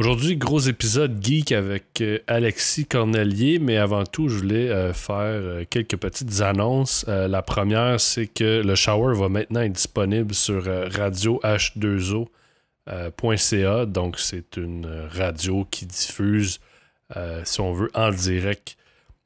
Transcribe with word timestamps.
Aujourd'hui, 0.00 0.36
gros 0.38 0.60
épisode 0.60 1.22
geek 1.22 1.52
avec 1.52 2.00
euh, 2.00 2.20
Alexis 2.26 2.86
Cornelier, 2.86 3.58
mais 3.58 3.76
avant 3.76 4.04
tout, 4.04 4.30
je 4.30 4.38
voulais 4.38 4.70
euh, 4.70 4.94
faire 4.94 5.16
euh, 5.18 5.66
quelques 5.68 5.98
petites 5.98 6.40
annonces. 6.40 7.04
la 7.06 7.42
première, 7.42 8.00
c'est 8.00 8.26
que 8.26 8.62
le 8.62 8.74
shower 8.74 9.14
va 9.14 9.28
maintenant 9.28 9.60
être 9.60 9.74
disponible 9.74 10.32
sur 10.32 10.64
radio 10.64 11.38
H2O.ca. 11.44 13.84
donc, 13.84 14.18
c'est 14.18 14.56
une 14.56 15.06
radio 15.10 15.66
qui 15.70 15.84
diffuse, 15.84 16.60
si 17.44 17.60
on 17.60 17.74
veut, 17.74 17.90
en 17.92 18.10
direct 18.10 18.78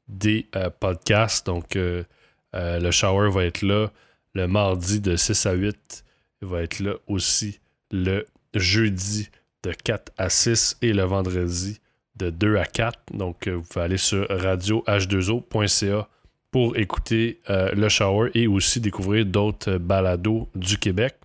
des 0.09 0.45
podcasts. 0.81 1.45
Donc, 1.45 1.75
le 1.75 2.91
shower 2.91 3.31
va 3.31 3.45
être 3.45 3.61
là 3.61 3.87
le 4.33 4.49
mardi 4.49 4.99
de 4.99 5.15
6 5.15 5.45
à 5.45 5.53
8. 5.53 6.03
Il 6.41 6.49
va 6.49 6.63
être 6.63 6.81
là 6.81 6.95
aussi 7.07 7.61
le 7.91 8.27
jeudi 8.53 9.29
de 9.65 9.73
4 9.73 10.11
à 10.17 10.29
6 10.29 10.77
et 10.81 10.93
le 10.93 11.03
vendredi 11.03 11.79
de 12.15 12.29
2 12.29 12.57
à 12.57 12.65
4. 12.65 12.99
Donc, 13.13 13.47
euh, 13.47 13.55
vous 13.55 13.63
pouvez 13.63 13.85
aller 13.85 13.97
sur 13.97 14.25
radioh2o.ca 14.27 16.07
pour 16.51 16.77
écouter 16.77 17.41
euh, 17.49 17.71
le 17.71 17.89
shower 17.89 18.29
et 18.35 18.47
aussi 18.47 18.79
découvrir 18.79 19.25
d'autres 19.25 19.77
balados 19.77 20.47
du 20.55 20.77
Québec. 20.77 21.15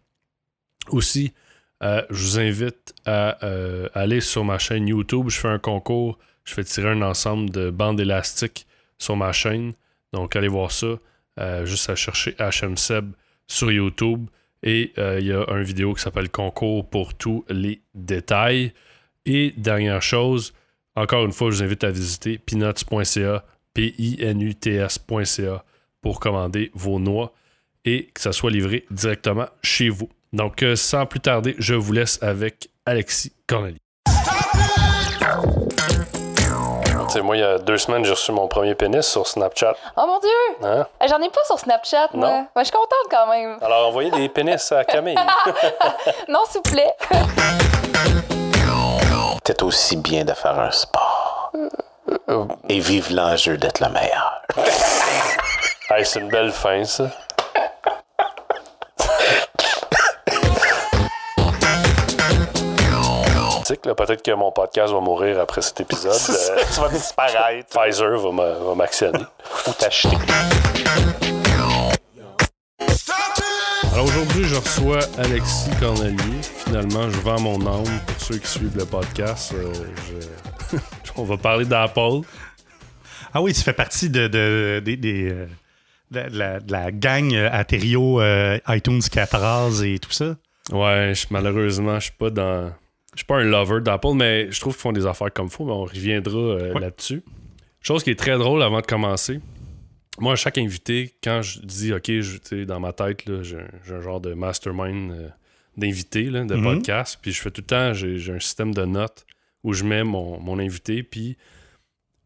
Aussi, 0.88 1.32
euh, 1.82 2.02
je 2.10 2.22
vous 2.22 2.38
invite 2.40 2.94
à 3.04 3.38
aller 3.94 4.20
sur 4.20 4.44
ma 4.44 4.58
chaîne 4.58 4.88
YouTube. 4.88 5.28
Je 5.28 5.38
fais 5.38 5.48
un 5.48 5.58
concours. 5.58 6.18
Je 6.44 6.54
fais 6.54 6.64
tirer 6.64 6.90
un 6.90 7.02
ensemble 7.02 7.50
de 7.50 7.70
bandes 7.70 8.00
élastiques 8.00 8.66
sur 8.98 9.16
ma 9.16 9.32
chaîne. 9.32 9.72
Donc, 10.12 10.34
allez 10.34 10.48
voir 10.48 10.72
ça. 10.72 10.98
juste 11.64 11.88
à 11.90 11.94
chercher 11.94 12.34
HMSeb 12.38 13.12
sur 13.46 13.70
YouTube. 13.70 14.26
Et 14.62 14.92
euh, 14.98 15.18
il 15.20 15.26
y 15.26 15.32
a 15.32 15.44
une 15.48 15.62
vidéo 15.62 15.94
qui 15.94 16.02
s'appelle 16.02 16.28
Concours 16.28 16.88
pour 16.88 17.14
tous 17.14 17.44
les 17.48 17.80
détails. 17.94 18.72
Et 19.24 19.52
dernière 19.56 20.02
chose, 20.02 20.52
encore 20.96 21.24
une 21.24 21.32
fois, 21.32 21.50
je 21.50 21.56
vous 21.56 21.62
invite 21.62 21.84
à 21.84 21.90
visiter 21.90 22.38
peanuts.ca, 22.38 23.44
P-I-N-U-T-S.ca 23.74 25.64
pour 26.00 26.20
commander 26.20 26.70
vos 26.74 26.98
noix 26.98 27.32
et 27.84 28.06
que 28.14 28.20
ça 28.20 28.32
soit 28.32 28.50
livré 28.50 28.84
directement 28.90 29.46
chez 29.62 29.88
vous. 29.88 30.08
Donc, 30.32 30.62
euh, 30.62 30.76
sans 30.76 31.06
plus 31.06 31.20
tarder, 31.20 31.54
je 31.58 31.74
vous 31.74 31.92
laisse 31.92 32.22
avec 32.22 32.70
Alexis 32.84 33.32
Corneli 33.46 33.80
moi, 37.18 37.36
il 37.36 37.40
y 37.40 37.44
a 37.44 37.58
deux 37.58 37.78
semaines, 37.78 38.04
j'ai 38.04 38.12
reçu 38.12 38.30
mon 38.30 38.46
premier 38.46 38.74
pénis 38.74 39.04
sur 39.06 39.26
Snapchat. 39.26 39.74
Oh 39.96 40.06
mon 40.06 40.18
Dieu! 40.20 40.30
Hein? 40.62 40.86
Euh, 41.02 41.06
j'en 41.08 41.20
ai 41.20 41.28
pas 41.28 41.44
sur 41.44 41.58
Snapchat, 41.58 42.10
moi. 42.14 42.28
Non? 42.28 42.46
je 42.56 42.62
suis 42.64 42.72
contente 42.72 43.08
quand 43.10 43.26
même. 43.28 43.58
Alors, 43.60 43.88
envoyez 43.88 44.10
des 44.12 44.28
pénis 44.28 44.70
à 44.72 44.84
Camille. 44.84 45.16
non, 46.28 46.40
s'il 46.48 46.60
vous 46.64 46.70
plaît. 46.70 46.94
C'est 49.44 49.62
aussi 49.64 49.96
bien 49.96 50.24
de 50.24 50.32
faire 50.32 50.56
un 50.60 50.70
sport. 50.70 51.52
Et 52.68 52.78
vive 52.78 53.12
l'enjeu 53.12 53.56
d'être 53.56 53.80
le 53.80 53.88
meilleur. 53.88 54.42
c'est 56.04 56.20
une 56.20 56.28
belle 56.28 56.52
fin, 56.52 56.84
ça. 56.84 57.10
Peut-être 63.82 64.22
que 64.22 64.32
mon 64.32 64.52
podcast 64.52 64.92
va 64.92 65.00
mourir 65.00 65.40
après 65.40 65.62
cet 65.62 65.80
épisode. 65.80 66.12
Euh, 66.30 66.62
tu 66.72 66.80
vas 66.80 66.88
disparaître. 66.88 67.68
Pfizer 67.68 68.18
va 68.18 68.74
m'actionner. 68.74 69.24
Ou 69.66 69.72
t'acheter. 69.72 70.16
Alors 73.92 74.04
aujourd'hui, 74.04 74.44
je 74.44 74.56
reçois 74.56 75.00
Alexis 75.18 75.70
Cornelier. 75.78 76.40
Finalement, 76.42 77.10
je 77.10 77.18
vends 77.20 77.40
mon 77.40 77.60
âme 77.66 78.00
pour 78.06 78.20
ceux 78.20 78.38
qui 78.38 78.46
suivent 78.46 78.76
le 78.76 78.84
podcast. 78.84 79.52
Euh, 79.54 80.78
On 81.16 81.24
va 81.24 81.36
parler 81.36 81.64
d'Apple. 81.64 82.20
Ah 83.34 83.42
oui, 83.42 83.52
tu 83.52 83.60
fais 83.60 83.72
partie 83.72 84.08
de, 84.08 84.28
de, 84.28 84.82
euh, 86.14 86.58
la, 86.68 86.90
gang 86.92 87.34
Aterio, 87.34 88.20
iTunes 88.68 89.02
14 89.02 89.82
et 89.84 89.98
tout 89.98 90.12
ça? 90.12 90.36
Ouais, 90.72 91.12
malheureusement, 91.30 91.96
je 91.96 92.04
suis 92.04 92.12
pas 92.12 92.30
dans 92.30 92.72
je 93.14 93.18
suis 93.18 93.26
pas 93.26 93.38
un 93.38 93.44
lover 93.44 93.80
d'Apple, 93.80 94.14
mais 94.14 94.50
je 94.52 94.60
trouve 94.60 94.74
qu'ils 94.74 94.82
font 94.82 94.92
des 94.92 95.06
affaires 95.06 95.32
comme 95.32 95.50
faut, 95.50 95.64
mais 95.64 95.72
on 95.72 95.84
reviendra 95.84 96.38
euh, 96.38 96.78
là-dessus. 96.78 97.22
Chose 97.80 98.04
qui 98.04 98.10
est 98.10 98.18
très 98.18 98.38
drôle 98.38 98.62
avant 98.62 98.80
de 98.80 98.86
commencer. 98.86 99.40
Moi, 100.18 100.34
à 100.34 100.36
chaque 100.36 100.58
invité, 100.58 101.14
quand 101.22 101.42
je 101.42 101.60
dis 101.60 101.92
OK, 101.92 102.06
je, 102.06 102.64
dans 102.64 102.78
ma 102.78 102.92
tête, 102.92 103.24
j'ai 103.42 103.58
un 103.92 104.00
genre 104.00 104.20
de 104.20 104.34
mastermind 104.34 105.12
euh, 105.12 105.28
d'invités, 105.76 106.24
de 106.24 106.54
mhm. 106.54 106.62
podcast, 106.62 107.18
puis 107.20 107.32
je 107.32 107.40
fais 107.40 107.50
tout 107.50 107.62
le 107.62 107.66
temps, 107.66 107.92
j'ai 107.94 108.32
un 108.32 108.38
système 108.38 108.72
de 108.74 108.84
notes 108.84 109.26
où 109.64 109.72
je 109.72 109.84
mets 109.84 110.04
mon, 110.04 110.58
invité, 110.58 111.02
puis 111.02 111.36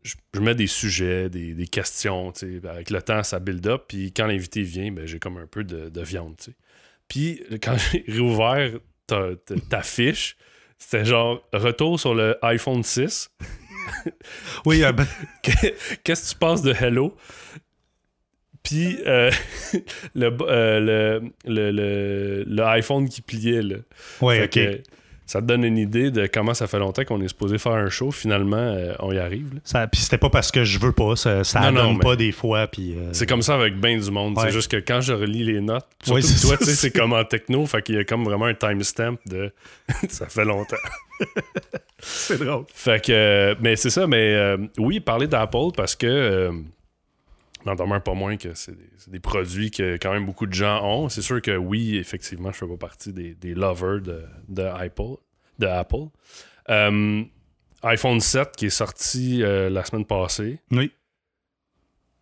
je, 0.02 0.14
mets 0.38 0.54
des 0.54 0.66
sujets, 0.66 1.30
des, 1.30 1.66
questions. 1.66 2.32
Avec 2.68 2.90
le 2.90 3.00
temps, 3.00 3.22
ça 3.22 3.38
build 3.40 3.66
up, 3.66 3.84
puis 3.88 4.12
quand 4.12 4.26
l'invité 4.26 4.62
vient, 4.62 4.92
ben, 4.92 5.06
j'ai 5.06 5.18
comme 5.18 5.38
un 5.38 5.46
peu 5.46 5.64
de, 5.64 5.88
de 5.88 6.02
viande. 6.02 6.36
Puis 7.08 7.42
quand 7.62 7.76
j'ai 7.92 8.04
réouvert 8.06 8.70
ta 9.06 9.82
fiche, 9.82 10.36
c'était 10.84 11.04
genre 11.06 11.42
retour 11.52 11.98
sur 11.98 12.14
le 12.14 12.36
iPhone 12.42 12.82
6. 12.82 13.30
oui, 14.66 14.84
euh, 14.84 14.92
ben- 14.92 15.06
qu'est-ce 15.42 16.28
que 16.28 16.32
tu 16.32 16.38
penses 16.38 16.62
de 16.62 16.74
Hello? 16.74 17.16
Puis 18.62 18.98
euh, 19.06 19.30
euh, 20.16 20.80
le, 20.80 21.70
le, 21.70 22.44
le, 22.46 22.64
iPhone 22.64 23.08
qui 23.08 23.22
pliait. 23.22 23.62
Là. 23.62 23.76
Oui, 24.20 24.42
ok 24.42 24.58
ça 25.26 25.40
te 25.40 25.46
donne 25.46 25.64
une 25.64 25.78
idée 25.78 26.10
de 26.10 26.26
comment 26.26 26.52
ça 26.52 26.66
fait 26.66 26.78
longtemps 26.78 27.04
qu'on 27.04 27.20
est 27.22 27.28
supposé 27.28 27.56
faire 27.58 27.72
un 27.72 27.88
show. 27.88 28.10
Finalement, 28.10 28.56
euh, 28.56 28.94
on 28.98 29.12
y 29.12 29.18
arrive. 29.18 29.48
puis 29.90 30.00
c'était 30.00 30.18
pas 30.18 30.28
parce 30.28 30.50
que 30.50 30.64
je 30.64 30.78
veux 30.78 30.92
pas, 30.92 31.16
ça, 31.16 31.44
ça 31.44 31.72
pas 32.00 32.16
des 32.16 32.32
fois. 32.32 32.66
Puis 32.66 32.94
euh, 32.94 33.08
C'est 33.12 33.26
comme 33.26 33.42
ça 33.42 33.54
avec 33.54 33.80
bien 33.80 33.98
du 33.98 34.10
monde. 34.10 34.36
C'est 34.40 34.50
juste 34.50 34.70
que 34.70 34.76
quand 34.76 35.00
je 35.00 35.12
relis 35.12 35.44
les 35.44 35.60
notes, 35.60 35.86
toi, 36.04 36.20
c'est 36.20 36.90
comme 36.90 37.12
en 37.12 37.24
techno, 37.24 37.64
fait 37.66 37.82
qu'il 37.82 37.94
y 37.94 37.98
a 37.98 38.04
comme 38.04 38.24
vraiment 38.24 38.46
un 38.46 38.54
timestamp 38.54 39.16
de 39.26 39.52
ça 40.08 40.26
fait 40.26 40.44
longtemps. 40.44 40.76
c'est 41.98 42.38
drôle. 42.38 42.64
Fait 42.74 43.02
que, 43.02 43.56
mais 43.60 43.76
c'est 43.76 43.90
ça, 43.90 44.06
mais 44.06 44.34
euh, 44.34 44.58
oui, 44.78 45.00
parler 45.00 45.26
d'Apple 45.26 45.72
parce 45.76 45.96
que 45.96 46.50
n'en 47.66 47.74
demeure 47.74 48.02
pas 48.02 48.14
moins 48.14 48.36
que 48.36 48.54
c'est 48.54 48.76
des, 49.08 49.20
produits 49.20 49.70
que 49.70 49.94
quand 49.94 50.12
même 50.12 50.26
beaucoup 50.26 50.46
de 50.46 50.52
gens 50.52 50.84
ont. 50.84 51.08
C'est 51.08 51.22
sûr 51.22 51.40
que 51.40 51.56
oui, 51.56 51.96
effectivement, 51.96 52.52
je 52.52 52.58
fais 52.58 52.66
pas 52.66 52.76
partie 52.76 53.12
des, 53.12 53.54
lovers 53.54 54.00
de, 54.00 54.24
de, 54.48 54.62
Apple. 54.62 55.16
De 55.58 55.66
Apple. 55.66 56.08
Euh, 56.70 57.22
iPhone 57.82 58.20
7 58.20 58.52
qui 58.56 58.66
est 58.66 58.70
sorti 58.70 59.42
euh, 59.42 59.70
la 59.70 59.84
semaine 59.84 60.04
passée. 60.04 60.60
Oui. 60.70 60.90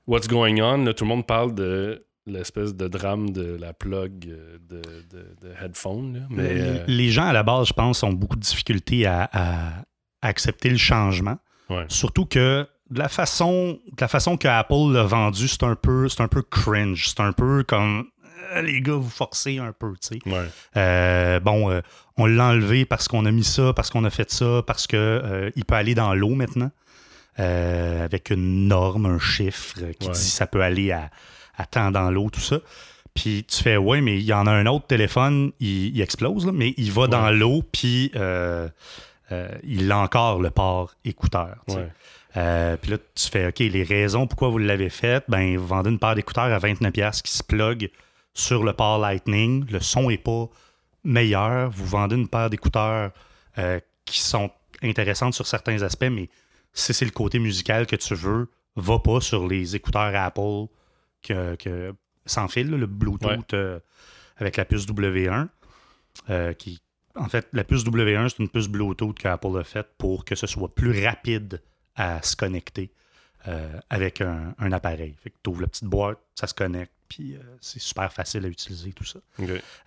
What's 0.06 0.26
going 0.26 0.60
on? 0.60 0.92
tout 0.92 1.04
le 1.04 1.08
monde 1.08 1.26
parle 1.26 1.54
de 1.54 2.04
l'espèce 2.26 2.74
de 2.74 2.88
drame 2.88 3.30
de 3.30 3.56
la 3.56 3.72
plug 3.72 4.28
euh, 4.28 4.58
de, 4.68 4.82
de, 5.10 5.52
headphone. 5.60 6.26
Mais, 6.30 6.84
les, 6.86 7.10
gens, 7.10 7.26
à 7.26 7.32
la 7.32 7.42
base, 7.42 7.68
je 7.68 7.72
pense, 7.72 8.02
ont 8.02 8.12
beaucoup 8.12 8.36
de 8.36 8.42
difficultés 8.42 9.06
à, 9.06 9.84
accepter 10.20 10.70
le 10.70 10.76
changement. 10.76 11.38
Surtout 11.88 12.26
que 12.26 12.66
de 12.92 12.98
la 12.98 13.08
façon, 13.08 13.78
de 13.86 14.00
la 14.00 14.08
façon 14.08 14.36
que 14.36 14.46
Apple 14.46 14.92
l'a 14.92 15.04
vendu, 15.04 15.48
c'est 15.48 15.62
un 15.62 15.74
peu, 15.74 16.08
c'est 16.08 16.20
un 16.20 16.28
peu 16.28 16.42
cringe. 16.42 17.08
C'est 17.08 17.20
un 17.20 17.32
peu 17.32 17.64
comme 17.64 18.06
euh, 18.54 18.62
les 18.62 18.82
gars, 18.82 18.94
vous 18.94 19.08
forcez 19.08 19.58
un 19.58 19.72
peu, 19.72 19.92
tu 19.92 20.18
sais. 20.18 20.42
Euh, 20.76 21.40
bon, 21.40 21.70
euh, 21.70 21.80
on 22.18 22.26
l'a 22.26 22.48
enlevé 22.48 22.84
parce 22.84 23.08
qu'on 23.08 23.24
a 23.24 23.30
mis 23.30 23.44
ça, 23.44 23.72
parce 23.72 23.88
qu'on 23.88 24.04
a 24.04 24.10
fait 24.10 24.30
ça, 24.30 24.62
parce 24.66 24.86
que 24.86 25.50
il 25.56 25.64
peut 25.64 25.74
aller 25.74 25.94
dans 25.94 26.14
l'eau 26.14 26.34
maintenant. 26.34 26.70
avec 27.38 28.30
une 28.30 28.68
norme, 28.68 29.06
un 29.06 29.18
chiffre 29.18 29.78
qui 29.98 30.08
dit 30.08 30.30
ça 30.30 30.46
peut 30.46 30.62
aller 30.62 30.92
à, 30.92 31.10
à 31.56 31.64
temps 31.64 31.90
dans 31.90 32.10
l'eau, 32.10 32.28
tout 32.30 32.40
ça. 32.40 32.58
Puis 33.14 33.44
tu 33.44 33.62
fais, 33.62 33.76
ouais, 33.76 34.00
mais 34.00 34.18
il 34.18 34.24
y 34.24 34.32
en 34.32 34.46
a 34.46 34.50
un 34.50 34.66
autre 34.66 34.86
téléphone, 34.86 35.52
il, 35.60 36.00
explose, 36.00 36.46
mais 36.46 36.74
il 36.76 36.92
va 36.92 37.06
dans 37.06 37.30
l'eau, 37.30 37.62
puis 37.72 38.12
il 38.14 39.92
a 39.92 39.98
encore 39.98 40.42
le 40.42 40.50
port 40.50 40.94
écouteur. 41.06 41.56
Euh, 42.36 42.76
puis 42.76 42.92
là, 42.92 42.98
tu 43.14 43.28
fais, 43.28 43.48
OK, 43.48 43.58
les 43.58 43.82
raisons 43.82 44.26
pourquoi 44.26 44.48
vous 44.48 44.58
l'avez 44.58 44.88
fait, 44.88 45.24
ben, 45.28 45.56
vous 45.56 45.66
vendez 45.66 45.90
une 45.90 45.98
paire 45.98 46.14
d'écouteurs 46.14 46.44
à 46.44 46.58
29$ 46.58 47.22
qui 47.22 47.32
se 47.32 47.42
plug 47.42 47.90
sur 48.34 48.64
le 48.64 48.72
port 48.72 48.98
Lightning. 48.98 49.66
Le 49.70 49.80
son 49.80 50.08
n'est 50.08 50.18
pas 50.18 50.48
meilleur. 51.04 51.70
Vous 51.70 51.86
vendez 51.86 52.16
une 52.16 52.28
paire 52.28 52.48
d'écouteurs 52.48 53.12
euh, 53.58 53.80
qui 54.04 54.20
sont 54.20 54.50
intéressantes 54.82 55.34
sur 55.34 55.46
certains 55.46 55.82
aspects, 55.82 56.10
mais 56.10 56.28
si 56.72 56.94
c'est 56.94 57.04
le 57.04 57.10
côté 57.10 57.38
musical 57.38 57.86
que 57.86 57.96
tu 57.96 58.14
veux, 58.14 58.50
va 58.76 58.98
pas 58.98 59.20
sur 59.20 59.46
les 59.46 59.76
écouteurs 59.76 60.14
Apple 60.14 60.66
que, 61.22 61.94
sans 62.24 62.48
fil, 62.48 62.70
le 62.70 62.86
Bluetooth 62.86 63.52
euh, 63.52 63.78
avec 64.38 64.56
la 64.56 64.64
puce 64.64 64.86
W1. 64.86 65.48
qui, 66.54 66.80
en 67.14 67.28
fait, 67.28 67.46
la 67.52 67.62
puce 67.62 67.84
W1, 67.84 68.30
c'est 68.30 68.38
une 68.38 68.48
puce 68.48 68.68
Bluetooth 68.68 69.16
qu'Apple 69.18 69.58
a 69.58 69.64
faite 69.64 69.88
pour 69.98 70.24
que 70.24 70.34
ce 70.34 70.46
soit 70.46 70.74
plus 70.74 71.04
rapide 71.04 71.60
à 71.96 72.22
se 72.22 72.36
connecter 72.36 72.90
euh, 73.48 73.68
avec 73.90 74.20
un, 74.20 74.72
appareil. 74.72 75.16
Fait 75.22 75.30
que 75.30 75.36
tu 75.42 75.50
ouvres 75.50 75.62
la 75.62 75.66
petite 75.66 75.84
boîte, 75.84 76.18
ça 76.34 76.46
se 76.46 76.54
connecte, 76.54 76.92
puis 77.08 77.34
euh, 77.34 77.40
c'est 77.60 77.80
super 77.80 78.10
facile 78.10 78.46
à 78.46 78.48
utiliser, 78.48 78.92
tout 78.92 79.04
ça. 79.04 79.18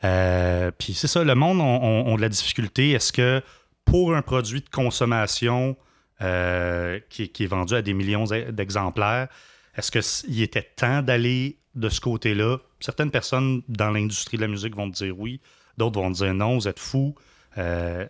Euh, 0.03 0.71
puis 0.77 0.93
c'est 0.93 1.07
ça, 1.07 1.23
le 1.23 1.33
monde 1.33 1.59
a, 1.59 2.15
de 2.15 2.21
la 2.21 2.29
difficulté. 2.29 2.91
Est-ce 2.91 3.11
que 3.11 3.41
pour 3.83 4.13
un 4.13 4.21
produit 4.21 4.61
de 4.61 4.69
consommation 4.69 5.75
euh, 6.21 6.99
qui, 7.09 7.23
est 7.23 7.47
vendu 7.47 7.73
à 7.73 7.81
des 7.81 7.93
millions 7.93 8.25
d'exemplaires, 8.25 9.27
est-ce 9.75 10.21
qu'il 10.23 10.41
était 10.43 10.69
temps 10.75 11.01
d'aller 11.01 11.57
de 11.73 11.89
ce 11.89 11.99
côté-là? 11.99 12.57
Certaines 12.79 13.11
personnes 13.11 13.63
dans 13.69 13.89
l'industrie 13.89 14.37
de 14.37 14.43
la 14.43 14.47
musique 14.47 14.75
vont 14.75 14.87
dire 14.87 15.19
oui, 15.19 15.41
d'autres 15.77 15.99
vont 15.99 16.11
dire 16.11 16.33
non, 16.35 16.59
vous 16.59 16.67
êtes 16.67 16.79
fous. 16.79 17.15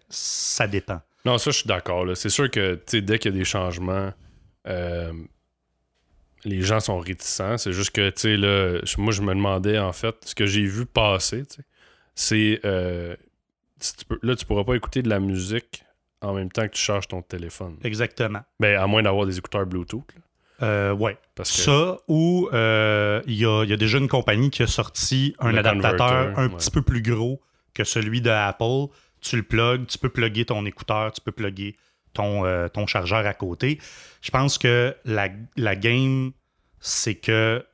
Ça 0.09 0.68
dépend. 0.68 1.01
Non, 1.25 1.38
ça, 1.38 1.51
je 1.51 1.57
suis 1.57 1.68
d'accord. 1.68 2.06
C'est 2.16 2.30
sûr 2.30 2.50
que 2.50 2.80
dès 2.92 3.19
qu'il 3.19 3.31
y 3.31 3.36
a 3.36 3.38
des 3.38 3.45
changements, 3.45 4.13
euh, 4.68 5.12
les 6.44 6.62
gens 6.62 6.80
sont 6.80 7.00
réticents. 7.00 7.57
C'est 7.57 7.74
juste 7.74 7.92
que, 7.92 8.10
tu 8.12 8.38
là, 8.38 8.80
moi, 8.98 9.12
je 9.12 9.22
me 9.22 9.33
demandais, 9.33 9.80
en 9.80 9.92
fait, 9.92 10.16
ce 10.25 10.36
que 10.36 10.45
j'ai 10.45 10.66
vu 10.66 10.86
passer, 10.86 11.44
c'est. 12.13 12.60
Euh, 12.63 13.16
là, 14.22 14.36
tu 14.36 14.45
pourras 14.45 14.63
pas 14.63 14.75
écouter 14.75 15.01
de 15.01 15.10
la 15.10 15.19
musique 15.19 15.83
en 16.22 16.33
même 16.33 16.51
temps 16.51 16.68
que 16.68 16.74
tu 16.74 16.81
charges 16.81 17.07
ton 17.07 17.22
téléphone. 17.22 17.78
Exactement. 17.83 18.42
Ben, 18.60 18.80
à 18.80 18.88
moins 18.88 19.04
d'avoir 19.04 19.25
des 19.25 19.38
écouteurs 19.38 19.66
Bluetooth. 19.66 20.04
Euh, 20.62 20.94
ouais. 20.94 21.18
Parce 21.36 21.51
Ça, 21.51 21.98
ou 22.07 22.50
euh, 22.54 23.21
il 23.28 23.36
y, 23.36 23.45
a, 23.45 23.78
déjà 23.78 23.98
une 23.98 24.07
compagnie 24.07 24.50
qui 24.50 24.63
a 24.63 24.68
sorti 24.68 25.36
un 25.39 25.56
adaptateur 25.56 26.38
un 26.39 26.50
petit 26.50 26.71
peu 26.71 26.81
plus 26.81 27.01
gros 27.01 27.42
que 27.74 27.83
celui 27.83 28.21
de 28.21 28.30
Apple. 28.30 28.88
Tu 29.25 29.38
le 29.38 29.44
plugs, 29.44 29.88
tu 29.88 29.98
peux 29.98 30.10
plugger 30.10 30.45
ton 30.45 30.66
écouteur, 30.66 31.12
tu 31.12 31.22
peux 31.22 31.31
plugger 31.31 31.75
ton, 32.13 32.45
euh, 32.45 32.68
ton 32.68 32.86
chargeur 32.86 33.25
à 33.25 33.33
côté. 33.33 33.80
Je 34.22 34.30
pense 34.30 34.57
que 34.57 34.95
la, 35.04 35.30
la 35.57 35.75
game, 35.75 36.31
c'est 36.80 37.16
que 37.16 37.66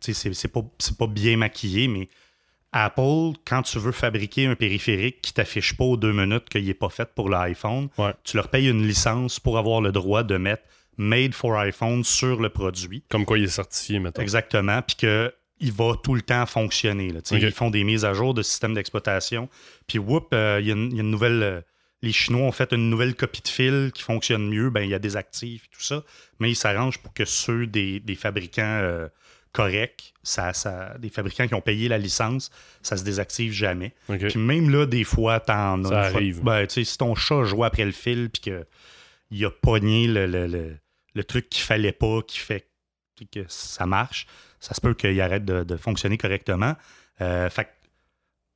c'est 0.00 0.52
pas, 0.52 0.62
pas 0.98 1.06
bien 1.06 1.36
maquillé, 1.36 1.86
mais 1.86 2.08
Apple, 2.72 3.38
quand 3.46 3.62
tu 3.62 3.78
veux 3.78 3.92
fabriquer 3.92 4.46
un 4.46 4.56
périphérique 4.56 5.20
qui 5.22 5.32
t'affiche 5.32 5.76
pas 5.76 5.84
aux 5.84 5.96
deux 5.96 6.12
minutes 6.12 6.48
qu'il 6.48 6.64
n'est 6.64 6.74
pas 6.74 6.88
fait 6.88 7.08
pour 7.14 7.28
l'iPhone, 7.28 7.88
tu 8.24 8.36
leur 8.36 8.48
payes 8.48 8.68
une 8.68 8.86
licence 8.86 9.38
pour 9.38 9.58
avoir 9.58 9.80
le 9.80 9.92
droit 9.92 10.24
de 10.24 10.36
mettre 10.36 10.64
made 10.96 11.34
for 11.34 11.56
iPhone 11.58 12.02
sur 12.02 12.40
le 12.40 12.48
produit. 12.48 13.04
Comme 13.08 13.24
quoi 13.24 13.38
il 13.38 13.44
est 13.44 13.48
certifié, 13.48 13.98
maintenant. 13.98 14.22
Exactement. 14.22 14.80
Puis 14.82 14.96
qu'il 15.62 15.72
va 15.72 15.94
tout 16.02 16.14
le 16.14 16.22
temps 16.22 16.44
fonctionner. 16.46 17.12
Ils 17.30 17.52
font 17.52 17.70
des 17.70 17.84
mises 17.84 18.04
à 18.04 18.14
jour 18.14 18.34
de 18.34 18.42
système 18.42 18.74
d'exploitation. 18.74 19.48
Puis, 19.86 19.98
whoop, 19.98 20.28
euh, 20.32 20.58
il 20.60 20.66
y, 20.66 20.70
a 20.70 20.74
une 20.74 21.10
nouvelle. 21.10 21.42
Euh, 21.42 21.60
les 22.02 22.12
Chinois 22.12 22.42
ont 22.42 22.52
fait 22.52 22.72
une 22.72 22.90
nouvelle 22.90 23.14
copie 23.14 23.42
de 23.42 23.48
fil 23.48 23.90
qui 23.94 24.02
fonctionne 24.02 24.48
mieux. 24.48 24.70
Ben, 24.70 24.82
il 24.82 24.90
y 24.90 24.94
a 24.94 24.98
des 24.98 25.16
actifs 25.16 25.66
et 25.66 25.76
tout 25.76 25.82
ça. 25.82 26.02
Mais 26.40 26.50
ils 26.50 26.56
s'arrangent 26.56 26.98
pour 26.98 27.14
que 27.14 27.24
ceux 27.24 27.66
des, 27.66 28.02
fabricants 28.16 28.62
euh, 28.82 29.08
corrects, 29.52 30.12
ça, 30.24 30.52
ça, 30.52 30.96
des 30.98 31.10
fabricants 31.10 31.46
qui 31.46 31.54
ont 31.54 31.60
payé 31.60 31.88
la 31.88 31.98
licence, 31.98 32.50
ça 32.82 32.96
se 32.96 33.04
désactive 33.04 33.52
jamais. 33.52 33.94
Puis 34.08 34.38
même 34.38 34.70
là, 34.70 34.86
des 34.86 35.04
fois, 35.04 35.38
t'en 35.38 35.84
as. 35.84 35.88
Ça 35.88 36.00
arrive. 36.00 36.42
ben, 36.42 36.66
si 36.68 36.98
ton 36.98 37.14
chat 37.14 37.44
joue 37.44 37.62
après 37.62 37.84
le 37.84 37.92
fil 37.92 38.30
puis 38.30 38.52
qu'il 39.30 39.44
a 39.44 39.50
pogné 39.50 40.08
le, 40.08 40.26
le 40.26 40.76
le 41.14 41.24
truc 41.24 41.48
qu'il 41.48 41.62
fallait 41.62 41.92
pas, 41.92 42.20
qui 42.26 42.38
fait 42.38 42.68
que 43.30 43.44
ça 43.48 43.86
marche, 43.86 44.26
ça 44.62 44.74
se 44.74 44.80
peut 44.80 44.94
qu'il 44.94 45.20
arrête 45.20 45.44
de, 45.44 45.76
fonctionner 45.76 46.16
correctement. 46.16 46.74
Euh, 47.20 47.48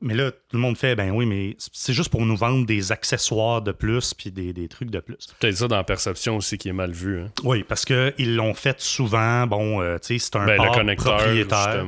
mais 0.00 0.14
là, 0.14 0.30
tout 0.30 0.56
le 0.56 0.58
monde 0.58 0.76
fait, 0.76 0.94
ben 0.94 1.10
oui, 1.10 1.26
mais 1.26 1.56
c'est 1.58 1.94
juste 1.94 2.10
pour 2.10 2.24
nous 2.24 2.36
vendre 2.36 2.64
des 2.64 2.92
accessoires 2.92 3.60
de 3.60 3.72
plus 3.72 4.14
puis 4.14 4.30
des, 4.30 4.68
trucs 4.68 4.90
de 4.90 5.00
plus. 5.00 5.16
C'est 5.18 5.34
peut-être 5.36 5.56
ça 5.56 5.68
dans 5.68 5.76
la 5.76 5.84
perception 5.84 6.36
aussi 6.36 6.58
qui 6.58 6.68
est 6.68 6.74
mal 6.74 6.92
vu. 6.92 7.22
Hein. 7.22 7.32
Oui, 7.42 7.64
parce 7.64 7.84
qu'ils 7.84 8.36
l'ont 8.36 8.54
fait 8.54 8.80
souvent. 8.80 9.46
Bon, 9.48 9.80
euh, 9.80 9.98
tu 9.98 10.18
sais, 10.18 10.26
c'est 10.26 10.36
un 10.36 10.46
ben, 10.46 10.56
port 10.58 10.80
propriétaire. 10.96 11.84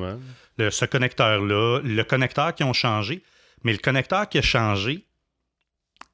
Le, 0.56 0.70
ce 0.70 0.85
connecteur-là, 0.85 1.81
le 1.85 2.03
connecteur 2.03 2.53
qui 2.55 2.65
ont 2.65 2.73
changé, 2.73 3.23
mais 3.62 3.70
le 3.70 3.79
connecteur 3.79 4.29
qui 4.29 4.38
a 4.38 4.43
changé, 4.43 5.06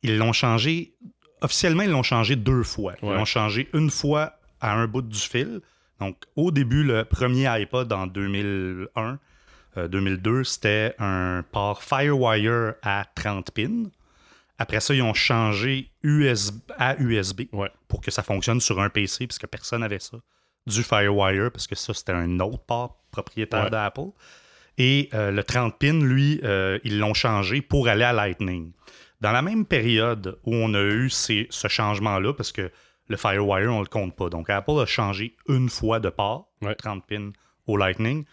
ils 0.03 0.19
l'ont 0.19 0.35
changé. 0.35 0.93
Officiellement, 1.41 1.85
ils 1.85 1.91
l'ont 1.91 2.03
changé 2.03 2.37
deux 2.37 2.65
fois. 2.65 2.95
Ils 3.03 3.09
l'ont 3.09 3.25
changé 3.25 3.69
une 3.73 3.91
fois 3.91 4.35
à 4.61 4.75
un 4.75 4.87
bout 4.87 5.01
du 5.01 5.19
fil. 5.19 5.63
Donc, 6.01 6.17
au 6.37 6.51
début, 6.51 6.83
le 6.83 7.05
premier 7.05 7.47
iPod 7.47 7.93
en 7.93 8.07
2001, 8.07 9.19
2002, 9.89 10.31
euh, 10.31 10.45
c'était 10.45 10.95
un 10.99 11.45
port 11.51 11.83
Firewire 11.83 12.75
à 12.83 13.05
30 13.15 13.51
pins. 13.53 13.85
Après 14.59 14.81
ça, 14.81 14.95
ils 14.95 15.03
ont 15.03 15.15
changé 15.15 15.91
USB 16.03 16.61
à 16.79 16.97
USB 17.01 17.43
pour 17.89 18.01
que 18.01 18.11
ça 18.11 18.23
fonctionne 18.23 18.61
sur 18.61 18.81
un 18.81 18.89
PC, 18.89 19.27
puisque 19.27 19.47
personne 19.47 19.81
n'avait 19.81 19.99
ça. 19.99 20.19
Du 20.67 20.83
Firewire, 20.83 21.51
parce 21.51 21.67
que 21.67 21.75
ça, 21.75 21.93
c'était 21.93 22.13
un 22.13 22.41
autre 22.41 22.65
port 22.65 23.03
propriétaire 23.11 23.71
d'Apple. 23.71 24.11
Et 24.79 25.09
euh, 25.15 25.31
le 25.31 25.45
30 25.45 25.79
pins, 25.79 25.93
lui, 25.93 26.41
euh, 26.43 26.79
ils 26.85 26.99
l'ont 26.99 27.15
changé 27.15 27.63
pour 27.63 27.89
aller 27.89 28.05
à 28.05 28.13
Lightning. 28.13 28.73
Dans 29.21 29.33
la 29.33 29.43
même 29.43 29.67
période 29.67 30.39
où 30.45 30.55
on 30.55 30.75
a 30.75 30.83
eu 30.83 31.11
ce 31.11 31.69
changement-là, 31.69 32.33
parce 32.35 32.53
que 32.53 32.71
le 33.09 33.17
Firewire, 33.17 33.71
on 33.73 33.79
ne 33.79 33.85
le 33.85 33.89
compte 33.89 34.17
pas. 34.17 34.29
Donc, 34.29 34.51
Apple 34.51 34.79
a 34.81 34.87
changé 34.87 35.37
une 35.49 35.69
fois 35.69 36.01
de 36.01 36.09
port, 36.09 36.49
30 36.79 37.05
pins 37.07 37.31
au 37.67 37.77
Lightning. 37.77 38.25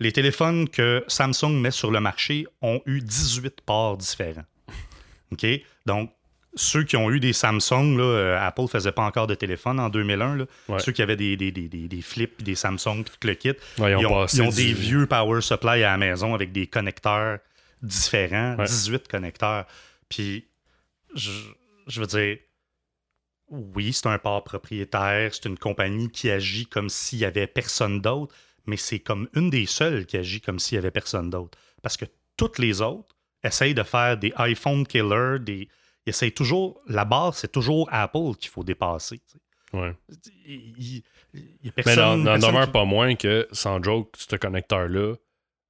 Les 0.00 0.12
téléphones 0.12 0.68
que 0.68 1.04
Samsung 1.06 1.60
met 1.60 1.70
sur 1.70 1.90
le 1.90 2.00
marché 2.00 2.46
ont 2.60 2.80
eu 2.86 3.00
18 3.00 3.60
ports 3.60 3.96
différents. 3.96 4.44
OK? 5.32 5.46
Donc, 5.86 6.10
ceux 6.54 6.82
qui 6.82 6.96
ont 6.96 7.10
eu 7.10 7.18
des 7.18 7.32
Samsung, 7.32 7.96
là, 7.96 8.04
euh, 8.04 8.46
Apple 8.46 8.62
ne 8.62 8.66
faisait 8.66 8.92
pas 8.92 9.02
encore 9.02 9.26
de 9.26 9.34
téléphone 9.34 9.80
en 9.80 9.88
2001. 9.88 10.46
Ceux 10.78 10.92
qui 10.92 11.02
avaient 11.02 11.16
des, 11.16 11.36
des, 11.36 11.50
des, 11.50 11.68
des 11.68 12.02
flips, 12.02 12.42
des 12.42 12.54
Samsung, 12.54 13.04
tout 13.04 13.26
le 13.26 13.34
kit, 13.34 13.54
ils 13.78 14.06
ont, 14.06 14.48
des 14.50 14.72
vieux 14.72 15.06
power 15.06 15.40
supply 15.40 15.82
à 15.82 15.92
la 15.92 15.96
maison 15.96 16.34
avec 16.34 16.52
des 16.52 16.66
connecteurs 16.66 17.38
différents, 17.80 18.56
18 18.56 19.08
connecteurs. 19.08 19.66
Puis, 20.08 20.46
je, 21.14 21.30
je 21.86 22.00
veux 22.00 22.06
dire, 22.06 22.36
oui, 23.52 23.92
c'est 23.92 24.06
un 24.06 24.18
port 24.18 24.42
propriétaire, 24.42 25.34
c'est 25.34 25.44
une 25.44 25.58
compagnie 25.58 26.10
qui 26.10 26.30
agit 26.30 26.66
comme 26.66 26.88
s'il 26.88 27.18
n'y 27.18 27.24
avait 27.26 27.46
personne 27.46 28.00
d'autre, 28.00 28.34
mais 28.66 28.78
c'est 28.78 29.00
comme 29.00 29.28
une 29.34 29.50
des 29.50 29.66
seules 29.66 30.06
qui 30.06 30.16
agit 30.16 30.40
comme 30.40 30.58
s'il 30.58 30.76
n'y 30.76 30.84
avait 30.84 30.90
personne 30.90 31.28
d'autre. 31.28 31.58
Parce 31.82 31.98
que 31.98 32.06
toutes 32.36 32.58
les 32.58 32.80
autres 32.80 33.14
essayent 33.44 33.74
de 33.74 33.82
faire 33.82 34.16
des 34.16 34.32
iPhone 34.36 34.86
killers, 34.86 35.38
des... 35.40 35.68
ils 36.06 36.10
essayent 36.10 36.32
toujours. 36.32 36.80
La 36.86 37.04
base, 37.04 37.36
c'est 37.36 37.52
toujours 37.52 37.88
Apple 37.92 38.34
qu'il 38.40 38.50
faut 38.50 38.64
dépasser. 38.64 39.20
Ouais. 39.74 39.94
Il, 40.46 41.02
a 41.66 41.72
personne, 41.72 42.22
mais 42.22 42.38
n'en 42.38 42.48
demeure 42.48 42.72
pas 42.72 42.84
moins 42.84 43.14
que, 43.16 43.46
sans 43.52 43.82
joke, 43.82 44.14
ce 44.16 44.36
connecteur-là, 44.36 45.14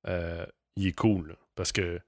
euh, 0.06 0.46
il 0.76 0.88
est 0.88 0.92
cool. 0.92 1.36
parce 1.56 1.72
que 1.72 2.00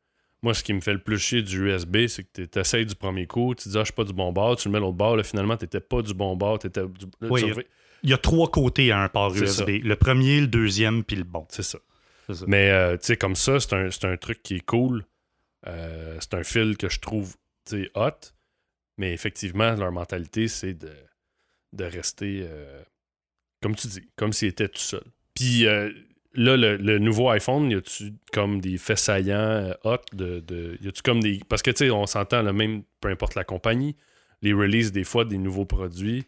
moi, 0.45 0.53
ce 0.53 0.63
qui 0.63 0.75
me 0.75 0.83
fait 0.83 0.93
le 0.93 0.99
plus 0.99 1.19
chier 1.19 1.41
du 1.41 1.71
USB, 1.71 2.07
c'est 2.07 2.23
que 2.23 2.43
tu 2.43 2.59
essayes 2.59 2.85
du 2.85 2.95
premier 2.95 3.27
coup, 3.27 3.55
tu 3.55 3.71
dis, 3.71 3.77
ah, 3.79 3.81
je 3.81 3.87
suis 3.87 3.95
pas 3.95 4.05
du 4.05 4.13
bon 4.13 4.31
bord, 4.31 4.57
tu 4.57 4.69
le 4.69 4.73
mets 4.73 4.79
l'autre 4.79 4.93
bord, 4.93 5.17
là, 5.17 5.23
finalement, 5.23 5.57
tu 5.57 5.65
n'étais 5.65 5.81
pas 5.81 6.03
du 6.03 6.13
bon 6.13 6.37
bord, 6.37 6.59
tu 6.59 6.67
étais 6.67 6.83
du. 6.83 7.07
oui, 7.23 7.55
il 8.03 8.11
y 8.11 8.13
a 8.13 8.19
trois 8.19 8.51
côtés 8.51 8.93
à 8.93 9.01
un 9.01 9.09
port 9.09 9.35
USB. 9.35 9.83
Le 9.83 9.97
premier, 9.97 10.43
le 10.43 10.47
deuxième, 10.47 11.03
puis 11.03 11.17
le 11.17 11.25
bon. 11.25 11.47
C'est 11.49 11.63
ça. 11.63 11.79
Mais, 12.47 12.71
euh, 12.71 12.99
tu 12.99 13.07
sais, 13.07 13.17
comme 13.17 13.35
ça, 13.37 13.59
c'est 13.59 13.73
un, 13.73 13.89
un, 13.89 14.17
truc 14.19 14.43
qui 14.43 14.57
est 14.57 14.67
cool. 14.67 15.07
Euh, 15.67 16.19
c'est 16.21 16.35
un 16.35 16.43
fil 16.43 16.77
que 16.77 16.91
je 16.91 17.01
trouve, 17.01 17.35
tu 17.67 17.91
hot. 17.95 18.11
Mais 18.99 19.15
effectivement, 19.15 19.75
leur 19.75 19.93
mentalité, 19.93 20.49
c'est 20.49 20.75
de, 20.75 20.93
de 21.73 21.85
rester, 21.85 22.43
euh, 22.47 22.83
comme 23.63 23.75
tu 23.75 23.87
dis, 23.87 24.07
comme 24.17 24.35
s'il 24.35 24.49
était 24.49 24.69
tout 24.69 24.79
seul. 24.79 25.05
Puis, 25.33 25.67
là, 26.35 26.57
le, 26.57 26.99
nouveau 26.99 27.31
iPhone, 27.31 27.71
y 27.71 27.75
a-tu 27.75 28.15
comme 28.33 28.61
des 28.61 28.79
faits 28.79 28.99
saillants 28.99 29.37
euh, 29.37 29.75
hot 29.85 29.99
de, 30.13 30.79
Y 30.81 30.89
a-tu 30.89 31.03
comme 31.03 31.21
des. 31.21 31.41
Parce 31.49 31.63
que, 31.63 31.71
tu 31.71 31.87
sais, 31.87 31.91
on 31.91 32.07
s'entend, 32.07 32.43
le 32.43 32.53
même, 32.53 32.83
peu 33.01 33.09
importe 33.09 33.35
la 33.35 33.45
compagnie, 33.45 33.97
les 34.43 34.53
releases 34.53 34.93
des 34.93 35.05
fois 35.05 35.25
des 35.25 35.39
nouveaux 35.39 35.65
produits. 35.65 36.25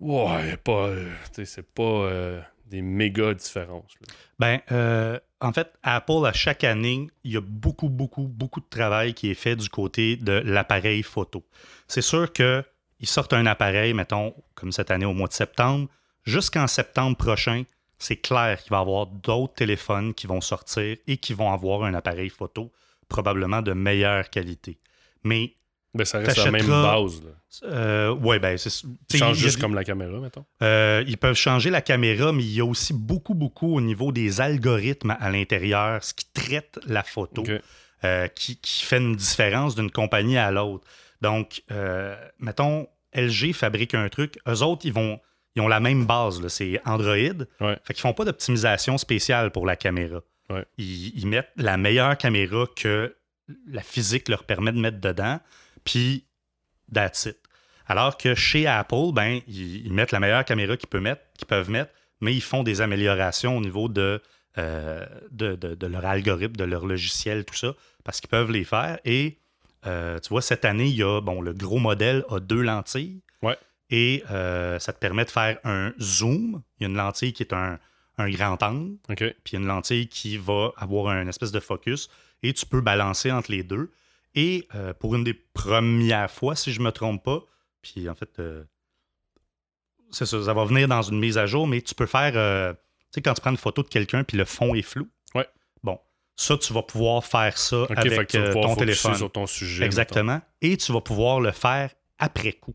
Ouais, 0.00 0.56
pas. 0.58 0.88
Euh, 0.88 1.10
c'est 1.44 1.66
pas 1.74 1.82
euh, 1.82 2.40
des 2.66 2.82
méga 2.82 3.34
différences. 3.34 3.92
Ben, 4.38 4.60
en 5.40 5.52
fait, 5.52 5.72
Apple, 5.82 6.24
à 6.26 6.32
chaque 6.32 6.64
année, 6.64 7.08
il 7.24 7.32
y 7.32 7.36
a 7.36 7.42
beaucoup, 7.42 7.88
beaucoup, 7.88 8.26
beaucoup 8.26 8.60
de 8.60 8.68
travail 8.68 9.14
qui 9.14 9.30
est 9.30 9.34
fait 9.34 9.56
du 9.56 9.68
côté 9.68 10.16
de 10.16 10.32
l'appareil 10.32 11.02
photo. 11.02 11.44
C'est 11.88 12.02
sûr 12.02 12.32
qu'ils 12.32 12.64
sortent 13.02 13.34
un 13.34 13.46
appareil, 13.46 13.92
mettons, 13.92 14.34
comme 14.54 14.72
cette 14.72 14.90
année 14.90 15.06
au 15.06 15.12
mois 15.12 15.28
de 15.28 15.34
septembre. 15.34 15.88
Jusqu'en 16.24 16.66
septembre 16.66 17.16
prochain, 17.16 17.62
c'est 17.98 18.16
clair 18.16 18.62
qu'il 18.62 18.70
va 18.70 18.78
y 18.78 18.80
avoir 18.80 19.06
d'autres 19.06 19.54
téléphones 19.54 20.14
qui 20.14 20.26
vont 20.26 20.40
sortir 20.40 20.96
et 21.06 21.16
qui 21.16 21.34
vont 21.34 21.52
avoir 21.52 21.84
un 21.84 21.94
appareil 21.94 22.28
photo 22.28 22.72
probablement 23.08 23.62
de 23.62 23.72
meilleure 23.72 24.30
qualité. 24.30 24.78
Mais. 25.24 25.54
Ben, 25.94 26.04
ça 26.04 26.18
reste 26.18 26.36
la 26.36 26.50
même 26.50 26.66
base. 26.66 27.22
Euh, 27.62 28.14
oui, 28.20 28.38
ben, 28.38 28.58
c'est. 28.58 28.70
Ils 29.14 29.18
changent 29.18 29.38
juste 29.38 29.58
comme 29.58 29.74
la 29.74 29.84
caméra, 29.84 30.18
mettons. 30.18 30.44
Euh, 30.62 31.02
ils 31.06 31.16
peuvent 31.16 31.36
changer 31.36 31.70
la 31.70 31.80
caméra, 31.80 32.32
mais 32.32 32.42
il 32.42 32.52
y 32.52 32.60
a 32.60 32.66
aussi 32.66 32.92
beaucoup, 32.92 33.32
beaucoup 33.32 33.74
au 33.74 33.80
niveau 33.80 34.12
des 34.12 34.42
algorithmes 34.42 35.16
à 35.18 35.30
l'intérieur, 35.30 36.04
ce 36.04 36.12
qui 36.12 36.26
traite 36.34 36.78
la 36.86 37.02
photo, 37.02 37.44
euh, 38.04 38.28
qui, 38.28 38.58
qui, 38.58 38.84
fait 38.84 38.98
une 38.98 39.16
différence 39.16 39.74
d'une 39.74 39.90
compagnie 39.90 40.36
à 40.36 40.50
l'autre. 40.50 40.86
Donc, 41.22 41.62
mettons, 42.38 42.88
LG 43.14 43.54
fabrique 43.54 43.94
un 43.94 44.10
truc, 44.10 44.38
eux 44.46 44.62
autres, 44.62 44.84
ils 44.84 44.92
vont 44.92 45.18
ils 45.56 45.62
ont 45.62 45.68
la 45.68 45.80
même 45.80 46.04
base, 46.04 46.46
c'est 46.48 46.80
Android. 46.84 47.16
Ouais. 47.60 47.78
Fait 47.82 47.94
qu'ils 47.94 48.02
font 48.02 48.12
pas 48.12 48.26
d'optimisation 48.26 48.98
spéciale 48.98 49.50
pour 49.50 49.66
la 49.66 49.74
caméra. 49.74 50.20
Ils, 50.78 51.26
mettent 51.26 51.50
la 51.56 51.76
meilleure 51.76 52.16
caméra 52.16 52.66
que 52.76 53.16
la 53.66 53.82
physique 53.82 54.28
leur 54.28 54.44
permet 54.44 54.70
de 54.70 54.78
mettre 54.78 55.00
dedans. 55.00 55.40
Puis 55.82 56.26
that's 56.92 57.24
it. 57.24 57.38
Alors 57.86 58.16
que 58.16 58.34
chez 58.34 58.66
Apple, 58.66 59.12
ben, 59.12 59.40
ils, 59.48 59.92
mettent 59.92 60.12
la 60.12 60.20
meilleure 60.20 60.44
caméra 60.44 60.76
qu'ils 60.76 60.88
peuvent 60.88 61.02
mettre, 61.02 61.22
qu'ils 61.38 61.46
peuvent 61.46 61.70
mettre, 61.70 61.90
mais 62.20 62.34
ils 62.34 62.42
font 62.42 62.62
des 62.62 62.80
améliorations 62.80 63.56
au 63.56 63.60
niveau 63.60 63.88
de, 63.88 64.20
euh, 64.58 65.06
de, 65.30 65.86
leur 65.86 66.04
algorithme, 66.04 66.56
de 66.56 66.64
leur 66.64 66.86
logiciel, 66.86 67.44
tout 67.44 67.54
ça, 67.54 67.74
parce 68.04 68.20
qu'ils 68.20 68.30
peuvent 68.30 68.50
les 68.50 68.64
faire. 68.64 68.98
Et 69.04 69.38
euh, 69.86 70.18
tu 70.18 70.28
vois, 70.28 70.42
cette 70.42 70.64
année, 70.64 70.86
il 70.86 70.96
y 70.96 71.02
a, 71.02 71.20
bon, 71.20 71.40
le 71.40 71.52
gros 71.52 71.78
modèle 71.78 72.24
a 72.28 72.40
deux 72.40 72.60
lentilles. 72.60 73.22
Ouais. 73.42 73.56
Et 73.90 74.24
euh, 74.30 74.78
ça 74.78 74.92
te 74.92 74.98
permet 74.98 75.24
de 75.24 75.30
faire 75.30 75.58
un 75.64 75.92
zoom. 76.00 76.62
Il 76.78 76.82
y 76.82 76.86
a 76.86 76.88
une 76.88 76.96
lentille 76.96 77.32
qui 77.32 77.42
est 77.42 77.52
un, 77.52 77.78
grand 78.18 78.62
angle. 78.62 78.96
Puis 79.06 79.34
il 79.46 79.52
y 79.52 79.56
a 79.56 79.60
une 79.60 79.66
lentille 79.66 80.08
qui 80.08 80.36
va 80.36 80.72
avoir 80.76 81.08
un 81.08 81.26
espèce 81.28 81.52
de 81.52 81.60
focus. 81.60 82.08
Et 82.42 82.52
tu 82.52 82.66
peux 82.66 82.80
balancer 82.80 83.30
entre 83.30 83.50
les 83.50 83.62
deux. 83.62 83.92
Et 84.34 84.68
pour 84.98 85.14
une 85.14 85.24
des 85.24 85.34
premières 85.34 86.30
fois, 86.30 86.56
si 86.56 86.72
je 86.72 86.80
ne 86.80 86.84
me 86.84 86.92
trompe 86.92 87.22
pas, 87.24 87.44
puis 87.92 88.08
en 88.08 88.14
fait, 88.14 88.38
euh, 88.38 88.64
c'est 90.10 90.26
ça, 90.26 90.42
ça 90.42 90.54
va 90.54 90.64
venir 90.64 90.88
dans 90.88 91.02
une 91.02 91.18
mise 91.18 91.38
à 91.38 91.46
jour, 91.46 91.66
mais 91.66 91.80
tu 91.80 91.94
peux 91.94 92.06
faire, 92.06 92.32
euh, 92.34 92.72
tu 92.72 92.78
sais, 93.12 93.22
quand 93.22 93.34
tu 93.34 93.40
prends 93.40 93.50
une 93.50 93.56
photo 93.56 93.82
de 93.82 93.88
quelqu'un 93.88 94.24
puis 94.24 94.36
le 94.36 94.44
fond 94.44 94.74
est 94.74 94.82
flou. 94.82 95.08
Ouais. 95.34 95.46
Bon, 95.82 95.98
ça, 96.36 96.56
tu 96.58 96.72
vas 96.72 96.82
pouvoir 96.82 97.24
faire 97.24 97.56
ça 97.56 97.86
avec 97.90 98.34
euh, 98.34 98.52
ton 98.52 98.74
téléphone. 98.76 99.14
sur 99.14 99.30
ton 99.30 99.46
sujet. 99.46 99.84
Exactement. 99.84 100.40
Et 100.60 100.76
tu 100.76 100.92
vas 100.92 101.00
pouvoir 101.00 101.40
le 101.40 101.52
faire 101.52 101.90
après 102.18 102.52
coup. 102.52 102.74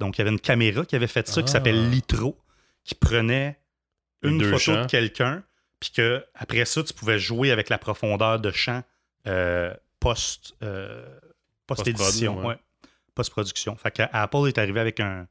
Donc, 0.00 0.18
il 0.18 0.20
y 0.20 0.22
avait 0.22 0.30
une 0.30 0.40
caméra 0.40 0.84
qui 0.84 0.96
avait 0.96 1.06
fait 1.06 1.28
ça 1.28 1.42
qui 1.42 1.52
s'appelle 1.52 1.84
ah. 1.86 1.90
Litro, 1.90 2.36
qui 2.84 2.94
prenait 2.94 3.58
une 4.22 4.42
photo 4.42 4.82
de 4.82 4.86
quelqu'un, 4.86 5.44
puis 5.78 5.90
que 5.90 6.24
après 6.34 6.64
ça, 6.64 6.82
tu 6.82 6.92
pouvais 6.92 7.18
jouer 7.18 7.52
avec 7.52 7.68
la 7.68 7.78
profondeur 7.78 8.40
de 8.40 8.50
champ 8.50 8.82
post, 10.00 10.54
post, 11.66 11.86
édition. 11.86 12.44
ouais 12.44 12.56
post-production. 13.14 13.76
Fait 13.76 14.02
Apple 14.12 14.48
est 14.48 14.58
arrivé 14.58 14.80
avec 14.80 15.00
un, 15.00 15.26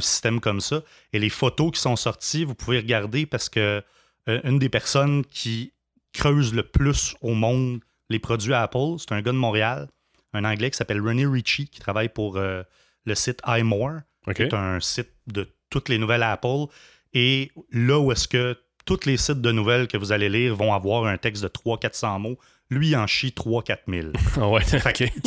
système 0.00 0.40
comme 0.40 0.60
ça. 0.60 0.82
Et 1.12 1.18
les 1.18 1.30
photos 1.30 1.72
qui 1.72 1.80
sont 1.80 1.96
sorties, 1.96 2.44
vous 2.44 2.54
pouvez 2.54 2.78
regarder 2.78 3.26
parce 3.26 3.48
que 3.48 3.82
euh, 4.28 4.40
une 4.44 4.60
des 4.60 4.68
personnes 4.68 5.24
qui 5.24 5.72
creuse 6.12 6.54
le 6.54 6.62
plus 6.62 7.16
au 7.22 7.34
monde 7.34 7.80
les 8.08 8.20
produits 8.20 8.54
Apple, 8.54 8.98
c'est 8.98 9.10
un 9.12 9.20
gars 9.20 9.32
de 9.32 9.36
Montréal, 9.36 9.88
un 10.32 10.44
Anglais 10.44 10.70
qui 10.70 10.76
s'appelle 10.76 11.00
René 11.00 11.26
Ritchie, 11.26 11.66
qui 11.66 11.80
travaille 11.80 12.08
pour 12.08 12.36
euh, 12.36 12.62
le 13.04 13.14
site 13.16 13.40
iMore, 13.46 14.00
qui 14.34 14.42
est 14.42 14.54
un 14.54 14.80
site 14.80 15.12
de 15.26 15.48
toutes 15.70 15.88
les 15.88 15.98
nouvelles 15.98 16.22
Apple. 16.22 16.66
Et 17.12 17.50
là 17.72 17.98
où 17.98 18.12
est-ce 18.12 18.28
que 18.28 18.56
tous 18.84 19.06
les 19.06 19.16
sites 19.16 19.40
de 19.40 19.52
nouvelles 19.52 19.88
que 19.88 19.96
vous 19.96 20.12
allez 20.12 20.28
lire 20.28 20.54
vont 20.56 20.72
avoir 20.72 21.06
un 21.06 21.16
texte 21.16 21.42
de 21.42 21.48
300-400 21.48 22.20
mots 22.20 22.38
lui, 22.70 22.90
il 22.90 22.96
en 22.96 23.06
chie 23.06 23.34
3-4 23.36 23.78
000. 23.88 24.08
Ah 24.36 24.48
ouais, 24.48 24.62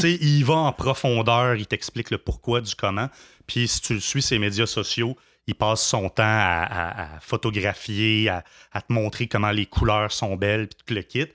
il 0.03 0.45
va 0.45 0.53
en 0.53 0.71
profondeur, 0.71 1.55
il 1.55 1.67
t'explique 1.67 2.09
le 2.09 2.17
pourquoi 2.17 2.61
du 2.61 2.73
comment. 2.73 3.09
Puis 3.47 3.67
si 3.67 3.81
tu 3.81 3.93
le 3.93 3.99
suis 3.99 4.21
ses 4.21 4.39
médias 4.39 4.65
sociaux, 4.65 5.17
il 5.47 5.55
passe 5.55 5.81
son 5.81 6.09
temps 6.09 6.23
à, 6.23 7.19
photographier, 7.21 8.29
à, 8.29 8.43
te 8.81 8.91
montrer 8.91 9.27
comment 9.27 9.51
les 9.51 9.65
couleurs 9.65 10.11
sont 10.11 10.35
belles, 10.35 10.67
puis 10.67 10.77
tout 10.85 10.93
le 10.93 11.01
kit. 11.01 11.25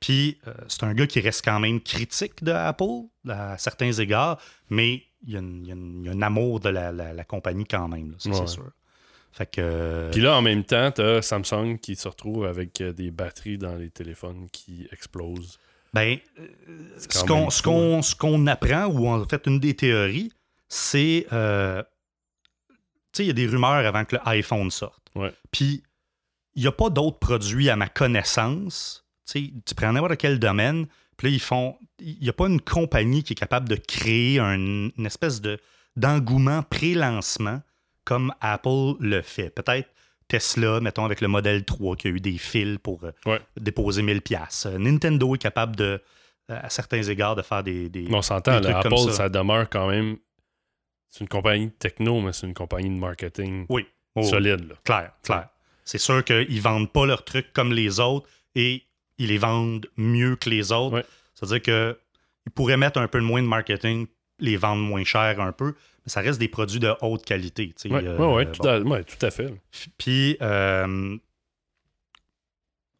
Puis 0.00 0.38
euh, 0.46 0.54
c'est 0.68 0.84
un 0.84 0.94
gars 0.94 1.06
qui 1.06 1.20
reste 1.20 1.44
quand 1.44 1.60
même 1.60 1.80
critique 1.80 2.42
de 2.42 2.52
Apple 2.52 3.08
à 3.28 3.58
certains 3.58 3.92
égards, 3.92 4.40
mais 4.70 5.02
il 5.26 5.32
y 5.32 5.36
a, 5.36 6.12
un 6.12 6.22
amour 6.22 6.60
de 6.60 6.70
la, 6.70 7.24
compagnie 7.24 7.66
quand 7.66 7.88
même, 7.88 8.14
c'est 8.18 8.32
sûr. 8.46 8.70
Euh, 9.58 10.10
Puis 10.10 10.20
là, 10.20 10.36
en 10.36 10.42
même 10.42 10.64
temps, 10.64 10.90
tu 10.90 11.00
as 11.00 11.22
Samsung 11.22 11.78
qui 11.80 11.94
se 11.94 12.08
retrouve 12.08 12.44
avec 12.44 12.80
euh, 12.80 12.92
des 12.92 13.12
batteries 13.12 13.58
dans 13.58 13.76
les 13.76 13.90
téléphones 13.90 14.48
qui 14.50 14.88
explosent. 14.90 15.60
Ben, 15.94 16.18
ce 16.98 18.16
qu'on 18.16 18.46
apprend, 18.48 18.86
ou 18.86 19.06
en 19.06 19.24
fait, 19.26 19.46
une 19.46 19.60
des 19.60 19.74
théories, 19.74 20.32
c'est. 20.68 21.26
Sais, 23.12 23.24
il 23.24 23.28
y 23.28 23.30
a 23.30 23.34
des 23.34 23.46
rumeurs 23.46 23.86
avant 23.86 24.04
que 24.04 24.16
l'iPhone 24.16 24.70
sorte. 24.70 25.02
Puis, 25.50 25.82
il 26.54 26.62
n'y 26.62 26.68
a 26.68 26.72
pas 26.72 26.90
d'autres 26.90 27.18
produits 27.18 27.70
à 27.70 27.76
ma 27.76 27.88
connaissance. 27.88 29.04
tu 29.32 29.74
prends 29.76 29.92
n'importe 29.92 30.16
quel 30.16 30.38
domaine, 30.38 30.86
puis 31.16 31.28
là, 31.28 31.34
ils 31.34 31.40
font. 31.40 31.76
Il 32.00 32.18
n'y 32.20 32.28
a 32.28 32.32
pas 32.32 32.46
une 32.46 32.60
compagnie 32.60 33.22
qui 33.24 33.32
est 33.32 33.36
capable 33.36 33.68
de 33.68 33.76
créer 33.76 34.38
une 34.38 34.92
espèce 35.04 35.40
de 35.40 35.58
d'engouement 35.96 36.62
pré-lancement 36.62 37.60
comme 38.04 38.32
Apple 38.40 38.94
le 39.00 39.20
fait. 39.22 39.50
Peut-être 39.50 39.88
Tesla, 40.28 40.80
mettons, 40.80 41.04
avec 41.04 41.20
le 41.20 41.28
modèle 41.28 41.64
3 41.64 41.96
qui 41.96 42.08
a 42.08 42.10
eu 42.10 42.20
des 42.20 42.38
fils 42.38 42.78
pour 42.78 43.00
euh, 43.04 43.38
déposer 43.58 44.02
1000 44.02 44.22
pièces. 44.22 44.66
Nintendo 44.66 45.34
est 45.34 45.38
capable 45.38 45.74
de, 45.74 46.00
euh, 46.50 46.60
à 46.62 46.70
certains 46.70 47.02
égards, 47.02 47.34
de 47.34 47.42
faire 47.42 47.62
des, 47.62 47.88
des 47.88 48.06
On 48.12 48.22
s'entend, 48.22 48.52
Apple, 48.52 49.12
ça. 49.12 49.28
demeure 49.28 49.68
quand 49.68 49.88
même... 49.88 50.18
C'est 51.08 51.20
une 51.20 51.28
compagnie 51.28 51.66
de 51.66 51.72
techno, 51.72 52.20
mais 52.20 52.32
c'est 52.32 52.46
une 52.46 52.54
compagnie 52.54 52.90
de 52.90 53.00
marketing 53.00 53.66
oui. 53.68 53.86
solide. 54.22 54.74
Claire, 54.84 55.12
clair. 55.22 55.48
C'est 55.84 55.98
sûr 55.98 56.22
qu'ils 56.22 56.54
ne 56.54 56.60
vendent 56.60 56.92
pas 56.92 57.06
leurs 57.06 57.24
trucs 57.24 57.52
comme 57.52 57.72
les 57.72 57.98
autres 57.98 58.28
et 58.54 58.82
ils 59.16 59.28
les 59.28 59.38
vendent 59.38 59.86
mieux 59.96 60.36
que 60.36 60.50
les 60.50 60.70
autres. 60.70 61.04
C'est-à-dire 61.34 61.62
qu'ils 61.62 62.52
pourraient 62.52 62.76
mettre 62.76 63.00
un 63.00 63.08
peu 63.08 63.20
moins 63.20 63.42
de 63.42 63.46
marketing, 63.46 64.06
les 64.38 64.56
vendre 64.56 64.82
moins 64.82 65.04
cher 65.04 65.40
un 65.40 65.52
peu, 65.52 65.74
ça 66.08 66.20
reste 66.20 66.38
des 66.38 66.48
produits 66.48 66.80
de 66.80 66.92
haute 67.00 67.24
qualité. 67.24 67.74
Oui, 67.84 67.90
ouais, 67.90 68.46
tout, 68.50 68.66
à, 68.66 69.30
fait. 69.30 69.54
Puis, 69.98 70.36
euh, 70.42 71.16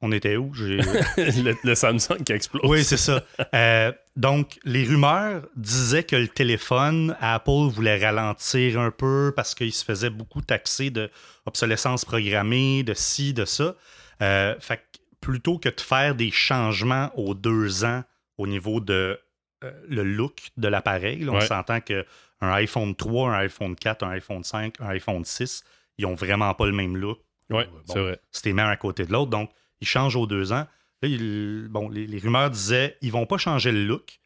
on 0.00 0.12
était 0.12 0.36
où? 0.36 0.52
le, 0.56 1.74
Samsung 1.74 2.22
qui 2.24 2.32
explose. 2.32 2.62
Oui, 2.64 2.84
c'est 2.84 2.96
ça. 2.96 3.24
Euh, 3.54 3.92
donc, 4.16 4.58
les 4.64 4.84
rumeurs 4.84 5.42
disaient 5.56 6.04
que 6.04 6.16
le 6.16 6.28
téléphone, 6.28 7.16
Apple 7.20 7.68
voulait 7.70 8.04
ralentir 8.04 8.78
un 8.78 8.90
peu 8.90 9.32
parce 9.34 9.54
qu'il 9.54 9.72
se 9.72 9.84
faisait 9.84 10.10
beaucoup 10.10 10.40
taxer 10.40 10.90
de 10.90 11.10
obsolescence 11.46 12.04
programmée, 12.04 12.82
de 12.82 12.94
ci, 12.94 13.32
de 13.34 13.44
ça. 13.44 13.74
Euh, 14.22 14.54
fait 14.60 14.82
plutôt 15.20 15.58
que 15.58 15.68
de 15.68 15.80
faire 15.80 16.14
des 16.14 16.30
changements 16.30 17.10
aux 17.16 17.34
deux 17.34 17.84
ans 17.84 18.04
au 18.36 18.46
niveau 18.46 18.80
de 18.80 19.18
le 19.88 20.04
look 20.04 20.50
de 20.56 20.68
l'appareil, 20.68 21.28
on 21.28 21.40
s'entend 21.40 21.80
que 21.80 22.06
un 22.40 22.52
iPhone 22.52 22.94
3, 22.94 23.30
un 23.30 23.38
iPhone 23.40 23.74
4, 23.74 24.04
un 24.04 24.10
iPhone 24.10 24.44
5, 24.44 24.74
un 24.80 24.88
iPhone 24.88 25.24
6, 25.24 25.64
ils 25.98 26.06
ont 26.06 26.14
vraiment 26.14 26.54
pas 26.54 26.66
le 26.66 26.72
même 26.72 26.96
look. 26.96 27.18
Oui, 27.50 27.64
c'est 27.86 27.98
vrai. 27.98 28.20
C'était 28.30 28.52
même 28.52 28.68
à 28.68 28.76
côté 28.76 29.04
de 29.04 29.12
l'autre. 29.12 29.30
Donc, 29.30 29.50
ils 29.80 29.86
changent 29.86 30.16
aux 30.16 30.26
deux 30.26 30.52
ans. 30.52 30.66
Bon, 31.02 31.88
les, 31.88 32.18
rumeurs 32.18 32.50
disaient 32.50 32.96
ils 33.02 33.12
vont 33.12 33.26
pas 33.26 33.38
changer 33.38 33.72
le 33.72 33.84
look, 33.84 34.20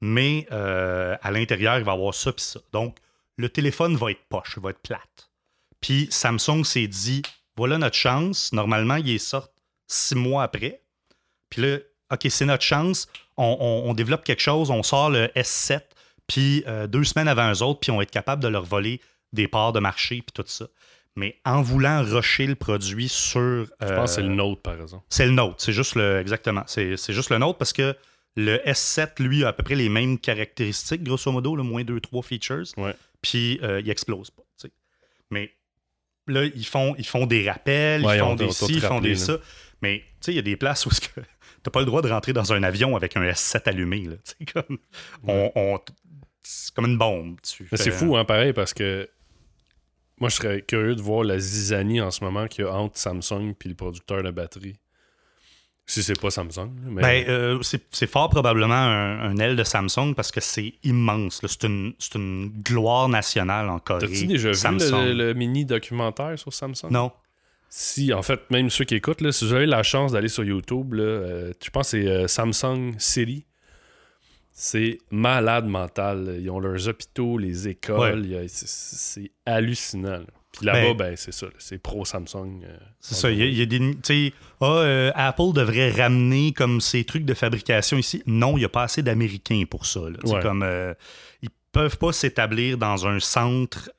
mais 0.00 0.46
euh, 0.52 1.16
à 1.22 1.30
l'intérieur, 1.30 1.78
il 1.78 1.84
va 1.84 1.92
y 1.92 1.94
avoir 1.94 2.14
ça 2.14 2.32
puis 2.32 2.44
ça. 2.44 2.60
Donc, 2.72 2.96
le 3.36 3.48
téléphone 3.48 3.96
va 3.96 4.10
être 4.10 4.24
poche, 4.28 4.54
il 4.56 4.62
va 4.62 4.70
être 4.70 4.80
plate. 4.80 5.30
Puis 5.80 6.08
Samsung 6.10 6.64
s'est 6.64 6.88
dit 6.88 7.22
voilà 7.56 7.78
notre 7.78 7.96
chance. 7.96 8.52
Normalement, 8.52 8.96
il 8.96 9.10
est 9.10 9.18
sorti 9.18 9.62
six 9.86 10.14
mois 10.14 10.42
après. 10.42 10.82
Puis 11.48 11.62
là, 11.62 11.78
OK, 12.12 12.26
c'est 12.28 12.44
notre 12.44 12.64
chance. 12.64 13.08
on, 13.36 13.92
développe 13.94 14.24
quelque 14.24 14.42
chose, 14.42 14.70
on 14.70 14.82
sort 14.82 15.10
le 15.10 15.26
S7 15.36 15.82
puis 16.26 16.64
euh, 16.66 16.86
deux 16.86 17.04
semaines 17.04 17.28
avant 17.28 17.52
eux 17.52 17.62
autres, 17.62 17.80
puis 17.80 17.90
on 17.90 17.96
va 17.96 18.02
être 18.02 18.10
capable 18.10 18.42
de 18.42 18.48
leur 18.48 18.64
voler 18.64 19.00
des 19.32 19.48
parts 19.48 19.72
de 19.72 19.80
marché, 19.80 20.22
puis 20.22 20.32
tout 20.34 20.44
ça. 20.46 20.66
Mais 21.16 21.38
en 21.46 21.62
voulant 21.62 22.02
rusher 22.04 22.46
le 22.46 22.54
produit 22.54 23.08
sur. 23.08 23.66
Je 23.80 23.94
pense 23.94 24.10
que 24.10 24.16
c'est 24.16 24.22
le 24.22 24.30
euh, 24.30 24.34
Note, 24.34 24.62
par 24.62 24.80
exemple. 24.80 25.04
C'est 25.08 25.24
le 25.24 25.32
Note, 25.32 25.54
c'est 25.58 25.72
juste 25.72 25.94
le. 25.94 26.20
Exactement. 26.20 26.62
C'est 26.66 26.96
juste 27.08 27.30
le 27.30 27.38
Note 27.38 27.58
parce 27.58 27.72
que 27.72 27.96
le 28.36 28.58
S7, 28.58 29.22
lui, 29.22 29.44
a 29.44 29.48
à 29.48 29.52
peu 29.54 29.62
près 29.62 29.74
les 29.74 29.88
mêmes 29.88 30.18
caractéristiques, 30.18 31.02
grosso 31.02 31.32
modo, 31.32 31.56
le 31.56 31.62
moins 31.62 31.82
2-3 31.82 32.22
features. 32.22 32.66
Puis 33.22 33.58
euh, 33.62 33.80
il 33.80 33.90
explose 33.90 34.30
pas. 34.30 34.42
Mais 35.30 35.52
là, 36.28 36.44
ils 36.44 36.66
font, 36.66 36.94
ils 36.98 37.06
font 37.06 37.26
des 37.26 37.48
rappels, 37.48 38.02
ils 38.02 38.18
font 38.20 38.34
des 38.36 38.50
ci, 38.52 38.74
ils 38.74 38.80
font 38.80 39.00
des 39.00 39.16
ça. 39.16 39.38
Mais 39.82 39.98
tu 39.98 40.04
sais, 40.20 40.32
il 40.32 40.36
y 40.36 40.38
a 40.38 40.42
des 40.42 40.56
places 40.56 40.86
où 40.86 40.90
tu 40.90 41.08
n'as 41.16 41.70
pas 41.72 41.80
le 41.80 41.86
droit 41.86 42.02
de 42.02 42.08
rentrer 42.08 42.32
dans 42.32 42.52
un 42.52 42.62
avion 42.62 42.94
avec 42.94 43.16
un 43.16 43.22
S7 43.22 43.68
allumé. 43.68 44.04
Là, 44.04 44.16
comme, 44.52 44.78
on, 45.26 45.80
c'est 46.42 46.74
comme 46.74 46.86
une 46.86 46.98
bombe. 46.98 47.38
C'est 47.42 47.90
fou, 47.90 48.16
hein, 48.16 48.24
pareil, 48.24 48.52
parce 48.52 48.74
que 48.74 49.08
moi, 50.18 50.30
je 50.30 50.36
serais 50.36 50.62
curieux 50.62 50.94
de 50.94 51.02
voir 51.02 51.24
la 51.24 51.38
zizanie 51.38 52.00
en 52.00 52.10
ce 52.10 52.24
moment 52.24 52.46
qu'il 52.46 52.64
y 52.64 52.68
a 52.68 52.72
entre 52.72 52.98
Samsung 52.98 53.54
et 53.64 53.68
le 53.68 53.74
producteur 53.74 54.22
de 54.22 54.30
batterie. 54.30 54.76
Si 55.88 56.02
c'est 56.02 56.20
pas 56.20 56.30
Samsung. 56.30 56.70
Mais... 56.88 57.02
Ben, 57.02 57.28
euh, 57.28 57.62
c'est 57.62 58.10
fort 58.10 58.28
probablement 58.28 58.74
un, 58.74 59.36
aile 59.36 59.54
de 59.54 59.62
Samsung 59.62 60.14
parce 60.16 60.32
que 60.32 60.40
c'est 60.40 60.74
immense. 60.82 61.40
C'est 61.46 61.62
une, 61.62 61.92
une, 62.16 62.48
gloire 62.48 63.08
nationale 63.08 63.68
en 63.68 63.78
Corée. 63.78 64.08
T'as-tu 64.08 64.26
déjà 64.26 64.50
vu 64.50 64.78
le, 65.14 65.32
mini 65.34 65.64
documentaire 65.64 66.36
sur 66.38 66.52
Samsung? 66.52 66.90
Non. 66.90 67.12
Si, 67.68 68.12
en 68.12 68.22
fait, 68.22 68.50
même 68.50 68.68
ceux 68.68 68.84
qui 68.84 68.96
écoutent, 68.96 69.20
là, 69.20 69.30
si 69.30 69.44
vous 69.44 69.52
avez 69.52 69.66
la 69.66 69.84
chance 69.84 70.12
d'aller 70.12 70.28
sur 70.28 70.42
YouTube, 70.42 70.94
là, 70.94 71.02
euh, 71.02 71.52
je 71.62 71.70
pense 71.70 71.92
que 71.92 72.02
c'est 72.02 72.08
euh, 72.08 72.26
Samsung 72.26 72.94
City. 72.98 73.44
C'est 74.58 75.00
malade 75.10 75.66
mental. 75.66 76.38
Ils 76.40 76.48
ont 76.48 76.58
leurs 76.58 76.88
hôpitaux, 76.88 77.36
les 77.36 77.68
écoles. 77.68 78.46
C'est 78.48 79.30
hallucinant. 79.44 80.22
Puis 80.50 80.64
là-bas, 80.64 80.94
ben, 80.94 81.14
c'est 81.14 81.32
ça. 81.32 81.48
C'est 81.58 81.76
pro 81.76 82.06
Samsung. 82.06 82.62
Euh, 82.64 82.78
c'est 82.98 83.16
ça. 83.16 83.30
Il 83.30 83.54
y, 83.54 83.60
a, 83.60 83.66
des. 83.66 84.32
Ah, 84.62 84.64
euh, 84.64 85.12
Apple 85.14 85.52
devrait 85.52 85.90
ramener 85.90 86.54
comme 86.54 86.80
ces 86.80 87.04
trucs 87.04 87.26
de 87.26 87.34
fabrication 87.34 87.98
ici. 87.98 88.22
Non, 88.24 88.56
il 88.56 88.60
n'y 88.60 88.64
a 88.64 88.70
pas 88.70 88.84
assez 88.84 89.02
d'Américains 89.02 89.64
pour 89.68 89.84
ça. 89.84 90.00
Comme. 90.40 90.62
Euh, 90.62 90.94
peuvent 91.72 91.98
pas 91.98 92.12
s'établir 92.12 92.78
dans 92.78 93.06
un 93.06 93.20
centre, 93.20 93.90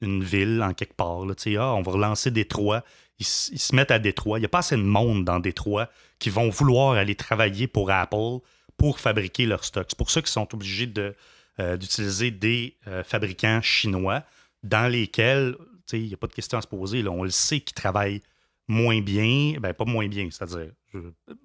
une 0.00 0.22
ville, 0.22 0.62
en 0.62 0.74
quelque 0.74 0.94
part. 0.94 1.26
Là, 1.26 1.34
ah, 1.58 1.74
on 1.74 1.82
va 1.82 1.90
relancer 1.90 2.30
Détroit. 2.30 2.84
Ils, 3.18 3.26
ils, 3.50 3.58
se 3.58 3.74
mettent 3.74 3.90
à 3.90 3.98
Détroit. 3.98 4.38
Il 4.38 4.42
n'y 4.42 4.46
a 4.46 4.50
pas 4.50 4.58
assez 4.58 4.76
de 4.76 4.82
monde 4.82 5.24
dans 5.24 5.40
Détroit 5.40 5.88
qui 6.20 6.30
vont 6.30 6.50
vouloir 6.50 6.92
aller 6.92 7.16
travailler 7.16 7.66
pour 7.66 7.90
Apple 7.90 8.38
pour 8.76 9.00
fabriquer 9.00 9.46
leur 9.46 9.64
stock. 9.64 9.86
C'est 9.88 9.98
pour 9.98 10.10
ça 10.10 10.20
qu'ils 10.20 10.30
sont 10.30 10.52
obligés 10.54 10.86
de, 10.86 11.14
euh, 11.58 11.76
d'utiliser 11.76 12.30
des 12.30 12.76
euh, 12.86 13.02
fabricants 13.02 13.62
chinois 13.62 14.22
dans 14.62 14.90
lesquels 14.90 15.56
il 15.92 16.06
n'y 16.06 16.14
a 16.14 16.16
pas 16.16 16.26
de 16.26 16.32
question 16.32 16.58
à 16.58 16.62
se 16.62 16.66
poser. 16.66 17.02
Là. 17.02 17.10
On 17.10 17.22
le 17.22 17.30
sait 17.30 17.60
qu'ils 17.60 17.74
travaillent 17.74 18.22
moins 18.68 19.00
bien, 19.00 19.54
ben 19.60 19.72
pas 19.72 19.84
moins 19.84 20.08
bien, 20.08 20.28
c'est-à-dire, 20.30 20.72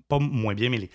pas 0.07 0.19
moins 0.19 0.55
bien, 0.55 0.69
mais 0.69 0.77
les, 0.77 0.89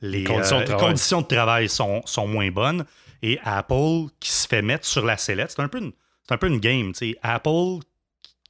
les, 0.00 0.24
conditions, 0.24 0.60
de 0.60 1.24
euh, 1.24 1.36
travail, 1.36 1.68
sont, 1.68 2.02
sont, 2.04 2.26
moins 2.26 2.50
bonnes. 2.50 2.84
Et 3.22 3.38
Apple 3.44 4.08
qui 4.20 4.30
se 4.30 4.46
fait 4.46 4.62
mettre 4.62 4.86
sur 4.86 5.04
la 5.04 5.16
sellette, 5.16 5.50
c'est 5.50 5.62
un 5.62 5.68
peu 5.68 5.78
une, 5.78 5.92
un 6.28 6.36
peu 6.36 6.48
une 6.48 6.58
game. 6.58 6.92
Apple 7.22 7.84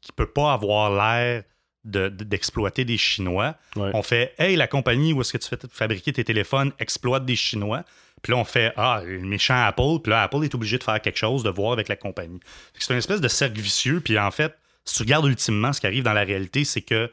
qui 0.00 0.12
peut 0.12 0.30
pas 0.30 0.52
avoir 0.52 0.90
l'air 0.90 1.44
d'exploiter 1.84 2.84
des 2.84 2.96
Chinois. 2.98 3.56
On 3.76 4.02
fait 4.02 4.34
Hey, 4.38 4.56
la 4.56 4.66
compagnie 4.68 5.12
où 5.12 5.20
est-ce 5.20 5.32
que 5.32 5.38
tu 5.38 5.48
fais 5.48 5.58
fabriquer 5.70 6.12
tes 6.12 6.24
téléphones 6.24 6.72
exploite 6.78 7.24
des 7.24 7.36
Chinois. 7.36 7.84
Puis 8.22 8.32
là, 8.32 8.38
on 8.38 8.44
fait 8.44 8.72
Ah, 8.76 9.02
le 9.04 9.20
méchant 9.20 9.64
Apple. 9.64 10.00
Puis 10.02 10.10
là, 10.10 10.22
Apple 10.22 10.44
est 10.44 10.54
obligé 10.54 10.78
de 10.78 10.84
faire 10.84 11.00
quelque 11.00 11.18
chose, 11.18 11.42
de 11.42 11.50
voir 11.50 11.72
avec 11.72 11.88
la 11.88 11.96
compagnie. 11.96 12.38
C'est 12.78 12.92
une 12.92 12.98
espèce 12.98 13.20
de 13.20 13.28
cercle 13.28 13.60
vicieux. 13.60 14.00
Puis 14.00 14.18
en 14.18 14.30
fait, 14.30 14.54
si 14.84 14.96
tu 14.96 15.02
regardes 15.02 15.26
ultimement 15.26 15.72
ce 15.72 15.80
qui 15.80 15.86
arrive 15.86 16.04
dans 16.04 16.12
la 16.12 16.24
réalité, 16.24 16.64
c'est 16.64 16.82
que 16.82 17.10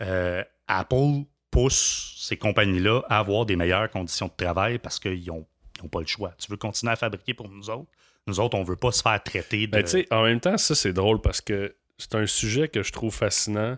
euh, 0.00 0.42
Apple 0.68 1.24
pousse 1.50 2.16
ces 2.18 2.36
compagnies-là 2.36 3.02
à 3.08 3.18
avoir 3.18 3.46
des 3.46 3.56
meilleures 3.56 3.90
conditions 3.90 4.26
de 4.26 4.44
travail 4.44 4.78
parce 4.78 4.98
qu'ils 4.98 5.26
n'ont 5.26 5.46
pas 5.90 6.00
le 6.00 6.06
choix. 6.06 6.32
Tu 6.38 6.50
veux 6.50 6.56
continuer 6.56 6.92
à 6.92 6.96
fabriquer 6.96 7.34
pour 7.34 7.48
nous 7.48 7.70
autres? 7.70 7.90
Nous 8.26 8.40
autres, 8.40 8.56
on 8.56 8.62
ne 8.62 8.66
veut 8.66 8.76
pas 8.76 8.90
se 8.92 9.02
faire 9.02 9.22
traiter 9.22 9.66
ben, 9.66 9.82
de. 9.82 10.06
en 10.10 10.22
même 10.22 10.40
temps, 10.40 10.56
ça, 10.56 10.74
c'est 10.74 10.92
drôle 10.92 11.20
parce 11.20 11.40
que 11.40 11.76
c'est 11.98 12.14
un 12.14 12.26
sujet 12.26 12.68
que 12.68 12.82
je 12.82 12.90
trouve 12.92 13.14
fascinant 13.14 13.76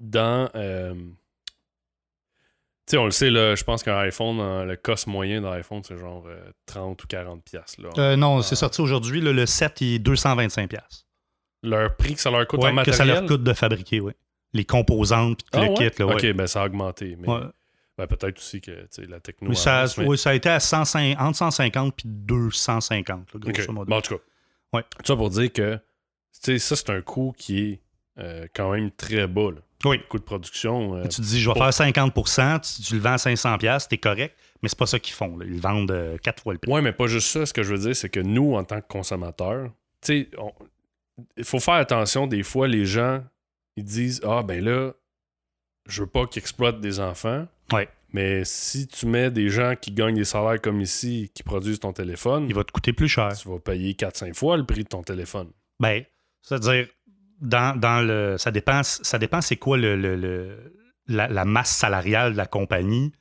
dans. 0.00 0.50
Euh, 0.54 0.94
tu 0.94 2.92
sais, 2.92 2.98
on 2.98 3.04
le 3.04 3.10
sait, 3.10 3.30
là, 3.30 3.56
je 3.56 3.64
pense 3.64 3.82
qu'un 3.82 3.98
iPhone, 3.98 4.38
le 4.64 4.76
cost 4.76 5.08
moyen 5.08 5.40
d'un 5.40 5.52
iPhone, 5.52 5.82
c'est 5.82 5.98
genre 5.98 6.24
30 6.66 7.00
euh, 7.00 7.04
ou 7.04 7.06
40 7.08 7.42
pièces. 7.42 7.76
Euh, 7.98 8.14
non, 8.14 8.42
c'est 8.42 8.54
sorti 8.54 8.80
aujourd'hui. 8.80 9.20
Le 9.20 9.44
7, 9.44 9.80
il 9.80 9.94
est 9.94 9.98
225 9.98 10.68
pièces. 10.68 11.06
Leur 11.62 11.96
prix 11.96 12.14
que 12.14 12.20
ça 12.20 12.30
leur 12.30 12.46
coûte 12.46 12.60
en 12.60 12.72
matériel? 12.72 12.84
que 12.84 12.96
ça 12.96 13.04
leur 13.04 13.26
coûte 13.26 13.42
de 13.42 13.52
fabriquer, 13.54 14.00
oui. 14.00 14.12
Les 14.52 14.64
composantes, 14.64 15.42
puis 15.50 15.60
ah, 15.60 15.66
le 15.66 15.74
kit. 15.74 15.98
Là, 15.98 16.06
OK, 16.06 16.32
ben 16.32 16.46
ça 16.46 16.62
a 16.62 16.66
augmenté. 16.66 17.16
Mais... 17.18 17.26
Ben, 17.98 18.06
peut-être 18.06 18.36
aussi 18.36 18.60
que 18.60 18.86
la 19.08 19.20
technologie. 19.20 19.58
ça, 19.58 19.86
oui, 19.98 20.18
ça 20.18 20.30
a 20.30 20.34
été 20.34 20.50
à 20.50 20.60
150, 20.60 21.18
entre 21.18 21.38
150 21.38 22.04
et 22.04 22.08
250, 22.08 23.32
là, 23.32 23.40
grosso 23.40 23.72
modo. 23.72 23.88
Bon, 23.88 23.96
en 23.96 24.00
tout 24.02 24.16
cas, 24.16 24.22
ouais. 24.74 24.84
ça 25.02 25.16
pour 25.16 25.30
dire 25.30 25.50
que 25.50 25.78
ça, 26.30 26.76
c'est 26.76 26.90
un 26.90 27.00
coût 27.00 27.32
qui 27.36 27.80
est 28.16 28.50
quand 28.54 28.72
même 28.72 28.90
très 28.92 29.26
bas. 29.26 29.50
Là. 29.50 29.62
Oui. 29.84 30.00
Coût 30.08 30.18
de 30.18 30.24
production. 30.24 30.96
Euh, 30.96 31.02
tu 31.02 31.16
te 31.16 31.22
dis, 31.22 31.40
je 31.40 31.50
vais 31.50 31.58
faire 31.58 31.72
50 31.72 32.14
tu, 32.14 32.82
tu, 32.82 32.94
le 32.94 33.00
vends 33.00 33.12
à 33.12 33.18
500 33.18 33.58
t'es 33.88 33.98
correct, 33.98 34.34
mais 34.62 34.68
c'est 34.68 34.78
pas 34.78 34.86
ça 34.86 34.98
qu'ils 34.98 35.14
font. 35.14 35.38
Ils 35.42 35.60
vendent 35.60 35.90
euh, 35.90 36.16
quatre 36.18 36.42
fois 36.42 36.54
le 36.54 36.58
prix. 36.58 36.72
Oui, 36.72 36.80
mais 36.82 36.92
pas 36.92 37.06
juste 37.06 37.28
ça. 37.28 37.46
Ce 37.46 37.52
que 37.52 37.62
je 37.62 37.74
veux 37.74 37.80
dire, 37.80 37.94
c'est 37.94 38.08
que 38.08 38.20
nous, 38.20 38.54
en 38.54 38.64
tant 38.64 38.80
que 38.80 38.86
consommateurs, 38.88 39.70
tu 40.02 40.22
sais, 40.22 40.30
il 41.36 41.44
faut 41.44 41.60
faire 41.60 41.74
attention. 41.74 42.26
Des 42.26 42.42
fois, 42.42 42.68
les 42.68 42.86
gens, 42.86 43.22
ils 43.76 43.84
disent, 43.84 44.20
ah, 44.24 44.42
ben 44.42 44.64
là, 44.64 44.92
je 45.86 46.02
veux 46.02 46.08
pas 46.08 46.26
qu'ils 46.26 46.40
exploitent 46.40 46.80
des 46.80 47.00
enfants. 47.00 47.46
Ouais. 47.72 47.88
Mais 48.12 48.44
si 48.44 48.86
tu 48.86 49.06
mets 49.06 49.30
des 49.30 49.50
gens 49.50 49.74
qui 49.80 49.92
gagnent 49.92 50.14
des 50.14 50.24
salaires 50.24 50.60
comme 50.60 50.80
ici, 50.80 51.30
qui 51.34 51.42
produisent 51.42 51.80
ton 51.80 51.92
téléphone, 51.92 52.46
il 52.48 52.54
va 52.54 52.64
te 52.64 52.72
coûter 52.72 52.92
plus 52.92 53.08
cher. 53.08 53.36
Tu 53.36 53.48
vas 53.48 53.58
payer 53.58 53.92
4-5 53.92 54.34
fois 54.34 54.56
le 54.56 54.64
prix 54.64 54.84
de 54.84 54.88
ton 54.88 55.02
téléphone. 55.02 55.50
Ben, 55.80 56.04
c'est-à-dire, 56.40 56.86
dans, 57.40 58.06
le. 58.06 58.36
Ça 58.38 58.50
dépend, 58.50 58.82
ça 58.82 59.18
dépend 59.18 59.40
c'est 59.40 59.56
quoi 59.56 59.76
le, 59.76 60.56
la, 61.08 61.44
masse 61.44 61.70
salariale 61.70 62.32
de 62.32 62.36
la 62.36 62.46
compagnie 62.46 63.12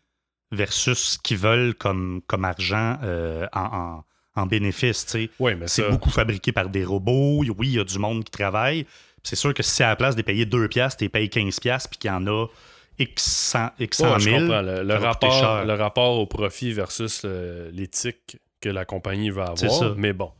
versus 0.51 0.97
ce 0.97 1.17
qu'ils 1.19 1.37
veulent 1.37 1.75
comme, 1.75 2.21
comme 2.27 2.45
argent 2.45 2.97
euh, 3.03 3.47
en, 3.53 4.03
en, 4.35 4.45
bénéfice. 4.45 5.05
c'est 5.67 5.89
beaucoup 5.89 6.09
fabriqué 6.09 6.51
par 6.51 6.69
des 6.69 6.83
robots. 6.83 7.43
Oui, 7.57 7.67
il 7.67 7.73
y 7.73 7.79
a 7.79 7.83
du 7.83 7.99
monde 7.99 8.23
qui 8.23 8.31
travaille. 8.31 8.85
C'est 9.23 9.35
sûr 9.35 9.53
que 9.53 9.63
si 9.63 9.81
à 9.81 9.87
la 9.87 9.95
place 9.95 10.15
de 10.15 10.21
payer 10.21 10.45
2 10.45 10.67
piastres, 10.67 10.99
tu 10.99 11.09
payes 11.09 11.29
15 11.29 11.59
piastres 11.59 11.89
puis 11.89 11.99
qu'il 11.99 12.09
y 12.09 12.13
en 12.13 12.27
a 12.27 12.45
X 12.99 13.23
100, 13.23 13.69
000. 13.79 14.39
Le, 14.39 14.93
rapport, 14.93 15.65
le 15.65 15.73
rapport 15.73 16.19
au 16.19 16.27
profit 16.27 16.71
versus 16.73 17.25
l'éthique 17.73 18.37
que 18.61 18.69
la 18.69 18.85
compagnie 18.85 19.31
va 19.31 19.45
avoir. 19.45 19.95
Mais 19.97 20.13
bon. 20.13 20.31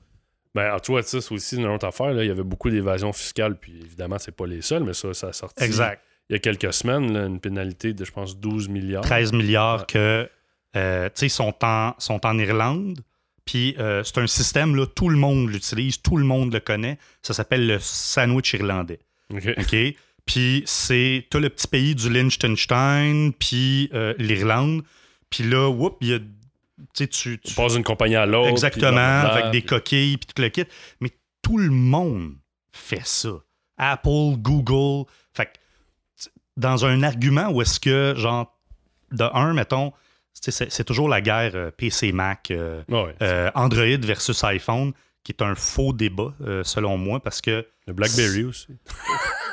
Ben, 0.55 0.77
tu 0.79 0.93
vois, 0.93 1.03
ça, 1.03 1.19
c'est 1.19 1.33
aussi 1.33 1.57
une 1.57 1.67
autre 1.67 1.85
affaire. 1.85 2.13
Là. 2.13 2.23
Il 2.23 2.27
y 2.27 2.31
avait 2.31 2.43
beaucoup 2.43 2.69
d'évasion 2.69 3.11
fiscale, 3.11 3.57
puis 3.59 3.73
évidemment, 3.83 4.17
c'est 4.17 4.35
pas 4.35 4.47
les 4.47 4.61
seuls, 4.61 4.85
mais 4.85 4.93
ça, 4.93 5.13
ça 5.13 5.27
a 5.27 5.33
sorti. 5.33 5.61
Exact. 5.61 6.01
Il 6.29 6.33
y 6.33 6.35
a 6.37 6.39
quelques 6.39 6.73
semaines, 6.73 7.15
une 7.17 7.41
pénalité 7.41 7.93
de, 7.93 8.05
je 8.05 8.11
pense, 8.11 8.39
12 8.39 8.69
milliards. 8.69 9.03
13 9.03 9.33
milliards 9.33 9.85
que, 9.85 10.29
euh, 10.77 11.09
tu 11.09 11.11
sais, 11.15 11.29
sont 11.29 11.53
en, 11.61 11.93
sont 11.99 12.25
en 12.25 12.39
Irlande. 12.39 13.01
Puis 13.43 13.75
euh, 13.77 14.01
c'est 14.03 14.17
un 14.17 14.27
système, 14.27 14.75
là, 14.75 14.85
tout 14.87 15.09
le 15.09 15.17
monde 15.17 15.49
l'utilise, 15.49 16.01
tout 16.01 16.17
le 16.17 16.23
monde 16.23 16.53
le 16.53 16.61
connaît. 16.61 16.97
Ça 17.21 17.33
s'appelle 17.33 17.67
le 17.67 17.77
sandwich 17.79 18.53
irlandais. 18.53 18.99
OK. 19.31 19.75
Puis 20.25 20.63
c'est, 20.65 21.27
tout 21.29 21.39
le 21.39 21.49
petit 21.49 21.67
pays 21.67 21.93
du 21.93 22.09
Liechtenstein, 22.09 23.33
puis 23.33 23.89
euh, 23.93 24.13
l'Irlande. 24.17 24.83
Puis 25.29 25.43
là, 25.43 25.69
whoop, 25.69 25.97
il 26.01 26.07
y 26.07 26.13
a 26.13 26.19
tu, 26.93 27.07
tu, 27.07 27.39
passes 27.55 27.73
d'une 27.73 27.83
compagnie 27.83 28.15
à 28.15 28.25
l'autre. 28.25 28.49
Exactement, 28.49 28.97
avec 28.97 29.51
des 29.51 29.61
coquilles 29.61 30.17
puis 30.17 30.27
tout 30.33 30.41
le 30.41 30.49
kit. 30.49 30.65
Mais 30.99 31.09
tout 31.41 31.57
le 31.57 31.69
monde 31.69 32.33
fait 32.71 33.05
ça. 33.05 33.29
Apple, 33.77 34.37
Google. 34.37 35.09
Fait 35.33 35.49
dans 36.57 36.85
un 36.85 37.03
argument 37.03 37.49
où 37.49 37.61
est-ce 37.61 37.79
que, 37.79 38.13
genre, 38.15 38.57
de 39.11 39.23
un, 39.23 39.53
mettons, 39.53 39.91
c'est 40.33 40.83
toujours 40.83 41.09
la 41.09 41.21
guerre 41.21 41.51
euh, 41.55 41.71
PC-Mac, 41.71 42.51
euh, 42.51 42.83
euh, 43.21 43.51
Android 43.55 43.97
versus 44.01 44.43
iPhone, 44.43 44.93
qui 45.23 45.31
est 45.31 45.41
un 45.41 45.55
faux 45.55 45.93
débat, 45.93 46.33
selon 46.63 46.97
moi, 46.97 47.19
parce 47.19 47.41
que. 47.41 47.65
Le 47.87 47.93
Blackberry 47.93 48.43
aussi. 48.43 48.67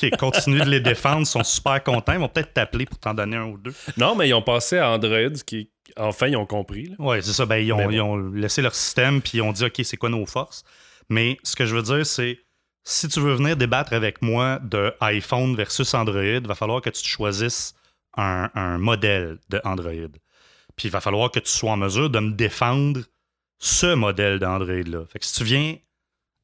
OK, 0.00 0.16
continue 0.16 0.60
de 0.60 0.70
les 0.70 0.80
défendre, 0.80 1.20
ils 1.20 1.26
sont 1.26 1.44
super 1.44 1.82
contents. 1.82 2.12
Ils 2.12 2.20
vont 2.20 2.28
peut-être 2.28 2.52
t'appeler 2.52 2.86
pour 2.86 2.98
t'en 2.98 3.14
donner 3.14 3.36
un 3.36 3.46
ou 3.46 3.58
deux. 3.58 3.74
Non, 3.96 4.14
mais 4.14 4.28
ils 4.28 4.34
ont 4.34 4.42
passé 4.42 4.78
à 4.78 4.90
Android, 4.90 5.34
qui 5.44 5.70
enfin, 5.96 6.28
ils 6.28 6.36
ont 6.36 6.46
compris. 6.46 6.94
Oui, 6.98 7.18
c'est 7.22 7.32
ça. 7.32 7.46
Ben, 7.46 7.56
ils, 7.56 7.72
ont, 7.72 8.16
laissé 8.30 8.62
leur 8.62 8.74
système, 8.74 9.20
puis 9.20 9.38
ils 9.38 9.42
ont 9.42 9.52
dit, 9.52 9.64
OK, 9.64 9.80
c'est 9.82 9.96
quoi 9.96 10.08
nos 10.08 10.26
forces? 10.26 10.64
Mais 11.08 11.38
ce 11.42 11.56
que 11.56 11.66
je 11.66 11.74
veux 11.74 11.82
dire, 11.82 12.06
c'est, 12.06 12.38
si 12.84 13.08
tu 13.08 13.20
veux 13.20 13.34
venir 13.34 13.56
débattre 13.56 13.92
avec 13.92 14.22
moi 14.22 14.58
de 14.62 14.92
iPhone 15.00 15.56
versus 15.56 15.92
Android, 15.94 16.22
il 16.22 16.46
va 16.46 16.54
falloir 16.54 16.80
que 16.80 16.90
tu 16.90 17.02
te 17.02 17.08
choisisses 17.08 17.74
un, 18.16 18.78
modèle 18.78 19.38
de 19.48 19.60
Android. 19.64 20.10
Puis 20.76 20.88
il 20.88 20.90
va 20.90 21.00
falloir 21.00 21.30
que 21.30 21.40
tu 21.40 21.50
sois 21.50 21.72
en 21.72 21.76
mesure 21.76 22.10
de 22.10 22.18
me 22.18 22.32
défendre 22.32 23.00
ce 23.58 23.94
modèle 23.94 24.38
d'Android-là. 24.38 25.04
Fait 25.06 25.18
que 25.18 25.26
si 25.26 25.34
tu 25.34 25.44
viens 25.44 25.76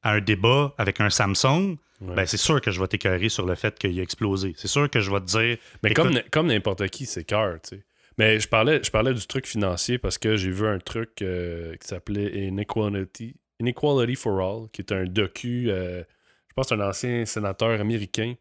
à 0.03 0.11
un 0.11 0.21
débat 0.21 0.73
avec 0.77 0.99
un 0.99 1.09
Samsung, 1.09 1.77
ben 2.01 2.25
c'est 2.25 2.37
sûr 2.37 2.59
que 2.61 2.71
je 2.71 2.79
vais 2.79 2.87
t'écœurer 2.87 3.29
sur 3.29 3.45
le 3.45 3.55
fait 3.55 3.77
qu'il 3.79 3.97
a 3.99 4.03
explosé. 4.03 4.53
C'est 4.57 4.67
sûr 4.67 4.89
que 4.89 4.99
je 4.99 5.11
vais 5.11 5.19
te 5.21 5.25
dire. 5.25 5.57
Mais 5.83 5.93
comme, 5.93 6.19
comme 6.31 6.47
n'importe 6.47 6.87
qui, 6.89 7.05
c'est 7.05 7.23
cœur, 7.23 7.59
tu 7.61 7.77
sais. 7.77 7.85
Mais 8.17 8.39
je 8.39 8.47
parlais, 8.47 8.81
je 8.81 8.91
parlais 8.91 9.13
du 9.13 9.25
truc 9.27 9.45
financier 9.45 9.97
parce 9.97 10.17
que 10.17 10.37
j'ai 10.37 10.51
vu 10.51 10.67
un 10.67 10.79
truc 10.79 11.21
euh, 11.21 11.75
qui 11.75 11.87
s'appelait 11.87 12.47
Inequality, 12.47 13.35
Inequality 13.59 14.15
for 14.15 14.39
All, 14.39 14.69
qui 14.71 14.81
est 14.81 14.91
un 14.93 15.03
docu, 15.05 15.69
euh, 15.69 16.03
je 16.47 16.53
pense 16.55 16.69
que 16.69 16.75
c'est 16.75 16.81
un 16.81 16.87
ancien 16.87 17.25
sénateur 17.25 17.79
américain. 17.79 18.35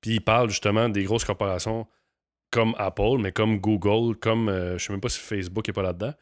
Puis 0.00 0.14
il 0.14 0.20
parle 0.20 0.50
justement 0.50 0.88
des 0.88 1.02
grosses 1.02 1.24
corporations 1.24 1.88
comme 2.50 2.74
Apple, 2.78 3.18
mais 3.18 3.32
comme 3.32 3.58
Google, 3.58 4.16
comme 4.16 4.48
euh, 4.48 4.78
je 4.78 4.84
sais 4.84 4.92
même 4.92 5.00
pas 5.00 5.08
si 5.08 5.18
Facebook 5.18 5.66
n'est 5.66 5.74
pas 5.74 5.82
là-dedans, 5.82 6.14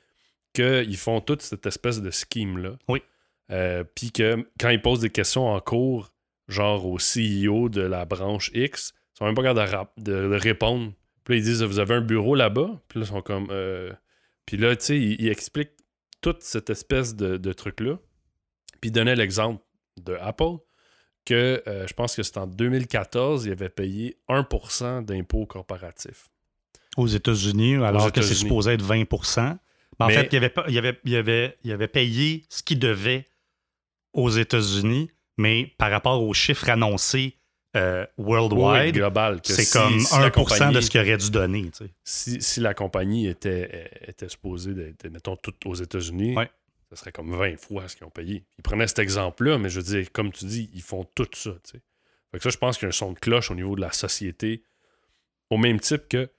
qu'ils 0.54 0.96
font 0.96 1.20
toute 1.20 1.42
cette 1.42 1.66
espèce 1.66 2.00
de 2.00 2.10
scheme-là. 2.10 2.78
Oui. 2.88 3.02
Puis 3.94 4.10
que 4.10 4.48
quand 4.58 4.70
ils 4.70 4.80
posent 4.80 5.00
des 5.00 5.10
questions 5.10 5.46
en 5.48 5.60
cours, 5.60 6.10
genre 6.48 6.86
au 6.86 6.98
CEO 6.98 7.68
de 7.68 7.82
la 7.82 8.04
branche 8.04 8.50
X, 8.54 8.94
ils 9.14 9.18
sont 9.18 9.24
même 9.24 9.34
pas 9.34 9.42
capables 9.42 9.90
de 9.98 10.36
répondre 10.36 10.92
puis 11.26 11.34
là, 11.34 11.38
ils 11.40 11.44
disent 11.44 11.62
Vous 11.64 11.80
avez 11.80 11.94
un 11.94 12.00
bureau 12.00 12.36
là-bas? 12.36 12.80
Puis 12.88 13.00
là, 13.00 13.04
ils 13.04 13.08
sont 13.08 13.20
comme. 13.20 13.48
Euh... 13.50 13.92
Puis 14.46 14.56
là, 14.56 14.74
tu 14.76 14.84
sais, 14.84 14.98
ils, 14.98 15.28
expliquent 15.28 15.72
toute 16.20 16.42
cette 16.42 16.70
espèce 16.70 17.16
de, 17.16 17.52
truc-là. 17.52 17.98
Puis 18.80 18.90
ils 18.90 18.92
donnaient 18.92 19.16
l'exemple 19.16 19.60
de 20.00 20.14
Apple 20.20 20.58
que 21.24 21.64
euh, 21.66 21.84
je 21.88 21.94
pense 21.94 22.14
que 22.14 22.22
c'est 22.22 22.36
en 22.38 22.46
2014, 22.46 23.46
ils 23.46 23.52
avaient 23.52 23.68
payé 23.68 24.16
1% 24.28 25.04
d'impôts 25.04 25.46
corporatifs. 25.46 26.28
Aux 26.96 27.08
États-Unis, 27.08 27.74
alors 27.74 28.12
que 28.12 28.22
c'est 28.22 28.34
supposé 28.34 28.74
être 28.74 28.84
20% 28.84 29.58
en 29.98 30.08
fait, 30.10 30.28
il 30.30 30.36
avait, 30.36 30.52
il, 30.68 30.78
avait, 30.78 31.00
il, 31.04 31.16
avait, 31.16 31.58
il 31.64 31.72
avait 31.72 31.88
payé 31.88 32.44
ce 32.50 32.62
qu'il 32.62 32.78
devait 32.78 33.26
aux 34.12 34.28
États-Unis, 34.28 35.10
mais 35.36 35.72
par 35.78 35.90
rapport 35.90 36.22
aux 36.22 36.34
chiffres 36.34 36.68
annoncés 36.68 37.36
euh, 37.76 38.06
worldwide, 38.16 38.94
global, 38.94 39.40
c'est 39.44 39.70
comme 39.70 39.98
1% 39.98 40.72
de 40.72 40.80
ce 40.80 40.90
qu'il 40.90 41.00
aurait 41.00 41.16
dû 41.18 41.30
donner. 41.30 41.70
Si, 42.04 42.60
la 42.60 42.74
compagnie 42.74 43.26
était, 43.26 43.90
était 44.06 44.28
supposée 44.28 44.72
d'être, 44.72 45.06
mettons, 45.08 45.36
toute 45.36 45.64
aux 45.66 45.74
États-Unis, 45.74 46.34
ça 46.90 46.96
serait 46.96 47.12
comme 47.12 47.34
20 47.36 47.58
fois 47.58 47.88
ce 47.88 47.96
qu'ils 47.96 48.06
ont 48.06 48.10
payé. 48.10 48.44
Ils 48.58 48.62
prenaient 48.62 48.86
cet 48.86 49.00
exemple-là, 49.00 49.58
mais 49.58 49.68
je 49.68 49.80
veux 49.80 49.86
dire, 49.86 50.10
comme 50.12 50.32
tu 50.32 50.46
dis, 50.46 50.70
ils 50.72 50.82
font 50.82 51.04
tout 51.14 51.28
ça. 51.34 51.50
sais. 51.64 51.82
Fait 52.30 52.38
que 52.38 52.42
ça, 52.42 52.50
je 52.50 52.56
pense 52.56 52.78
qu'il 52.78 52.84
y 52.84 52.86
a 52.86 52.90
un 52.90 52.92
son 52.92 53.12
de 53.12 53.18
cloche 53.18 53.50
au 53.50 53.54
niveau 53.54 53.76
de 53.76 53.80
la 53.80 53.92
société, 53.92 54.62
au 55.50 55.58
même 55.58 55.80
type 55.80 56.08
que. 56.08 56.30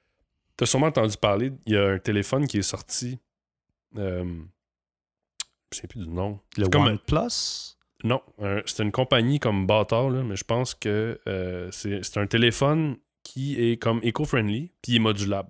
Tu 0.57 0.63
as 0.63 0.67
sûrement 0.67 0.87
entendu 0.87 1.15
parler, 1.17 1.51
il 1.67 1.73
y 1.73 1.77
a 1.77 1.87
un 1.87 1.99
téléphone 1.99 2.47
qui 2.47 2.57
est 2.57 2.63
sorti. 2.63 3.19
Euh, 3.95 4.25
je 5.71 5.77
sais 5.77 5.87
plus 5.87 5.99
du 5.99 6.09
nom. 6.09 6.39
Le 6.57 6.65
OnePlus? 6.65 7.76
Non, 8.03 8.21
c'est 8.65 8.83
une 8.83 8.91
compagnie 8.91 9.39
comme 9.39 9.65
Bâtard, 9.65 10.09
là, 10.09 10.23
mais 10.23 10.35
je 10.35 10.43
pense 10.43 10.75
que 10.75 11.19
euh, 11.27 11.69
c'est 11.71 12.17
un 12.17 12.27
téléphone 12.27 12.97
qui 13.23 13.59
est 13.59 13.77
comme 13.77 13.99
éco-friendly, 14.03 14.71
puis 14.81 14.93
il 14.93 14.95
est 14.97 14.99
modulable. 14.99 15.49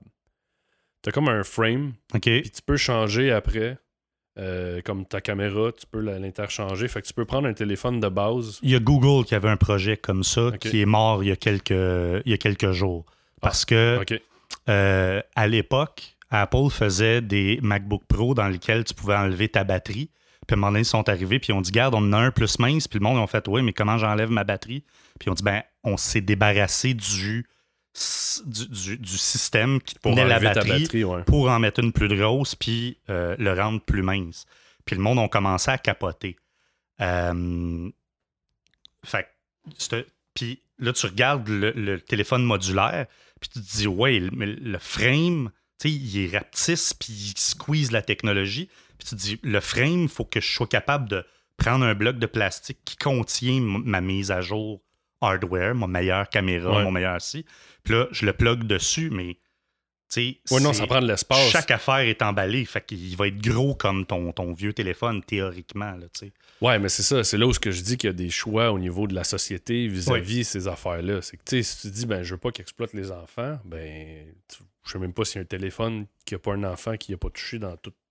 T'as 1.01 1.11
comme 1.11 1.27
un 1.27 1.43
frame, 1.43 1.93
puis 2.21 2.41
tu 2.43 2.61
peux 2.65 2.77
changer 2.77 3.31
après 3.31 3.77
euh, 4.39 4.81
comme 4.83 5.05
ta 5.05 5.19
caméra, 5.19 5.71
tu 5.71 5.87
peux 5.87 5.99
l'interchanger. 5.99 6.87
Fait 6.87 7.01
que 7.01 7.07
tu 7.07 7.13
peux 7.13 7.25
prendre 7.25 7.47
un 7.47 7.53
téléphone 7.53 7.99
de 7.99 8.07
base. 8.07 8.59
Il 8.61 8.69
y 8.69 8.75
a 8.75 8.79
Google 8.79 9.25
qui 9.25 9.33
avait 9.33 9.49
un 9.49 9.57
projet 9.57 9.97
comme 9.97 10.23
ça 10.23 10.51
qui 10.59 10.81
est 10.81 10.85
mort 10.85 11.23
il 11.23 11.29
y 11.29 11.31
a 11.31 11.35
quelques, 11.35 11.71
il 11.71 12.31
y 12.31 12.33
a 12.33 12.37
quelques 12.37 12.71
jours. 12.71 13.05
Parce 13.41 13.65
que 13.65 13.99
ah, 13.99 14.13
euh, 14.69 15.21
à 15.35 15.47
l'époque, 15.47 16.17
Apple 16.29 16.69
faisait 16.69 17.21
des 17.21 17.59
MacBook 17.63 18.03
Pro 18.07 18.35
dans 18.35 18.47
lesquels 18.47 18.83
tu 18.83 18.93
pouvais 18.93 19.15
enlever 19.15 19.49
ta 19.49 19.63
batterie. 19.63 20.11
Puis 20.47 20.53
à 20.53 20.57
un 20.57 20.61
moment 20.61 20.71
donné, 20.71 20.81
ils 20.81 20.85
sont 20.85 21.07
arrivés, 21.09 21.39
puis 21.39 21.51
on 21.51 21.59
dit, 21.59 21.71
garde, 21.71 21.93
on 21.93 21.97
en 21.97 22.13
a 22.13 22.17
un 22.17 22.31
plus 22.31 22.57
mince. 22.57 22.87
Puis 22.87 22.99
le 22.99 23.03
monde 23.03 23.21
a 23.21 23.27
fait, 23.27 23.47
oui, 23.47 23.61
mais 23.61 23.73
comment 23.73 23.97
j'enlève 23.97 24.31
ma 24.31 24.45
batterie? 24.45 24.83
Puis 25.19 25.29
on 25.29 25.33
dit, 25.33 25.43
ben, 25.43 25.61
on 25.83 25.97
s'est 25.97 26.21
débarrassé 26.21 26.93
du, 26.93 27.45
du, 28.45 29.17
système 29.17 29.81
qui 29.81 29.95
tenait 29.95 30.25
la 30.25 30.39
batterie, 30.39 30.87
pour 31.25 31.49
en 31.49 31.59
mettre 31.59 31.81
une 31.81 31.91
plus 31.91 32.07
grosse 32.07 32.55
puis 32.55 32.97
euh, 33.09 33.35
le 33.39 33.53
rendre 33.53 33.81
plus 33.81 34.03
mince. 34.03 34.45
Puis 34.85 34.95
le 34.95 35.01
monde 35.01 35.19
a 35.19 35.27
commencé 35.27 35.69
à 35.71 35.77
capoter. 35.77 36.37
Euh, 37.01 37.89
fait 39.03 39.27
puis 40.33 40.61
là, 40.79 40.93
tu 40.93 41.07
regardes 41.07 41.49
le, 41.49 41.99
téléphone 41.99 42.43
modulaire, 42.43 43.07
puis 43.41 43.49
tu 43.49 43.59
te 43.59 43.77
dis, 43.77 43.87
ouais, 43.87 44.19
le, 44.19 44.29
le 44.53 44.77
frame, 44.79 45.51
tu 45.79 45.89
sais, 45.89 45.95
il 45.95 46.25
est 46.25 46.37
rapetisse, 46.37 46.93
puis 46.93 47.11
il 47.11 47.37
squeeze 47.37 47.91
la 47.91 48.01
technologie. 48.01 48.69
Puis 48.97 49.09
tu 49.09 49.15
te 49.15 49.19
dis, 49.19 49.39
le 49.43 49.59
frame, 49.59 50.03
il 50.03 50.09
faut 50.09 50.25
que 50.25 50.39
je 50.39 50.51
sois 50.51 50.67
capable 50.67 51.09
de 51.09 51.25
prendre 51.57 51.85
un 51.85 51.95
bloc 51.95 52.19
de 52.19 52.25
plastique 52.27 52.79
qui 52.85 52.97
contient 52.97 53.59
ma 53.61 54.01
mise 54.01 54.31
à 54.31 54.41
jour 54.41 54.81
hardware, 55.21 55.75
mon 55.75 55.87
meilleure 55.87 56.29
caméra, 56.29 56.83
mon 56.83 56.91
meilleur 56.91 57.21
si. 57.21 57.45
Puis 57.83 57.93
là, 57.93 58.07
je 58.11 58.25
le 58.25 58.33
plug 58.33 58.63
dessus, 58.63 59.09
mais. 59.09 59.37
Oui, 60.15 60.39
non, 60.61 60.71
ça 60.71 60.87
prend 60.87 61.01
de 61.01 61.07
l'espace. 61.07 61.49
Chaque 61.49 61.69
affaire 61.69 61.99
est 61.99 62.21
emballée, 62.21 62.63
fait 62.63 62.85
qu'il 62.85 63.15
va 63.17 63.27
être 63.27 63.41
gros 63.41 63.75
comme 63.75 64.05
ton, 64.05 64.31
ton 64.31 64.53
vieux 64.53 64.71
téléphone, 64.71 65.21
théoriquement. 65.21 65.91
Là, 65.91 66.05
ouais, 66.61 66.79
mais 66.79 66.87
c'est 66.87 67.03
ça. 67.03 67.25
C'est 67.25 67.37
là 67.37 67.45
où 67.45 67.51
je 67.51 67.81
dis 67.81 67.97
qu'il 67.97 68.07
y 68.07 68.11
a 68.11 68.13
des 68.13 68.29
choix 68.29 68.71
au 68.71 68.79
niveau 68.79 69.05
de 69.07 69.13
la 69.13 69.25
société 69.25 69.89
vis-à-vis 69.89 70.39
de 70.39 70.43
ces 70.43 70.67
affaires-là. 70.69 71.21
C'est 71.21 71.35
que 71.35 71.61
si 71.61 71.81
tu 71.81 71.91
dis, 71.91 72.05
ben, 72.05 72.23
je 72.23 72.35
veux 72.35 72.39
pas 72.39 72.51
qu'ils 72.51 72.61
exploitent 72.61 72.93
les 72.93 73.11
enfants, 73.11 73.59
ben, 73.65 74.27
je 74.85 74.91
sais 74.91 74.97
même 74.97 75.13
pas 75.13 75.25
s'il 75.25 75.35
y 75.35 75.39
a 75.39 75.41
un 75.41 75.45
téléphone 75.45 76.05
qui 76.25 76.35
a 76.35 76.39
pas 76.39 76.53
un 76.53 76.63
enfant 76.63 76.95
qui 76.95 77.11
n'a 77.11 77.17
pas 77.17 77.29
touché 77.29 77.59
dans 77.59 77.75
tout 77.75 77.91
ben, 77.91 78.06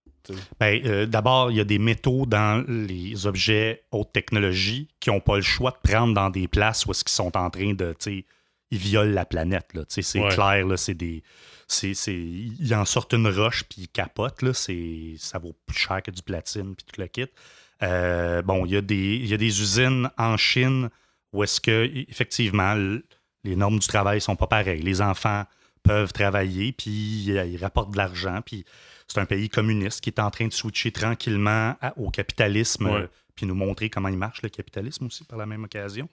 euh, 0.62 1.06
D'abord, 1.06 1.50
il 1.50 1.56
y 1.56 1.60
a 1.60 1.64
des 1.64 1.78
métaux 1.78 2.26
dans 2.26 2.64
les 2.68 3.26
objets 3.26 3.84
haute 3.90 4.12
technologie 4.12 4.88
qui 5.00 5.10
n'ont 5.10 5.20
pas 5.20 5.36
le 5.36 5.42
choix 5.42 5.70
de 5.70 5.90
prendre 5.90 6.14
dans 6.14 6.30
des 6.30 6.48
places 6.48 6.86
où 6.86 6.90
est-ce 6.90 7.04
qu'ils 7.04 7.14
sont 7.14 7.36
en 7.36 7.50
train 7.50 7.74
de. 7.74 7.94
Ils 8.70 8.78
violent 8.78 9.12
la 9.12 9.24
planète. 9.24 9.72
C'est 9.88 10.02
clair, 10.28 10.66
c'est 10.76 10.94
des. 10.94 11.22
ils 11.82 12.74
en 12.74 12.84
sortent 12.84 13.14
une 13.14 13.28
roche 13.28 13.64
puis 13.64 13.82
ils 13.82 13.88
capotent. 13.88 14.42
Là, 14.42 14.52
ça 14.52 15.38
vaut 15.38 15.56
plus 15.66 15.78
cher 15.78 16.02
que 16.02 16.10
du 16.10 16.22
platine 16.22 16.74
puis 16.74 16.86
tout 16.86 17.00
le 17.00 17.06
kit. 17.06 17.26
Euh, 17.82 18.42
bon, 18.42 18.64
il 18.64 18.72
y, 18.72 18.76
a 18.76 18.80
des, 18.80 19.18
y 19.18 19.34
a 19.34 19.36
des 19.36 19.60
usines 19.60 20.10
en 20.16 20.36
Chine 20.36 20.88
où 21.32 21.42
est-ce 21.44 21.60
que, 21.60 21.90
effectivement, 22.08 22.74
les 23.44 23.56
normes 23.56 23.78
du 23.78 23.86
travail 23.86 24.20
sont 24.20 24.36
pas 24.36 24.46
pareilles. 24.46 24.80
Les 24.80 25.02
enfants 25.02 25.44
peuvent 25.82 26.12
travailler, 26.12 26.72
puis 26.72 26.90
ils 26.90 27.58
rapportent 27.58 27.92
de 27.92 27.98
l'argent, 27.98 28.40
puis 28.44 28.64
c'est 29.08 29.20
un 29.20 29.26
pays 29.26 29.48
communiste 29.48 30.00
qui 30.00 30.10
est 30.10 30.20
en 30.20 30.30
train 30.30 30.46
de 30.46 30.52
switcher 30.52 30.92
tranquillement 30.92 31.76
au 31.96 32.10
capitalisme, 32.10 33.08
puis 33.34 33.46
nous 33.46 33.54
montrer 33.54 33.90
comment 33.90 34.08
il 34.08 34.16
marche 34.16 34.42
le 34.42 34.48
capitalisme 34.48 35.06
aussi 35.06 35.24
par 35.24 35.38
la 35.38 35.46
même 35.46 35.64
occasion. 35.64 36.08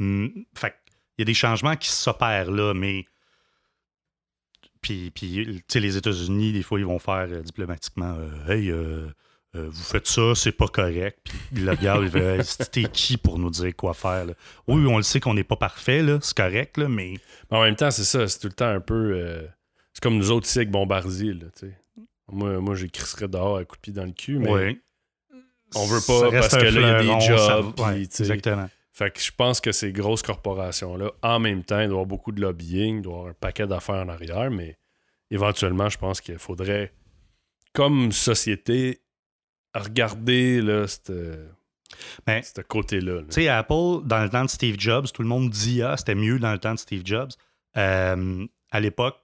Hum, 0.00 0.44
fait 0.54 0.74
il 1.16 1.20
y 1.20 1.22
a 1.22 1.26
des 1.26 1.34
changements 1.34 1.76
qui 1.76 1.88
s'opèrent 1.88 2.50
là, 2.50 2.74
mais 2.74 3.04
puis, 4.84 5.10
puis 5.10 5.62
les 5.74 5.96
États-Unis, 5.96 6.52
des 6.52 6.62
fois, 6.62 6.78
ils 6.78 6.84
vont 6.84 6.98
faire 6.98 7.26
euh, 7.30 7.40
diplomatiquement 7.40 8.16
euh, 8.18 8.52
Hey, 8.52 8.70
euh, 8.70 9.08
vous 9.54 9.82
faites 9.82 10.06
ça, 10.06 10.34
c'est 10.34 10.52
pas 10.52 10.66
correct. 10.66 11.20
Puis 11.54 11.64
le 11.64 11.74
gars, 11.76 11.98
il 12.02 12.08
veut 12.08 12.42
C'était 12.42 12.84
qui 12.84 13.16
pour 13.16 13.38
nous 13.38 13.50
dire 13.50 13.74
quoi 13.76 13.94
faire 13.94 14.26
Oui, 14.66 14.84
on 14.86 14.98
le 14.98 15.02
sait 15.02 15.20
qu'on 15.20 15.32
n'est 15.32 15.44
pas 15.44 15.56
parfait, 15.56 16.04
c'est 16.20 16.36
correct, 16.36 16.76
là, 16.76 16.88
mais. 16.88 17.14
En 17.50 17.62
même 17.62 17.76
temps, 17.76 17.90
c'est 17.90 18.04
ça, 18.04 18.28
c'est 18.28 18.40
tout 18.40 18.48
le 18.48 18.52
temps 18.52 18.68
un 18.68 18.80
peu. 18.80 19.46
c'est 19.92 20.02
comme 20.02 20.18
nous 20.18 20.30
autres 20.30 20.48
ici 20.48 20.58
avec 20.58 20.70
Bombardier, 20.70 21.32
là, 21.32 21.46
tu 21.58 21.68
sais. 21.68 21.78
Moi, 22.30 22.58
moi 22.60 22.74
j'écrirais 22.74 23.28
dehors 23.28 23.58
à 23.58 23.64
coup 23.64 23.76
de 23.76 23.80
pied 23.80 23.92
dans 23.92 24.04
le 24.04 24.12
cul, 24.12 24.38
mais 24.38 24.78
on 25.74 25.86
veut 25.86 26.00
pas 26.06 26.30
parce 26.30 26.56
que 26.56 26.64
là, 26.64 27.02
il 27.02 27.08
y 27.08 27.10
a 27.10 27.18
des 27.18 27.26
jobs. 27.26 27.74
exactement. 28.20 28.68
Fait 28.92 29.10
que 29.10 29.20
je 29.20 29.32
pense 29.36 29.60
que 29.60 29.72
ces 29.72 29.92
grosses 29.92 30.22
corporations-là, 30.22 31.10
en 31.22 31.40
même 31.40 31.64
temps, 31.64 31.80
il 31.80 31.88
doit 31.88 31.96
y 31.96 32.00
avoir 32.00 32.06
beaucoup 32.06 32.30
de 32.30 32.40
lobbying, 32.40 32.98
il 32.98 33.02
doit 33.02 33.12
y 33.12 33.16
avoir 33.16 33.30
un 33.30 33.34
paquet 33.34 33.66
d'affaires 33.66 33.96
en 33.96 34.08
arrière, 34.08 34.52
mais 34.52 34.78
éventuellement, 35.32 35.88
je 35.88 35.98
pense 35.98 36.20
qu'il 36.20 36.38
faudrait, 36.38 36.92
comme 37.72 38.12
société, 38.12 39.00
regarder 39.74 40.62
là, 40.62 40.86
ben, 42.24 42.40
ce 42.42 42.60
côté-là. 42.60 43.22
Tu 43.22 43.32
sais, 43.32 43.48
Apple, 43.48 44.04
dans 44.04 44.22
le 44.22 44.28
temps 44.30 44.44
de 44.44 44.50
Steve 44.50 44.76
Jobs, 44.78 45.06
tout 45.12 45.22
le 45.22 45.28
monde 45.28 45.50
dit 45.50 45.82
Ah, 45.82 45.96
c'était 45.96 46.14
mieux 46.14 46.38
dans 46.38 46.52
le 46.52 46.58
temps 46.58 46.74
de 46.74 46.78
Steve 46.78 47.02
Jobs. 47.04 47.32
Euh, 47.76 48.46
à 48.70 48.78
l'époque, 48.78 49.16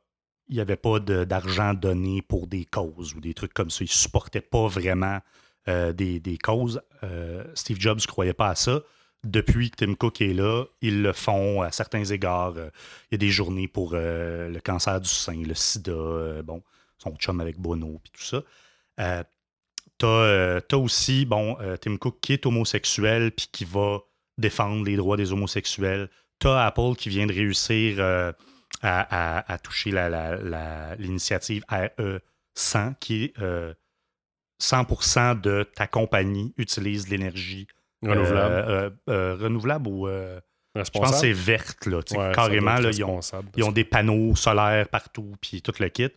il 0.50 0.56
n'y 0.56 0.60
avait 0.60 0.76
pas 0.76 0.98
d'argent 0.98 1.74
donné 1.74 2.22
pour 2.22 2.48
des 2.48 2.64
causes 2.64 3.14
ou 3.14 3.20
des 3.20 3.34
trucs 3.34 3.54
comme 3.54 3.70
ça. 3.70 3.84
Ils 3.84 3.88
ne 3.88 3.92
supportaient 3.92 4.40
pas 4.40 4.66
vraiment 4.66 5.20
euh, 5.68 5.92
des, 5.92 6.38
causes. 6.42 6.82
Euh, 7.04 7.44
Steve 7.54 7.78
Jobs 7.78 8.00
ne 8.00 8.06
croyait 8.06 8.34
pas 8.34 8.48
à 8.48 8.54
ça. 8.56 8.82
Depuis 9.22 9.70
que 9.70 9.84
Tim 9.84 9.94
Cook 9.94 10.20
est 10.20 10.32
là, 10.32 10.64
ils 10.82 11.02
le 11.02 11.12
font 11.12 11.62
à 11.62 11.70
certains 11.70 12.04
égards. 12.04 12.54
Euh, 12.56 12.70
il 13.10 13.14
y 13.14 13.14
a 13.14 13.18
des 13.18 13.30
journées 13.30 13.68
pour 13.68 13.92
le 13.92 14.58
cancer 14.58 15.00
du 15.00 15.08
sein, 15.08 15.40
le 15.40 15.54
sida, 15.54 16.42
bon, 16.42 16.62
son 16.98 17.14
chum 17.14 17.40
avec 17.40 17.56
Bono, 17.56 18.00
puis 18.02 18.12
tout 18.12 18.24
ça. 18.24 18.42
Tu 19.98 20.06
as, 20.06 20.76
aussi, 20.78 21.26
bon, 21.26 21.58
Tim 21.80 21.96
Cook 21.96 22.18
qui 22.20 22.32
est 22.32 22.44
homosexuel, 22.44 23.30
puis 23.30 23.48
qui 23.52 23.64
va 23.64 24.00
défendre 24.36 24.84
les 24.84 24.96
droits 24.96 25.16
des 25.16 25.32
homosexuels. 25.32 26.08
Tu 26.40 26.48
as 26.48 26.66
Apple 26.66 26.96
qui 26.96 27.08
vient 27.08 27.26
de 27.26 27.34
réussir 27.34 28.02
à, 28.82 29.58
toucher 29.62 29.92
l'initiative 30.98 31.64
RE100, 31.70 32.94
qui 33.00 33.24
est 33.24 33.34
100% 34.60 35.18
euh, 35.18 35.34
de 35.34 35.62
ta 35.74 35.86
compagnie 35.86 36.54
utilise 36.56 37.08
l'énergie 37.08 37.66
renouvelable. 38.02 38.54
Euh, 38.54 38.90
euh, 39.08 39.36
renouvelable 39.36 39.88
ou. 39.88 40.08
je 40.08 40.90
pense 40.90 41.10
que 41.10 41.16
c'est 41.16 41.32
verte, 41.32 41.86
là. 41.86 42.00
carrément, 42.32 42.76
là, 42.76 42.90
ils, 42.90 43.04
ont, 43.04 43.20
ils 43.56 43.64
ont 43.64 43.72
des 43.72 43.84
panneaux 43.84 44.34
solaires 44.36 44.88
partout, 44.88 45.34
puis 45.40 45.62
tout 45.62 45.74
le 45.78 45.88
kit. 45.88 46.08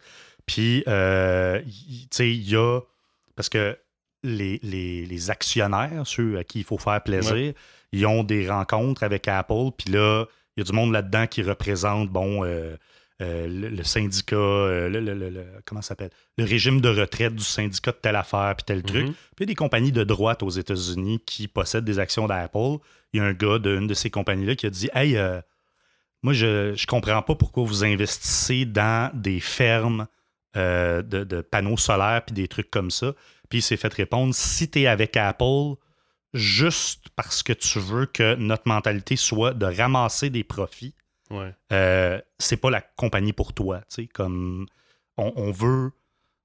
Puis, 0.45 0.83
tu 0.85 0.91
sais, 2.11 2.29
il 2.29 2.49
y 2.49 2.55
a. 2.55 2.79
Parce 3.35 3.49
que 3.49 3.77
les, 4.23 4.59
les, 4.61 5.29
actionnaires, 5.31 6.05
ceux 6.05 6.37
à 6.37 6.43
qui 6.43 6.59
il 6.59 6.65
faut 6.65 6.77
faire 6.77 7.01
plaisir, 7.01 7.53
ils 7.91 8.05
ont 8.05 8.23
des 8.23 8.49
rencontres 8.49 9.03
avec 9.03 9.27
Apple, 9.27 9.71
puis 9.77 9.91
là, 9.91 10.25
il 10.55 10.61
y 10.61 10.61
a 10.61 10.65
du 10.65 10.73
monde 10.73 10.91
là-dedans 10.91 11.27
qui 11.27 11.41
représente, 11.41 12.09
bon, 12.09 12.43
euh, 12.45 12.75
euh, 13.21 13.47
le, 13.47 13.83
syndicat, 13.83 14.35
euh, 14.35 14.89
le, 14.89 15.45
comment 15.65 15.81
ça 15.81 15.89
s'appelle? 15.89 16.11
Le 16.37 16.43
régime 16.43 16.81
de 16.81 16.89
retraite 16.89 17.35
du 17.35 17.43
syndicat 17.43 17.91
de 17.91 17.97
telle 17.97 18.15
affaire 18.15 18.55
puis 18.55 18.65
tel 18.65 18.77
mhm. 18.77 18.83
truc. 18.83 19.05
Puis 19.05 19.15
il 19.39 19.41
y 19.41 19.43
a 19.43 19.47
des 19.47 19.55
compagnies 19.55 19.91
de 19.91 20.03
droite 20.03 20.43
aux 20.43 20.49
États-Unis 20.49 21.21
qui 21.25 21.47
possèdent 21.47 21.85
des 21.85 21.99
actions 21.99 22.27
d'Apple. 22.27 22.77
Il 23.13 23.17
y 23.17 23.19
a 23.19 23.25
un 23.25 23.33
gars 23.33 23.59
d'une 23.59 23.87
de 23.87 23.93
ces 23.93 24.09
compagnies-là 24.09 24.55
qui 24.55 24.65
a 24.65 24.69
dit 24.69 24.89
Hey, 24.93 25.17
moi, 26.21 26.33
je 26.33 26.71
ne 26.71 26.85
comprends 26.85 27.21
pas 27.21 27.35
pourquoi 27.35 27.63
vous 27.63 27.83
investissez 27.83 28.65
dans 28.65 29.11
des 29.13 29.39
fermes 29.39 30.07
de, 30.55 31.01
de, 31.01 31.41
panneaux 31.41 31.77
solaires 31.77 32.23
puis 32.25 32.33
des 32.33 32.47
trucs 32.47 32.69
comme 32.69 32.91
ça. 32.91 33.13
Puis 33.49 33.59
il 33.59 33.61
s'est 33.61 33.77
fait 33.77 33.93
répondre 33.93 34.33
Si 34.33 34.69
tu 34.69 34.81
es 34.81 34.87
avec 34.87 35.17
Apple, 35.17 35.75
juste 36.33 37.05
parce 37.15 37.43
que 37.43 37.53
tu 37.53 37.79
veux 37.79 38.05
que 38.05 38.35
notre 38.35 38.67
mentalité 38.67 39.15
soit 39.15 39.53
de 39.53 39.65
ramasser 39.65 40.29
des 40.29 40.43
profits, 40.43 40.95
euh, 41.71 42.19
c'est 42.37 42.57
pas 42.57 42.69
la 42.69 42.81
compagnie 42.81 43.33
pour 43.33 43.53
toi. 43.53 43.81
Comme 44.13 44.67
on, 45.17 45.51
veut, 45.51 45.91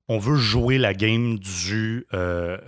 on 0.08 0.18
veut 0.18 0.36
jouer 0.36 0.78
la 0.78 0.94
game 0.94 1.38
du 1.38 2.06
euh, 2.14 2.58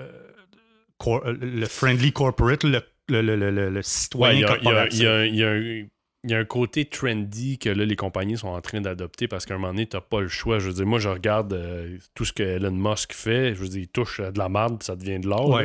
le 1.07 1.67
friendly 1.67 2.13
corporate, 2.13 2.65
le, 2.65 2.83
le, 3.09 3.83
citoyen 3.83 4.47
Il 4.61 4.99
y, 4.99 5.45
a 5.45 5.87
il 6.23 6.31
y 6.31 6.35
a 6.35 6.39
un 6.39 6.45
côté 6.45 6.85
trendy 6.85 7.59
que 7.59 7.71
là, 7.71 7.85
les 7.87 7.97
compagnies 7.97 8.37
sont 8.37 8.49
en 8.49 8.61
train 8.61 8.81
d'adopter 8.81 9.27
parce 9.27 9.47
qu'à 9.47 9.55
un 9.55 9.59
moment 9.59 9.73
donné, 9.73 9.87
tu 9.87 9.97
n'as 9.97 10.03
pas 10.03 10.21
le 10.21 10.29
choix. 10.29 10.59
Je 10.59 10.69
veux 10.69 10.75
dire, 10.75 10.87
moi, 10.87 10.99
je 10.99 11.09
regarde 11.09 11.55
euh, 11.55 11.97
tout 12.15 12.27
ce 12.27 12.33
que 12.35 12.43
Elon 12.43 12.73
Musk 12.73 13.15
fait. 13.15 13.55
Je 13.55 13.61
veux 13.61 13.69
dire, 13.69 13.81
il 13.81 13.89
touche 13.89 14.21
de 14.21 14.39
la 14.39 14.51
merde, 14.51 14.83
ça 14.83 14.97
devient 14.97 15.19
de 15.19 15.29
l'or. 15.29 15.63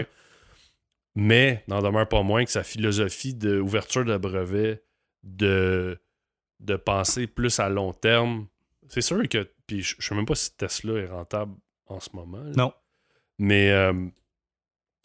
Mais, 1.15 1.63
n'en 1.67 1.81
demeure 1.81 2.07
pas 2.09 2.23
moins 2.23 2.43
que 2.43 2.51
sa 2.51 2.63
philosophie 2.63 3.33
d'ouverture 3.33 4.03
de 4.03 4.17
brevet, 4.17 4.83
de, 5.23 5.97
de 6.59 6.75
penser 6.75 7.25
plus 7.25 7.59
à 7.59 7.69
long 7.69 7.93
terme, 7.93 8.47
c'est 8.89 9.01
sûr 9.01 9.27
que. 9.29 9.49
Puis 9.67 9.81
je 9.81 9.95
ne 9.97 10.01
sais 10.01 10.15
même 10.15 10.25
pas 10.25 10.35
si 10.35 10.55
Tesla 10.55 10.93
est 10.99 11.07
rentable 11.07 11.55
en 11.87 11.99
ce 11.99 12.09
moment. 12.13 12.43
Non. 12.55 12.73
Mais 13.39 13.71
euh, 13.71 13.93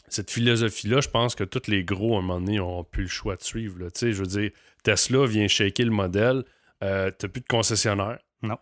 cette 0.09 0.31
philosophie-là, 0.31 1.01
je 1.01 1.09
pense 1.09 1.35
que 1.35 1.45
tous 1.45 1.69
les 1.69 1.85
gros, 1.85 2.17
à 2.17 2.19
un 2.19 2.23
moment 2.23 2.41
donné, 2.41 2.59
n'ont 2.59 2.85
plus 2.85 3.05
le 3.05 3.09
choix 3.09 3.37
de 3.37 3.43
suivre. 3.43 3.79
Là. 3.79 3.89
Je 3.95 4.09
veux 4.09 4.27
dire, 4.27 4.51
Tesla 4.83 5.27
vient 5.27 5.49
shaker 5.49 5.87
le 5.87 5.93
modèle. 5.93 6.45
Euh, 6.83 7.11
tu 7.19 7.25
n'as 7.25 7.31
plus 7.31 7.41
de 7.41 7.47
concessionnaire. 7.47 8.19
Non. 8.43 8.59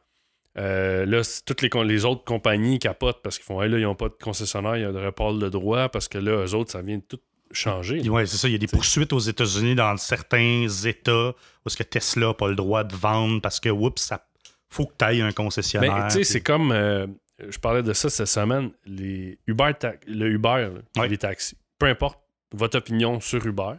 Euh, 0.56 1.06
là, 1.06 1.22
toutes 1.46 1.62
les, 1.62 1.70
les, 1.84 2.04
autres 2.04 2.24
compagnies 2.24 2.78
capotent 2.78 3.22
parce 3.22 3.38
qu'ils 3.38 3.44
font 3.44 3.60
là, 3.60 3.78
ils 3.78 3.82
n'ont 3.82 3.94
pas 3.94 4.08
de 4.08 4.16
concessionnaire, 4.20 4.76
il 4.76 4.82
y 4.82 4.84
a 4.84 4.90
de 4.90 4.98
report 4.98 5.34
de 5.34 5.48
droit 5.48 5.88
parce 5.88 6.08
que 6.08 6.18
là, 6.18 6.44
eux 6.44 6.54
autres, 6.54 6.72
ça 6.72 6.82
vient 6.82 6.98
de 6.98 7.02
tout 7.02 7.20
changer. 7.52 8.08
Oui, 8.08 8.26
c'est 8.26 8.36
ça. 8.36 8.48
Il 8.48 8.52
y 8.52 8.54
a 8.54 8.58
des 8.58 8.66
poursuites 8.66 9.12
aux 9.12 9.18
États-Unis 9.18 9.74
dans 9.74 9.96
certains 9.96 10.66
États 10.84 11.34
où 11.66 11.70
que 11.70 11.82
Tesla 11.82 12.28
n'a 12.28 12.34
pas 12.34 12.48
le 12.48 12.54
droit 12.54 12.84
de 12.84 12.94
vendre 12.94 13.40
parce 13.40 13.60
que, 13.60 13.68
oups, 13.68 14.00
ça 14.00 14.24
faut 14.68 14.86
que 14.86 14.94
tu 14.98 15.04
ailles 15.04 15.22
un 15.22 15.32
concessionnaire. 15.32 15.94
Mais 15.94 16.08
tu 16.08 16.14
sais, 16.14 16.24
c'est 16.24 16.40
comme. 16.40 16.72
Euh, 16.72 17.06
je 17.48 17.58
parlais 17.58 17.82
de 17.82 17.92
ça 17.92 18.10
cette 18.10 18.26
semaine. 18.26 18.70
Les 18.84 19.38
Uber, 19.46 19.72
le 20.06 20.30
Uber, 20.30 20.70
les 21.08 21.18
taxis. 21.18 21.56
Peu 21.78 21.86
importe 21.86 22.18
votre 22.52 22.78
opinion 22.78 23.20
sur 23.20 23.44
Uber, 23.46 23.74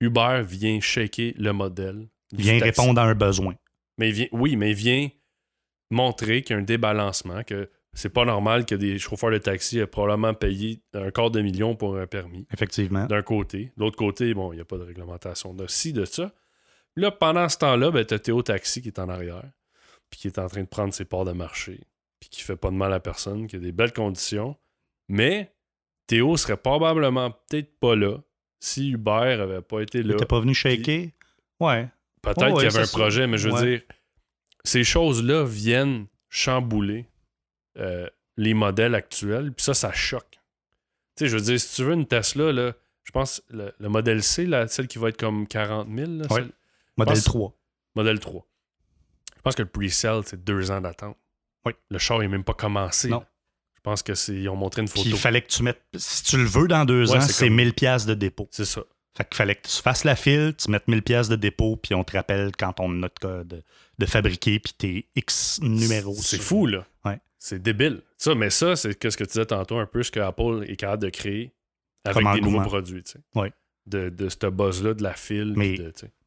Uber 0.00 0.42
vient 0.46 0.80
shaker 0.80 1.34
le 1.36 1.52
modèle. 1.52 2.08
Vient 2.32 2.58
répondre 2.58 3.00
à 3.00 3.04
un 3.04 3.14
besoin. 3.14 3.54
Mais 3.98 4.10
vient, 4.10 4.26
oui, 4.32 4.56
mais 4.56 4.72
vient 4.72 5.08
montrer 5.90 6.42
qu'il 6.42 6.56
y 6.56 6.58
a 6.58 6.62
un 6.62 6.64
débalancement, 6.64 7.42
que 7.44 7.68
c'est 7.94 8.08
pas 8.08 8.24
normal 8.24 8.64
que 8.64 8.74
des 8.74 8.98
chauffeurs 8.98 9.30
de 9.30 9.38
taxi 9.38 9.78
aient 9.78 9.86
probablement 9.86 10.34
payé 10.34 10.82
un 10.94 11.10
quart 11.10 11.30
de 11.30 11.40
million 11.40 11.76
pour 11.76 11.96
un 11.96 12.06
permis. 12.06 12.46
Effectivement. 12.52 13.06
D'un 13.06 13.22
côté. 13.22 13.72
De 13.76 13.82
l'autre 13.82 13.96
côté, 13.96 14.32
bon, 14.34 14.52
il 14.52 14.56
n'y 14.56 14.62
a 14.62 14.64
pas 14.64 14.78
de 14.78 14.84
réglementation 14.84 15.52
de 15.52 15.66
ci, 15.66 15.92
de 15.92 16.04
ça. 16.04 16.32
Là, 16.96 17.10
pendant 17.10 17.48
ce 17.48 17.58
temps-là, 17.58 17.90
ben, 17.90 18.04
tu 18.04 18.14
as 18.14 18.18
Théo 18.18 18.42
Taxi 18.42 18.82
qui 18.82 18.88
est 18.88 18.98
en 18.98 19.08
arrière, 19.08 19.50
puis 20.10 20.20
qui 20.20 20.26
est 20.26 20.38
en 20.38 20.46
train 20.46 20.62
de 20.62 20.68
prendre 20.68 20.92
ses 20.92 21.04
parts 21.04 21.24
de 21.24 21.32
marché, 21.32 21.80
puis 22.20 22.28
qui 22.30 22.42
fait 22.42 22.56
pas 22.56 22.70
de 22.70 22.76
mal 22.76 22.92
à 22.92 23.00
personne, 23.00 23.46
qui 23.46 23.56
a 23.56 23.58
des 23.58 23.72
belles 23.72 23.92
conditions. 23.92 24.56
Mais 25.08 25.54
Théo 26.06 26.36
serait 26.36 26.56
probablement 26.56 27.30
peut-être 27.30 27.78
pas 27.78 27.94
là 27.94 28.18
si 28.60 28.90
Hubert 28.90 29.40
avait 29.40 29.62
pas 29.62 29.80
été 29.80 30.02
là. 30.02 30.16
Il 30.18 30.26
pas 30.26 30.40
venu 30.40 30.54
shaker? 30.54 31.08
Ouais. 31.60 31.88
Peut-être 32.22 32.54
qu'il 32.54 32.64
y 32.64 32.66
avait 32.66 32.84
un 32.84 32.98
projet, 32.98 33.26
mais 33.26 33.36
je 33.36 33.48
veux 33.48 33.66
dire, 33.66 33.82
ces 34.64 34.84
choses-là 34.84 35.44
viennent 35.44 36.06
chambouler 36.30 37.06
euh, 37.78 38.08
les 38.36 38.54
modèles 38.54 38.94
actuels, 38.94 39.52
puis 39.52 39.64
ça, 39.64 39.74
ça 39.74 39.92
choque. 39.92 40.30
Tu 41.16 41.24
sais, 41.24 41.28
je 41.28 41.36
veux 41.36 41.42
dire, 41.42 41.60
si 41.60 41.76
tu 41.76 41.84
veux 41.84 41.92
une 41.92 42.06
Tesla, 42.06 42.52
là, 42.52 42.72
je 43.04 43.10
pense 43.10 43.42
le, 43.50 43.72
le 43.78 43.88
modèle 43.88 44.22
C, 44.22 44.46
là, 44.46 44.66
celle 44.68 44.88
qui 44.88 44.98
va 44.98 45.08
être 45.08 45.18
comme 45.18 45.46
40 45.46 45.88
000, 45.94 46.12
là, 46.12 46.26
modèle 46.96 47.22
3. 47.22 47.58
Modèle 47.94 48.20
3. 48.20 48.46
Je 49.36 49.42
pense 49.42 49.54
que 49.54 49.62
le 49.62 49.68
pre-sale, 49.68 50.22
c'est 50.24 50.42
deux 50.42 50.70
ans 50.70 50.80
d'attente. 50.80 51.16
Oui. 51.66 51.72
Le 51.90 51.98
char 51.98 52.18
n'est 52.20 52.28
même 52.28 52.44
pas 52.44 52.54
commencé. 52.54 53.08
Non. 53.08 53.24
Je 53.74 53.80
pense 53.82 54.02
que 54.02 54.14
c'est. 54.14 54.34
Ils 54.34 54.48
ont 54.48 54.56
montré 54.56 54.82
une 54.82 54.88
photo. 54.88 55.02
il 55.04 55.16
fallait 55.16 55.42
que 55.42 55.48
tu 55.48 55.62
mettes. 55.64 55.82
Si 55.96 56.22
tu 56.22 56.36
le 56.36 56.44
veux 56.44 56.68
dans 56.68 56.84
deux 56.84 57.12
ans, 57.12 57.20
c'est 57.20 57.50
1000 57.50 57.74
pièces 57.74 58.06
de 58.06 58.14
dépôt. 58.14 58.48
C'est 58.52 58.64
ça. 58.64 58.82
Fait 59.16 59.24
qu'il 59.24 59.36
fallait 59.36 59.56
que 59.56 59.68
tu 59.68 59.82
fasses 59.82 60.04
la 60.04 60.16
file, 60.16 60.54
tu 60.56 60.70
mettes 60.70 60.88
1000 60.88 61.02
pièces 61.02 61.28
de 61.28 61.36
dépôt, 61.36 61.76
puis 61.76 61.94
on 61.94 62.02
te 62.02 62.16
rappelle 62.16 62.52
quand 62.56 62.80
on 62.80 62.90
a 62.90 62.94
notre 62.94 63.20
code 63.20 63.62
de 63.98 64.06
fabriquer, 64.06 64.58
puis 64.58 64.72
tes 64.72 65.08
X 65.16 65.60
numéros. 65.60 66.14
C'est 66.14 66.40
fou, 66.40 66.66
là. 66.66 66.86
C'est 67.42 67.60
débile. 67.60 68.02
Ça, 68.18 68.36
mais 68.36 68.50
ça, 68.50 68.76
c'est 68.76 68.92
ce 68.92 69.16
que 69.16 69.24
tu 69.24 69.32
disais 69.32 69.46
tantôt, 69.46 69.76
un 69.76 69.86
peu 69.86 70.04
ce 70.04 70.12
que 70.12 70.20
Apple 70.20 70.64
est 70.68 70.76
capable 70.76 71.02
de 71.02 71.10
créer 71.10 71.52
avec 72.04 72.24
des 72.34 72.40
nouveaux 72.40 72.62
produits. 72.62 73.02
Tu 73.02 73.12
sais. 73.12 73.18
Oui. 73.34 73.48
De, 73.84 74.10
de 74.10 74.28
ce 74.28 74.46
buzz-là, 74.46 74.94
de 74.94 75.02
la 75.02 75.12
file. 75.12 75.54
Mais 75.56 75.74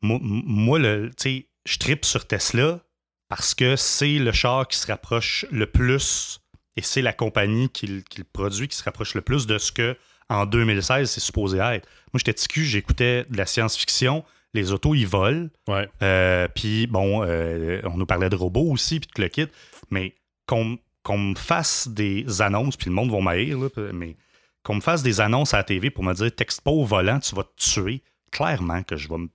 moi, 0.02 0.20
moi, 0.22 0.78
le, 0.78 1.10
je 1.18 1.78
tripe 1.78 2.04
sur 2.04 2.28
Tesla 2.28 2.82
parce 3.30 3.56
que 3.56 3.78
c'est 3.78 4.20
le 4.20 4.34
char 4.34 4.68
qui 4.68 4.78
se 4.78 4.88
rapproche 4.88 5.46
le 5.52 5.68
plus 5.68 6.42
et 6.76 6.82
c'est 6.82 7.02
la 7.02 7.14
compagnie 7.14 7.70
qui, 7.70 7.88
le 7.88 8.04
produit 8.34 8.68
qui 8.68 8.76
se 8.76 8.84
rapproche 8.84 9.16
le 9.16 9.22
plus 9.22 9.48
de 9.48 9.58
ce 9.58 9.72
que 9.72 9.96
en 10.28 10.46
2016 10.46 11.10
c'est 11.10 11.22
supposé 11.22 11.60
être. 11.60 11.88
Moi, 12.12 12.18
j'étais 12.20 12.34
TQ, 12.34 12.66
j'écoutais 12.66 13.26
de 13.30 13.38
la 13.38 13.46
science-fiction. 13.46 14.26
Les 14.54 14.74
autos, 14.74 14.94
ils 14.96 15.08
volent. 15.08 15.48
Ouais. 15.70 15.88
Euh, 16.04 16.50
puis, 16.54 16.88
bon, 16.88 17.24
euh, 17.24 17.80
on 17.86 17.96
nous 17.96 18.06
parlait 18.06 18.30
de 18.30 18.36
robots 18.36 18.70
aussi, 18.70 19.00
puis 19.00 19.10
de 19.16 19.22
le 19.22 19.30
kit. 19.30 19.48
Mais 19.90 20.14
qu'on 20.46 20.78
me 21.14 21.36
fasse 21.36 21.88
des 21.88 22.42
annonces, 22.42 22.78
puis 22.78 22.90
le 22.90 22.96
monde 22.96 23.12
va 23.12 23.20
m'haïr, 23.20 23.58
mais 23.94 24.16
qu'on 24.64 24.76
me 24.76 24.82
fasse 24.82 25.04
des 25.04 25.22
annonces 25.22 25.54
à 25.54 25.58
la 25.58 25.64
TV 25.64 25.92
pour 25.92 26.04
me 26.04 26.14
dire 26.14 26.34
texte 26.34 26.62
pas 26.62 26.72
au 26.72 26.86
volant, 26.86 27.20
tu 27.20 27.36
vas 27.36 27.44
te 27.44 27.56
tuer. 27.56 28.02
Clairement 28.32 28.84
que 28.84 28.98
je 28.98 29.08
vais 29.08 29.18
me 29.18 29.30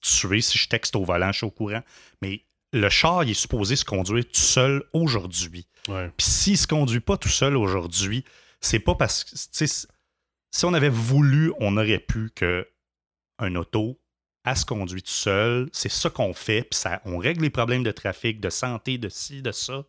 tuer 0.00 0.40
si 0.40 0.56
je 0.56 0.68
texte 0.68 0.94
au 0.96 1.04
volant, 1.04 1.32
je 1.32 1.38
suis 1.38 1.46
au 1.46 1.50
courant. 1.50 1.82
Mais 2.22 2.44
le 2.72 2.88
char, 2.88 3.24
il 3.24 3.30
est 3.30 3.34
supposé 3.34 3.76
se 3.76 3.84
conduire 3.84 4.24
tout 4.24 4.40
seul 4.40 4.84
aujourd'hui. 4.92 5.66
Puis 5.86 6.26
s'il 6.26 6.58
se 6.58 6.66
conduit 6.66 7.00
pas 7.00 7.16
tout 7.16 7.28
seul 7.28 7.56
aujourd'hui, 7.56 8.24
c'est 8.60 8.78
pas 8.78 8.94
parce 8.94 9.24
que 9.24 9.66
si 9.66 10.64
on 10.64 10.74
avait 10.74 10.88
voulu, 10.88 11.52
on 11.60 11.76
aurait 11.76 11.98
pu 11.98 12.30
que 12.34 12.68
un 13.38 13.54
auto 13.56 13.98
elle 14.48 14.56
se 14.56 14.64
conduit 14.64 15.02
tout 15.02 15.10
seul. 15.10 15.68
C'est 15.72 15.90
ça 15.90 16.10
qu'on 16.10 16.32
fait. 16.32 16.62
Puis 16.62 16.78
ça, 16.78 17.00
on 17.04 17.18
règle 17.18 17.42
les 17.42 17.50
problèmes 17.50 17.82
de 17.82 17.90
trafic, 17.90 18.40
de 18.40 18.50
santé, 18.50 18.98
de 18.98 19.08
ci, 19.08 19.42
de 19.42 19.52
ça. 19.52 19.84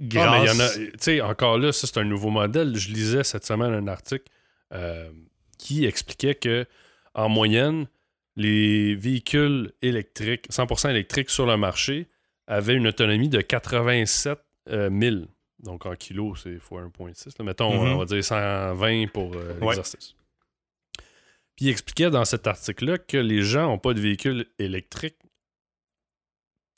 Grâce... 0.00 0.60
Ah. 0.60 0.78
Tu 0.78 0.92
sais, 0.98 1.20
encore 1.20 1.58
là, 1.58 1.72
ça, 1.72 1.86
c'est 1.86 1.98
un 1.98 2.04
nouveau 2.04 2.30
modèle. 2.30 2.76
Je 2.76 2.90
lisais 2.90 3.24
cette 3.24 3.44
semaine 3.44 3.72
un 3.72 3.86
article 3.88 4.24
euh, 4.72 5.10
qui 5.58 5.84
expliquait 5.84 6.34
que 6.34 6.66
en 7.14 7.28
moyenne, 7.28 7.86
les 8.36 8.94
véhicules 8.96 9.72
électriques, 9.82 10.48
100% 10.50 10.90
électriques 10.90 11.30
sur 11.30 11.46
le 11.46 11.56
marché, 11.56 12.08
avaient 12.46 12.74
une 12.74 12.88
autonomie 12.88 13.28
de 13.28 13.40
87 13.40 14.38
000. 14.68 14.76
Euh, 14.76 15.24
Donc 15.60 15.86
en 15.86 15.94
kilos, 15.94 16.40
c'est 16.42 16.58
fois 16.58 16.82
1,6. 16.82 17.42
Mettons, 17.42 17.72
mm-hmm. 17.72 17.94
on 17.94 17.98
va 17.98 18.04
dire 18.04 18.24
120 18.24 19.06
pour 19.12 19.34
euh, 19.34 19.54
l'exercice. 19.60 20.14
Puis 21.56 21.66
il 21.66 21.68
expliquait 21.68 22.10
dans 22.10 22.24
cet 22.24 22.48
article-là 22.48 22.98
que 22.98 23.16
les 23.16 23.42
gens 23.42 23.68
n'ont 23.68 23.78
pas 23.78 23.94
de 23.94 24.00
véhicule 24.00 24.46
électrique 24.58 25.16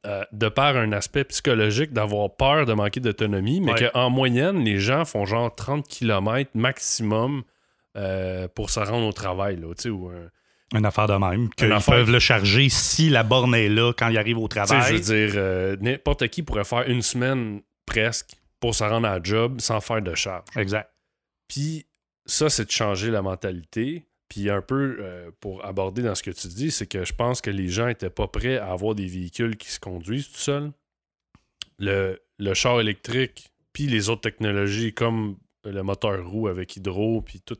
euh, 0.06 0.24
de 0.32 0.48
par 0.48 0.76
un 0.76 0.92
aspect 0.92 1.24
psychologique 1.24 1.92
d'avoir 1.92 2.34
peur 2.36 2.66
de 2.66 2.72
manquer 2.72 3.00
d'autonomie, 3.00 3.60
mais 3.60 3.74
qu'en 3.74 4.10
moyenne, 4.10 4.64
les 4.64 4.78
gens 4.78 5.04
font 5.04 5.24
genre 5.24 5.54
30 5.54 5.86
km 5.86 6.50
maximum 6.54 7.42
pour 8.54 8.70
se 8.70 8.80
rendre 8.80 9.06
au 9.06 9.12
travail. 9.12 9.56
Là, 9.56 9.68
ou, 9.90 10.10
une 10.74 10.84
affaire 10.84 11.06
de 11.06 11.14
même. 11.14 11.48
Qu'ils 11.50 11.72
peuvent 11.86 12.10
le 12.10 12.18
charger 12.18 12.68
si 12.68 13.08
la 13.08 13.22
borne 13.22 13.54
est 13.54 13.68
là 13.68 13.92
quand 13.92 14.08
il 14.08 14.18
arrive 14.18 14.38
au 14.38 14.48
travail. 14.48 14.82
je 14.88 14.94
veux 14.94 15.28
dire, 15.28 15.34
euh, 15.36 15.76
n'importe 15.80 16.26
qui 16.28 16.42
pourrait 16.42 16.64
faire 16.64 16.88
une 16.88 17.02
semaine 17.02 17.60
presque 17.84 18.30
pour 18.58 18.74
se 18.74 18.82
rendre 18.82 19.06
à 19.06 19.18
la 19.18 19.22
job 19.22 19.60
sans 19.60 19.80
faire 19.80 20.02
de 20.02 20.14
charge. 20.14 20.44
Exact. 20.56 20.90
Puis 21.46 21.86
ça, 22.24 22.50
c'est 22.50 22.64
de 22.64 22.70
changer 22.70 23.10
la 23.10 23.22
mentalité. 23.22 24.08
Puis 24.28 24.50
un 24.50 24.60
peu 24.60 24.96
euh, 25.00 25.30
pour 25.40 25.64
aborder 25.64 26.02
dans 26.02 26.14
ce 26.14 26.22
que 26.22 26.30
tu 26.30 26.48
dis, 26.48 26.70
c'est 26.70 26.86
que 26.86 27.04
je 27.04 27.12
pense 27.12 27.40
que 27.40 27.50
les 27.50 27.68
gens 27.68 27.86
n'étaient 27.86 28.10
pas 28.10 28.26
prêts 28.26 28.58
à 28.58 28.72
avoir 28.72 28.94
des 28.94 29.06
véhicules 29.06 29.56
qui 29.56 29.68
se 29.68 29.78
conduisent 29.78 30.28
tout 30.28 30.38
seuls. 30.38 30.72
Le, 31.78 32.20
le 32.38 32.54
char 32.54 32.80
électrique, 32.80 33.52
puis 33.72 33.86
les 33.86 34.08
autres 34.08 34.22
technologies 34.22 34.92
comme 34.92 35.36
le 35.64 35.82
moteur 35.82 36.26
roue 36.28 36.48
avec 36.48 36.76
hydro, 36.76 37.20
puis 37.22 37.40
tout 37.40 37.58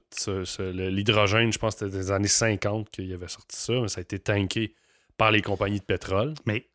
l'hydrogène, 0.59 1.52
je 1.52 1.59
pense 1.59 1.74
que 1.74 1.87
c'était 1.87 1.98
des 1.98 2.11
années 2.11 2.29
50 2.29 2.90
qu'il 2.90 3.07
y 3.07 3.12
avait 3.12 3.29
sorti 3.29 3.57
ça, 3.57 3.74
mais 3.81 3.88
ça 3.88 3.98
a 3.98 4.02
été 4.02 4.18
tanké 4.18 4.74
par 5.16 5.31
les 5.31 5.42
compagnies 5.42 5.81
de 5.81 5.85
pétrole. 5.85 6.35
Mais 6.44 6.68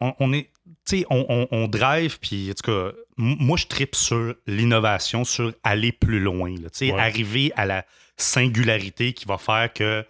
on, 0.00 0.32
est, 0.32 0.50
tu 0.84 0.98
sais, 0.98 1.06
on, 1.10 1.68
drive, 1.68 2.18
puis 2.20 2.50
en 2.50 2.54
tout 2.54 2.70
cas, 2.70 2.92
moi 3.16 3.56
je 3.56 3.66
tripe 3.66 3.94
sur 3.94 4.34
l'innovation, 4.46 5.24
sur 5.24 5.52
aller 5.62 5.92
plus 5.92 6.20
loin, 6.20 6.54
tu 6.54 6.68
sais, 6.72 6.92
arriver 6.92 7.52
à 7.56 7.66
la 7.66 7.86
singularité 8.16 9.12
qui 9.12 9.26
va 9.26 9.38
faire 9.38 9.72
que 9.72 10.04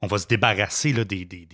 on 0.00 0.06
va 0.06 0.18
se 0.18 0.26
débarrasser 0.26 0.92
là, 0.92 1.04
des, 1.04 1.24
des, 1.24 1.46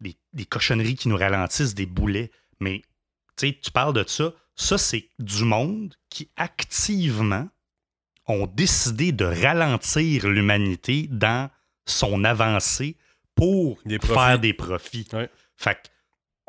des 0.00 0.44
cochonneries 0.44 0.96
qui 0.96 1.08
nous 1.08 1.16
ralentissent, 1.16 1.74
des 1.74 1.86
boulets. 1.86 2.30
Mais 2.60 2.82
tu 3.36 3.48
sais, 3.48 3.58
tu 3.62 3.70
parles 3.70 3.94
de 3.94 4.04
ça, 4.06 4.32
ça, 4.56 4.76
c'est 4.76 5.08
du 5.18 5.44
monde 5.44 5.94
qui 6.10 6.28
activement 6.36 7.48
ont 8.26 8.46
décidé 8.46 9.12
de 9.12 9.24
ralentir 9.24 10.28
l'humanité 10.28 11.06
dans 11.10 11.48
son 11.86 12.24
avancée 12.24 12.96
pour 13.34 13.80
faire 14.02 14.38
des 14.38 14.52
profits. 14.52 15.06
Fait 15.56 15.90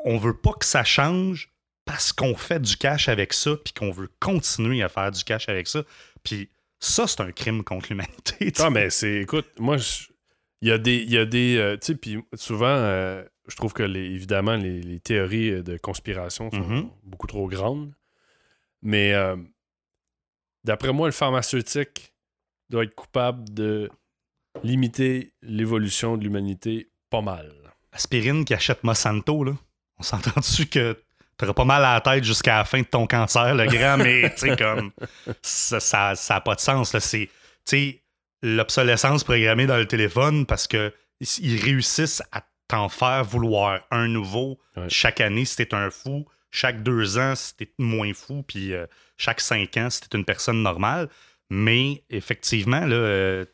on 0.04 0.18
veut 0.18 0.36
pas 0.36 0.52
que 0.52 0.64
ça 0.64 0.82
change 0.82 1.50
parce 1.84 2.12
qu'on 2.12 2.34
fait 2.34 2.60
du 2.60 2.76
cash 2.76 3.08
avec 3.08 3.32
ça, 3.32 3.56
puis 3.56 3.72
qu'on 3.72 3.90
veut 3.90 4.10
continuer 4.20 4.82
à 4.82 4.88
faire 4.88 5.10
du 5.10 5.22
cash 5.24 5.48
avec 5.48 5.68
ça. 5.68 5.82
Puis 6.22 6.48
ça, 6.80 7.06
c'est 7.06 7.20
un 7.20 7.30
crime 7.32 7.62
contre 7.62 7.88
l'humanité. 7.90 8.52
Ah, 8.58 8.70
mais 8.70 8.90
c'est, 8.90 9.16
écoute, 9.22 9.46
moi, 9.58 9.76
Il 10.62 10.68
y 10.68 10.72
a 10.72 10.78
des. 10.78 10.96
Il 10.96 11.10
y 11.10 11.18
a 11.18 11.24
des 11.24 11.56
euh, 11.56 11.76
tu 11.76 11.86
sais, 11.86 11.94
puis 11.94 12.18
souvent, 12.34 12.66
euh, 12.66 13.22
je 13.48 13.56
trouve 13.56 13.72
que, 13.72 13.82
les, 13.82 14.00
évidemment, 14.04 14.56
les, 14.56 15.00
théories 15.00 15.62
de 15.62 15.76
conspiration 15.78 16.50
sont 16.50 16.58
Mhm. 16.68 16.90
beaucoup 17.04 17.26
trop 17.26 17.46
grandes. 17.48 17.94
Mais 18.82 19.12
euh, 19.14 19.36
d'après 20.64 20.92
moi, 20.92 21.08
le 21.08 21.12
pharmaceutique 21.12 22.14
doit 22.70 22.84
être 22.84 22.94
coupable 22.94 23.52
de 23.52 23.90
limiter 24.62 25.32
l'évolution 25.42 26.16
de 26.16 26.24
l'humanité 26.24 26.90
pas 27.10 27.20
mal. 27.22 27.52
Aspirine 27.92 28.44
qui 28.44 28.54
achète 28.54 28.84
Monsanto, 28.84 29.44
là. 29.44 29.52
On 29.98 30.02
s'entend 30.02 30.38
dessus 30.40 30.66
que 30.66 30.96
t'auras 31.40 31.54
pas 31.54 31.64
mal 31.64 31.84
à 31.84 31.94
la 31.94 32.00
tête 32.00 32.24
jusqu'à 32.24 32.58
la 32.58 32.64
fin 32.64 32.80
de 32.80 32.86
ton 32.86 33.06
cancer, 33.06 33.54
le 33.54 33.66
grand, 33.66 33.96
mais 33.98 34.30
tu 34.34 34.48
sais, 34.48 34.56
comme. 34.56 34.90
Ça 35.42 35.80
ça, 35.80 36.14
ça 36.14 36.36
a 36.36 36.40
pas 36.40 36.54
de 36.54 36.60
sens. 36.60 36.96
C'est. 36.98 37.26
Tu 37.26 37.30
sais, 37.64 38.02
l'obsolescence 38.42 39.24
programmée 39.24 39.66
dans 39.66 39.76
le 39.76 39.86
téléphone 39.86 40.46
parce 40.46 40.66
que 40.66 40.92
ils 41.40 41.60
réussissent 41.62 42.22
à 42.32 42.42
t'en 42.68 42.88
faire 42.88 43.24
vouloir 43.24 43.80
un 43.90 44.08
nouveau 44.08 44.58
Ouais. 44.76 44.86
chaque 44.88 45.20
année 45.20 45.44
si 45.44 45.56
t'es 45.56 45.74
un 45.74 45.90
fou, 45.90 46.24
chaque 46.50 46.82
deux 46.82 47.18
ans 47.18 47.34
si 47.34 47.54
t'es 47.56 47.70
moins 47.78 48.14
fou, 48.14 48.42
puis 48.46 48.72
euh, 48.72 48.86
chaque 49.18 49.40
cinq 49.40 49.76
ans 49.76 49.90
si 49.90 50.00
t'es 50.00 50.16
une 50.16 50.24
personne 50.24 50.62
normale. 50.62 51.08
Mais 51.50 52.04
effectivement, 52.10 52.80
euh, 52.88 53.44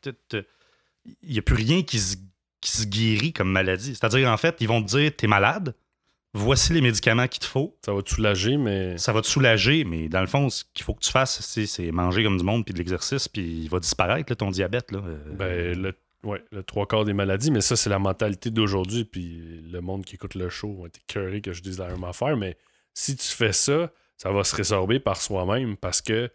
il 1.22 1.32
n'y 1.32 1.38
a 1.38 1.42
plus 1.42 1.56
rien 1.56 1.82
qui 1.82 1.98
se, 1.98 2.16
qui 2.60 2.70
se 2.70 2.84
guérit 2.84 3.32
comme 3.32 3.50
maladie. 3.50 3.94
C'est-à-dire, 3.94 4.30
en 4.30 4.36
fait, 4.36 4.56
ils 4.60 4.68
vont 4.68 4.82
te 4.82 4.88
dire 4.88 5.10
t'es 5.16 5.26
malade, 5.26 5.74
voici 6.36 6.72
les 6.72 6.80
médicaments 6.80 7.26
qu'il 7.26 7.40
te 7.40 7.46
faut, 7.46 7.76
Ça 7.84 7.92
va 7.92 8.02
te 8.02 8.10
soulager, 8.10 8.56
mais. 8.56 8.98
ça 8.98 9.12
va 9.12 9.22
te 9.22 9.26
soulager, 9.26 9.84
mais 9.84 10.08
dans 10.08 10.20
le 10.20 10.26
fond, 10.26 10.48
ce 10.48 10.64
qu'il 10.74 10.84
faut 10.84 10.94
que 10.94 11.00
tu 11.00 11.10
fasses, 11.10 11.40
c'est, 11.40 11.90
manger 11.92 12.22
comme 12.24 12.38
du 12.38 12.44
monde, 12.44 12.64
puis 12.64 12.72
de 12.72 12.78
l'exercice, 12.78 13.28
puis 13.28 13.42
il 13.42 13.68
va 13.68 13.80
disparaître, 13.80 14.30
là, 14.30 14.36
ton 14.36 14.50
diabète. 14.50 14.92
Là. 14.92 15.00
Euh, 15.04 15.18
Ben, 15.32 15.80
le, 15.80 15.94
ouais, 16.24 16.42
le 16.52 16.62
trois 16.62 16.86
quarts 16.86 17.04
des 17.04 17.12
maladies, 17.12 17.50
mais 17.50 17.60
ça, 17.60 17.76
c'est 17.76 17.90
la 17.90 17.98
mentalité 17.98 18.50
d'aujourd'hui. 18.50 19.04
Puis 19.04 19.62
le 19.70 19.80
monde 19.80 20.04
qui 20.04 20.14
écoute 20.16 20.34
le 20.34 20.48
show 20.48 20.76
va 20.80 20.86
être 20.86 21.00
écœuré 21.08 21.40
que 21.40 21.52
je 21.52 21.62
dise 21.62 21.78
la 21.78 21.88
même 21.88 22.04
affaire. 22.04 22.36
Mais 22.36 22.56
si 22.94 23.16
tu 23.16 23.28
fais 23.28 23.52
ça, 23.52 23.92
ça 24.16 24.30
va 24.30 24.44
se 24.44 24.54
résorber 24.54 25.00
par 25.00 25.20
soi-même 25.20 25.76
parce 25.76 26.00
que 26.00 26.30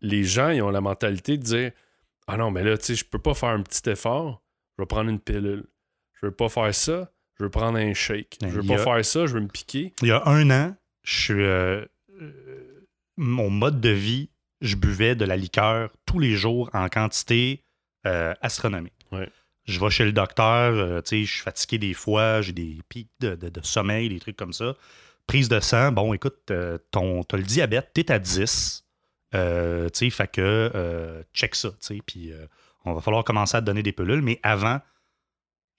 les 0.00 0.24
gens, 0.24 0.50
ils 0.50 0.62
ont 0.62 0.70
la 0.70 0.80
mentalité 0.80 1.36
de 1.36 1.42
dire 1.42 1.72
Ah 2.26 2.36
non, 2.36 2.50
mais 2.50 2.62
là, 2.62 2.78
tu 2.78 2.86
sais, 2.86 2.94
je 2.94 3.04
peux 3.04 3.18
pas 3.18 3.34
faire 3.34 3.50
un 3.50 3.62
petit 3.62 3.88
effort, 3.90 4.42
je 4.76 4.82
vais 4.82 4.86
prendre 4.86 5.10
une 5.10 5.20
pilule. 5.20 5.64
Je 6.20 6.26
veux 6.26 6.32
pas 6.32 6.48
faire 6.48 6.74
ça, 6.74 7.12
je 7.38 7.44
veux 7.44 7.50
prendre 7.50 7.78
un 7.78 7.94
shake. 7.94 8.38
Ben, 8.40 8.50
Je 8.50 8.56
veux 8.56 8.62
il 8.64 8.68
pas 8.68 8.74
a- 8.74 8.78
faire 8.78 9.04
ça, 9.04 9.26
je 9.26 9.34
veux 9.34 9.40
me 9.40 9.48
piquer. 9.48 9.92
Il 10.02 10.08
y 10.08 10.12
a 10.12 10.26
un 10.26 10.50
an, 10.50 10.76
je 11.04 11.20
suis. 11.20 11.34
euh, 11.44 11.84
euh, 12.20 12.86
mon 13.16 13.50
mode 13.50 13.80
de 13.80 13.90
vie, 13.90 14.30
je 14.60 14.76
buvais 14.76 15.14
de 15.14 15.24
la 15.24 15.36
liqueur 15.36 15.90
tous 16.06 16.18
les 16.18 16.34
jours 16.34 16.70
en 16.72 16.88
quantité 16.88 17.62
euh, 18.06 18.34
astronomique. 18.42 18.94
Ouais. 19.12 19.28
Je 19.66 19.78
vais 19.80 19.90
chez 19.90 20.04
le 20.04 20.12
docteur, 20.12 21.02
tu 21.02 21.08
sais, 21.10 21.24
je 21.24 21.32
suis 21.32 21.42
fatigué 21.42 21.78
des 21.78 21.94
fois, 21.94 22.40
j'ai 22.42 22.52
des 22.52 22.78
pics 22.88 23.10
de, 23.20 23.34
de- 23.34 23.48
de 23.50 23.60
sommeil, 23.62 24.08
des 24.08 24.18
trucs 24.18 24.36
comme 24.36 24.52
ça. 24.54 24.74
Prise 25.26 25.48
de 25.50 25.60
sang, 25.60 25.92
bon, 25.92 26.14
écoute, 26.14 26.50
ton, 26.90 27.22
t'as 27.22 27.36
le 27.36 27.42
diabète, 27.42 27.90
t'es 27.92 28.10
à 28.10 28.18
10. 28.18 28.84
Euh, 29.34 29.90
tu 29.90 29.98
sais, 29.98 30.10
fait 30.10 30.30
que 30.32 31.22
check 31.34 31.54
ça, 31.54 31.68
tu 31.70 31.76
sais, 31.80 31.98
puis 32.06 32.32
on 32.86 32.94
va 32.94 33.02
falloir 33.02 33.24
commencer 33.24 33.56
à 33.56 33.60
te 33.60 33.66
donner 33.66 33.82
des 33.82 33.92
pilules, 33.92 34.22
mais 34.22 34.40
avant, 34.42 34.80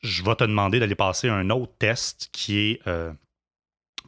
je 0.02 0.24
vais 0.24 0.36
te 0.36 0.44
demander 0.44 0.80
d'aller 0.80 0.96
passer 0.96 1.28
un 1.30 1.50
autre 1.50 1.74
test 1.78 2.30
qui 2.32 2.58
est 2.58 2.88
euh, 2.88 3.12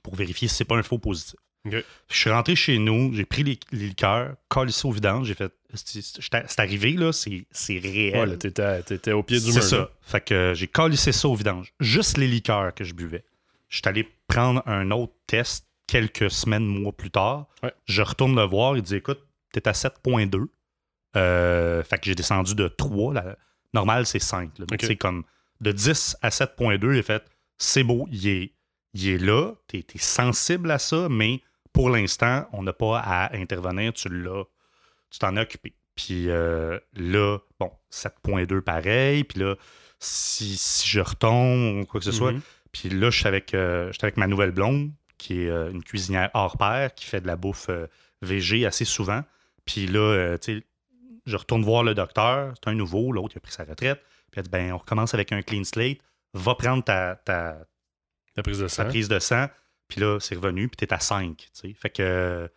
pour 0.03 0.15
vérifier 0.15 0.47
si 0.47 0.55
c'est 0.55 0.65
pas 0.65 0.77
un 0.77 0.83
faux 0.83 0.97
positif. 0.99 1.35
Je 1.65 1.83
suis 2.09 2.31
rentré 2.31 2.55
chez 2.55 2.79
nous, 2.79 3.13
j'ai 3.13 3.23
pris 3.25 3.43
les, 3.43 3.59
les 3.71 3.89
liqueurs, 3.89 4.35
collé 4.47 4.71
ça 4.71 4.87
au 4.87 4.91
vidange, 4.91 5.27
j'ai 5.27 5.35
fait. 5.35 5.53
C'est 5.75 6.01
c'est 6.01 6.59
arrivé, 6.59 6.93
là, 6.93 7.11
c'est 7.13 7.45
c'est 7.51 7.77
réel. 7.77 8.29
Ouais, 8.29 8.37
t'étais, 8.83 9.11
au 9.11 9.21
pied 9.21 9.39
du 9.39 9.45
C'est 9.51 9.59
mur. 9.59 9.63
ça. 9.63 9.77
là. 9.77 9.89
Fait 10.01 10.21
que 10.21 10.53
j'ai 10.55 10.67
calissé 10.67 11.11
ça 11.11 11.27
au 11.27 11.35
vidange. 11.35 11.71
Juste 11.79 12.17
les 12.17 12.27
liqueurs 12.27 12.73
que 12.73 12.83
je 12.83 12.93
buvais. 12.95 13.23
Je 13.69 13.77
suis 13.77 13.87
allé 13.87 14.09
prendre 14.27 14.63
un 14.67 14.89
autre 14.91 15.13
test 15.27 15.67
quelques 15.87 16.31
semaines, 16.31 16.65
mois 16.65 16.93
plus 16.93 17.11
tard. 17.11 17.47
Ouais. 17.61 17.71
Je 17.85 18.01
retourne 18.01 18.35
le 18.35 18.43
voir. 18.43 18.75
Il 18.75 18.81
dit 18.81 18.95
Écoute, 18.95 19.19
t'es 19.53 19.65
à 19.67 19.71
7.2. 19.73 20.47
Euh, 21.15 21.83
fait 21.83 21.97
que 21.99 22.05
j'ai 22.05 22.15
descendu 22.15 22.55
de 22.55 22.67
3. 22.69 23.13
La 23.13 23.37
normale, 23.73 24.05
c'est 24.05 24.19
5. 24.19 24.57
là. 24.59 24.65
Donc, 24.65 24.73
Ok. 24.73 24.85
C'est 24.87 24.95
comme 24.95 25.23
de 25.61 25.71
10 25.71 26.17
à 26.21 26.29
7.2. 26.29 26.93
J'ai 26.93 27.03
fait 27.03 27.23
C'est 27.57 27.83
beau, 27.83 28.07
il 28.11 28.27
est, 28.27 28.53
il 28.93 29.07
est 29.07 29.17
là. 29.17 29.53
T'es 29.67 29.85
es 29.93 29.97
sensible 29.97 30.69
à 30.71 30.79
ça, 30.79 31.07
mais 31.09 31.41
pour 31.71 31.89
l'instant, 31.89 32.47
on 32.51 32.63
n'a 32.63 32.73
pas 32.73 32.99
à 32.99 33.35
intervenir. 33.35 33.93
Tu 33.93 34.09
l'as. 34.09 34.43
Tu 35.09 35.19
t'en 35.19 35.37
as 35.37 35.43
occupé. 35.43 35.73
Puis 35.95 36.29
euh, 36.29 36.79
là, 36.93 37.37
bon, 37.59 37.71
7.2 37.91 38.61
pareil. 38.61 39.23
Puis 39.23 39.39
là, 39.39 39.55
si, 39.99 40.57
si 40.57 40.87
je 40.89 40.99
retombe 40.99 41.81
ou 41.81 41.85
quoi 41.85 41.99
que 41.99 42.05
ce 42.05 42.11
soit. 42.11 42.33
Mhm. 42.33 42.41
Puis 42.71 42.89
là, 42.89 43.09
je 43.09 43.17
suis 43.17 43.27
avec, 43.27 43.53
euh, 43.53 43.91
avec 44.01 44.17
ma 44.17 44.27
nouvelle 44.27 44.51
blonde, 44.51 44.91
qui 45.17 45.41
est 45.41 45.49
euh, 45.49 45.71
une 45.71 45.83
cuisinière 45.83 46.29
hors 46.33 46.57
pair, 46.57 46.93
qui 46.93 47.05
fait 47.05 47.21
de 47.21 47.27
la 47.27 47.35
bouffe 47.35 47.69
euh, 47.69 47.87
VG 48.21 48.65
assez 48.65 48.85
souvent. 48.85 49.23
Puis 49.65 49.87
là, 49.87 50.37
tu 50.39 50.59
sais, 50.59 50.65
je 51.25 51.37
retourne 51.37 51.63
voir 51.63 51.83
le 51.83 51.93
docteur. 51.93 52.53
C'est 52.55 52.69
un 52.69 52.73
nouveau, 52.73 53.11
l'autre, 53.11 53.35
il 53.35 53.37
a 53.37 53.41
pris 53.41 53.51
sa 53.51 53.63
retraite. 53.63 54.01
Puis 54.31 54.39
elle 54.39 54.43
dit, 54.43 54.49
ben, 54.49 54.71
on 54.73 54.77
recommence 54.77 55.13
avec 55.13 55.31
un 55.31 55.41
clean 55.41 55.63
slate. 55.63 55.99
Va 56.33 56.55
prendre 56.55 56.83
ta, 56.83 57.15
ta, 57.17 57.57
La 58.37 58.43
prise 58.43 58.59
de 58.59 58.63
ta 58.63 58.69
sang. 58.69 58.85
prise 58.87 59.09
de 59.09 59.19
sang. 59.19 59.47
Puis 59.89 59.99
là, 59.99 60.19
c'est 60.21 60.35
revenu, 60.35 60.69
puis 60.69 60.77
t'es 60.77 60.93
à 60.93 60.99
5. 60.99 61.35
tu 61.37 61.47
sais. 61.53 61.73
Fait 61.73 61.89
que 61.89 62.01
euh, 62.01 62.47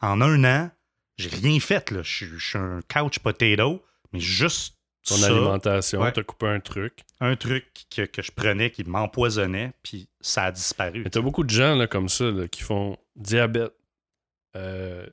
en 0.00 0.20
un 0.20 0.44
an, 0.44 0.70
j'ai 1.16 1.28
rien 1.28 1.58
fait. 1.60 1.90
Là. 1.90 2.02
Je 2.02 2.12
suis- 2.14 2.38
je 2.38 2.46
suis 2.50 2.58
un 2.58 2.80
couch 2.92 3.18
potato, 3.18 3.84
mais 4.12 4.20
juste 4.20 4.76
Ton 5.06 5.16
ça, 5.16 5.26
alimentation, 5.26 6.00
Ouais. 6.00 6.12
t'as 6.12 6.22
coupé 6.22 6.46
un 6.46 6.60
truc. 6.60 7.00
un 7.20 7.34
truc 7.36 7.66
que, 7.94 8.02
que 8.02 8.22
je 8.22 8.30
prenais 8.32 8.70
qui 8.70 8.84
m'empoisonnait, 8.84 9.72
puis 9.82 10.08
ça 10.20 10.44
a 10.44 10.52
disparu. 10.52 11.02
Mais 11.04 11.10
t'as 11.10 11.20
beaucoup 11.20 11.42
de 11.44 11.50
gens 11.50 11.74
là, 11.74 11.86
comme 11.88 12.08
ça 12.08 12.30
là, 12.30 12.46
qui 12.48 12.62
font 12.62 12.96
diabète, 13.16 13.72
euh, 14.56 15.06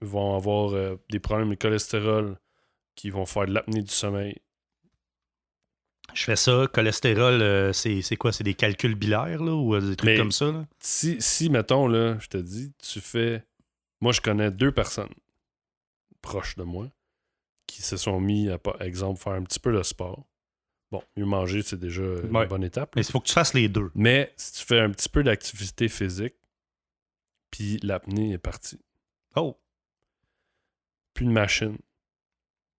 vont 0.00 0.34
avoir 0.36 0.72
euh, 0.74 0.96
des 1.10 1.18
problèmes 1.20 1.50
de 1.50 1.54
cholestérol, 1.56 2.38
qui 2.94 3.10
vont 3.10 3.26
faire 3.26 3.46
de 3.46 3.52
l'apnée 3.52 3.82
du 3.82 3.92
sommeil. 3.92 4.40
Je 6.14 6.24
fais 6.24 6.36
ça, 6.36 6.66
cholestérol, 6.72 7.42
euh, 7.42 7.72
c'est 7.72 8.16
quoi? 8.16 8.32
C'est 8.32 8.44
des 8.44 8.54
calculs 8.54 8.94
bilaires, 8.94 9.42
là, 9.42 9.52
ou 9.54 9.74
euh, 9.74 9.80
des 9.80 9.94
trucs 9.96 10.10
Mais- 10.10 10.16
comme 10.16 10.32
ça? 10.32 10.50
Là? 10.50 10.66
Si, 10.80 11.20
si, 11.20 11.50
mettons, 11.50 11.86
là, 11.86 12.18
je 12.18 12.28
te 12.28 12.38
dis, 12.38 12.72
tu 12.78 13.00
fais. 13.00 13.44
Moi, 14.00 14.12
je 14.12 14.20
connais 14.20 14.50
deux 14.50 14.72
personnes 14.72 15.12
proches 16.22 16.56
de 16.56 16.62
moi 16.64 16.88
qui 17.66 17.82
se 17.82 17.96
sont 17.96 18.20
mis 18.20 18.48
à, 18.48 18.58
par 18.58 18.80
exemple, 18.82 19.20
faire 19.20 19.34
un 19.34 19.42
petit 19.42 19.60
peu 19.60 19.72
de 19.76 19.82
sport. 19.82 20.26
Bon, 20.90 21.02
mieux 21.16 21.26
manger, 21.26 21.62
c'est 21.62 21.78
déjà 21.78 22.02
une 22.02 22.34
Ouais. 22.34 22.46
bonne 22.46 22.64
étape. 22.64 22.96
Mais 22.96 23.02
il 23.02 23.10
faut 23.12 23.20
que 23.20 23.26
tu 23.26 23.34
fasses 23.34 23.52
les 23.54 23.68
deux. 23.68 23.90
Mais 23.94 24.32
si 24.36 24.52
tu 24.54 24.64
fais 24.64 24.80
un 24.80 24.90
petit 24.90 25.08
peu 25.10 25.22
d'activité 25.22 25.88
physique, 25.88 26.34
puis 27.50 27.78
l'apnée 27.82 28.32
est 28.32 28.38
partie. 28.38 28.80
Oh! 29.36 29.58
Plus 31.12 31.26
de 31.26 31.30
machine. 31.30 31.76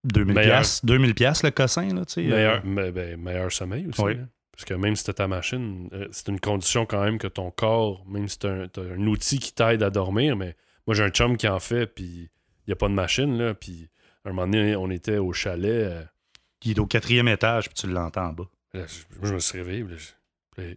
2000 0.06 0.34
Meilleur. 0.36 0.58
piastres, 0.60 0.86
2000 0.86 1.14
piastres, 1.16 1.46
le 1.46 1.52
cossin, 1.52 1.94
là, 1.94 2.06
tu 2.06 2.14
sais. 2.14 2.22
Meilleur, 2.24 2.58
euh, 2.58 2.62
mais- 2.64 2.92
ben, 2.92 3.20
meilleur 3.20 3.52
sommeil 3.52 3.88
aussi. 3.88 4.02
Oui. 4.02 4.16
là. 4.16 4.24
Parce 4.52 4.66
que 4.66 4.74
même 4.74 4.96
si 4.96 5.06
t'as 5.06 5.14
ta 5.14 5.28
machine, 5.28 5.90
euh, 5.94 6.08
c'est 6.12 6.28
une 6.28 6.40
condition 6.40 6.86
quand 6.86 7.02
même 7.04 7.18
que 7.18 7.28
ton 7.28 7.50
corps, 7.52 8.06
même 8.08 8.28
si 8.28 8.40
t'as 8.40 8.50
un, 8.52 8.68
t'as 8.68 8.82
un 8.82 9.06
outil 9.08 9.40
qui 9.40 9.54
t'aide 9.54 9.84
à 9.84 9.90
dormir, 9.90 10.36
mais 10.36 10.56
moi 10.86 10.96
j'ai 10.96 11.04
un 11.04 11.10
chum 11.10 11.38
qui 11.38 11.48
en 11.48 11.60
fait, 11.60 11.88
puis 11.88 12.04
il 12.04 12.70
n'y 12.70 12.74
a 12.74 12.76
pas 12.76 12.90
de 12.90 12.94
machine, 12.94 13.38
là, 13.38 13.54
puis 13.54 13.90
un 14.26 14.32
moment 14.34 14.48
donné, 14.48 14.76
on 14.76 14.90
était 14.90 15.18
au 15.18 15.32
chalet, 15.34 15.86
euh, 15.86 16.04
Il 16.66 16.72
est 16.72 16.80
au 16.80 16.86
quatrième 16.86 17.30
étage, 17.30 17.66
puis 17.70 17.74
tu 17.76 17.88
l'entends 17.88 18.28
en 18.28 18.34
bas. 18.34 18.50
là, 18.74 18.86
je, 18.86 19.18
moi, 19.18 19.30
je 19.30 19.34
me 19.34 19.40
suis 19.40 19.58
réveillé, 19.60 19.84
puis 19.86 19.94
là, 19.96 20.00
je- 20.58 20.74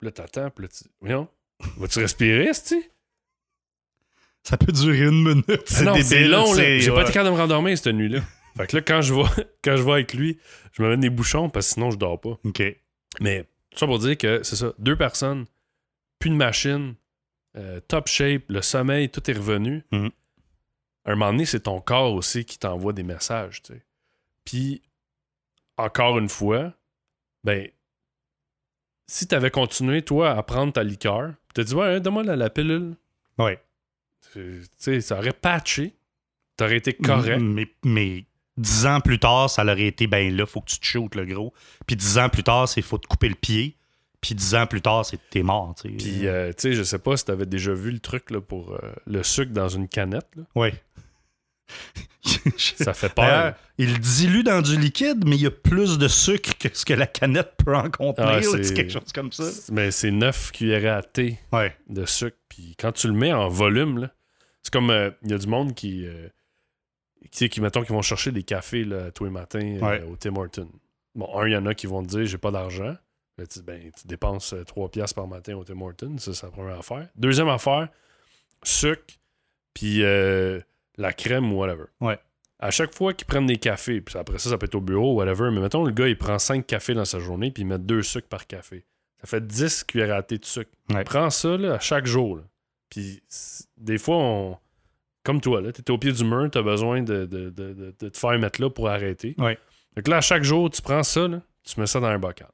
là, 0.00 0.10
t'attends, 0.10 0.50
puis 0.50 0.64
là, 0.64 0.68
tu 0.68 0.84
voyons, 1.00 1.28
vas-tu 1.76 1.98
respirer, 1.98 2.50
tu 2.66 2.82
Ça 4.44 4.58
peut 4.58 4.72
durer 4.72 5.06
une 5.06 5.22
minute. 5.22 5.62
C'est 5.64 5.84
non, 5.84 5.92
débile, 5.92 6.04
c'est 6.06 6.24
long, 6.28 6.54
J'ai 6.54 6.90
pas 6.92 7.02
été 7.02 7.12
capable 7.12 7.30
de 7.30 7.34
me 7.34 7.40
rendormir 7.40 7.76
cette 7.76 7.94
nuit-là. 7.94 8.20
fait 8.56 8.66
que 8.66 8.76
là, 8.76 8.82
quand 8.82 9.00
je 9.00 9.14
vois, 9.14 9.30
quand 9.64 9.76
je 9.76 9.82
vois 9.82 9.94
avec 9.94 10.12
lui, 10.12 10.38
je 10.72 10.82
me 10.82 10.90
mets 10.90 10.98
des 10.98 11.10
bouchons, 11.10 11.48
parce 11.48 11.68
que 11.68 11.74
sinon, 11.74 11.90
je 11.90 11.96
dors 11.96 12.20
pas. 12.20 12.38
OK. 12.44 12.62
Mais 13.20 13.44
tout 13.70 13.78
ça 13.78 13.86
pour 13.86 13.98
dire 13.98 14.18
que 14.18 14.42
c'est 14.42 14.56
ça, 14.56 14.72
deux 14.78 14.96
personnes, 14.96 15.46
plus 16.18 16.30
de 16.30 16.34
machine, 16.36 16.94
euh, 17.56 17.80
top 17.88 18.06
shape, 18.06 18.42
le 18.48 18.60
sommeil, 18.60 19.08
tout 19.08 19.28
est 19.30 19.34
revenu. 19.34 19.82
Mhm. 19.92 20.10
À 21.06 21.12
un 21.12 21.16
moment 21.16 21.32
donné, 21.32 21.46
c'est 21.46 21.60
ton 21.60 21.80
corps 21.80 22.12
aussi 22.12 22.44
qui 22.44 22.58
t'envoie 22.58 22.92
des 22.92 23.02
messages, 23.02 23.62
tu 23.62 23.72
sais. 23.74 23.82
Puis, 24.44 24.82
encore 25.76 26.18
une 26.18 26.28
fois, 26.28 26.72
ben, 27.44 27.68
si 29.06 29.26
t'avais 29.26 29.50
continué, 29.50 30.02
toi, 30.02 30.32
à 30.32 30.42
prendre 30.42 30.72
ta 30.72 30.82
liqueur, 30.82 31.30
tu 31.48 31.54
t'as 31.54 31.64
dit, 31.64 31.74
ouais, 31.74 31.86
hein, 31.86 32.00
donne-moi 32.00 32.24
la, 32.24 32.36
la 32.36 32.50
pilule, 32.50 32.96
Ouais. 33.38 33.60
Tu 34.32 34.62
sais, 34.78 35.00
ça 35.00 35.18
aurait 35.18 35.32
patché, 35.32 35.94
t'aurais 36.56 36.78
été 36.78 36.92
correct. 36.92 37.40
Mais, 37.40 37.68
mais 37.84 38.24
dix 38.56 38.86
ans 38.86 39.00
plus 39.00 39.18
tard, 39.18 39.50
ça 39.50 39.64
aurait 39.64 39.86
été, 39.86 40.06
ben 40.06 40.34
là, 40.36 40.46
faut 40.46 40.60
que 40.60 40.70
tu 40.70 40.78
te 40.78 40.84
shootes, 40.84 41.14
le 41.14 41.26
gros. 41.26 41.52
Puis 41.86 41.96
dix 41.96 42.18
ans 42.18 42.28
plus 42.28 42.42
tard, 42.42 42.68
c'est 42.68 42.82
faut 42.82 42.98
te 42.98 43.06
couper 43.06 43.28
le 43.28 43.34
pied. 43.34 43.76
Puis 44.20 44.34
dix 44.34 44.54
ans 44.54 44.66
plus 44.66 44.80
tard, 44.80 45.04
c'est 45.04 45.18
t'es 45.28 45.42
mort. 45.42 45.74
Puis, 45.82 46.26
euh, 46.26 46.48
tu 46.48 46.54
sais, 46.58 46.72
je 46.72 46.82
sais 46.82 46.98
pas 46.98 47.14
si 47.16 47.26
t'avais 47.26 47.44
déjà 47.44 47.74
vu 47.74 47.90
le 47.90 47.98
truc 47.98 48.30
là, 48.30 48.40
pour 48.40 48.72
euh, 48.72 48.78
le 49.06 49.22
sucre 49.22 49.52
dans 49.52 49.68
une 49.68 49.86
canette. 49.86 50.28
Là. 50.34 50.44
Ouais. 50.54 50.72
ça 52.56 52.94
fait 52.94 53.12
peur. 53.12 53.54
il 53.78 53.98
dilue 53.98 54.42
dans 54.42 54.62
du 54.62 54.78
liquide, 54.78 55.26
mais 55.26 55.36
il 55.36 55.42
y 55.42 55.46
a 55.46 55.50
plus 55.50 55.98
de 55.98 56.08
sucre 56.08 56.56
que 56.58 56.68
ce 56.72 56.84
que 56.84 56.94
la 56.94 57.06
canette 57.06 57.52
peut 57.64 57.76
en 57.76 57.90
contenir. 57.90 58.30
Ah, 58.30 58.42
c'est 58.42 58.74
quelque 58.74 58.92
chose 58.92 59.12
comme 59.14 59.32
ça. 59.32 59.44
Mais 59.72 59.90
c'est 59.90 60.10
9 60.10 60.52
cuillerées 60.52 60.88
à 60.88 61.02
thé 61.02 61.38
de 61.88 62.04
sucre. 62.04 62.36
Puis 62.48 62.74
quand 62.78 62.92
tu 62.92 63.08
le 63.08 63.14
mets 63.14 63.32
en 63.32 63.48
volume, 63.48 64.08
c'est 64.62 64.72
comme 64.72 64.90
euh, 64.90 65.10
il 65.22 65.30
y 65.30 65.34
a 65.34 65.38
du 65.38 65.46
monde 65.46 65.74
qui, 65.74 66.06
euh, 66.06 66.28
qui, 67.30 67.48
qui, 67.48 67.60
mettons, 67.60 67.82
qui 67.82 67.92
vont 67.92 68.02
chercher 68.02 68.32
des 68.32 68.42
cafés 68.42 68.84
là, 68.84 69.10
tous 69.10 69.24
les 69.24 69.30
matins 69.30 69.78
euh, 69.82 70.06
au 70.06 70.16
Tim 70.16 70.36
Hortons. 70.36 70.70
Bon, 71.14 71.28
un, 71.38 71.46
il 71.46 71.52
y 71.52 71.56
en 71.56 71.66
a 71.66 71.74
qui 71.74 71.86
vont 71.86 72.02
te 72.02 72.08
dire 72.08 72.24
j'ai 72.24 72.38
pas 72.38 72.50
d'argent. 72.50 72.96
tu, 73.38 73.62
ben, 73.62 73.90
tu 73.98 74.06
dépenses 74.06 74.54
3 74.66 74.90
piastres 74.90 75.14
par 75.14 75.28
matin 75.28 75.56
au 75.56 75.64
Tim 75.64 75.80
Hortons, 75.80 76.18
ça 76.18 76.32
c'est 76.32 76.46
la 76.46 76.52
première 76.52 76.78
affaire. 76.78 77.08
Deuxième 77.16 77.48
affaire, 77.48 77.88
sucre, 78.62 79.14
puis 79.74 80.02
la 80.96 81.12
crème 81.12 81.52
ou 81.52 81.56
whatever. 81.56 81.84
Ouais. 82.00 82.18
À 82.58 82.70
chaque 82.70 82.94
fois 82.94 83.12
qu'ils 83.12 83.26
prennent 83.26 83.46
des 83.46 83.58
cafés, 83.58 84.00
puis 84.00 84.16
après 84.16 84.38
ça, 84.38 84.50
ça 84.50 84.58
peut 84.58 84.66
être 84.66 84.74
au 84.74 84.80
bureau, 84.80 85.12
ou 85.12 85.16
whatever, 85.16 85.50
mais 85.50 85.60
mettons, 85.60 85.84
le 85.84 85.92
gars, 85.92 86.08
il 86.08 86.16
prend 86.16 86.38
5 86.38 86.66
cafés 86.66 86.94
dans 86.94 87.04
sa 87.04 87.18
journée, 87.18 87.50
puis 87.50 87.62
il 87.62 87.66
met 87.66 87.78
2 87.78 88.02
sucres 88.02 88.28
par 88.28 88.46
café. 88.46 88.84
Ça 89.20 89.26
fait 89.26 89.46
10 89.46 89.84
cuillères 89.84 90.14
à 90.16 90.22
thé 90.22 90.38
de 90.38 90.44
sucre. 90.44 90.70
Ouais. 90.90 91.04
Prends 91.04 91.30
ça 91.30 91.56
là, 91.56 91.74
à 91.74 91.78
chaque 91.78 92.06
jour. 92.06 92.40
Puis 92.88 93.22
des 93.76 93.98
fois, 93.98 94.16
on... 94.16 94.58
comme 95.24 95.40
toi, 95.40 95.60
tu 95.72 95.80
es 95.80 95.90
au 95.90 95.98
pied 95.98 96.12
du 96.12 96.24
mur, 96.24 96.48
tu 96.50 96.58
as 96.58 96.62
besoin 96.62 97.02
de, 97.02 97.26
de, 97.26 97.50
de, 97.50 97.72
de, 97.72 98.08
te 98.08 98.16
faire 98.16 98.38
mettre 98.38 98.60
là 98.60 98.70
pour 98.70 98.88
arrêter. 98.88 99.34
Ouais. 99.38 99.58
Donc 99.96 100.08
là, 100.08 100.18
à 100.18 100.20
chaque 100.20 100.44
jour, 100.44 100.70
tu 100.70 100.80
prends 100.80 101.02
ça, 101.02 101.26
là, 101.26 101.42
tu 101.64 101.80
mets 101.80 101.86
ça 101.86 102.00
dans 102.00 102.06
un 102.06 102.18
bocal. 102.18 102.50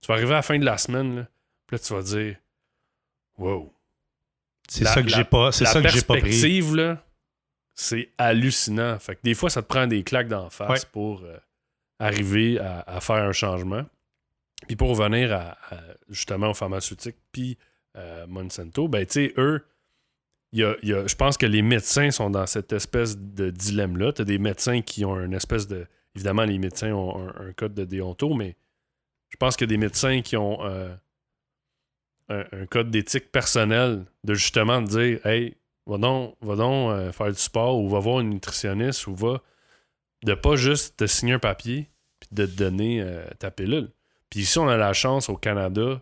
Tu 0.00 0.08
vas 0.08 0.14
arriver 0.14 0.32
à 0.32 0.36
la 0.36 0.42
fin 0.42 0.58
de 0.58 0.64
la 0.64 0.78
semaine, 0.78 1.16
là, 1.16 1.26
puis 1.66 1.76
là, 1.76 1.78
tu 1.78 1.92
vas 1.92 2.02
dire 2.02 2.36
Wow. 3.38 3.72
C'est 4.68 4.84
ça 4.84 5.02
que 5.02 5.08
j'ai 5.08 5.24
pas, 5.24 5.50
c'est 5.52 5.64
ça 5.64 5.80
que 5.82 5.88
j'ai 5.88 6.02
pas 6.02 6.18
pris. 6.18 6.60
là, 6.74 7.02
c'est 7.74 8.10
hallucinant. 8.18 8.98
Fait 8.98 9.16
que 9.16 9.20
des 9.22 9.34
fois, 9.34 9.50
ça 9.50 9.62
te 9.62 9.66
prend 9.66 9.86
des 9.86 10.02
claques 10.02 10.28
d'en 10.28 10.50
face 10.50 10.84
pour 10.84 11.22
euh, 11.22 11.36
arriver 11.98 12.58
à, 12.58 13.00
faire 13.00 13.16
un 13.16 13.32
changement. 13.32 13.84
Puis 14.66 14.76
pour 14.76 14.90
revenir 14.90 15.32
à, 15.32 15.56
justement 16.08 16.50
aux 16.50 16.54
pharmaceutiques, 16.54 17.16
puis 17.32 17.56
euh, 17.96 18.26
Monsanto, 18.26 18.88
ben 18.88 19.06
tu 19.06 19.12
sais, 19.12 19.34
eux, 19.38 19.64
y 20.52 20.64
a, 20.64 20.76
je 20.82 21.14
pense 21.14 21.36
que 21.36 21.46
les 21.46 21.62
médecins 21.62 22.10
sont 22.10 22.30
dans 22.30 22.46
cette 22.46 22.72
espèce 22.72 23.16
de 23.16 23.50
dilemme-là. 23.50 24.12
Tu 24.12 24.22
as 24.22 24.24
des 24.24 24.38
médecins 24.38 24.82
qui 24.82 25.04
ont 25.04 25.18
une 25.18 25.34
espèce 25.34 25.66
de. 25.66 25.86
Évidemment, 26.16 26.44
les 26.44 26.58
médecins 26.58 26.92
ont 26.92 27.28
un, 27.28 27.52
code 27.52 27.72
de 27.72 27.84
déonto, 27.84 28.34
mais 28.34 28.56
je 29.28 29.36
pense 29.36 29.60
a 29.62 29.66
des 29.66 29.76
médecins 29.76 30.22
qui 30.22 30.36
ont 30.36 30.64
euh, 30.64 30.92
un, 32.28 32.44
un, 32.50 32.66
code 32.66 32.90
d'éthique 32.90 33.30
personnel 33.30 34.04
de 34.24 34.34
justement 34.34 34.82
dire 34.82 35.24
Hey, 35.24 35.56
va 35.86 35.98
donc, 35.98 36.36
va 36.40 36.56
donc 36.56 36.90
euh, 36.90 37.12
faire 37.12 37.28
du 37.28 37.38
sport 37.38 37.78
ou 37.78 37.88
va 37.88 37.98
voir 37.98 38.20
une 38.20 38.30
nutritionniste 38.30 39.06
ou 39.06 39.14
va 39.14 39.42
de 40.24 40.34
pas 40.34 40.56
juste 40.56 40.98
te 40.98 41.06
signer 41.06 41.34
un 41.34 41.38
papier 41.38 41.90
puis 42.20 42.28
de 42.32 42.46
te 42.46 42.56
donner 42.56 43.00
euh, 43.00 43.24
ta 43.38 43.50
pilule. 43.50 43.90
Puis 44.28 44.40
ici, 44.40 44.58
on 44.58 44.68
a 44.68 44.76
la 44.76 44.92
chance 44.92 45.28
au 45.28 45.36
Canada 45.36 46.00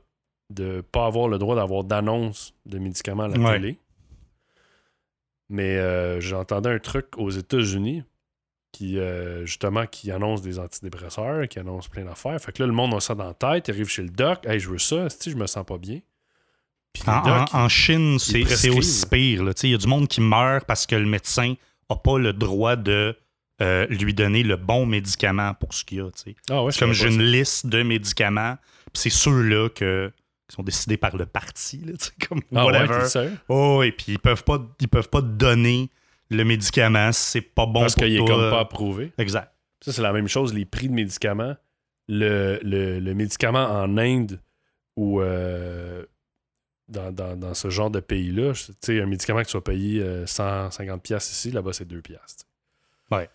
de 0.51 0.81
pas 0.81 1.07
avoir 1.07 1.29
le 1.29 1.39
droit 1.39 1.57
d'avoir 1.57 1.85
d'annonce 1.85 2.55
de 2.67 2.79
médicaments 2.79 3.25
à 3.25 3.29
la 3.29 3.53
télé. 3.53 3.79
Mais 5.49 5.79
euh, 5.79 6.21
j'entendais 6.21 6.71
un 6.71 6.79
truc 6.79 7.17
aux 7.17 7.31
États-Unis 7.31 8.03
qui, 8.73 8.99
justement, 9.45 9.87
qui 9.87 10.13
annonce 10.13 10.43
des 10.43 10.59
antidépresseurs, 10.59 11.49
qui 11.49 11.59
annonce 11.59 11.89
plein 11.89 12.05
d'affaires. 12.05 12.39
Fait 12.41 12.53
que 12.53 12.63
là, 12.63 12.67
le 12.67 12.73
monde 12.73 12.95
a 12.95 13.01
ça 13.01 13.15
dans 13.15 13.25
la 13.25 13.35
tête, 13.35 13.69
il 13.69 13.71
arrive 13.73 13.89
chez 13.89 14.03
le 14.03 14.11
doc, 14.11 14.47
hey, 14.47 14.61
je 14.61 14.69
veux 14.69 14.79
ça, 14.79 15.09
si 15.09 15.31
je 15.31 15.37
me 15.37 15.47
sens 15.47 15.65
pas 15.65 15.79
bien. 15.79 16.01
En, 17.07 17.69
Chine, 17.69 18.19
c'est 18.19 18.71
aussi 18.71 19.07
pire. 19.07 19.45
Il 19.63 19.71
y 19.71 19.75
a 19.75 19.79
du 19.79 19.87
monde 19.87 20.09
qui 20.09 20.21
meurt 20.21 20.67
parce 20.67 20.87
que 20.87 20.97
le 20.97 21.07
médecin 21.07 21.55
n'a 21.91 21.97
pas 21.97 22.19
le 22.19 22.33
droit 22.33 22.77
de 22.77 23.17
euh, 23.61 23.87
lui 23.89 24.15
donner 24.15 24.43
le 24.43 24.57
bon 24.57 24.87
médicament 24.87 25.55
pour 25.55 25.75
ce 25.75 25.85
qu'il 25.85 25.99
y 25.99 26.01
a. 26.01 26.09
Ah 26.51 26.65
c'est 26.71 26.79
comme 26.79 26.93
j'ai 26.93 27.09
une 27.09 27.23
liste 27.23 27.67
de 27.67 27.83
médicaments, 27.83 28.57
c'est 28.95 29.11
ceux-là 29.11 29.69
que 29.69 30.13
qui 30.49 30.57
sont 30.57 30.63
décidés 30.63 30.97
par 30.97 31.17
le 31.17 31.27
parti, 31.27 31.83
là, 31.85 31.93
comme 32.29 32.41
ah 32.55 32.65
whatever. 32.65 33.31
oh, 33.49 33.83
et 33.83 33.93
puis 33.93 34.13
ils 34.13 34.19
peuvent 34.19 34.45
pas, 34.45 34.59
ils 34.81 34.89
peuvent 34.89 35.11
pas 35.11 35.21
donner 35.21 35.91
le 36.31 36.45
médicament 36.45 37.13
si 37.13 37.33
c'est 37.33 37.41
pas 37.41 37.67
bon 37.67 37.81
Parce 37.81 37.95
qu'il 37.95 38.17
est 38.17 38.25
comme 38.25 38.51
pas 38.51 38.61
approuvé. 38.61 39.13
Exact. 39.19 39.53
Ça, 39.85 39.93
c'est 39.93 40.03
la 40.03 40.13
même 40.13 40.29
chose, 40.29 40.55
les 40.55 40.65
prix 40.65 40.89
de 40.89 40.95
médicaments. 40.95 41.55
Le, 42.11 42.59
le, 42.63 43.13
médicament 43.13 43.67
en 43.67 43.99
Inde 43.99 44.41
ou 44.97 45.21
euh, 45.21 46.07
dans, 46.89 47.55
ce 47.55 47.71
genre 47.71 47.91
de 47.91 48.01
pays-là, 48.01 48.53
tu 48.53 48.73
sais, 48.81 49.01
un 49.01 49.07
médicament 49.07 49.43
que 49.43 49.49
tu 49.49 49.57
vas 49.57 49.61
payer 49.61 50.27
150 50.27 50.95
euh, 50.95 50.99
pièces 50.99 51.31
ici, 51.31 51.51
là-bas, 51.51 51.73
c'est 51.73 51.87
2 51.87 52.01
pièces. 52.01 52.47
Ouais. 53.11 53.29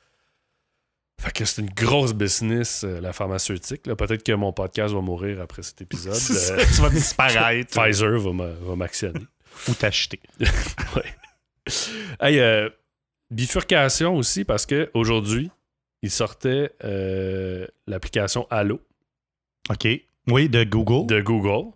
Fait 1.22 1.32
que 1.32 1.46
c'est 1.46 1.62
une 1.62 1.70
grosse 1.70 2.14
business, 2.14 2.84
euh, 2.84 3.00
la 3.00 3.14
pharmaceutique. 3.14 3.84
Peut-être 3.84 4.24
que 4.24 4.32
mon 4.34 4.52
podcast 4.52 4.94
va 4.94 5.02
mourir 5.02 5.42
après 5.42 5.64
cet 5.64 5.82
épisode. 5.82 6.14
Euh, 6.54 6.64
tu 6.76 6.82
vas 6.82 6.90
disparaître. 6.90 7.80
Pfizer 7.80 8.20
va 8.20 8.76
m'actionner. 8.76 9.26
Ou 9.70 9.74
t'acheter. 9.74 10.20
ouais. 10.96 11.16
Hey, 12.20 12.70
bifurcation 13.30 14.16
aussi, 14.16 14.44
parce 14.44 14.66
qu'aujourd'hui, 14.66 15.50
il 16.02 16.12
sortait 16.12 16.72
l'application 17.88 18.48
Allo. 18.50 18.82
OK. 19.70 19.88
Oui, 20.28 20.50
de 20.50 20.64
Google. 20.64 21.08
De 21.08 21.22
Google. 21.22 21.74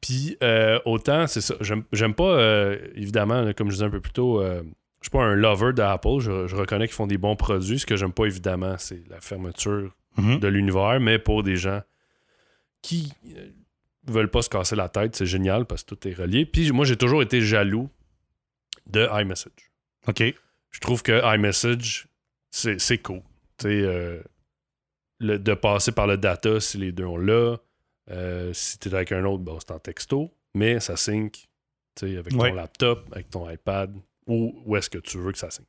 Puis 0.00 0.36
euh, 0.42 0.78
autant, 0.84 1.26
c'est 1.26 1.40
ça. 1.40 1.54
J'aime 1.60 2.14
pas, 2.14 2.24
euh, 2.24 2.78
évidemment, 2.94 3.52
comme 3.52 3.68
je 3.68 3.74
disais 3.74 3.84
un 3.84 3.90
peu 3.90 4.00
plus 4.00 4.12
tôt, 4.12 4.40
euh, 4.40 4.62
je 5.00 5.06
suis 5.06 5.10
pas 5.10 5.22
un 5.22 5.34
lover 5.34 5.72
d'Apple. 5.72 6.20
Je, 6.20 6.54
reconnais 6.54 6.86
qu'ils 6.86 6.94
font 6.94 7.06
des 7.06 7.18
bons 7.18 7.36
produits. 7.36 7.78
Ce 7.78 7.86
que 7.86 7.96
j'aime 7.96 8.12
pas, 8.12 8.24
évidemment, 8.24 8.76
c'est 8.78 9.02
la 9.08 9.20
fermeture 9.20 9.94
mhm. 10.16 10.38
de 10.38 10.48
l'univers. 10.48 11.00
Mais 11.00 11.18
pour 11.18 11.42
des 11.42 11.56
gens 11.56 11.82
qui 12.82 13.12
veulent 14.06 14.30
pas 14.30 14.42
se 14.42 14.48
casser 14.48 14.76
la 14.76 14.88
tête, 14.88 15.16
c'est 15.16 15.26
génial 15.26 15.66
parce 15.66 15.84
que 15.84 15.94
tout 15.94 16.08
est 16.08 16.14
relié. 16.14 16.46
Puis 16.46 16.72
moi, 16.72 16.84
j'ai 16.84 16.96
toujours 16.96 17.22
été 17.22 17.42
jaloux 17.42 17.90
de 18.86 19.06
iMessage. 19.20 19.70
OK. 20.08 20.22
Je 20.70 20.80
trouve 20.80 21.02
que 21.02 21.36
iMessage, 21.36 22.08
c'est 22.50 22.98
cool. 22.98 23.20
Tu 23.58 23.68
sais, 23.68 24.22
de 25.20 25.54
passer 25.54 25.92
par 25.92 26.06
le 26.06 26.16
data 26.16 26.58
si 26.60 26.78
les 26.78 26.92
deux 26.92 27.04
ont 27.04 27.18
là 27.18 27.58
euh, 28.10 28.52
si 28.52 28.78
tu 28.78 28.88
es 28.88 28.94
avec 28.94 29.12
un 29.12 29.24
autre, 29.24 29.44
c'est 29.60 29.72
en 29.72 29.78
texto, 29.78 30.30
mais 30.54 30.80
ça 30.80 30.96
sync 30.96 31.46
avec 32.02 32.30
ton 32.30 32.54
laptop, 32.54 33.06
avec 33.12 33.28
ton 33.28 33.50
iPad, 33.50 33.94
ou 34.26 34.62
où 34.64 34.76
est-ce 34.76 34.88
que 34.88 34.98
tu 34.98 35.18
veux 35.18 35.32
que 35.32 35.38
ça 35.38 35.50
sync. 35.50 35.66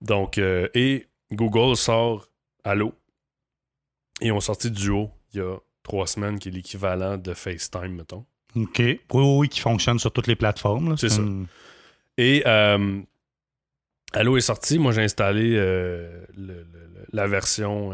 Donc, 0.00 0.38
euh, 0.38 0.68
et 0.74 1.06
Google 1.32 1.76
sort 1.76 2.28
Allo. 2.62 2.94
Et 4.20 4.30
on 4.30 4.40
sorti 4.40 4.70
Duo 4.70 5.10
il 5.32 5.38
y 5.38 5.42
a 5.42 5.56
trois 5.82 6.06
semaines, 6.06 6.38
qui 6.38 6.48
est 6.48 6.52
l'équivalent 6.52 7.16
de 7.18 7.34
FaceTime, 7.34 7.94
mettons. 7.94 8.24
OK. 8.54 8.78
Oui, 8.78 9.00
oui, 9.12 9.48
qui 9.48 9.60
fonctionne 9.60 9.98
sur 9.98 10.12
toutes 10.12 10.28
les 10.28 10.36
plateformes. 10.36 10.96
C'est 10.96 11.08
ça. 11.08 11.22
Et 12.16 12.42
euh, 12.46 13.02
Allo 14.12 14.36
est 14.36 14.42
sorti. 14.42 14.78
Moi, 14.78 14.92
j'ai 14.92 15.02
installé 15.02 15.56
la 17.12 17.26
version 17.26 17.90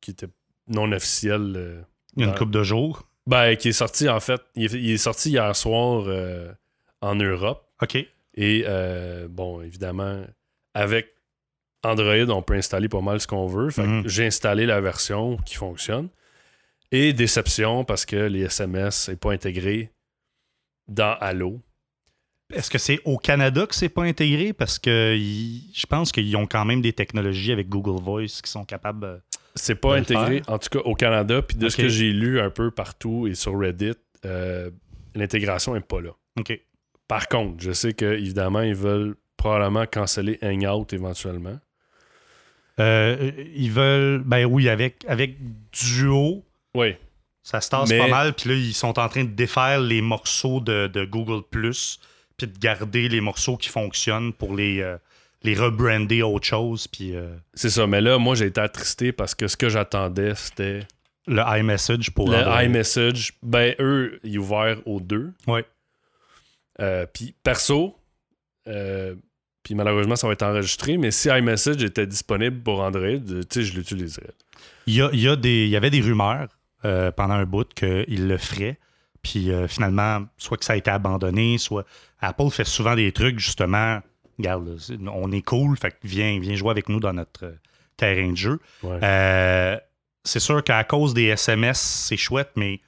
qui 0.00 0.12
était 0.12 0.28
non 0.66 0.90
officielle 0.92 1.84
il 2.18 2.24
y 2.24 2.26
a 2.26 2.30
une 2.30 2.38
coupe 2.38 2.50
de 2.50 2.62
jours. 2.62 3.04
Ben, 3.26 3.56
qui 3.56 3.68
est 3.68 3.72
sorti, 3.72 4.08
en 4.08 4.20
fait. 4.20 4.40
Il 4.54 4.90
est, 4.90 4.96
sorti 4.96 5.30
hier 5.30 5.54
soir 5.54 6.04
euh, 6.06 6.52
en 7.00 7.14
Europe. 7.14 7.66
OK. 7.82 7.96
Et, 8.34 8.64
euh, 8.66 9.28
bon, 9.28 9.60
évidemment, 9.60 10.24
avec 10.74 11.14
Android, 11.84 12.28
on 12.30 12.42
peut 12.42 12.54
installer 12.54 12.88
pas 12.88 13.00
mal 13.00 13.20
ce 13.20 13.26
qu'on 13.26 13.46
veut. 13.46 13.70
Fait 13.70 13.86
mhm. 13.86 14.08
j'ai 14.08 14.26
installé 14.26 14.66
la 14.66 14.80
version 14.80 15.36
qui 15.44 15.54
fonctionne. 15.54 16.08
Et 16.90 17.12
déception 17.12 17.84
parce 17.84 18.06
que 18.06 18.16
les 18.16 18.42
SMS 18.42 19.08
n'est 19.08 19.16
pas 19.16 19.32
intégré 19.32 19.92
dans 20.88 21.16
Allo. 21.20 21.60
Est-ce 22.52 22.70
que 22.70 22.78
c'est 22.78 23.00
au 23.04 23.18
Canada 23.18 23.66
que 23.66 23.74
c'est 23.74 23.88
pas 23.88 24.04
intégré? 24.04 24.52
Parce 24.52 24.78
que 24.78 25.16
je 25.18 25.86
pense 25.86 26.12
qu'ils 26.12 26.34
ont 26.36 26.46
quand 26.46 26.64
même 26.64 26.80
des 26.80 26.92
technologies 26.92 27.52
avec 27.52 27.68
Google 27.68 28.02
Voice 28.02 28.40
qui 28.42 28.50
sont 28.50 28.64
capables 28.64 29.04
euh, 29.04 29.18
c'est 29.54 29.74
pas 29.74 29.96
intégré, 29.96 30.42
en 30.46 30.58
tout 30.58 30.68
cas 30.70 30.78
au 30.84 30.94
Canada. 30.94 31.42
Puis 31.42 31.56
de 31.56 31.68
ce 31.68 31.76
que 31.76 31.88
j'ai 31.88 32.12
lu 32.12 32.40
un 32.40 32.50
peu 32.50 32.70
partout 32.70 33.26
et 33.26 33.34
sur 33.34 33.58
Reddit, 33.58 33.94
euh, 34.24 34.70
l'intégration 35.14 35.74
n'est 35.74 35.80
pas 35.80 36.00
là. 36.00 36.10
OK. 36.38 36.58
Par 37.06 37.28
contre, 37.28 37.62
je 37.62 37.72
sais 37.72 37.94
qu'évidemment, 37.94 38.60
ils 38.60 38.74
veulent 38.74 39.16
probablement 39.36 39.86
canceller 39.86 40.38
Hangout 40.42 40.92
éventuellement. 40.92 41.58
Euh, 42.80 43.32
ils 43.54 43.72
veulent, 43.72 44.22
ben 44.24 44.44
oui, 44.44 44.68
avec, 44.68 45.04
avec 45.08 45.36
Duo. 45.72 46.44
Oui. 46.74 46.94
Ça 47.42 47.60
se 47.60 47.70
tasse 47.70 47.88
pas 47.88 48.08
mal. 48.08 48.34
Puis 48.34 48.50
là, 48.50 48.56
ils 48.56 48.74
sont 48.74 48.98
en 48.98 49.08
train 49.08 49.24
de 49.24 49.30
défaire 49.30 49.80
les 49.80 50.02
morceaux 50.02 50.60
de, 50.60 51.04
Google 51.06 51.42
Plus, 51.50 51.98
puis 52.38 52.46
de 52.46 52.58
garder 52.58 53.08
les 53.08 53.20
morceaux 53.20 53.56
qui 53.56 53.68
fonctionnent 53.68 54.32
pour 54.32 54.54
les, 54.54 54.80
euh, 54.80 54.96
les 55.42 55.54
rebrander 55.54 56.22
autre 56.22 56.46
chose. 56.46 56.86
Puis, 56.86 57.14
euh, 57.14 57.34
C'est 57.52 57.68
ça, 57.68 57.86
mais 57.86 58.00
là, 58.00 58.16
moi, 58.18 58.34
j'ai 58.34 58.46
été 58.46 58.60
attristé 58.60 59.12
parce 59.12 59.34
que 59.34 59.48
ce 59.48 59.56
que 59.56 59.68
j'attendais, 59.68 60.34
c'était. 60.34 60.86
Le 61.26 61.42
iMessage 61.58 62.10
pour. 62.12 62.30
Le 62.30 62.64
iMessage, 62.64 63.34
ben, 63.42 63.74
eux, 63.80 64.18
ils 64.24 64.38
ouverts 64.38 64.78
aux 64.86 65.00
deux. 65.00 65.32
Ouais. 65.46 65.66
Euh, 66.80 67.04
puis, 67.12 67.34
perso, 67.42 67.98
euh, 68.68 69.14
Puis 69.64 69.74
malheureusement, 69.74 70.16
ça 70.16 70.26
va 70.26 70.32
être 70.32 70.44
enregistré. 70.44 70.96
Mais 70.96 71.10
si 71.10 71.28
iMessage 71.28 71.82
était 71.82 72.06
disponible 72.06 72.62
pour 72.62 72.80
Android, 72.80 73.18
tu 73.18 73.42
sais, 73.50 73.62
je 73.62 73.74
l'utiliserais. 73.74 74.30
Il 74.86 74.94
y, 74.94 75.02
a, 75.02 75.10
il, 75.12 75.20
y 75.20 75.28
a 75.28 75.36
des, 75.36 75.64
il 75.64 75.70
y 75.70 75.76
avait 75.76 75.90
des 75.90 76.00
rumeurs 76.00 76.48
pendant 76.82 77.34
un 77.34 77.44
bout 77.44 77.68
qu'il 77.74 78.28
le 78.28 78.38
ferait. 78.38 78.78
Puis 79.22 79.50
euh, 79.50 79.66
finalement, 79.68 80.26
soit 80.36 80.56
que 80.56 80.64
ça 80.64 80.74
a 80.74 80.76
été 80.76 80.90
abandonné, 80.90 81.58
soit 81.58 81.84
Apple 82.20 82.50
fait 82.50 82.64
souvent 82.64 82.94
des 82.94 83.12
trucs, 83.12 83.38
justement. 83.38 84.00
Regarde, 84.38 84.78
on 85.12 85.32
est 85.32 85.42
cool, 85.42 85.76
fait 85.76 85.90
que 85.90 85.96
viens, 86.04 86.38
viens 86.38 86.54
jouer 86.54 86.70
avec 86.70 86.88
nous 86.88 87.00
dans 87.00 87.12
notre 87.12 87.44
euh, 87.44 87.58
terrain 87.96 88.30
de 88.30 88.36
jeu. 88.36 88.60
c'est 90.24 90.40
sûr 90.40 90.62
qu'à 90.62 90.84
cause 90.84 91.14
des 91.14 91.24
SMS, 91.24 91.80
c'est 91.80 92.16
chouette, 92.16 92.50
mais 92.54 92.80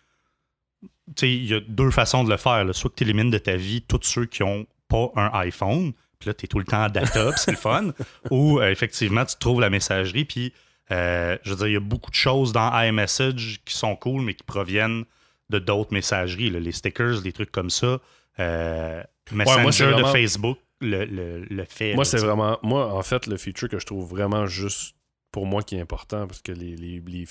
il 1.22 1.46
y 1.46 1.54
a 1.54 1.60
deux 1.60 1.90
façons 1.90 2.22
de 2.22 2.30
le 2.30 2.36
faire. 2.36 2.64
Soit 2.72 2.90
que 2.90 2.96
tu 2.96 3.04
élimines 3.04 3.30
de 3.30 3.38
ta 3.38 3.56
vie 3.56 3.82
tous 3.82 4.02
ceux 4.02 4.26
qui 4.26 4.42
n'ont 4.42 4.66
pas 4.88 5.10
un 5.16 5.30
iPhone, 5.40 5.92
puis 6.20 6.28
là, 6.28 6.34
tu 6.34 6.44
es 6.44 6.48
tout 6.48 6.58
le 6.58 6.64
temps 6.64 6.84
en 6.84 6.88
data, 6.88 7.34
c'est 7.36 7.50
le 7.50 7.56
fun. 7.56 7.92
Ou 8.30 8.60
effectivement, 8.62 9.24
tu 9.24 9.36
trouves 9.36 9.60
la 9.60 9.70
messagerie, 9.70 10.24
puis 10.24 10.52
euh, 10.92 11.38
je 11.42 11.50
veux 11.50 11.56
dire, 11.56 11.66
il 11.68 11.72
y 11.72 11.76
a 11.76 11.80
beaucoup 11.80 12.10
de 12.10 12.16
choses 12.16 12.52
dans 12.52 12.70
iMessage 12.80 13.60
qui 13.64 13.74
sont 13.74 13.96
cool, 13.96 14.22
mais 14.22 14.34
qui 14.34 14.42
proviennent 14.42 15.04
de 15.50 15.58
d'autres 15.58 15.92
messageries. 15.92 16.50
les 16.50 16.72
stickers, 16.72 17.20
des 17.20 17.32
trucs 17.32 17.52
comme 17.52 17.70
ça. 17.70 18.00
Euh, 18.38 19.02
Messenger 19.32 19.94
de 19.96 20.04
Facebook 20.04 20.58
le, 20.80 21.64
fait. 21.68 21.94
Moi, 21.94 22.04
c'est 22.04 22.18
vraiment. 22.18 22.58
Moi, 22.62 22.92
en 22.92 23.02
fait, 23.02 23.26
le 23.26 23.36
feature 23.36 23.68
que 23.68 23.78
je 23.78 23.86
trouve 23.86 24.08
vraiment 24.08 24.46
juste 24.46 24.96
pour 25.30 25.46
moi 25.46 25.62
qui 25.62 25.76
est 25.76 25.80
important, 25.80 26.26
parce 26.26 26.40
que 26.40 26.52
les, 26.52 26.74
les, 26.76 27.26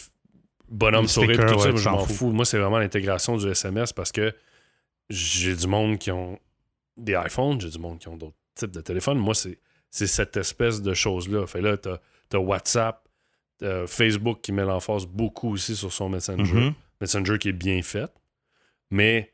bonhommes 0.70 1.07
sourires, 1.07 1.45
tout 1.45 1.59
ça, 1.59 1.76
je 1.76 1.89
m'en 1.89 2.05
fous. 2.05 2.32
Moi, 2.32 2.45
c'est 2.45 2.59
vraiment 2.59 2.80
l'intégration 2.80 3.38
du 3.38 3.49
SMS 3.49 3.91
parce 3.91 4.11
que 4.11 4.34
j'ai 5.09 5.55
du 5.55 5.67
monde 5.67 5.97
qui 5.97 6.11
ont 6.11 6.39
des 6.95 7.13
iPhones, 7.13 7.59
j'ai 7.59 7.70
du 7.70 7.80
monde 7.80 7.97
qui 7.97 8.07
ont 8.07 8.17
d'autres 8.17 8.38
types 8.53 8.72
de 8.72 8.82
téléphones. 8.82 9.17
Moi, 9.17 9.34
c'est 9.34 9.57
cette 9.89 10.38
espèce 10.38 10.82
de 10.82 10.93
choses-là. 10.93 11.47
Fait 11.47 11.61
là, 11.61 11.78
t'as 11.78 11.97
as 12.34 12.39
WhatsApp, 12.39 13.03
Facebook 13.88 14.41
qui 14.41 14.51
met 14.51 14.63
l'emphase 14.63 15.07
beaucoup 15.07 15.53
aussi 15.53 15.76
sur 15.76 15.91
son 15.91 16.09
Messenger. 16.09 16.53
Mhm. 16.53 16.74
Messenger 17.02 17.38
qui 17.38 17.50
est 17.50 17.54
bien 17.54 17.82
fait. 17.82 18.12
Mais 18.91 19.34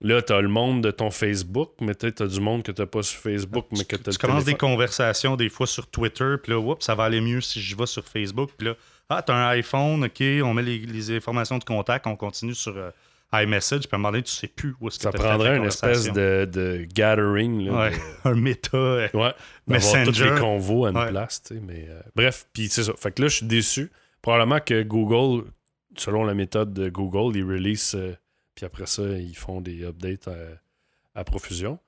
là, 0.00 0.22
tu 0.22 0.32
as 0.32 0.40
le 0.40 0.48
monde 0.48 0.82
de 0.82 0.90
ton 0.90 1.10
Facebook, 1.10 1.72
mais 1.80 1.94
tu 1.94 2.06
as 2.06 2.26
du 2.26 2.40
monde 2.40 2.62
que 2.62 2.72
tu 2.72 2.86
pas 2.86 3.02
sur 3.02 3.20
Facebook, 3.20 3.66
mais 3.72 3.84
que 3.84 3.96
tu 3.96 4.10
Tu 4.10 4.18
commences 4.18 4.44
des 4.44 4.54
conversations 4.54 5.36
des 5.36 5.48
fois 5.48 5.66
sur 5.66 5.88
Twitter, 5.88 6.36
puis 6.42 6.52
là, 6.52 6.58
oups, 6.58 6.84
ça 6.84 6.94
va 6.94 7.04
aller 7.04 7.20
mieux 7.20 7.40
si 7.40 7.60
je 7.60 7.76
vais 7.76 7.86
sur 7.86 8.06
Facebook. 8.06 8.50
Puis 8.56 8.68
là, 8.68 8.74
ah, 9.08 9.22
tu 9.22 9.32
as 9.32 9.36
un 9.36 9.48
iPhone, 9.48 10.04
OK, 10.04 10.22
on 10.42 10.54
met 10.54 10.62
les, 10.62 11.16
informations 11.16 11.58
de 11.58 11.64
contact, 11.64 12.06
on 12.06 12.16
continue 12.16 12.54
sur. 12.54 12.76
Euh, 12.76 12.90
iMessage, 13.32 13.80
puis 13.80 13.88
à 13.92 13.96
un 13.96 13.98
moment 13.98 14.12
donné, 14.12 14.22
tu 14.22 14.32
sais 14.32 14.46
plus 14.46 14.74
où 14.80 14.88
est-ce 14.88 14.98
que 14.98 15.02
Ça 15.02 15.12
prendrait 15.12 15.56
une 15.56 15.64
espèce 15.64 16.10
de, 16.12 16.48
de 16.50 16.86
gathering. 16.92 17.66
Là, 17.66 17.90
un 18.24 18.34
méta. 18.34 18.76
Euh, 18.76 19.08
ouais, 19.14 19.34
Messenger. 19.66 20.12
tous 20.12 20.34
les 20.34 20.40
convos 20.40 20.86
à 20.86 20.90
une 20.90 21.08
place. 21.08 21.42
Tu 21.42 21.54
sais, 21.54 21.60
mais, 21.60 21.86
euh, 21.88 22.00
bref, 22.14 22.46
puis 22.52 22.68
c'est 22.68 22.84
ça. 22.84 22.92
Fait 22.96 23.10
que 23.10 23.22
là, 23.22 23.28
je 23.28 23.36
suis 23.36 23.46
déçu. 23.46 23.90
Probablement 24.22 24.60
que 24.60 24.82
Google, 24.82 25.44
selon 25.96 26.24
la 26.24 26.34
méthode 26.34 26.72
de 26.72 26.88
Google, 26.88 27.36
ils 27.36 27.44
release, 27.44 27.94
euh, 27.94 28.14
puis 28.54 28.64
après 28.66 28.86
ça, 28.86 29.02
ils 29.02 29.36
font 29.36 29.60
des 29.60 29.84
updates 29.84 30.28
à, 31.14 31.24
profusion. 31.24 31.78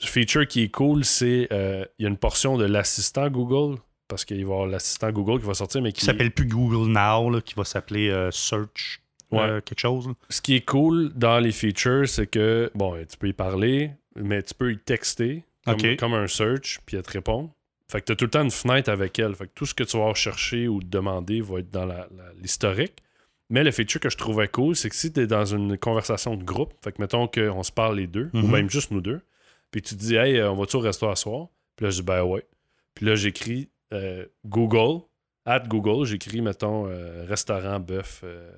feature 0.00 0.46
qui 0.46 0.62
est 0.62 0.70
cool, 0.70 1.04
c'est 1.04 1.48
il 1.50 2.02
y 2.02 2.06
a 2.06 2.08
une 2.08 2.16
portion 2.16 2.56
de 2.56 2.64
l'assistant 2.64 3.28
Google 3.30 3.78
parce 4.08 4.24
qu'il 4.24 4.36
va 4.38 4.40
y 4.40 4.44
avoir 4.44 4.66
l'assistant 4.66 5.12
Google 5.12 5.40
qui 5.40 5.46
va 5.46 5.54
sortir, 5.54 5.82
mais 5.82 5.92
qui. 5.92 6.04
S'appelle 6.04 6.32
plus 6.32 6.46
Google 6.46 6.90
Now, 6.90 7.40
qui 7.42 7.54
va 7.54 7.64
s'appeler 7.64 8.28
Search 8.32 9.00
ouais. 9.30 9.62
quelque 9.64 9.78
chose. 9.78 10.08
Ce 10.28 10.40
qui 10.40 10.54
est 10.54 10.64
cool 10.64 11.12
dans 11.14 11.38
les 11.38 11.52
features, 11.52 12.08
c'est 12.08 12.26
que, 12.26 12.70
bon, 12.74 12.96
tu 13.08 13.16
peux 13.16 13.28
y 13.28 13.32
parler, 13.32 13.92
mais 14.16 14.42
tu 14.42 14.54
peux 14.54 14.72
y 14.72 14.78
texter 14.78 15.44
comme, 15.98 16.14
un 16.14 16.26
search, 16.26 16.80
puis 16.86 16.96
elle 16.96 17.02
te 17.02 17.12
répond. 17.12 17.50
Fait 17.90 18.00
que 18.00 18.06
tu 18.06 18.12
as 18.12 18.16
tout 18.16 18.24
le 18.26 18.30
temps 18.30 18.42
une 18.42 18.50
fenêtre 18.50 18.90
avec 18.90 19.18
elle. 19.18 19.34
Fait 19.34 19.46
que 19.46 19.52
tout 19.54 19.66
ce 19.66 19.74
que 19.74 19.84
tu 19.84 19.96
vas 19.96 20.08
rechercher 20.08 20.68
ou 20.68 20.80
demander 20.82 21.40
va 21.40 21.60
être 21.60 21.70
dans 21.70 21.88
l'historique. 22.40 23.02
Mais 23.50 23.64
le 23.64 23.70
feature 23.70 24.00
que 24.00 24.10
je 24.10 24.16
trouvais 24.16 24.48
cool, 24.48 24.76
c'est 24.76 24.90
que 24.90 24.96
si 24.96 25.10
tu 25.10 25.20
es 25.20 25.26
dans 25.26 25.46
une 25.46 25.78
conversation 25.78 26.36
de 26.36 26.44
groupe, 26.44 26.74
fait 26.84 26.92
que 26.92 27.00
mettons 27.00 27.26
qu'on 27.26 27.62
se 27.62 27.72
parle 27.72 27.96
les 27.96 28.06
deux, 28.06 28.30
ou 28.34 28.38
mhm. 28.38 28.50
même 28.50 28.70
juste 28.70 28.90
nous 28.90 29.00
deux, 29.00 29.22
puis 29.70 29.80
tu 29.80 29.96
te 29.96 30.00
dis, 30.00 30.16
hey, 30.16 30.42
on 30.42 30.54
va-tu 30.54 30.76
au 30.76 30.80
resto 30.80 31.08
à 31.08 31.16
soir? 31.16 31.48
Puis 31.76 31.84
là, 31.84 31.90
je 31.90 31.96
dis, 31.96 32.02
ben 32.02 32.22
ouais. 32.24 32.46
Puis 32.92 33.06
là, 33.06 33.14
j'écris 33.14 33.70
euh, 33.94 34.26
Google, 34.44 35.02
at 35.46 35.60
Google, 35.60 36.04
j'écris, 36.04 36.42
mettons, 36.42 36.86
euh, 36.86 37.24
restaurant 37.26 37.80
bœuf 37.80 38.20
euh, 38.22 38.50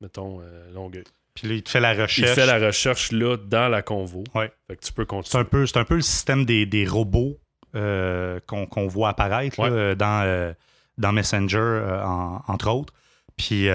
mettons, 0.00 0.40
euh, 0.40 0.70
Longueuil. 0.72 1.04
Puis 1.34 1.48
là, 1.48 1.54
il 1.54 1.62
te 1.62 1.70
fait 1.70 1.80
la 1.80 1.94
recherche. 1.94 2.30
Il 2.30 2.34
fait 2.34 2.46
la 2.46 2.58
recherche 2.58 3.12
là 3.12 3.36
dans 3.36 3.68
la 3.68 3.82
convo. 3.82 4.24
Ouais. 4.34 4.52
Fait 4.66 4.76
que 4.76 4.84
tu 4.84 4.92
peux 4.92 5.04
continuer. 5.04 5.30
C'est 5.30 5.38
un 5.38 5.44
peu, 5.44 5.64
un 5.74 5.84
peu 5.84 5.94
le 5.94 6.02
système 6.02 6.44
des, 6.44 6.66
des 6.66 6.84
robots 6.84 7.38
euh, 7.74 8.40
qu'on, 8.46 8.86
voit 8.86 9.10
apparaître 9.10 9.60
là, 9.60 9.94
dans, 9.94 10.22
euh, 10.24 10.52
dans 10.96 11.12
Messenger, 11.12 12.00
entre 12.46 12.70
autres. 12.70 12.92
Puis 13.36 13.68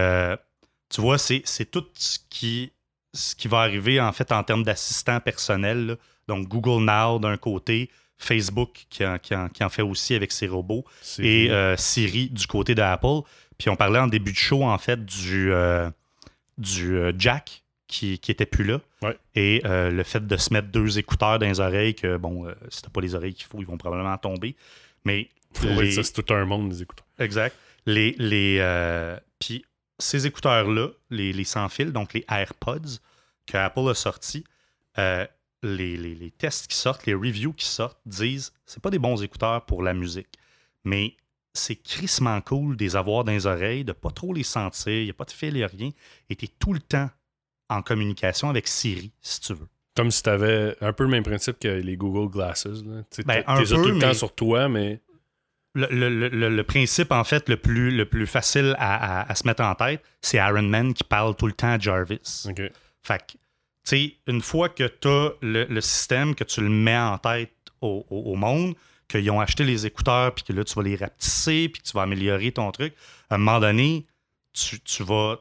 tu 0.89 1.01
vois, 1.01 1.17
c'est, 1.17 1.71
tout 1.71 1.85
ce 1.93 2.19
qui, 2.29 2.71
ce 3.13 3.35
qui 3.35 3.47
va 3.47 3.59
arriver 3.59 3.99
en 3.99 4.11
fait 4.11 4.31
en 4.31 4.43
termes 4.43 4.63
d'assistants 4.63 5.19
personnels. 5.19 5.97
Donc 6.27 6.47
Google 6.47 6.83
Now 6.83 7.19
d'un 7.19 7.37
côté, 7.37 7.89
Facebook 8.17 8.85
qui 8.89 9.05
en, 9.05 9.17
qui, 9.17 9.33
qui 9.53 9.63
en, 9.63 9.69
fait 9.69 9.81
aussi 9.81 10.15
avec 10.15 10.31
ses 10.31 10.47
robots 10.47 10.85
et 11.19 11.49
Siri 11.77 12.29
du 12.29 12.47
côté 12.47 12.75
d'Apple. 12.75 13.21
Puis 13.57 13.69
on 13.69 13.75
parlait 13.75 13.99
en 13.99 14.07
début 14.07 14.31
de 14.31 14.37
show 14.37 14.63
en 14.63 14.77
fait 14.77 15.05
du 15.05 15.51
du 16.57 16.97
euh, 16.97 17.11
jack 17.17 17.62
qui, 17.93 18.17
qui 18.17 18.31
était 18.31 18.47
plus 18.47 18.63
là. 18.63 18.81
Et 19.35 19.61
euh, 19.65 19.91
le 19.91 20.03
fait 20.03 20.25
de 20.25 20.37
se 20.37 20.51
mettre 20.51 20.69
deux 20.69 20.97
écouteurs 20.97 21.37
dans 21.37 21.45
les 21.45 21.59
oreilles, 21.59 21.93
que 21.93 22.17
bon, 22.17 22.47
euh, 22.47 22.53
si 22.69 22.81
t'as 22.81 22.89
pas 22.89 23.01
les 23.01 23.13
oreilles 23.13 23.35
qu'il 23.35 23.45
faut, 23.45 23.59
ils 23.59 23.67
vont 23.67 23.77
probablement 23.77 24.17
tomber. 24.17 24.55
Mais. 25.05 25.29
c'est 25.53 26.13
tout 26.13 26.33
un 26.33 26.45
monde, 26.45 26.71
les 26.71 26.81
écouteurs. 26.81 27.05
Exact. 27.19 27.55
Les, 27.85 28.15
les, 28.17 28.57
puis 29.39 29.63
ces 29.99 30.25
écouteurs-là, 30.25 30.89
les, 31.11 31.33
les 31.33 31.43
sans 31.43 31.69
fil, 31.69 31.91
donc 31.91 32.13
les 32.13 32.25
AirPods 32.29 32.97
que 33.45 33.57
Apple 33.57 33.87
a 33.89 33.93
sortis, 33.93 34.43
les, 34.97 35.27
les, 35.61 36.15
les, 36.15 36.31
tests 36.31 36.67
qui 36.67 36.77
sortent, 36.77 37.05
les 37.05 37.13
reviews 37.13 37.53
qui 37.53 37.65
sortent 37.65 37.99
disent 38.05 38.51
c'est 38.65 38.81
pas 38.81 38.89
des 38.89 38.99
bons 38.99 39.21
écouteurs 39.21 39.65
pour 39.65 39.83
la 39.83 39.93
musique. 39.93 40.39
Mais 40.83 41.15
c'est 41.53 41.75
crissement 41.75 42.41
cool 42.41 42.75
de 42.75 42.83
les 42.83 42.95
avoir 42.95 43.23
dans 43.23 43.31
les 43.31 43.45
oreilles, 43.45 43.83
de 43.83 43.91
pas 43.91 44.09
trop 44.09 44.33
les 44.33 44.43
sentir, 44.43 44.93
il 44.93 45.03
n'y 45.03 45.11
a 45.11 45.13
pas 45.13 45.25
de 45.25 45.31
fil, 45.31 45.49
il 45.49 45.57
n'y 45.57 45.63
a 45.63 45.67
rien. 45.67 45.91
Et 46.29 46.35
tu 46.35 46.45
es 46.45 46.49
tout 46.59 46.73
le 46.73 46.79
temps 46.79 47.09
en 47.73 47.81
communication 47.81 48.49
avec 48.49 48.67
Siri, 48.67 49.11
si 49.21 49.41
tu 49.41 49.53
veux. 49.53 49.67
Comme 49.95 50.09
si 50.09 50.23
tu 50.23 50.29
avais 50.29 50.75
un 50.81 50.93
peu 50.93 51.03
le 51.03 51.09
même 51.09 51.23
principe 51.23 51.59
que 51.59 51.67
les 51.67 51.97
Google 51.97 52.31
Glasses. 52.31 52.67
Tu 53.11 53.23
ben, 53.23 53.43
es 53.47 53.65
tout 53.65 53.77
le 53.77 53.99
temps 53.99 54.13
sur 54.13 54.33
toi, 54.33 54.67
mais. 54.69 55.01
Le, 55.75 56.61
principe, 56.61 57.11
en 57.11 57.23
fait, 57.23 57.49
le 57.49 57.57
plus, 57.57 57.89
le 57.89 58.05
plus 58.05 58.27
facile 58.27 58.75
à, 58.77 59.33
se 59.33 59.47
mettre 59.47 59.63
en 59.63 59.73
tête, 59.73 60.03
c'est 60.21 60.37
Iron 60.37 60.61
Man 60.61 60.93
qui 60.93 61.03
parle 61.03 61.35
tout 61.35 61.47
le 61.47 61.53
temps 61.53 61.73
à 61.73 61.79
Jarvis. 61.79 62.47
Fait 63.01 63.17
que, 63.17 63.31
tu 63.31 63.37
sais, 63.83 64.15
une 64.27 64.41
fois 64.41 64.69
que 64.69 64.83
tu 64.83 65.07
as 65.07 65.31
le, 65.41 65.81
système, 65.81 66.35
que 66.35 66.43
tu 66.43 66.61
le 66.61 66.69
mets 66.69 66.97
en 66.97 67.17
tête 67.17 67.51
au 67.81 68.35
monde, 68.35 68.75
qu'ils 69.07 69.31
ont 69.31 69.39
acheté 69.39 69.63
les 69.63 69.85
écouteurs, 69.85 70.33
puis 70.33 70.43
que 70.43 70.53
là, 70.53 70.63
tu 70.63 70.73
vas 70.75 70.83
les 70.83 70.95
rapetisser, 70.95 71.69
puis 71.69 71.81
que 71.81 71.87
tu 71.87 71.93
vas 71.93 72.03
améliorer 72.03 72.51
ton 72.51 72.71
truc, 72.71 72.93
à 73.29 73.35
un 73.35 73.37
moment 73.37 73.59
donné, 73.59 74.05
tu, 74.53 74.79
tu 74.79 75.03
vas, 75.03 75.39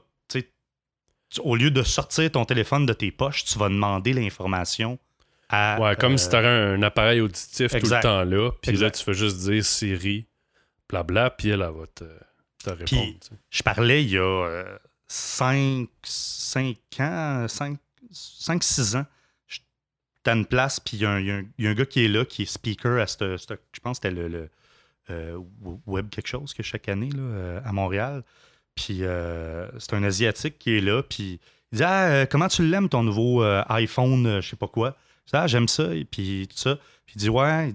au 1.41 1.57
lieu 1.57 1.71
de 1.71 1.83
sortir 1.83 2.31
ton 2.31 2.45
téléphone 2.45 2.87
de 2.87 2.93
tes 2.93 3.11
poches, 3.11 3.45
tu 3.45 3.59
vas 3.59 3.69
demander 3.69 4.13
l'information 4.13 4.99
à. 5.49 5.79
Ouais, 5.81 5.97
comme 5.97 6.19
si 6.19 6.29
tu 6.29 6.37
avais 6.37 6.49
un 6.49 6.83
appareil 6.83 7.21
auditif 7.21 7.71
tout 7.71 7.87
le 7.87 8.03
temps 8.03 8.25
là, 8.25 8.51
puis 8.61 8.77
là, 8.77 8.91
tu 8.91 9.03
fais 9.03 9.15
juste 9.15 9.39
dire 9.39 9.65
Siri, 9.65 10.27
blabla, 10.89 11.31
puis 11.31 11.51
elle, 11.51 11.61
va 11.61 11.87
te, 11.95 12.05
répondre. 12.71 13.17
je 13.51 13.63
parlais 13.63 14.05
il 14.05 14.11
y 14.11 14.19
a 14.19 14.65
5, 15.09 15.89
euh, 17.01 17.01
ans, 17.01 17.47
5-6 17.49 18.97
ans 18.97 19.07
t'as 20.23 20.35
une 20.35 20.47
place, 20.47 20.81
puis 20.81 20.97
il 20.99 21.03
y, 21.03 21.07
a 21.07 21.11
un 21.11 21.75
gars 21.75 21.87
qui 21.87 22.05
est 22.05 22.09
là, 22.09 22.25
qui 22.25 22.43
est 22.43 22.47
speaker 22.47 23.01
à 23.01 23.07
ce. 23.07 23.37
Je 23.37 23.81
pense 23.81 23.99
que 23.99 24.09
c'était 24.09 24.15
le, 24.15 24.51
euh, 25.11 25.39
Web 25.87 26.11
quelque 26.11 26.29
chose 26.29 26.55
que 26.55 26.63
chaque 26.63 26.89
année 26.89 27.11
là, 27.11 27.23
euh, 27.23 27.61
à 27.65 27.73
Montréal. 27.73 28.23
Puis 28.75 28.99
euh, 29.03 29.67
c'est 29.79 29.95
un 29.95 30.03
Asiatique 30.03 30.59
qui 30.59 30.77
est 30.77 30.81
là, 30.81 31.03
puis 31.03 31.41
il 31.73 31.77
dit 31.77 31.85
Ah, 31.85 32.27
comment 32.31 32.49
tu 32.49 32.67
l'aimes 32.67 32.89
ton 32.89 33.03
nouveau 33.03 33.43
iPhone, 33.69 34.41
je 34.41 34.49
sais 34.49 34.57
pas 34.57 34.69
quoi? 34.69 34.97
Ah, 35.33 35.47
j'aime 35.47 35.69
ça, 35.69 35.95
et 35.95 36.05
puis 36.05 36.47
tout 36.51 36.59
ça. 36.59 36.77
Puis 37.07 37.15
il 37.17 37.19
dit 37.19 37.29
Ouais. 37.29 37.75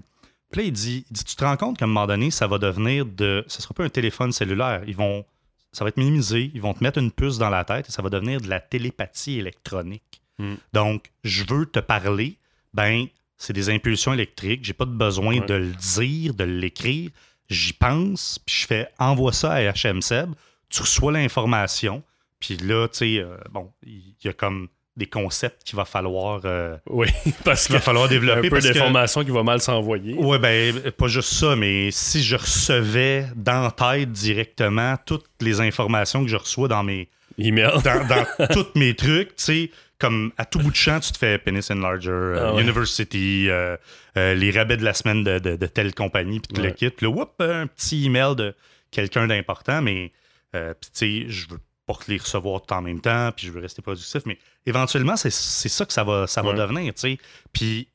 Puis 0.50 0.60
là, 0.60 0.66
il 0.66 0.72
dit, 0.72 1.04
il 1.10 1.12
dit 1.12 1.24
Tu 1.24 1.36
te 1.36 1.44
rends 1.44 1.56
compte 1.56 1.78
qu'à 1.78 1.84
un 1.84 1.88
moment 1.88 2.06
donné, 2.06 2.30
ça 2.30 2.46
va 2.46 2.58
devenir 2.58 3.04
de. 3.04 3.44
Ça 3.48 3.60
sera 3.60 3.74
pas 3.74 3.84
un 3.84 3.88
téléphone 3.88 4.32
cellulaire. 4.32 4.82
Ils 4.86 4.96
vont. 4.96 5.24
Ça 5.72 5.84
va 5.84 5.88
être 5.88 5.98
minimisé, 5.98 6.50
ils 6.54 6.62
vont 6.62 6.72
te 6.72 6.82
mettre 6.82 6.98
une 6.98 7.12
puce 7.12 7.36
dans 7.36 7.50
la 7.50 7.62
tête 7.62 7.88
et 7.88 7.92
ça 7.92 8.00
va 8.00 8.08
devenir 8.08 8.40
de 8.40 8.48
la 8.48 8.58
télépathie 8.58 9.38
électronique. 9.38 10.22
Mm. 10.38 10.54
Donc, 10.72 11.10
je 11.24 11.44
veux 11.46 11.66
te 11.66 11.78
parler, 11.78 12.38
ben, 12.72 13.06
c'est 13.36 13.52
des 13.52 13.68
impulsions 13.68 14.14
électriques. 14.14 14.64
J'ai 14.64 14.72
pas 14.72 14.86
de 14.86 14.92
besoin 14.92 15.40
de 15.40 15.54
le 15.54 15.72
dire, 15.74 16.32
de 16.32 16.44
l'écrire. 16.44 17.10
J'y 17.50 17.74
pense, 17.74 18.38
puis 18.44 18.62
je 18.62 18.66
fais 18.66 18.88
envoie 18.98 19.32
ça 19.32 19.52
à 19.52 19.72
HMSEB. 19.72 20.32
Tu 20.70 20.82
reçois 20.82 21.12
l'information, 21.12 22.02
puis 22.40 22.56
là, 22.56 22.88
tu 22.88 22.98
sais, 22.98 23.18
euh, 23.18 23.36
bon, 23.50 23.72
il 23.84 24.14
y 24.22 24.28
a 24.28 24.32
comme 24.32 24.68
des 24.98 25.06
concepts 25.06 25.62
qu'il 25.64 25.76
va 25.76 25.84
falloir. 25.84 26.42
Euh, 26.44 26.76
oui, 26.90 27.08
parce 27.44 27.66
qu'il 27.66 27.74
va 27.74 27.80
falloir 27.80 28.08
développer. 28.08 28.48
Un 28.48 28.50
peu 28.50 28.60
d'informations 28.60 29.24
qui 29.24 29.30
va 29.30 29.42
mal 29.42 29.60
s'envoyer. 29.60 30.14
Oui, 30.18 30.38
ben, 30.38 30.90
pas 30.90 31.06
juste 31.06 31.32
ça, 31.32 31.56
mais 31.56 31.90
si 31.90 32.22
je 32.22 32.36
recevais 32.36 33.26
dans 33.36 33.70
tête 33.70 34.10
directement 34.10 34.96
toutes 35.06 35.26
les 35.40 35.60
informations 35.60 36.22
que 36.24 36.30
je 36.30 36.36
reçois 36.36 36.68
dans 36.68 36.82
mes. 36.82 37.08
Emails. 37.40 37.70
Dans, 37.84 38.04
dans 38.08 38.46
tous 38.52 38.66
mes 38.74 38.96
trucs, 38.96 39.36
tu 39.36 39.44
sais, 39.44 39.70
comme 40.00 40.32
à 40.38 40.44
tout 40.44 40.58
bout 40.58 40.72
de 40.72 40.76
champ, 40.76 40.98
tu 40.98 41.12
te 41.12 41.18
fais 41.18 41.38
Penis 41.38 41.66
Enlarger, 41.70 42.10
euh, 42.10 42.52
ah 42.56 42.60
University, 42.60 43.46
euh, 43.48 43.76
les 44.16 44.50
rabais 44.50 44.76
de 44.76 44.84
la 44.84 44.92
semaine 44.92 45.22
de, 45.22 45.38
de, 45.38 45.66
telle 45.66 45.94
compagnie, 45.94 46.40
puis 46.40 46.52
tu 46.52 46.60
le 46.60 46.70
quittes. 46.72 46.96
Puis 46.96 47.06
là, 47.06 47.12
whoop, 47.12 47.40
un 47.40 47.68
petit 47.68 48.06
email 48.06 48.34
de 48.34 48.54
quelqu'un 48.90 49.28
d'important, 49.28 49.82
mais, 49.82 50.10
tu 50.52 50.88
sais, 50.92 51.24
je 51.28 51.48
veux 51.48 51.60
pour 51.88 52.02
les 52.06 52.18
recevoir 52.18 52.60
tout 52.60 52.74
en 52.74 52.82
même 52.82 53.00
temps, 53.00 53.32
puis 53.34 53.46
je 53.46 53.52
veux 53.52 53.62
rester 53.62 53.80
productif. 53.80 54.22
Mais 54.26 54.38
éventuellement, 54.66 55.16
c'est 55.16 55.30
ça 55.30 55.86
que 55.86 55.92
ça 55.92 56.04
va, 56.04 56.26
ça 56.26 56.42
va 56.42 56.52
devenir, 56.52 56.92
tu 56.94 57.00
sais. 57.00 57.18
Puis. 57.52 57.88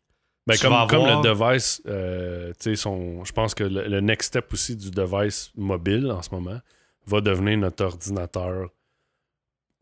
Ben, 0.45 0.57
comme, 0.57 0.87
comme 0.89 1.05
le 1.05 1.21
device, 1.21 1.81
euh, 1.87 2.51
tu 2.59 2.75
sais, 2.75 2.89
je 2.89 3.31
pense 3.31 3.55
que 3.55 3.63
le, 3.63 4.01
next 4.01 4.27
step 4.29 4.51
aussi 4.51 4.75
du 4.75 4.91
device 4.91 5.51
mobile 5.55 6.11
en 6.11 6.21
ce 6.21 6.31
moment 6.31 6.59
va 7.05 7.21
devenir 7.21 7.57
notre 7.59 7.85
ordinateur 7.85 8.67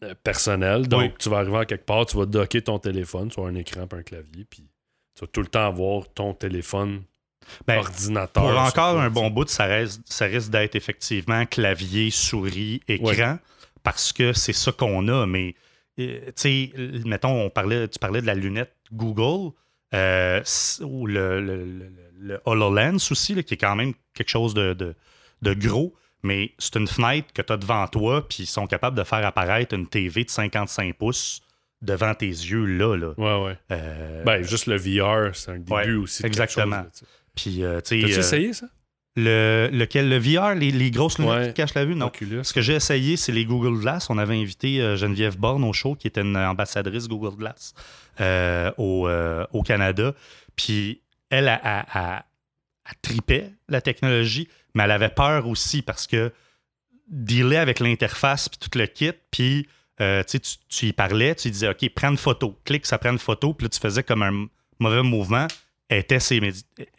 euh, 0.03 0.13
personnel. 0.23 0.87
Donc, 0.87 1.17
tu 1.17 1.29
vas 1.29 1.37
arriver 1.37 1.57
à 1.57 1.65
quelque 1.65 1.85
part, 1.85 2.05
tu 2.05 2.15
vas 2.15 2.27
docker 2.27 2.63
ton 2.63 2.77
téléphone, 2.77 3.31
soit 3.31 3.47
un 3.47 3.55
écran 3.55 3.87
et 3.91 3.95
un 3.95 4.03
clavier, 4.03 4.45
puis 4.45 4.69
tu 5.15 5.21
vas 5.21 5.27
tout 5.27 5.41
le 5.41 5.47
temps 5.47 5.65
avoir 5.65 6.07
ton 6.09 6.35
téléphone 6.35 7.01
ben, 7.67 7.79
ordinateur. 7.79 8.43
Pour 8.43 8.57
encore 8.57 8.99
un 8.99 9.09
bon 9.09 9.29
bout, 9.29 9.47
ça, 9.47 9.65
reste, 9.65 10.01
ça 10.05 10.25
risque 10.25 10.49
d'être 10.49 10.75
effectivement 10.75 11.45
clavier, 11.45 12.11
souris, 12.11 12.81
écran 12.87 13.37
parce 13.83 14.13
que 14.13 14.33
c'est 14.33 14.53
ça 14.53 14.71
qu'on 14.71 15.07
a. 15.07 15.25
Mais, 15.25 15.55
euh, 15.99 16.25
tu 16.27 16.31
sais, 16.35 16.73
mettons, 17.05 17.45
on 17.45 17.49
parlait, 17.49 17.87
tu 17.87 17.99
parlais 17.99 18.21
de 18.21 18.27
la 18.27 18.35
lunette 18.35 18.75
Google 18.91 19.51
euh, 19.93 20.41
ou 20.81 21.07
le, 21.07 21.91
HoloLens 22.45 23.11
aussi, 23.11 23.43
qui 23.43 23.53
est 23.53 23.57
quand 23.57 23.75
même 23.75 23.93
quelque 24.13 24.29
chose 24.29 24.53
de, 24.53 24.95
gros. 25.43 25.93
Mais 26.23 26.53
c'est 26.59 26.75
une 26.75 26.87
fenêtre 26.87 27.33
que 27.33 27.41
tu 27.41 27.51
as 27.51 27.57
devant 27.57 27.87
toi, 27.87 28.27
puis 28.27 28.43
ils 28.43 28.47
sont 28.47 28.67
capables 28.67 28.95
de 28.95 29.03
faire 29.03 29.25
apparaître 29.25 29.73
une 29.73 29.87
TV 29.87 30.23
de 30.23 30.29
55 30.29 30.95
pouces 30.95 31.41
devant 31.81 32.13
tes 32.13 32.27
yeux 32.27 32.65
là. 32.65 32.95
là. 32.95 33.13
Ouais, 33.17 33.45
ouais. 33.47 33.57
Euh, 33.71 34.23
ben, 34.23 34.43
juste 34.43 34.67
le 34.67 34.75
VR, 34.75 35.35
c'est 35.35 35.49
un 35.49 35.57
début 35.57 35.95
aussi. 35.95 36.23
exactement. 36.23 36.85
Puis, 37.35 37.57
tu 37.57 37.65
As-tu 37.65 37.95
essayé 37.95 38.53
ça? 38.53 38.67
Le, 39.17 39.69
lequel, 39.73 40.07
le 40.07 40.17
VR, 40.17 40.55
les, 40.55 40.89
grosses 40.89 41.19
lunettes 41.19 41.49
qui 41.49 41.53
cachent 41.55 41.73
la 41.73 41.83
vue, 41.83 41.95
non. 41.95 42.11
Ce 42.43 42.53
que 42.53 42.61
j'ai 42.61 42.75
essayé, 42.75 43.17
c'est 43.17 43.33
les 43.33 43.43
Google 43.43 43.77
Glass. 43.81 44.09
On 44.09 44.17
avait 44.17 44.39
invité 44.39 44.81
euh, 44.81 44.95
Geneviève 44.95 45.37
Borne 45.37 45.65
au 45.65 45.73
show, 45.73 45.95
qui 45.95 46.07
était 46.07 46.21
une 46.21 46.37
ambassadrice 46.37 47.09
Google 47.09 47.35
Glass 47.35 47.73
euh, 48.21 48.71
euh, 48.79 49.45
au, 49.51 49.63
Canada. 49.63 50.13
Puis 50.55 51.01
elle 51.29 51.49
a, 51.49 51.59
a, 51.61 52.23
tripé 53.01 53.49
la 53.67 53.81
technologie, 53.81 54.47
mais 54.73 54.83
elle 54.83 54.91
avait 54.91 55.09
peur 55.09 55.45
aussi 55.47 55.81
parce 55.81 56.07
que 56.07 56.31
dealer 57.09 57.57
avec 57.57 57.81
l'interface 57.81 58.47
puis 58.47 58.59
tout 58.59 58.77
le 58.77 58.85
kit, 58.85 59.11
puis 59.29 59.67
tu, 60.27 60.39
tu 60.69 60.85
y 60.87 60.93
parlais, 60.93 61.35
tu 61.35 61.51
disais, 61.51 61.69
OK, 61.69 61.87
prends 61.93 62.11
une 62.11 62.17
photo. 62.17 62.57
Clique, 62.63 62.85
ça 62.85 62.97
prend 62.97 63.11
une 63.11 63.19
photo, 63.19 63.53
puis 63.53 63.65
là, 63.65 63.69
tu 63.69 63.79
faisais 63.79 64.03
comme 64.03 64.23
un 64.23 64.47
mauvais 64.79 65.03
mouvement 65.03 65.47
était, 65.97 66.17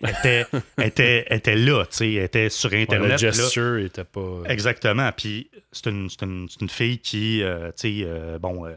était, 0.06 0.46
était, 0.80 1.26
était 1.30 1.56
là, 1.56 1.84
tu 1.86 1.96
sais, 1.96 2.12
était 2.14 2.50
sur 2.50 2.72
Internet. 2.72 3.12
le 3.12 3.16
gesture 3.32 3.78
était 3.78 4.04
pas. 4.04 4.20
Euh, 4.20 4.44
Exactement. 4.44 5.10
Puis 5.16 5.50
c'est 5.72 5.86
une, 5.86 6.08
une, 6.20 6.48
une, 6.60 6.68
fille 6.68 6.98
qui, 6.98 7.42
euh, 7.42 7.68
tu 7.68 8.00
sais, 8.00 8.04
euh, 8.04 8.38
bon, 8.38 8.66
euh, 8.66 8.74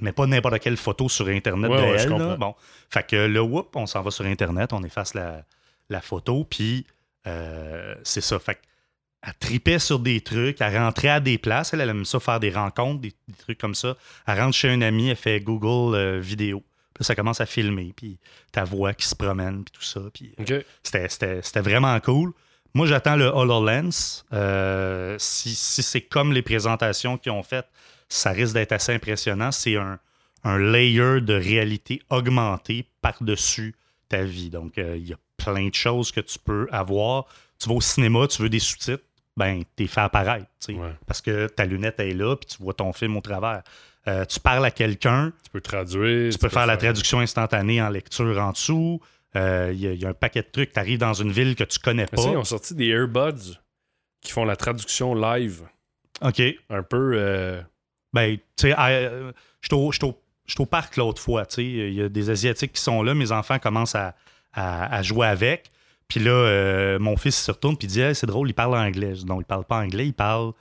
met 0.00 0.12
pas 0.12 0.26
n'importe 0.26 0.60
quelle 0.60 0.76
photo 0.76 1.08
sur 1.08 1.26
Internet 1.28 1.70
de 1.70 1.76
elle. 1.76 2.36
Bon. 2.38 2.54
Fait 2.90 3.06
que 3.06 3.16
le 3.16 3.40
whoop, 3.40 3.74
on 3.74 3.86
s'en 3.86 4.02
va 4.02 4.10
sur 4.10 4.24
Internet, 4.24 4.72
on 4.72 4.82
efface 4.84 5.14
la, 5.14 5.42
la 5.90 6.00
photo, 6.00 6.44
puis 6.44 6.86
c'est 7.24 8.20
ça. 8.20 8.38
Fait 8.38 8.58
elle 9.22 9.34
tripait 9.40 9.80
sur 9.80 9.98
des 9.98 10.20
trucs, 10.20 10.60
elle 10.60 10.76
rentrait 10.78 11.08
à 11.08 11.18
des 11.18 11.36
places, 11.36 11.74
elle, 11.74 11.80
aime 11.80 12.04
ça 12.04 12.20
faire 12.20 12.38
des 12.38 12.50
rencontres, 12.50 13.00
des, 13.00 13.12
des, 13.26 13.34
trucs 13.34 13.58
comme 13.58 13.74
ça. 13.74 13.96
Elle 14.24 14.38
rentre 14.38 14.54
chez 14.54 14.68
un 14.68 14.82
ami, 14.82 15.08
elle 15.08 15.16
fait 15.16 15.40
Google 15.40 16.20
vidéo 16.20 16.62
ça 17.04 17.14
commence 17.14 17.40
à 17.40 17.46
filmer, 17.46 17.92
puis 17.94 18.18
ta 18.52 18.64
voix 18.64 18.94
qui 18.94 19.06
se 19.06 19.14
promène, 19.14 19.64
puis 19.64 19.72
tout 19.72 19.82
ça. 19.82 20.00
Puis, 20.12 20.32
euh, 20.50 20.62
c'était 20.82 21.60
vraiment 21.60 21.98
cool. 22.00 22.32
Moi, 22.74 22.86
j'attends 22.86 23.16
le 23.16 23.26
HoloLens. 23.26 24.24
Euh, 24.32 25.16
si, 25.18 25.54
c'est 25.54 26.02
comme 26.02 26.32
les 26.32 26.42
présentations 26.42 27.16
qu'ils 27.16 27.32
ont 27.32 27.42
faites, 27.42 27.68
ça 28.08 28.30
risque 28.30 28.54
d'être 28.54 28.72
assez 28.72 28.92
impressionnant. 28.92 29.50
C'est 29.50 29.76
un, 29.76 29.98
layer 30.44 31.20
de 31.20 31.34
réalité 31.34 32.02
augmentée 32.08 32.86
par-dessus 33.02 33.74
ta 34.08 34.22
vie. 34.22 34.48
Donc, 34.48 34.78
euh, 34.78 34.96
il 34.96 35.08
y 35.08 35.12
a 35.12 35.16
plein 35.36 35.68
de 35.68 35.74
choses 35.74 36.12
que 36.12 36.20
tu 36.20 36.38
peux 36.38 36.68
avoir. 36.70 37.24
Tu 37.58 37.68
vas 37.68 37.74
au 37.74 37.80
cinéma, 37.80 38.28
tu 38.28 38.42
veux 38.42 38.48
des 38.48 38.60
sous-titres, 38.60 39.02
ben, 39.36 39.62
t'es 39.74 39.86
fait 39.86 40.02
apparaître. 40.02 40.46
Parce 41.06 41.20
que 41.20 41.46
ta 41.48 41.64
lunette 41.64 41.98
est 41.98 42.14
là, 42.14 42.36
puis 42.36 42.46
tu 42.46 42.62
vois 42.62 42.74
ton 42.74 42.92
film 42.92 43.16
au 43.16 43.20
travers. 43.20 43.62
Euh, 44.08 44.24
tu 44.24 44.40
parles 44.40 44.64
à 44.64 44.70
quelqu'un. 44.70 45.32
Tu 45.42 45.50
peux 45.50 45.60
traduire. 45.60 46.32
Tu, 46.32 46.38
peux, 46.38 46.48
faire, 46.48 46.66
la 46.66 46.76
traduction 46.76 47.20
instantanée 47.20 47.82
en 47.82 47.88
lecture 47.88 48.40
en 48.40 48.52
dessous. 48.52 49.00
Il 49.34 49.40
euh, 49.40 49.72
y, 49.72 50.06
a 50.06 50.08
un 50.08 50.14
paquet 50.14 50.42
de 50.42 50.48
trucs. 50.50 50.72
Tu 50.72 50.78
arrives 50.78 50.98
dans 50.98 51.12
une 51.12 51.32
ville 51.32 51.56
que 51.56 51.64
tu 51.64 51.78
connais 51.78 52.06
pas. 52.06 52.22
ils 52.22 52.36
ont 52.36 52.44
sorti 52.44 52.74
des 52.74 52.86
earbuds 52.86 53.58
qui 54.20 54.32
font 54.32 54.44
la 54.44 54.56
traduction 54.56 55.14
live. 55.14 55.62
OK. 56.22 56.40
Un 56.70 56.82
peu. 56.82 57.12
Euh, 57.16 57.60
ben, 58.12 58.38
tu 58.56 58.70
sais, 58.70 58.74
je 59.60 59.68
suis 59.68 60.60
au, 60.60 60.66
parc 60.66 60.96
l'autre 60.96 61.20
fois. 61.20 61.44
Il 61.58 61.92
y 61.92 62.02
a 62.02 62.08
des 62.08 62.30
Asiatiques 62.30 62.74
qui 62.74 62.82
sont 62.82 63.02
là. 63.02 63.14
Mes 63.14 63.32
enfants 63.32 63.58
commencent 63.58 63.96
à, 63.96 65.02
jouer 65.02 65.26
avec. 65.26 65.70
Puis 66.08 66.20
là, 66.20 66.98
mon 66.98 67.16
fils 67.16 67.36
se 67.36 67.50
retourne 67.50 67.76
et 67.80 67.86
dit 67.86 68.02
C'est 68.14 68.26
drôle, 68.26 68.48
il 68.48 68.54
parle 68.54 68.76
anglais. 68.76 69.14
Non, 69.26 69.40
il 69.40 69.44
parle 69.44 69.64
pas 69.64 69.78
anglais, 69.78 70.06
il 70.06 70.14
parle 70.14 70.52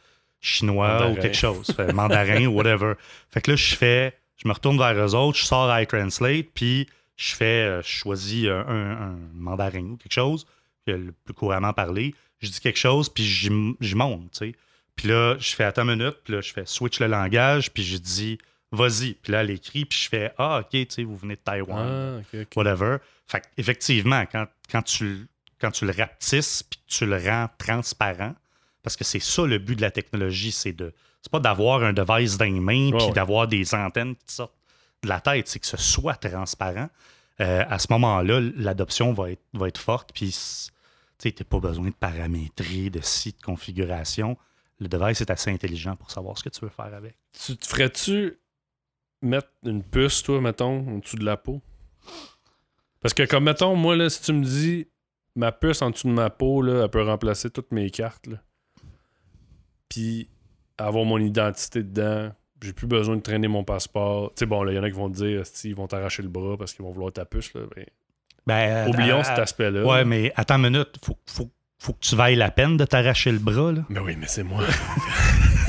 chinois 0.45 1.09
ou 1.09 1.15
quelque 1.15 1.35
chose, 1.35 1.75
mandarin 1.93 2.45
ou 2.45 2.53
whatever. 2.53 2.93
Fait 3.31 3.41
que 3.41 3.51
là, 3.51 3.57
je 3.57 3.75
fais, 3.75 4.17
je 4.37 4.47
me 4.47 4.53
retourne 4.53 4.77
vers 4.77 4.93
eux 4.93 5.15
autres, 5.15 5.37
je 5.37 5.45
sors 5.45 5.79
iTranslate, 5.79 6.47
puis 6.53 6.87
je 7.15 7.35
fais, 7.35 7.65
euh, 7.65 7.81
je 7.81 7.87
choisis 7.87 8.47
un, 8.47 9.17
mandarin 9.33 9.83
ou 9.91 9.97
quelque 9.97 10.13
chose, 10.13 10.45
le 10.87 11.11
plus 11.23 11.33
couramment 11.33 11.73
parlé. 11.73 12.13
Je 12.39 12.49
dis 12.49 12.59
quelque 12.59 12.79
chose, 12.79 13.09
puis 13.09 13.25
je 13.25 13.95
monte, 13.95 14.31
tu 14.31 14.37
sais. 14.37 14.55
Puis 14.95 15.09
là, 15.09 15.35
je 15.39 15.55
fais 15.55 15.63
attends 15.63 15.87
une 15.87 15.97
minute, 15.97 16.17
puis 16.23 16.33
là, 16.33 16.41
je 16.41 16.53
fais 16.53 16.65
switch 16.65 16.99
le 16.99 17.07
langage, 17.07 17.71
puis 17.71 17.83
je 17.83 17.97
dis 17.97 18.37
vas-y. 18.71 19.13
Puis 19.13 19.31
là, 19.31 19.41
elle 19.41 19.49
écrit, 19.49 19.85
puis 19.85 19.99
je 19.99 20.09
fais 20.09 20.31
ah, 20.37 20.59
ok, 20.59 20.69
tu 20.71 20.85
sais, 20.89 21.03
vous 21.03 21.17
venez 21.17 21.35
de 21.35 21.41
Taïwan, 21.41 22.23
ah, 22.33 22.37
whatever. 22.55 22.97
Fait 23.27 23.43
effectivement, 23.57 24.25
quand, 24.31 24.47
quand, 24.71 24.83
tu, 24.83 25.27
quand 25.59 25.71
tu 25.71 25.85
le 25.85 25.91
rapetisses, 25.91 26.63
puis 26.63 26.79
tu 26.87 27.05
le 27.05 27.17
rends 27.17 27.49
transparent, 27.57 28.35
parce 28.85 28.95
que 28.95 29.03
c'est 29.03 29.19
ça 29.19 29.47
le 29.47 29.57
but 29.57 29.75
de 29.75 29.81
la 29.81 29.89
technologie, 29.89 30.51
c'est 30.51 30.71
de. 30.71 30.93
C'est 31.23 31.31
pas 31.31 31.39
d'avoir 31.39 31.81
un 31.81 31.91
device 31.91 32.37
dans 32.37 32.45
les 32.45 32.59
mains 32.59 32.91
puis 32.95 33.09
d'avoir 33.13 33.47
des 33.47 33.73
antennes 33.73 34.15
qui 34.15 34.35
sortent 34.35 34.53
de 35.01 35.09
la 35.09 35.19
tête, 35.19 35.47
c'est 35.47 35.57
que 35.57 35.65
ce 35.65 35.75
soit 35.75 36.13
transparent. 36.13 36.87
Euh, 37.41 37.65
à 37.67 37.79
ce 37.79 37.87
moment-là, 37.89 38.39
l'adoption 38.55 39.11
va 39.11 39.31
être, 39.31 39.41
va 39.53 39.69
être 39.69 39.79
forte. 39.79 40.11
Puis, 40.13 40.37
tu 41.17 41.29
n'as 41.29 41.45
pas 41.45 41.59
besoin 41.59 41.87
de 41.87 41.95
paramétrer, 41.95 42.91
de 42.91 43.01
site, 43.01 43.39
de 43.39 43.43
configuration. 43.43 44.37
Le 44.79 44.87
device 44.87 45.19
est 45.19 45.31
assez 45.31 45.49
intelligent 45.49 45.95
pour 45.95 46.11
savoir 46.11 46.37
ce 46.37 46.43
que 46.43 46.49
tu 46.49 46.61
veux 46.61 46.69
faire 46.69 46.93
avec. 46.93 47.15
Tu 47.43 47.57
te 47.57 47.65
ferais-tu 47.65 48.37
mettre 49.23 49.49
une 49.63 49.81
puce, 49.81 50.21
toi, 50.21 50.39
mettons, 50.41 50.87
en 50.87 50.99
dessous 50.99 51.17
de 51.17 51.25
la 51.25 51.37
peau? 51.37 51.59
Parce 53.01 53.15
que, 53.15 53.23
comme, 53.23 53.45
mettons, 53.45 53.75
moi, 53.75 53.95
là, 53.95 54.11
si 54.11 54.21
tu 54.21 54.31
me 54.31 54.45
dis 54.45 54.87
ma 55.35 55.51
puce 55.51 55.81
en 55.81 55.89
dessous 55.89 56.07
de 56.07 56.13
ma 56.13 56.29
peau, 56.29 56.61
là, 56.61 56.83
elle 56.83 56.89
peut 56.91 57.01
remplacer 57.01 57.49
toutes 57.49 57.71
mes 57.71 57.89
cartes. 57.89 58.27
Là 58.27 58.37
puis 59.89 60.29
avoir 60.77 61.05
mon 61.05 61.17
identité 61.17 61.83
dedans. 61.83 62.31
J'ai 62.61 62.73
plus 62.73 62.87
besoin 62.87 63.15
de 63.15 63.21
traîner 63.21 63.47
mon 63.47 63.63
passeport. 63.63 64.29
Tu 64.29 64.39
sais, 64.39 64.45
bon, 64.45 64.67
il 64.67 64.75
y 64.75 64.79
en 64.79 64.83
a 64.83 64.89
qui 64.89 64.95
vont 64.95 65.09
te 65.09 65.15
dire, 65.15 65.43
ils 65.63 65.75
vont 65.75 65.87
t'arracher 65.87 66.23
le 66.23 66.29
bras 66.29 66.57
parce 66.57 66.73
qu'ils 66.73 66.83
vont 66.83 66.91
vouloir 66.91 67.13
ta 67.13 67.25
puce. 67.25 67.53
Là. 67.53 67.61
Ben, 67.75 67.85
ben 68.45 68.89
oublions 68.89 69.23
cet 69.23 69.39
aspect-là. 69.39 69.85
Ouais, 69.85 70.05
mais 70.05 70.31
attends 70.35 70.55
une 70.55 70.71
minute. 70.71 70.97
Faut, 71.03 71.17
faut, 71.27 71.51
faut 71.79 71.93
que 71.93 71.99
tu 71.99 72.15
vailles 72.15 72.35
la 72.35 72.51
peine 72.51 72.77
de 72.77 72.85
t'arracher 72.85 73.31
le 73.31 73.39
bras. 73.39 73.71
Là. 73.71 73.81
Mais 73.89 73.99
oui, 73.99 74.15
mais 74.17 74.27
c'est 74.27 74.43
moi. 74.43 74.63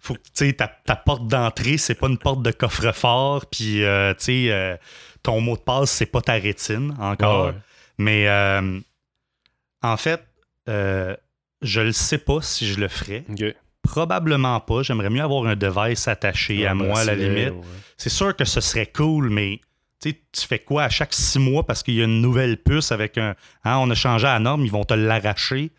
faut 0.00 0.14
que, 0.14 0.20
tu 0.20 0.30
sais, 0.34 0.52
ta, 0.54 0.68
porte 0.96 1.26
d'entrée, 1.26 1.76
c'est 1.76 1.94
pas 1.94 2.08
une 2.08 2.18
porte 2.18 2.42
de 2.42 2.50
coffre-fort. 2.52 3.46
Puis, 3.46 3.84
euh, 3.84 4.14
tu 4.14 4.24
sais, 4.24 4.46
euh, 4.50 4.76
ton 5.22 5.40
mot 5.40 5.56
de 5.56 5.62
passe, 5.62 5.90
c'est 5.90 6.06
pas 6.06 6.22
ta 6.22 6.34
rétine 6.34 6.94
encore. 6.98 7.52
Mais, 7.98 8.28
euh, 8.28 8.78
en 9.82 9.96
fait, 9.96 10.22
je 11.62 11.80
ne 11.80 11.90
sais 11.92 12.18
pas 12.18 12.40
si 12.42 12.66
je 12.66 12.80
le 12.80 12.88
ferais. 12.88 13.24
Probablement 13.82 14.58
pas. 14.60 14.82
J'aimerais 14.82 15.10
mieux 15.10 15.22
avoir 15.22 15.46
un 15.46 15.56
device 15.56 16.08
attaché 16.08 16.66
à 16.66 16.74
moi, 16.74 17.00
à 17.00 17.04
la 17.04 17.14
limite. 17.14 17.54
C'est 17.96 18.10
sûr 18.10 18.34
que 18.34 18.44
ce 18.44 18.60
serait 18.60 18.86
cool, 18.86 19.30
mais 19.30 19.60
tu 20.00 20.14
fais 20.46 20.58
quoi 20.58 20.84
à 20.84 20.88
chaque 20.88 21.14
six 21.14 21.38
mois 21.38 21.64
parce 21.64 21.82
qu'il 21.82 21.94
y 21.94 22.00
a 22.00 22.04
une 22.04 22.20
nouvelle 22.20 22.58
puce 22.58 22.92
avec 22.92 23.18
un. 23.18 23.34
Hein, 23.64 23.78
on 23.78 23.90
a 23.90 23.94
changé 23.94 24.26
la 24.26 24.38
norme, 24.38 24.64
ils 24.64 24.70
vont 24.70 24.84
te 24.84 24.94
l'arracher, 24.94 25.70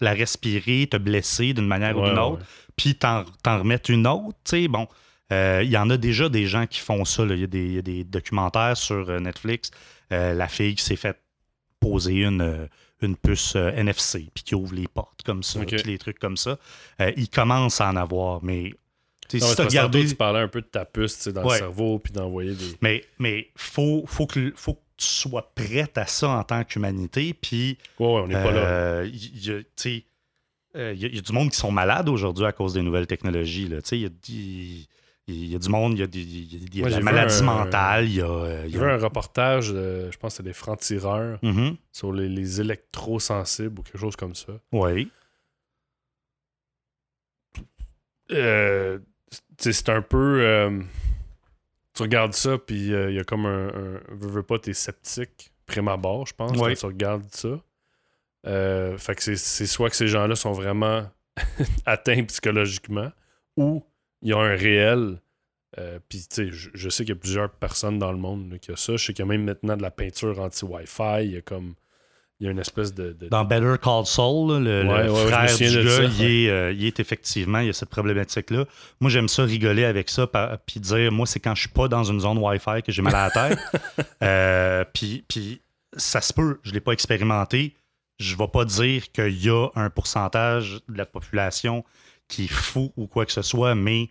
la 0.00 0.12
respirer, 0.12 0.86
te 0.86 0.96
blesser 0.96 1.54
d'une 1.54 1.66
manière 1.66 1.96
ou 1.96 2.04
d'une 2.04 2.18
autre, 2.18 2.44
puis 2.76 2.96
t'en 2.96 3.24
remettre 3.44 3.90
une 3.90 4.06
autre. 4.06 4.66
Bon, 4.68 4.86
Il 5.30 5.70
y 5.70 5.76
en 5.76 5.88
a 5.90 5.96
déjà 5.96 6.28
des 6.28 6.46
gens 6.46 6.66
qui 6.66 6.80
font 6.80 7.04
ça. 7.04 7.24
Il 7.24 7.54
y, 7.54 7.74
y, 7.74 7.78
a 7.78 7.82
des 7.82 8.04
documentaires 8.04 8.76
sur 8.76 9.20
Netflix. 9.20 9.70
la 10.10 10.48
fille 10.48 10.74
qui 10.74 10.84
s'est 10.84 10.96
faite 10.96 11.18
poser 11.80 12.22
une, 12.22 12.68
une 13.02 13.16
puce 13.16 13.56
NFC, 13.56 14.30
puis 14.34 14.44
qui 14.44 14.54
ouvre 14.54 14.74
les 14.74 14.88
portes 14.88 15.22
comme 15.24 15.42
ça, 15.42 15.60
puis 15.60 15.76
les 15.84 15.98
trucs 15.98 16.18
comme 16.18 16.36
ça. 16.36 16.58
il 17.16 17.28
commence 17.28 17.80
à 17.80 17.88
en 17.88 17.96
avoir, 17.96 18.42
mais 18.42 18.72
si 19.40 19.54
tu 19.56 19.62
regardé... 19.62 20.06
tu 20.06 20.14
parlais 20.14 20.40
un 20.40 20.48
peu 20.48 20.60
de 20.60 20.66
ta 20.66 20.84
puce 20.84 21.28
dans 21.28 21.42
le 21.42 21.56
cerveau 21.56 21.98
puis 21.98 22.12
d'envoyer 22.12 22.54
des. 22.54 22.76
Mais 22.80 23.04
mais 23.18 23.48
faut, 23.56 24.04
faut, 24.06 24.26
que, 24.26 24.52
faut 24.56 24.74
que 24.74 24.80
tu 24.96 25.06
sois 25.06 25.50
prête 25.54 25.96
à 25.96 26.06
ça 26.06 26.28
en 26.28 26.44
tant 26.44 26.64
qu'humanité. 26.64 27.34
Puis. 27.34 27.78
Ouais, 27.98 28.06
on 28.06 28.26
n'est 28.26 28.34
pas 28.34 28.52
là. 28.52 29.04
Il 29.04 29.46
y, 29.46 29.50
a, 29.50 30.92
y, 30.92 31.18
a 31.18 31.20
du 31.20 31.32
monde 31.32 31.50
qui 31.50 31.56
sont 31.56 31.72
malades 31.72 32.08
aujourd'hui 32.08 32.46
à 32.46 32.52
cause 32.52 32.74
des 32.74 32.82
nouvelles 32.82 33.06
technologies. 33.06 33.68
Il 33.92 33.98
y 33.98 34.06
a, 34.06 34.08
il 35.28 35.46
y 35.46 35.54
a 35.54 35.58
du 35.58 35.68
monde, 35.68 35.92
il 35.94 36.00
y 36.00 36.02
a, 36.02 36.06
des, 36.06 36.20
y 36.20 36.84
a, 36.84 36.88
la 36.88 37.00
maladie 37.00 37.42
mentale. 37.42 38.08
Il 38.08 38.16
y 38.16 38.22
a, 38.22 38.68
J'ai 38.68 38.78
vu 38.78 38.84
un 38.84 38.98
reportage, 38.98 39.66
je 39.66 40.16
pense 40.18 40.32
que 40.32 40.36
c'est 40.38 40.42
des 40.42 40.52
francs-tireurs 40.52 41.38
mm-hmm. 41.42 41.76
sur 41.92 42.12
les, 42.12 42.28
les 42.28 42.60
électrosensibles 42.60 43.78
ou 43.78 43.82
quelque 43.82 43.98
chose 43.98 44.16
comme 44.16 44.34
ça. 44.34 44.52
Oui. 44.72 45.08
Euh, 48.32 48.98
c'est 49.58 49.88
un 49.88 50.02
peu. 50.02 50.40
Euh, 50.42 50.80
tu 51.94 52.02
regardes 52.02 52.32
ça, 52.32 52.58
puis 52.58 52.92
euh, 52.92 53.10
il 53.10 53.16
y 53.16 53.20
a 53.20 53.24
comme 53.24 53.46
un. 53.46 53.70
veux, 54.10 54.28
veux 54.28 54.42
pas, 54.42 54.58
t'es 54.58 54.72
sceptique, 54.72 55.52
prime 55.66 55.88
abord, 55.88 56.26
je 56.26 56.34
pense, 56.34 56.56
quand 56.56 56.74
tu 56.74 56.86
regardes 56.86 57.30
ça. 57.30 57.60
Euh, 58.46 58.98
fait 58.98 59.14
que 59.14 59.22
c'est 59.36 59.66
soit 59.66 59.88
que 59.88 59.96
ces 59.96 60.08
gens-là 60.08 60.34
sont 60.34 60.52
vraiment 60.52 61.08
atteints 61.86 62.24
psychologiquement, 62.24 63.10
ou 63.56 63.84
il 64.22 64.30
y 64.30 64.32
a 64.32 64.38
un 64.38 64.56
réel. 64.56 65.20
puis, 66.08 66.20
tu 66.20 66.26
sais, 66.30 66.48
je, 66.50 66.88
sais 66.88 67.04
qu'il 67.04 67.14
y 67.14 67.18
a 67.18 67.20
plusieurs 67.20 67.50
personnes 67.50 67.98
dans 67.98 68.12
le 68.12 68.18
monde 68.18 68.58
qui 68.60 68.70
ont 68.70 68.76
ça. 68.76 68.96
Je 68.96 69.04
sais 69.04 69.12
qu'il 69.12 69.24
y 69.24 69.28
a 69.28 69.30
même 69.30 69.44
maintenant 69.44 69.76
de 69.76 69.82
la 69.82 69.90
peinture 69.90 70.38
anti-Wi-Fi. 70.40 71.24
Il 71.24 71.32
y 71.32 71.36
a 71.36 71.42
comme 71.42 71.74
il 72.42 72.46
y 72.46 72.48
a 72.48 72.50
une 72.50 72.58
espèce 72.58 72.92
de. 72.92 73.16
Dans 73.30 73.44
Better 73.44 73.76
Call 73.80 74.04
Saul, 74.04 74.64
le, 74.64 74.82
frère 75.28 75.56
du 75.56 75.62
gars, 75.62 75.70
euh, 75.70 76.74
il, 76.76 76.86
est, 76.86 76.98
effectivement, 76.98 77.60
il 77.60 77.66
y 77.66 77.70
a 77.70 77.72
cette 77.72 77.90
problématique-là. 77.90 78.64
Moi, 79.00 79.10
j'aime 79.10 79.28
ça 79.28 79.44
rigoler 79.44 79.84
avec 79.84 80.10
ça, 80.10 80.26
puis 80.66 80.80
dire, 80.80 81.12
moi, 81.12 81.24
c'est 81.24 81.38
quand 81.38 81.54
je 81.54 81.60
suis 81.60 81.68
pas 81.68 81.86
dans 81.86 82.02
une 82.02 82.18
zone 82.18 82.38
Wi-Fi 82.38 82.82
que 82.84 82.90
j'ai 82.90 83.00
mal 83.00 83.14
à 83.14 83.30
la 83.32 83.48
tête. 83.48 83.58
Euh, 84.22 84.84
puis, 84.92 85.24
puis 85.28 85.60
ça 85.96 86.20
se 86.20 86.32
peut, 86.32 86.58
je 86.62 86.72
l'ai 86.72 86.80
pas 86.80 86.92
expérimenté. 86.92 87.74
Je 88.18 88.36
vais 88.36 88.46
pas 88.46 88.64
dire 88.64 89.10
qu'il 89.10 89.44
y 89.44 89.50
a 89.50 89.68
un 89.74 89.90
pourcentage 89.90 90.80
de 90.88 90.96
la 90.96 91.06
population 91.06 91.84
qui 92.32 92.44
est 92.44 92.52
fou 92.52 92.92
ou 92.96 93.06
quoi 93.06 93.26
que 93.26 93.32
ce 93.32 93.42
soit, 93.42 93.74
mais 93.74 94.10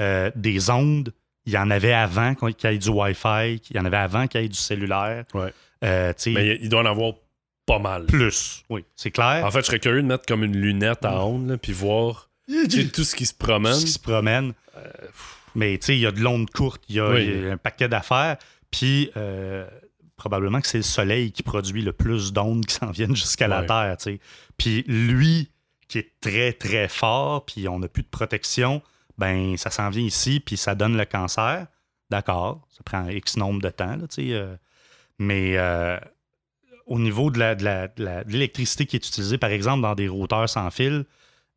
euh, 0.00 0.30
des 0.34 0.70
ondes, 0.70 1.12
il 1.46 1.52
y 1.52 1.58
en 1.58 1.70
avait 1.70 1.92
avant 1.92 2.34
qu'il 2.34 2.70
y 2.70 2.74
ait 2.74 2.78
du 2.78 2.88
Wi-Fi, 2.88 3.60
il 3.70 3.76
y 3.76 3.78
en 3.78 3.84
avait 3.84 3.96
avant 3.96 4.26
qu'il 4.26 4.40
y 4.40 4.44
ait 4.44 4.48
du 4.48 4.58
cellulaire. 4.58 5.24
Ouais. 5.34 5.52
mais 5.82 6.58
il 6.60 6.68
doit 6.68 6.80
en 6.80 6.86
avoir 6.86 7.14
pas 7.66 7.78
mal. 7.78 8.06
Plus, 8.06 8.64
oui, 8.68 8.84
c'est 8.96 9.10
clair. 9.10 9.44
En 9.44 9.50
fait, 9.50 9.60
je 9.60 9.66
serais 9.66 9.78
curieux 9.78 10.02
de 10.02 10.06
mettre 10.06 10.26
comme 10.26 10.42
une 10.42 10.56
lunette 10.56 11.04
à 11.04 11.24
ondes, 11.24 11.56
puis 11.62 11.72
voir 11.72 12.28
tout 12.46 13.04
ce 13.04 13.14
qui 13.14 13.26
se 13.26 13.34
promène. 13.34 13.72
Tout 13.72 13.80
ce 13.80 13.86
qui 13.86 13.92
se 13.92 13.98
promène. 13.98 14.52
Euh, 14.76 14.88
mais 15.54 15.78
tu 15.78 15.86
sais, 15.86 15.96
il 15.96 16.00
y 16.00 16.06
a 16.06 16.12
de 16.12 16.20
l'onde 16.20 16.50
courte, 16.50 16.82
il 16.88 16.96
y, 16.96 17.00
a 17.00 17.06
un 17.52 17.56
paquet 17.56 17.88
d'affaires. 17.88 18.36
Puis 18.70 19.10
euh, 19.16 19.66
probablement 20.16 20.60
que 20.60 20.66
c'est 20.66 20.78
le 20.78 20.84
soleil 20.84 21.32
qui 21.32 21.42
produit 21.42 21.82
le 21.82 21.92
plus 21.92 22.32
d'ondes 22.32 22.64
qui 22.66 22.74
s'en 22.74 22.90
viennent 22.90 23.16
jusqu'à 23.16 23.48
la 23.48 23.62
Terre. 23.62 23.96
sais. 23.98 24.18
Puis 24.56 24.84
lui, 24.86 25.50
qui 25.92 25.98
est 25.98 26.12
très, 26.22 26.54
très 26.54 26.88
fort, 26.88 27.44
puis 27.44 27.68
on 27.68 27.78
n'a 27.78 27.86
plus 27.86 28.02
de 28.02 28.08
protection, 28.08 28.80
ben 29.18 29.58
ça 29.58 29.70
s'en 29.70 29.90
vient 29.90 30.02
ici, 30.02 30.40
puis 30.40 30.56
ça 30.56 30.74
donne 30.74 30.96
le 30.96 31.04
cancer. 31.04 31.66
D'accord, 32.08 32.66
ça 32.70 32.82
prend 32.82 33.06
X 33.08 33.36
nombre 33.36 33.60
de 33.60 33.68
temps, 33.68 33.96
là. 33.96 34.06
Euh, 34.18 34.56
mais 35.18 35.58
au 36.86 36.98
niveau 36.98 37.30
de, 37.30 37.38
l'électricité 38.26 38.86
qui 38.86 38.96
est 38.96 39.06
utilisée, 39.06 39.36
par 39.36 39.50
exemple, 39.50 39.82
dans 39.82 39.94
des 39.94 40.08
routeurs 40.08 40.48
sans 40.48 40.70
fil, 40.70 41.04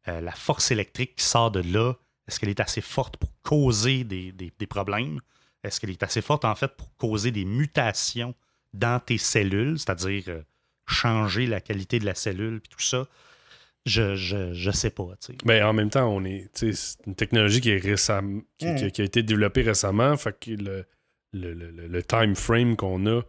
euh, 0.10 0.20
la 0.20 0.34
force 0.34 0.70
électrique 0.70 1.16
qui 1.16 1.24
sort 1.24 1.50
de 1.50 1.62
là, 1.62 1.94
est-ce 2.28 2.38
qu'elle 2.38 2.50
est 2.50 2.60
assez 2.60 2.82
forte 2.82 3.16
pour 3.16 3.30
causer 3.42 4.04
des, 4.04 4.52
problèmes? 4.70 5.22
Est-ce 5.64 5.80
qu'elle 5.80 5.92
est 5.92 6.04
assez 6.04 6.22
forte, 6.22 6.44
en 6.44 6.56
fait, 6.56 6.76
pour 6.76 6.94
causer 6.98 7.32
des 7.32 7.46
mutations 7.46 8.36
dans 8.74 9.00
tes 9.00 9.18
cellules, 9.18 9.80
c'est-à-dire 9.80 10.24
euh, 10.28 10.42
changer 10.88 11.48
la 11.48 11.62
qualité 11.62 12.00
de 12.00 12.06
la 12.06 12.16
cellule 12.16 12.58
et 12.58 12.68
tout 12.68 12.82
ça? 12.82 13.06
Je, 13.86 14.16
je, 14.16 14.72
sais 14.72 14.90
pas. 14.90 15.08
Mais 15.46 15.62
en 15.62 15.74
même 15.74 15.92
temps, 15.92 16.08
on 16.08 16.24
est. 16.26 16.50
C'est 16.54 16.74
une 17.06 17.14
technologie 17.14 17.62
qui 17.62 17.70
est 17.70 17.78
récemment 17.78 18.42
mm. 18.62 18.90
qui, 18.92 19.02
a 19.02 19.06
été 19.06 19.22
développée 19.22 19.62
récemment. 19.62 20.18
Fait 20.18 20.36
que 20.40 20.52
le, 20.52 20.86
le 21.34 22.04
time 22.04 22.36
frame 22.36 22.76
qu'on 22.76 23.06
a 23.06 23.22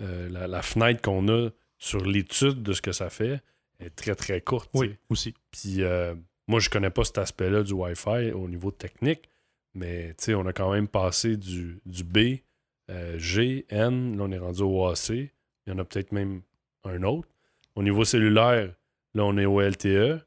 euh, 0.00 0.28
la, 0.28 0.62
fenêtre 0.62 1.02
qu'on 1.02 1.28
a 1.28 1.50
sur 1.78 2.04
l'étude 2.04 2.62
de 2.62 2.72
ce 2.72 2.82
que 2.82 2.92
ça 2.92 3.10
fait 3.10 3.40
est 3.78 3.94
très 3.94 4.14
très 4.14 4.40
courte. 4.40 4.70
Oui, 4.74 4.96
aussi. 5.10 5.34
Puis 5.50 5.82
euh, 5.82 6.14
moi, 6.48 6.60
je 6.60 6.70
connais 6.70 6.90
pas 6.90 7.04
cet 7.04 7.18
aspect-là 7.18 7.62
du 7.62 7.72
Wi-Fi 7.72 8.32
au 8.32 8.48
niveau 8.48 8.70
technique, 8.70 9.28
mais 9.74 10.14
on 10.28 10.46
a 10.46 10.52
quand 10.52 10.72
même 10.72 10.88
passé 10.88 11.36
du, 11.36 11.80
du 11.84 12.04
B, 12.04 12.38
euh, 12.90 13.18
G, 13.18 13.66
N, 13.68 14.16
là 14.16 14.24
on 14.24 14.32
est 14.32 14.38
rendu 14.38 14.62
au 14.62 14.86
AC. 14.86 15.10
Il 15.10 15.30
y 15.68 15.72
en 15.72 15.78
a 15.78 15.84
peut-être 15.84 16.12
même 16.12 16.42
un 16.84 17.02
autre. 17.02 17.28
Au 17.76 17.82
niveau 17.82 18.04
cellulaire, 18.04 18.74
là 19.14 19.24
on 19.24 19.36
est 19.36 19.46
au 19.46 19.60
LTE. 19.60 20.20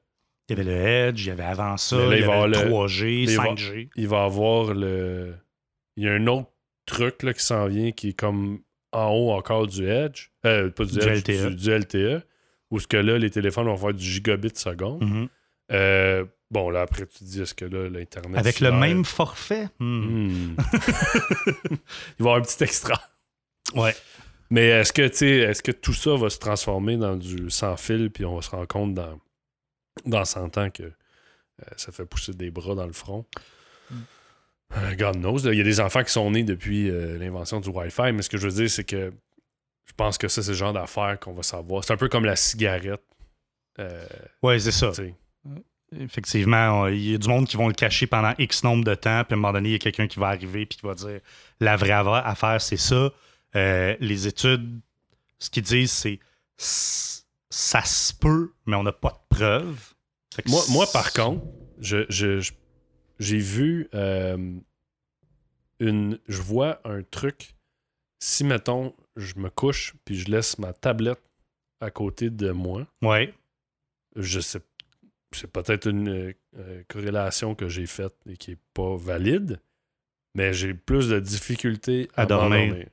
Il 0.47 0.57
y 0.57 0.61
avait 0.61 0.63
le 0.63 0.77
Edge, 0.77 1.25
il 1.25 1.29
y 1.29 1.31
avait 1.31 1.43
avant 1.43 1.75
ça, 1.77 1.95
il, 1.95 2.19
y 2.19 2.23
avait 2.23 2.47
le 2.47 2.53
3G, 2.53 3.35
5G. 3.35 3.89
Il 3.95 4.07
va, 4.07 4.25
avoir 4.25 4.73
le. 4.73 5.33
Il 5.97 6.03
y 6.03 6.07
a 6.07 6.13
un 6.13 6.27
autre 6.27 6.51
truc 6.85 7.23
là, 7.23 7.33
qui 7.33 7.43
s'en 7.43 7.65
vient 7.65 7.91
qui 7.91 8.09
est 8.09 8.13
comme 8.13 8.59
en 8.91 9.09
haut 9.09 9.31
encore 9.31 9.67
du 9.67 9.89
Edge, 9.89 10.29
euh, 10.45 10.69
pas 10.69 10.85
du, 10.85 10.99
Edge, 10.99 11.27
LTE. 11.27 11.55
Du, 11.55 11.71
LTE, 11.71 12.23
où 12.69 12.79
ce 12.79 12.87
que 12.87 12.97
là, 12.97 13.17
les 13.17 13.29
téléphones 13.29 13.65
vont 13.65 13.77
faire 13.77 13.93
du 13.93 14.05
gigabit 14.05 14.51
seconde. 14.53 15.03
Mm-hmm. 15.03 15.27
Euh, 15.71 16.25
bon, 16.51 16.69
là, 16.69 16.81
après, 16.81 17.05
tu 17.05 17.19
te 17.19 17.23
dis, 17.23 17.41
est-ce 17.41 17.53
que 17.53 17.65
là, 17.65 17.89
l'Internet. 17.89 18.37
Avec 18.37 18.59
le 18.59 18.71
même 18.71 19.05
forfait? 19.05 19.67
Hmm. 19.79 20.27
Hmm. 20.27 20.55
Il 21.71 21.75
va 21.75 21.77
y 21.77 22.21
avoir 22.21 22.35
un 22.37 22.41
petit 22.41 22.63
extra. 22.63 23.01
Ouais. 23.75 23.95
Mais 24.49 24.67
est-ce 24.67 24.93
que, 24.93 25.07
tu 25.07 25.41
est-ce 25.41 25.63
que 25.63 25.71
tout 25.71 25.93
ça 25.93 26.15
va 26.15 26.29
se 26.29 26.37
transformer 26.37 26.97
dans 26.97 27.15
du 27.15 27.49
sans 27.49 27.77
fil, 27.77 28.11
puis 28.11 28.25
on 28.25 28.35
va 28.35 28.41
se 28.41 28.49
rendre 28.51 28.67
compte 28.67 28.93
dans, 28.93 29.19
dans 30.05 30.23
100 30.23 30.57
ans 30.57 30.69
que 30.69 30.83
euh, 30.83 31.65
ça 31.77 31.91
fait 31.91 32.05
pousser 32.05 32.33
des 32.33 32.51
bras 32.51 32.75
dans 32.75 32.85
le 32.85 32.93
front? 32.93 33.25
Euh, 34.77 34.95
God 34.95 35.17
knows. 35.17 35.39
Il 35.39 35.57
y 35.57 35.61
a 35.61 35.63
des 35.63 35.79
enfants 35.79 36.03
qui 36.03 36.11
sont 36.11 36.29
nés 36.31 36.43
depuis 36.43 36.89
euh, 36.89 37.17
l'invention 37.17 37.59
du 37.59 37.69
Wi-Fi, 37.69 38.11
mais 38.13 38.21
ce 38.21 38.29
que 38.29 38.37
je 38.37 38.47
veux 38.47 38.53
dire, 38.53 38.69
c'est 38.69 38.83
que 38.83 39.13
je 39.85 39.93
pense 39.93 40.17
que 40.17 40.27
ça, 40.27 40.41
c'est 40.41 40.51
le 40.51 40.57
genre 40.57 40.73
d'affaires 40.73 41.19
qu'on 41.19 41.33
va 41.33 41.43
savoir. 41.43 41.83
C'est 41.83 41.93
un 41.93 41.97
peu 41.97 42.09
comme 42.09 42.25
la 42.25 42.35
cigarette. 42.35 43.03
Euh, 43.79 44.05
oui, 44.41 44.59
c'est 44.59 44.71
ça. 44.71 44.91
Effectivement, 45.97 46.87
il 46.87 47.11
y 47.11 47.15
a 47.15 47.17
du 47.17 47.27
monde 47.27 47.47
qui 47.47 47.57
vont 47.57 47.67
le 47.67 47.73
cacher 47.73 48.07
pendant 48.07 48.33
X 48.39 48.63
nombre 48.63 48.83
de 48.83 48.95
temps, 48.95 49.23
puis 49.23 49.33
à 49.33 49.37
un 49.37 49.37
moment 49.37 49.53
donné, 49.53 49.69
il 49.69 49.71
y 49.73 49.75
a 49.75 49.79
quelqu'un 49.79 50.07
qui 50.07 50.19
va 50.19 50.27
arriver 50.27 50.65
puis 50.65 50.79
qui 50.79 50.85
va 50.85 50.95
dire 50.95 51.19
la 51.59 51.75
vraie 51.75 51.91
affaire, 51.91 52.59
c'est 52.59 52.77
ça. 52.77 53.11
Les 53.55 54.27
études, 54.27 54.79
ce 55.39 55.49
qu'ils 55.49 55.63
disent, 55.63 55.91
c'est 55.91 56.19
ça 56.57 57.83
se 57.83 58.13
peut, 58.13 58.53
mais 58.65 58.75
on 58.75 58.83
n'a 58.83 58.91
pas 58.91 59.11
de 59.11 59.35
preuves. 59.35 59.93
Moi, 60.45 60.61
moi, 60.69 60.85
par 60.91 61.13
contre, 61.13 61.45
je, 61.79 62.05
je 62.09 62.51
j'ai 63.19 63.37
vu 63.37 63.87
euh, 63.93 64.59
une. 65.79 66.19
Je 66.27 66.41
vois 66.41 66.81
un 66.83 67.03
truc. 67.03 67.55
Si, 68.19 68.43
mettons, 68.43 68.95
je 69.15 69.35
me 69.37 69.49
couche 69.49 69.93
puis 70.03 70.17
je 70.17 70.29
laisse 70.29 70.57
ma 70.57 70.73
tablette 70.73 71.21
à 71.79 71.91
côté 71.91 72.29
de 72.29 72.51
moi. 72.51 72.87
Ouais. 73.01 73.33
Je 74.15 74.39
sais. 74.39 74.61
C'est 75.31 75.51
peut-être 75.51 75.89
une 75.89 76.33
euh, 76.57 76.83
corrélation 76.87 77.55
que 77.55 77.67
j'ai 77.67 77.85
faite 77.85 78.15
et 78.25 78.37
qui 78.37 78.51
est 78.51 78.59
pas 78.73 78.95
valide, 78.95 79.59
mais 80.33 80.53
j'ai 80.53 80.73
plus 80.73 81.09
de 81.09 81.19
difficultés 81.19 82.09
à, 82.15 82.25
dormir. 82.25 82.85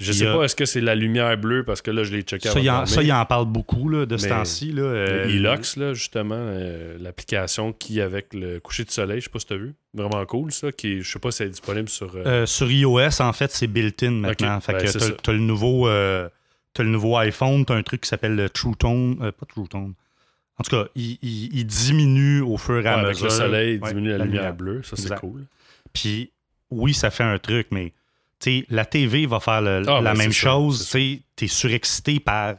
Je 0.00 0.12
sais 0.12 0.26
pas, 0.26 0.44
est-ce 0.44 0.56
que 0.56 0.64
c'est 0.64 0.80
la 0.80 0.94
lumière 0.94 1.36
bleue 1.38 1.64
parce 1.64 1.80
que 1.82 1.90
là, 1.90 2.04
je 2.04 2.12
l'ai 2.12 2.22
checké 2.22 2.48
ça, 2.48 2.58
avant. 2.58 2.86
ça, 2.86 3.02
il 3.02 3.12
en 3.12 3.24
parle 3.24 3.46
beaucoup 3.46 3.88
là, 3.88 4.06
de 4.06 4.16
ce 4.16 4.28
temps-ci. 4.28 4.74
Euh, 4.76 5.28
Elox, 5.28 5.76
là, 5.76 5.94
justement, 5.94 6.36
euh, 6.36 6.96
l'application 7.00 7.72
qui, 7.72 8.00
avec 8.00 8.34
le 8.34 8.60
coucher 8.60 8.84
de 8.84 8.90
soleil, 8.90 9.20
je 9.20 9.24
sais 9.24 9.30
pas 9.30 9.38
si 9.38 9.46
tu 9.46 9.54
as 9.54 9.58
vu, 9.58 9.74
vraiment 9.94 10.24
cool, 10.26 10.52
ça. 10.52 10.72
Qui, 10.72 11.02
je 11.02 11.10
sais 11.10 11.18
pas 11.18 11.30
si 11.30 11.38
c'est 11.38 11.48
disponible 11.48 11.88
sur. 11.88 12.12
Euh, 12.14 12.46
sur 12.46 12.70
iOS, 12.70 13.20
en 13.20 13.32
fait, 13.32 13.50
c'est 13.52 13.66
built-in 13.66 14.10
maintenant. 14.10 14.60
fait 14.60 14.72
ben, 14.72 14.84
que 14.84 15.12
t'as, 15.22 15.32
le 15.32 15.38
nouveau. 15.38 15.88
le 15.88 16.30
nouveau 16.78 17.16
iPhone, 17.16 17.64
tu 17.64 17.72
as 17.72 17.76
un 17.76 17.82
truc 17.82 18.02
qui 18.02 18.08
s'appelle 18.08 18.36
le 18.36 18.50
True 18.50 18.76
Tone. 18.76 19.16
pas 19.18 19.46
True 19.46 19.68
Tone. 19.68 19.94
En 20.58 20.64
tout 20.64 20.70
cas, 20.70 20.88
il, 20.94 21.66
diminue 21.66 22.40
au 22.40 22.56
fur 22.56 22.84
et 22.84 22.88
à 22.88 22.96
mesure. 22.96 23.08
Avec 23.08 23.20
le 23.20 23.30
soleil, 23.30 23.74
il 23.74 23.80
diminue 23.80 24.10
la, 24.10 24.24
lumière, 24.24 24.54
bleue. 24.54 24.82
Ça, 24.82 24.96
c'est 24.96 25.14
cool. 25.16 25.44
Puis, 25.92 26.30
oui, 26.70 26.94
ça 26.94 27.10
fait 27.10 27.24
un 27.24 27.38
truc, 27.38 27.68
mais 27.70 27.92
la 28.68 28.84
TV 28.84 29.26
va 29.26 29.40
faire 29.40 29.54
ah, 29.54 29.60
la 29.60 30.00
ben, 30.02 30.14
même 30.14 30.32
chose. 30.32 30.88
Tu 30.90 31.22
es 31.40 31.46
surexcité 31.46 32.20
par. 32.20 32.56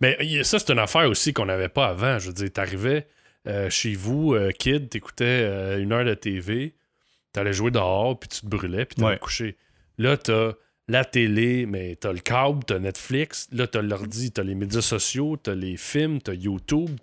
Mais 0.00 0.16
ça, 0.44 0.58
c'est 0.58 0.72
une 0.72 0.78
affaire 0.78 1.08
aussi 1.08 1.32
qu'on 1.32 1.46
n'avait 1.46 1.68
pas 1.68 1.88
avant. 1.88 2.18
Je 2.18 2.28
veux 2.28 2.32
dire, 2.32 2.52
t'arrivais 2.52 3.06
euh, 3.46 3.70
chez 3.70 3.94
vous, 3.94 4.34
euh, 4.34 4.50
kid, 4.50 4.90
t'écoutais 4.90 5.24
euh, 5.24 5.82
une 5.82 5.92
heure 5.92 6.04
de 6.04 6.12
TV, 6.12 6.74
t'allais 7.32 7.54
jouer 7.54 7.70
dehors, 7.70 8.18
puis 8.18 8.28
tu 8.28 8.40
te 8.42 8.46
brûlais, 8.46 8.84
puis 8.84 8.96
t'allais 8.96 9.16
te 9.16 9.22
coucher. 9.22 9.56
Là, 9.96 10.18
t'as 10.18 10.52
la 10.88 11.06
télé, 11.06 11.64
mais 11.64 11.96
t'as 11.96 12.12
le 12.12 12.18
câble, 12.18 12.64
t'as 12.64 12.78
Netflix, 12.78 13.48
là, 13.52 13.66
t'as 13.66 13.80
l'ordi, 13.80 14.30
t'as 14.30 14.42
les 14.42 14.54
médias 14.54 14.82
sociaux, 14.82 15.38
t'as 15.38 15.54
les 15.54 15.78
films, 15.78 16.20
t'as 16.20 16.34
YouTube, 16.34 16.98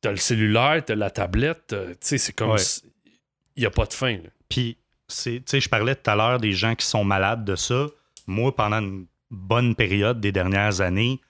t'as 0.00 0.10
le 0.10 0.16
cellulaire, 0.16 0.84
t'as 0.84 0.94
la 0.94 1.10
tablette. 1.10 1.68
Tu 1.68 1.96
sais, 2.00 2.18
c'est 2.18 2.32
comme. 2.32 2.56
Il 3.56 3.60
n'y 3.60 3.66
a 3.66 3.70
pas 3.70 3.84
de 3.84 3.92
fin. 3.92 4.18
Puis, 4.48 4.78
je 5.12 5.68
parlais 5.68 5.94
tout 5.94 6.10
à 6.10 6.16
l'heure 6.16 6.38
des 6.38 6.52
gens 6.52 6.74
qui 6.74 6.86
sont 6.86 7.04
malades 7.04 7.44
de 7.44 7.56
ça. 7.56 7.86
Moi, 8.26 8.54
pendant 8.54 8.78
une 8.78 9.06
bonne 9.30 9.74
période 9.74 10.20
des 10.20 10.32
dernières 10.32 10.80
années, 10.80 11.20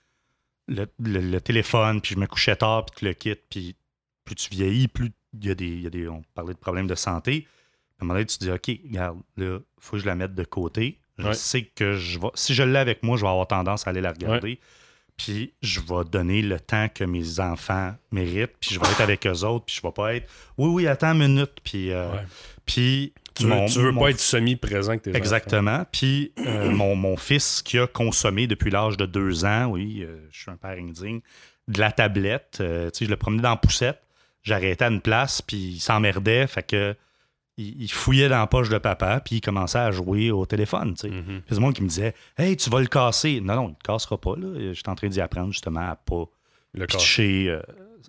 le, 0.69 1.39
téléphone, 1.39 2.01
puis 2.01 2.15
je 2.15 2.21
me 2.21 2.27
couchais 2.27 2.57
tard, 2.57 2.87
puis 2.87 2.95
tu 2.99 3.05
le 3.05 3.13
quittes, 3.15 3.45
puis 3.51 3.77
plus 4.25 4.35
tu 4.35 4.51
vieillis, 4.51 4.89
plus 4.89 5.13
il 5.35 5.47
y, 5.47 5.51
a 5.51 5.55
des, 5.55 5.79
y 5.79 5.87
a 5.87 5.91
des. 5.91 6.09
On 6.09 6.23
parlait 6.35 6.53
de 6.53 6.59
problèmes 6.59 6.87
de 6.87 6.95
santé. 6.95 7.47
À 7.99 8.05
un 8.05 8.07
moment 8.07 8.15
donné, 8.15 8.27
tu 8.27 8.39
te 8.39 8.45
dis, 8.45 8.51
OK, 8.51 8.81
regarde, 8.85 9.19
là, 9.37 9.59
il 9.59 9.63
faut 9.79 9.97
que 9.97 10.03
je 10.03 10.07
la 10.07 10.15
mette 10.15 10.35
de 10.35 10.45
côté. 10.45 10.99
Je 11.19 11.33
sais 11.33 11.63
que 11.63 11.95
je 11.97 12.19
vais. 12.19 12.31
Si 12.35 12.55
je 12.55 12.63
l'ai 12.63 12.79
avec 12.79 13.03
moi, 13.03 13.17
je 13.17 13.23
vais 13.23 13.29
avoir 13.29 13.47
tendance 13.47 13.87
à 13.87 13.91
aller 13.91 14.01
la 14.01 14.13
regarder. 14.13 14.59
Puis 15.17 15.53
je 15.63 15.81
vais 15.81 16.05
donner 16.11 16.43
le 16.43 16.59
temps 16.59 16.89
que 16.89 17.05
mes 17.05 17.39
enfants 17.39 17.95
méritent. 18.11 18.57
Puis 18.61 18.75
je 18.75 18.81
vais 18.81 18.87
être 18.87 19.01
avec 19.03 19.27
eux 19.27 19.45
autres. 19.45 19.67
Puis 19.67 19.77
je 19.77 19.87
vais 19.87 19.93
pas 19.93 20.15
être. 20.17 20.31
Oui, 20.59 20.69
oui, 20.69 20.87
attends 20.87 21.13
une 21.13 21.29
minute. 21.29 21.53
Puis. 21.63 21.93
Euh, 21.93 22.17
puis 22.67 23.13
tu 23.35 23.45
veux, 23.45 23.91
veux 23.91 23.95
pas 23.95 24.11
être 24.11 24.21
semi-présent 24.21 24.99
que 24.99 25.11
tes 25.11 25.17
Exactement. 25.17 25.85
Puis 25.91 26.33
euh, 26.39 26.71
mon, 26.73 27.17
fils 27.17 27.63
qui 27.63 27.79
a 27.79 27.87
consommé 27.87 28.47
depuis 28.47 28.71
l'âge 28.71 28.97
de 28.97 29.07
deux 29.07 29.45
ans, 29.45 29.67
oui, 29.67 30.03
euh, 30.03 30.17
je 30.31 30.41
suis 30.41 30.51
un 30.51 30.57
père 30.57 30.77
indigne, 30.79 31.21
de 31.69 31.81
la 31.81 31.93
tablette. 31.93 32.57
tu 32.59 32.65
sais, 32.65 33.05
je 33.05 33.11
le 33.11 33.17
promenais 33.17 33.43
dans 33.43 33.51
la 33.51 33.57
poussette. 33.57 34.03
J'arrêtais 34.43 34.85
à 34.85 34.89
une 34.89 35.01
place, 35.01 35.41
puis 35.41 35.57
il 35.57 35.81
s'emmerdait. 35.81 36.47
Fait 36.47 36.65
que 36.65 36.97
il, 37.59 37.91
fouillait 37.93 38.29
dans 38.29 38.39
la 38.39 38.47
poche 38.47 38.69
de 38.69 38.79
papa, 38.79 39.21
puis 39.21 39.37
il 39.37 39.41
commençait 39.41 39.79
à 39.79 39.91
jouer 39.91 40.31
au 40.31 40.47
téléphone. 40.47 40.95
Tu 40.95 41.09
sais. 41.09 41.11
Mm 41.11 41.43
le 41.51 41.59
monde 41.59 41.75
qui 41.75 41.83
me 41.83 41.89
disait 41.89 42.15
Hey, 42.37 42.57
tu 42.57 42.71
vas 42.71 42.81
le 42.81 42.87
casser. 42.87 43.41
Non, 43.41 43.55
non, 43.55 43.63
il 43.65 43.71
ne 43.71 43.75
le 43.75 43.85
cassera 43.85 44.19
pas. 44.19 44.35
Je 44.37 44.73
suis 44.73 44.83
en 44.87 44.95
train 44.95 45.09
d'y 45.09 45.21
apprendre 45.21 45.53
justement 45.53 45.91
à 45.91 45.97
pas 45.97 46.25
le 46.75 46.87
pitcher 46.87 47.49
euh, 47.49 47.63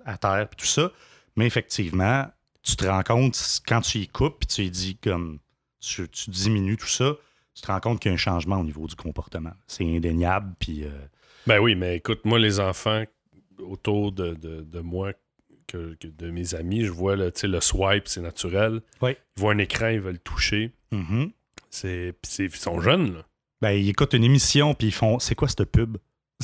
à 0.06 0.18
terre, 0.18 0.48
puis 0.50 0.58
tout 0.62 0.72
ça. 0.72 0.92
Mais 1.36 1.46
effectivement, 1.46 2.26
tu 2.64 2.76
te 2.76 2.86
rends 2.86 3.04
compte 3.04 3.38
quand 3.68 3.82
tu 3.82 4.00
y 4.00 4.08
coupes, 4.08 4.40
puis 4.40 4.48
tu 4.48 4.64
y 4.64 4.72
dis 4.72 4.96
comme 4.98 5.40
tu, 5.80 6.08
diminues 6.28 6.78
tout 6.78 6.88
ça, 6.88 7.14
tu 7.54 7.62
te 7.62 7.68
rends 7.68 7.80
compte 7.80 8.00
qu'il 8.00 8.10
y 8.10 8.14
a 8.14 8.16
un 8.16 8.18
changement 8.18 8.60
au 8.60 8.64
niveau 8.64 8.88
du 8.88 8.96
comportement. 8.96 9.54
C'est 9.68 9.84
indéniable, 9.84 10.54
puis. 10.60 10.84
Euh, 10.84 10.92
ben 11.46 11.60
oui, 11.60 11.76
mais 11.76 11.98
écoute, 11.98 12.22
moi, 12.24 12.40
les 12.40 12.60
enfants 12.60 13.04
autour 13.60 14.12
de, 14.12 14.34
de 14.34 14.80
moi 14.80 15.14
que, 15.68 15.98
de 16.02 16.30
mes 16.30 16.56
amis, 16.56 16.86
je 16.86 16.92
vois 16.92 17.16
le, 17.16 17.32
le 17.44 17.60
swipe, 17.60 18.08
c'est 18.08 18.22
naturel. 18.22 18.82
Ils 19.02 19.16
voient 19.38 19.54
un 19.54 19.58
écran, 19.58 19.88
ils 19.88 20.00
veulent 20.00 20.20
toucher. 20.20 20.72
Mm-hmm. 20.92 21.32
c'est, 21.70 22.16
ils 22.40 22.56
sont 22.56 22.80
jeunes. 22.80 23.16
Là. 23.16 23.26
Ben, 23.62 23.72
ils 23.72 23.90
écoutent 23.90 24.14
une 24.14 24.24
émission, 24.24 24.74
puis 24.74 24.88
ils 24.88 24.94
font 24.94 25.20
C'est 25.20 25.36
quoi 25.36 25.48
cette 25.48 25.66
pub? 25.66 25.98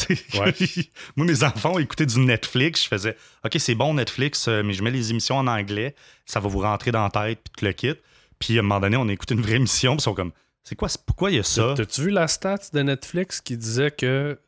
Moi, 1.15 1.25
mes 1.25 1.43
enfants 1.43 1.77
écoutaient 1.79 2.05
du 2.05 2.19
Netflix. 2.19 2.83
Je 2.83 2.87
faisais 2.87 3.17
OK, 3.45 3.55
c'est 3.59 3.75
bon 3.75 3.93
Netflix, 3.95 4.47
euh, 4.47 4.63
mais 4.63 4.73
je 4.73 4.83
mets 4.83 4.91
les 4.91 5.11
émissions 5.11 5.37
en 5.37 5.47
anglais. 5.47 5.95
Ça 6.25 6.39
va 6.39 6.47
vous 6.49 6.59
rentrer 6.59 6.91
dans 6.91 7.03
la 7.03 7.09
tête, 7.09 7.39
puis 7.43 7.53
tu 7.57 7.65
le 7.65 7.73
quittes. 7.73 8.01
Puis 8.39 8.57
à 8.57 8.59
un 8.59 8.63
moment 8.63 8.79
donné, 8.79 8.97
on 8.97 9.07
a 9.07 9.11
écouté 9.11 9.33
une 9.33 9.41
vraie 9.41 9.55
émission, 9.55 9.93
puis 9.93 10.01
ils 10.01 10.03
sont 10.03 10.13
comme 10.13 10.31
C'est 10.63 10.75
quoi 10.75 10.87
Pourquoi 11.05 11.31
il 11.31 11.37
y 11.37 11.39
a 11.39 11.43
ça? 11.43 11.73
T'as-tu 11.75 12.03
vu 12.03 12.09
la 12.09 12.27
stat 12.27 12.59
de 12.73 12.81
Netflix 12.81 13.41
qui 13.41 13.57
disait 13.57 13.91
que. 13.91 14.39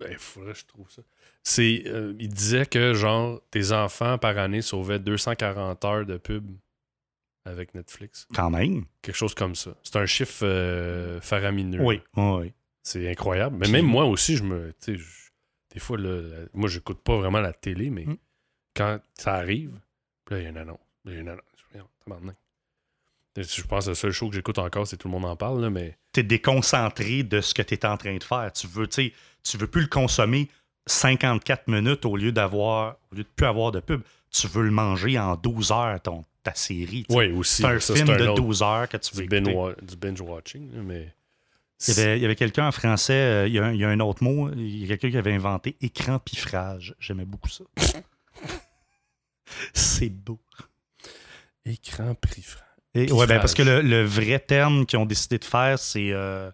Ben, 0.00 0.08
il 0.10 0.18
faudrait 0.18 0.52
que 0.52 0.58
je 0.58 0.66
trouve 0.66 0.90
ça 0.90 1.02
c'est 1.48 1.84
euh, 1.86 2.14
il 2.18 2.28
disait 2.28 2.66
que 2.66 2.92
genre 2.94 3.40
tes 3.50 3.72
enfants 3.72 4.18
par 4.18 4.36
année 4.36 4.60
sauvaient 4.60 4.98
240 4.98 5.84
heures 5.84 6.06
de 6.06 6.18
pub 6.18 6.50
avec 7.44 7.74
Netflix. 7.74 8.26
Quand 8.34 8.50
même. 8.50 8.84
Quelque 9.00 9.16
chose 9.16 9.34
comme 9.34 9.54
ça. 9.54 9.70
C'est 9.82 9.96
un 9.96 10.04
chiffre 10.04 10.44
euh, 10.44 11.20
faramineux. 11.22 11.80
Oui, 11.80 12.02
oui. 12.16 12.52
C'est 12.88 13.10
incroyable. 13.10 13.56
Mais 13.58 13.68
même 13.68 13.84
moi 13.84 14.06
aussi, 14.06 14.38
je 14.38 14.42
me. 14.42 14.72
Des 14.86 15.78
fois, 15.78 15.98
là, 15.98 16.22
moi, 16.54 16.70
j'écoute 16.70 17.00
pas 17.02 17.18
vraiment 17.18 17.40
la 17.40 17.52
télé, 17.52 17.90
mais 17.90 18.06
mm. 18.06 18.16
quand 18.74 18.98
ça 19.12 19.34
arrive, 19.34 19.78
là, 20.30 20.38
il 20.38 20.44
y 20.44 20.46
a 20.46 20.48
une 20.48 20.56
annonce. 20.56 20.78
Il 21.04 21.12
y 21.12 21.16
a 21.16 21.20
une 21.20 21.28
annonce. 21.28 21.44
Je 23.36 23.62
pense 23.62 23.84
que 23.84 23.90
le 23.90 23.94
seul 23.94 24.10
show 24.10 24.30
que 24.30 24.34
j'écoute 24.34 24.58
encore, 24.58 24.86
c'est 24.86 24.96
tout 24.96 25.06
le 25.06 25.12
monde 25.12 25.26
en 25.26 25.36
parle, 25.36 25.60
là, 25.60 25.68
mais. 25.68 25.98
T'es 26.12 26.22
déconcentré 26.22 27.22
de 27.24 27.42
ce 27.42 27.52
que 27.52 27.60
tu 27.60 27.74
es 27.74 27.84
en 27.84 27.98
train 27.98 28.16
de 28.16 28.24
faire. 28.24 28.50
Tu 28.54 28.66
veux, 28.66 28.88
tu 28.88 29.12
veux 29.58 29.66
plus 29.66 29.82
le 29.82 29.88
consommer 29.88 30.48
54 30.86 31.68
minutes 31.68 32.06
au 32.06 32.16
lieu 32.16 32.32
d'avoir, 32.32 32.96
au 33.12 33.16
lieu 33.16 33.24
de 33.24 33.28
plus 33.36 33.46
avoir 33.46 33.70
de 33.70 33.80
pub. 33.80 34.00
Tu 34.30 34.46
veux 34.46 34.64
le 34.64 34.70
manger 34.70 35.18
en 35.18 35.36
12 35.36 35.72
heures, 35.72 36.00
ton, 36.00 36.24
ta 36.42 36.54
série. 36.54 37.04
Oui, 37.10 37.30
aussi. 37.32 37.62
C'est 37.62 37.68
un 37.68 37.78
film 37.78 38.16
de 38.16 38.34
12 38.34 38.62
heures 38.62 38.88
que 38.88 38.96
tu 38.96 39.14
veux 39.14 39.26
du, 39.26 39.40
du 39.40 39.96
binge-watching, 39.96 40.70
mais... 40.82 41.14
Il 41.86 42.18
y 42.18 42.24
avait, 42.24 42.34
quelqu'un 42.34 42.66
en 42.66 42.72
français, 42.72 43.12
euh, 43.12 43.46
il, 43.46 43.54
y 43.54 43.84
a 43.84 43.88
un, 43.88 44.00
autre 44.00 44.24
mot, 44.24 44.50
il 44.52 44.84
y 44.84 44.92
a 44.92 44.96
quelqu'un 44.96 45.10
qui 45.10 45.16
avait 45.16 45.34
inventé 45.34 45.76
écran 45.80 46.18
piffrage. 46.18 46.96
J'aimais 46.98 47.24
beaucoup 47.24 47.48
ça. 47.48 47.64
C'est 49.72 50.10
beau. 50.10 50.40
Écran 51.64 52.14
piffrage. 52.14 52.64
Oui, 52.94 53.26
ben 53.26 53.38
parce 53.38 53.54
que 53.54 53.62
le, 53.62 54.02
vrai 54.02 54.40
terme 54.40 54.86
qu'ils 54.86 54.98
ont 54.98 55.06
décidé 55.06 55.38
de 55.38 55.44
faire, 55.44 55.78
c'est. 55.78 56.10
Euh, 56.12 56.50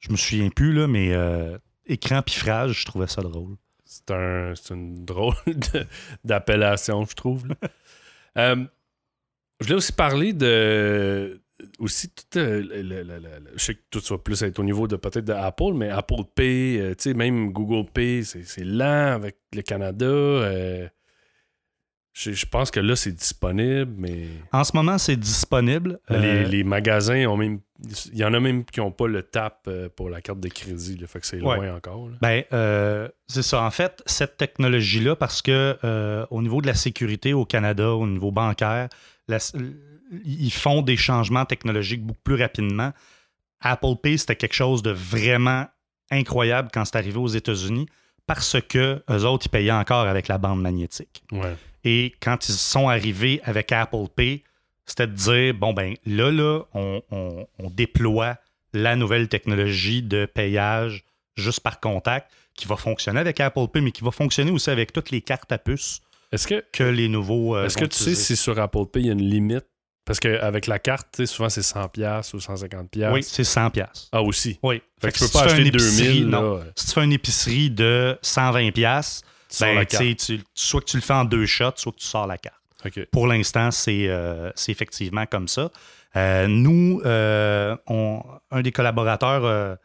je 0.00 0.10
me 0.10 0.16
souviens 0.16 0.50
plus, 0.50 0.72
là, 0.72 0.86
mais 0.86 1.12
euh, 1.12 1.56
écran 1.86 2.22
piffrage, 2.22 2.80
je 2.80 2.84
trouvais 2.84 3.06
ça 3.06 3.22
drôle. 3.22 3.56
C'est 3.84 4.10
un, 4.10 4.54
une 4.70 5.04
drôle 5.04 5.34
d'appellation, 6.24 7.04
je 7.06 7.14
trouve. 7.14 7.44
euh, 8.38 8.64
je 9.60 9.66
voulais 9.66 9.76
aussi 9.76 9.92
parler 9.92 10.32
de. 10.32 11.40
Aussi, 11.78 12.10
tout, 12.10 12.38
euh, 12.38 12.62
je 13.54 13.58
sais 13.58 13.74
que 13.74 13.80
tout 13.90 14.00
ça 14.00 14.14
va 14.14 14.18
plus 14.18 14.42
être 14.42 14.58
au 14.58 14.62
niveau 14.62 14.86
de 14.86 14.96
peut-être 14.96 15.24
d'Apple, 15.24 15.72
mais 15.74 15.88
Apple 15.88 16.24
Pay, 16.34 16.78
euh, 16.78 16.94
tu 16.94 17.04
sais, 17.10 17.14
même 17.14 17.50
Google 17.50 17.88
Pay, 17.90 18.24
c'est 18.24 18.64
lent 18.64 19.14
avec 19.14 19.38
le 19.54 19.62
Canada. 19.62 20.04
Euh, 20.04 20.86
je, 22.12 22.46
pense 22.46 22.70
que 22.70 22.80
là, 22.80 22.94
c'est 22.94 23.12
disponible, 23.12 23.90
mais. 23.96 24.26
En 24.52 24.64
ce 24.64 24.76
moment, 24.76 24.98
c'est 24.98 25.16
disponible. 25.16 25.98
Les, 26.10 26.62
magasins 26.62 27.24
ont 27.26 27.38
même. 27.38 27.60
Il 28.12 28.18
y 28.18 28.24
en 28.24 28.34
a 28.34 28.40
même 28.40 28.64
qui 28.64 28.80
n'ont 28.80 28.90
pas 28.90 29.06
le 29.06 29.22
tap 29.22 29.68
pour 29.96 30.10
la 30.10 30.20
carte 30.20 30.40
de 30.40 30.48
crédit. 30.48 30.98
Fait 31.06 31.20
que 31.20 31.26
c'est 31.26 31.38
loin 31.38 31.74
encore. 31.74 32.10
Ben, 32.20 32.44
c'est 33.28 33.42
ça. 33.42 33.62
En 33.62 33.70
fait, 33.70 34.02
cette 34.04 34.36
technologie-là, 34.36 35.16
parce 35.16 35.40
que 35.40 35.76
au 36.30 36.42
niveau 36.42 36.60
de 36.60 36.66
la 36.66 36.74
sécurité 36.74 37.32
au 37.32 37.46
Canada, 37.46 37.92
au 37.92 38.06
niveau 38.06 38.30
bancaire, 38.30 38.88
ils 40.24 40.52
font 40.52 40.82
des 40.82 40.96
changements 40.96 41.44
technologiques 41.44 42.02
beaucoup 42.02 42.20
plus 42.22 42.40
rapidement. 42.40 42.92
Apple 43.60 43.96
Pay, 44.02 44.18
c'était 44.18 44.36
quelque 44.36 44.54
chose 44.54 44.82
de 44.82 44.90
vraiment 44.90 45.66
incroyable 46.10 46.68
quand 46.72 46.84
c'est 46.84 46.96
arrivé 46.96 47.18
aux 47.18 47.28
États-Unis 47.28 47.86
parce 48.26 48.56
que 48.60 49.02
eux 49.10 49.24
autres, 49.24 49.46
ils 49.46 49.50
payaient 49.50 49.72
encore 49.72 50.06
avec 50.06 50.28
la 50.28 50.38
bande 50.38 50.60
magnétique. 50.60 51.22
Et 51.84 52.14
quand 52.20 52.48
ils 52.48 52.54
sont 52.54 52.88
arrivés 52.88 53.40
avec 53.44 53.70
Apple 53.70 54.08
Pay, 54.14 54.42
c'était 54.84 55.06
de 55.06 55.12
dire 55.12 55.54
bon, 55.54 55.72
ben 55.72 55.94
là, 56.04 56.30
là, 56.30 56.62
on, 56.74 57.46
déploie 57.70 58.36
la 58.72 58.96
nouvelle 58.96 59.28
technologie 59.28 60.02
de 60.02 60.26
payage 60.26 61.04
juste 61.36 61.60
par 61.60 61.80
contact 61.80 62.30
qui 62.54 62.66
va 62.66 62.76
fonctionner 62.76 63.20
avec 63.20 63.38
Apple 63.40 63.68
Pay, 63.72 63.80
mais 63.80 63.92
qui 63.92 64.02
va 64.02 64.10
fonctionner 64.10 64.50
aussi 64.50 64.70
avec 64.70 64.92
toutes 64.92 65.10
les 65.10 65.20
cartes 65.20 65.52
à 65.52 65.58
puce 65.58 66.00
est-ce 66.32 66.46
que, 66.48 66.64
que 66.72 66.82
les 66.82 67.08
nouveaux. 67.08 67.56
Euh, 67.56 67.66
est-ce 67.66 67.76
que 67.76 67.84
tu 67.84 67.96
sais 67.96 68.14
si 68.14 68.36
sur 68.36 68.58
Apple 68.58 68.86
Pay, 68.92 69.02
il 69.02 69.06
y 69.06 69.10
a 69.10 69.12
une 69.12 69.30
limite 69.30 69.66
parce 70.06 70.20
qu'avec 70.20 70.68
la 70.68 70.78
carte, 70.78 71.26
souvent 71.26 71.48
c'est 71.48 71.60
100$ 71.60 72.34
ou 72.34 72.38
150$. 72.38 73.12
Oui, 73.12 73.22
c'est 73.22 73.42
100$. 73.42 73.86
Ah, 74.12 74.22
aussi. 74.22 74.58
Oui. 74.62 74.80
Fait, 75.00 75.12
que 75.12 75.18
tu 75.18 75.24
peux 75.24 75.30
pas 75.30 75.44
acheter 75.44 75.64
2000$. 75.64 76.24
Non. 76.24 76.60
Si 76.76 76.86
tu 76.86 76.92
fais 76.92 77.04
une 77.04 77.12
épicerie 77.12 77.70
de 77.70 78.16
120$, 78.22 79.22
ben, 79.60 79.84
tu, 79.84 80.40
soit 80.54 80.80
que 80.80 80.86
tu 80.86 80.96
le 80.96 81.02
fais 81.02 81.12
en 81.12 81.24
deux 81.24 81.44
shots, 81.44 81.72
soit 81.76 81.92
que 81.92 81.98
tu 81.98 82.06
sors 82.06 82.26
la 82.26 82.38
carte. 82.38 82.56
Pour 83.10 83.26
l'instant, 83.26 83.70
euh, 83.88 84.52
c'est 84.54 84.72
effectivement 84.72 85.26
comme 85.26 85.48
ça. 85.48 85.70
Euh, 86.14 86.46
nous, 86.46 87.02
euh, 87.04 87.76
on, 87.88 88.22
un 88.52 88.62
des 88.62 88.70
collaborateurs, 88.70 89.76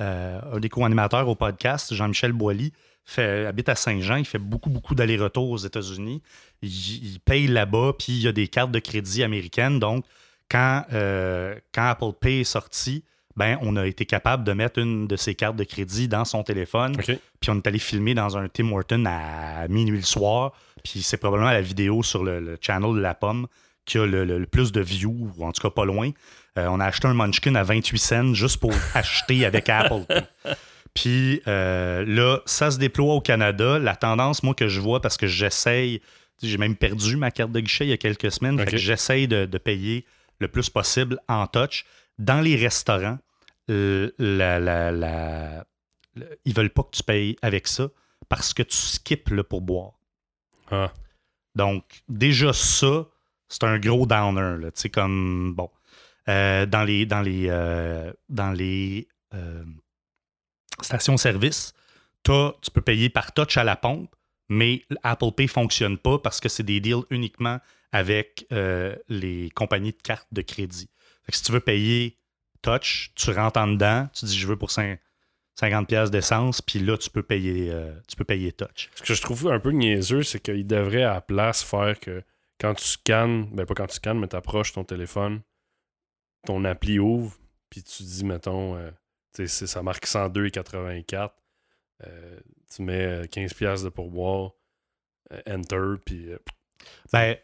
un 0.00 0.58
des 0.58 0.68
co-animateurs 0.68 1.28
au 1.28 1.36
podcast, 1.36 1.94
Jean-Michel 1.94 2.32
Boilly, 2.32 2.72
fait, 3.10 3.46
habite 3.46 3.68
à 3.68 3.74
Saint-Jean. 3.74 4.16
Il 4.16 4.24
fait 4.24 4.38
beaucoup, 4.38 4.70
beaucoup 4.70 4.94
d'allers-retours 4.94 5.50
aux 5.50 5.58
États-Unis. 5.58 6.22
Il, 6.62 7.18
paye 7.24 7.46
là-bas, 7.46 7.92
puis 7.98 8.12
il 8.12 8.22
y 8.22 8.28
a 8.28 8.32
des 8.32 8.48
cartes 8.48 8.70
de 8.70 8.78
crédit 8.78 9.22
américaines. 9.22 9.78
Donc, 9.78 10.04
quand, 10.50 10.84
quand 10.90 11.88
Apple 11.88 12.12
Pay 12.20 12.40
est 12.40 12.44
sorti, 12.44 13.04
ben, 13.38 13.56
on 13.62 13.76
a 13.76 13.86
été 13.86 14.04
capable 14.04 14.42
de 14.42 14.52
mettre 14.52 14.80
une 14.80 15.06
de 15.06 15.14
ses 15.14 15.36
cartes 15.36 15.54
de 15.54 15.62
crédit 15.62 16.08
dans 16.08 16.24
son 16.24 16.42
téléphone. 16.42 16.96
Puis 16.96 17.50
on 17.50 17.54
est 17.54 17.66
allé 17.68 17.78
filmer 17.78 18.12
dans 18.12 18.36
un 18.36 18.48
Tim 18.48 18.72
Horton 18.72 19.04
à 19.06 19.68
minuit 19.68 19.98
le 19.98 20.04
soir. 20.04 20.52
Puis 20.82 21.02
c'est 21.02 21.18
probablement 21.18 21.52
la 21.52 21.60
vidéo 21.60 22.02
sur 22.02 22.24
le, 22.24 22.58
channel 22.60 22.96
de 22.96 23.00
la 23.00 23.14
pomme 23.14 23.46
qui 23.84 23.96
a 23.96 24.06
le, 24.06 24.44
plus 24.46 24.72
de 24.72 24.80
views, 24.80 25.32
ou 25.36 25.46
en 25.46 25.52
tout 25.52 25.62
cas 25.62 25.70
pas 25.70 25.84
loin. 25.84 26.10
Euh, 26.58 26.66
on 26.68 26.80
a 26.80 26.86
acheté 26.86 27.06
un 27.06 27.14
Munchkin 27.14 27.54
à 27.54 27.62
28 27.62 27.98
cents 27.98 28.34
juste 28.34 28.56
pour 28.56 28.72
acheter 28.94 29.46
avec 29.46 29.68
Apple. 29.68 30.04
Puis 30.94 31.42
euh, 31.46 32.04
là, 32.06 32.40
ça 32.46 32.70
se 32.70 32.78
déploie 32.78 33.14
au 33.14 33.20
Canada. 33.20 33.78
La 33.78 33.96
tendance, 33.96 34.42
moi, 34.42 34.54
que 34.54 34.68
je 34.68 34.80
vois, 34.80 35.00
parce 35.00 35.16
que 35.16 35.26
j'essaye, 35.26 36.00
j'ai 36.42 36.58
même 36.58 36.76
perdu 36.76 37.16
ma 37.16 37.30
carte 37.30 37.52
de 37.52 37.60
guichet 37.60 37.86
il 37.86 37.90
y 37.90 37.92
a 37.92 37.96
quelques 37.96 38.32
semaines, 38.32 38.64
j'essaye 38.72 39.28
de, 39.28 39.46
payer 39.58 40.04
le 40.38 40.48
plus 40.48 40.70
possible 40.70 41.18
en 41.28 41.46
touch. 41.46 41.84
Dans 42.18 42.40
les 42.40 42.56
restaurants, 42.56 43.18
euh, 43.70 44.10
la, 44.18 44.58
la, 44.58 45.64
ils 46.44 46.54
veulent 46.54 46.70
pas 46.70 46.82
que 46.82 46.96
tu 46.96 47.02
payes 47.02 47.36
avec 47.42 47.68
ça 47.68 47.88
parce 48.28 48.52
que 48.52 48.62
tu 48.62 48.76
skips 48.76 49.30
le 49.30 49.42
pourboire. 49.42 49.92
Ah. 50.70 50.92
Donc, 51.54 51.84
déjà 52.08 52.52
ça, 52.52 53.06
c'est 53.48 53.64
un 53.64 53.78
gros 53.78 54.06
downer. 54.06 54.66
Tu 54.66 54.82
sais, 54.82 54.90
comme, 54.90 55.54
bon, 55.54 55.70
euh, 56.28 56.66
dans 56.66 56.84
les, 56.84 57.06
dans 57.06 57.22
les, 57.22 57.46
euh, 57.48 58.12
dans 58.28 58.52
les 58.52 59.08
stations-service, 60.82 61.74
tu 62.24 62.70
peux 62.72 62.80
payer 62.80 63.08
par 63.08 63.32
touch 63.32 63.56
à 63.56 63.64
la 63.64 63.76
pompe, 63.76 64.14
mais 64.48 64.82
Apple 65.02 65.32
Pay 65.32 65.44
ne 65.44 65.50
fonctionne 65.50 65.98
pas 65.98 66.18
parce 66.18 66.40
que 66.40 66.48
c'est 66.48 66.62
des 66.62 66.80
deals 66.80 67.04
uniquement 67.10 67.58
avec 67.92 68.46
euh, 68.52 68.94
les 69.08 69.50
compagnies 69.50 69.92
de 69.92 70.02
cartes 70.02 70.28
de 70.32 70.42
crédit. 70.42 70.90
si 71.30 71.42
tu 71.42 71.52
veux 71.52 71.60
payer 71.60 72.18
touch, 72.62 73.12
tu 73.14 73.30
rentres 73.30 73.60
en 73.60 73.68
dedans, 73.68 74.08
tu 74.12 74.26
dis 74.26 74.38
je 74.38 74.46
veux 74.46 74.56
pour 74.56 74.70
50$ 74.70 76.10
d'essence, 76.10 76.60
puis 76.60 76.80
là, 76.80 76.96
tu 76.98 77.10
peux 77.10 77.22
payer 77.22 77.70
euh, 77.70 77.94
tu 78.06 78.16
peux 78.16 78.24
payer 78.24 78.52
touch. 78.52 78.90
Ce 78.94 79.02
que 79.02 79.14
je 79.14 79.22
trouve 79.22 79.48
un 79.48 79.60
peu 79.60 79.70
niaiseux, 79.70 80.22
c'est 80.22 80.40
qu'il 80.40 80.66
devrait 80.66 81.04
à 81.04 81.14
la 81.14 81.20
place 81.20 81.62
faire 81.62 81.98
que 81.98 82.22
quand 82.60 82.74
tu 82.74 82.84
scannes, 82.84 83.48
ben 83.52 83.64
pas 83.64 83.74
quand 83.74 83.86
tu 83.86 83.96
scannes, 83.96 84.18
mais 84.18 84.28
tu 84.28 84.36
approches 84.36 84.72
ton 84.72 84.84
téléphone, 84.84 85.40
ton 86.46 86.64
appli 86.64 86.98
ouvre, 86.98 87.36
puis 87.70 87.82
tu 87.82 88.02
dis, 88.02 88.24
mettons, 88.24 88.76
euh, 88.76 88.90
ça 89.46 89.82
marque 89.82 90.06
102,84. 90.06 91.30
Euh, 92.06 92.38
tu 92.74 92.82
mets 92.82 93.22
15$ 93.22 93.62
euh, 93.62 93.84
de 93.84 93.88
pourboire, 93.88 94.52
euh, 95.32 95.40
enter, 95.48 96.00
puis. 96.04 96.28
ben, 97.12 97.36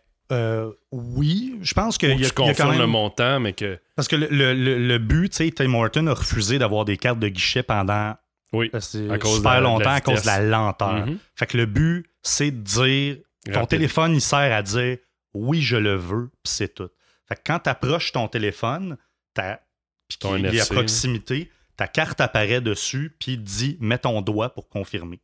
oui, 0.90 1.58
je 1.62 1.74
pense 1.74 1.98
qu'il 1.98 2.20
y, 2.20 2.26
a, 2.26 2.30
quand 2.30 2.46
même... 2.46 2.78
le 2.78 2.86
montant, 2.86 3.40
mais 3.40 3.52
que. 3.52 3.78
Parce 3.96 4.08
que 4.08 4.16
le, 4.16 4.28
le, 4.28 4.54
le 4.54 4.98
but, 4.98 5.30
tu 5.30 5.36
sais, 5.36 5.50
Tim 5.50 5.74
Horton 5.74 6.06
a 6.08 6.14
refusé 6.14 6.58
d'avoir 6.58 6.84
des 6.84 6.96
cartes 6.96 7.18
de 7.20 7.28
guichet 7.28 7.62
pendant 7.62 8.16
oui, 8.52 8.70
à 8.72 9.18
cause 9.18 9.36
super 9.36 9.60
longtemps 9.60 9.90
à 9.90 10.00
cause 10.00 10.22
de 10.22 10.26
la 10.26 10.40
lenteur. 10.40 11.06
Mm-hmm. 11.06 11.18
Fait 11.34 11.46
que 11.46 11.56
le 11.56 11.66
but, 11.66 12.06
c'est 12.22 12.50
de 12.50 12.60
dire 12.60 13.16
ton 13.52 13.66
téléphone, 13.66 14.14
il 14.14 14.20
sert 14.20 14.52
à 14.52 14.62
dire 14.62 14.98
oui, 15.34 15.60
je 15.60 15.76
le 15.76 15.96
veux, 15.96 16.28
puis 16.42 16.52
c'est 16.52 16.74
tout. 16.74 16.88
Fait 17.28 17.34
que 17.34 17.40
quand 17.44 17.58
tu 17.60 17.70
approches 17.70 18.12
ton 18.12 18.28
téléphone, 18.28 18.96
puis 19.34 20.18
qu'il 20.18 20.46
est 20.46 20.60
à 20.60 20.66
proximité, 20.66 21.50
ta 21.76 21.88
carte 21.88 22.20
apparaît 22.20 22.60
dessus, 22.60 23.14
puis 23.18 23.38
dit 23.38 23.76
mets 23.80 23.98
ton 23.98 24.22
doigt 24.22 24.54
pour 24.54 24.68
confirmer. 24.68 25.20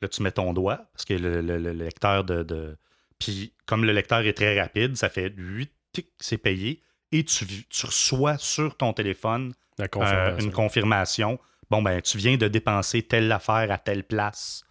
Là, 0.00 0.08
tu 0.08 0.22
mets 0.22 0.32
ton 0.32 0.52
doigt, 0.52 0.88
parce 0.92 1.04
que 1.04 1.14
le, 1.14 1.56
lecteur 1.72 2.24
de, 2.24 2.76
Puis 3.18 3.54
comme 3.66 3.84
le 3.84 3.92
lecteur 3.92 4.20
est 4.20 4.32
très 4.32 4.60
rapide, 4.60 4.96
ça 4.96 5.08
fait 5.08 5.32
8 5.36 5.72
tics, 5.92 6.12
c'est 6.18 6.38
payé, 6.38 6.82
et 7.12 7.24
tu, 7.24 7.44
reçois 7.84 8.38
sur 8.38 8.76
ton 8.76 8.92
téléphone 8.92 9.52
euh, 9.80 10.38
une 10.38 10.50
confirmation. 10.50 11.38
Bon, 11.70 11.82
ben, 11.82 12.00
tu 12.00 12.18
viens 12.18 12.36
de 12.36 12.48
dépenser 12.48 13.02
telle 13.02 13.30
affaire 13.30 13.70
à 13.70 13.78
telle 13.78 14.04
place. 14.04 14.64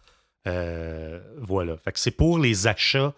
Euh, 0.48 1.22
voilà. 1.40 1.78
Fait 1.78 1.92
que 1.92 2.00
c'est 2.00 2.12
pour 2.12 2.40
les 2.40 2.68
achats 2.68 3.14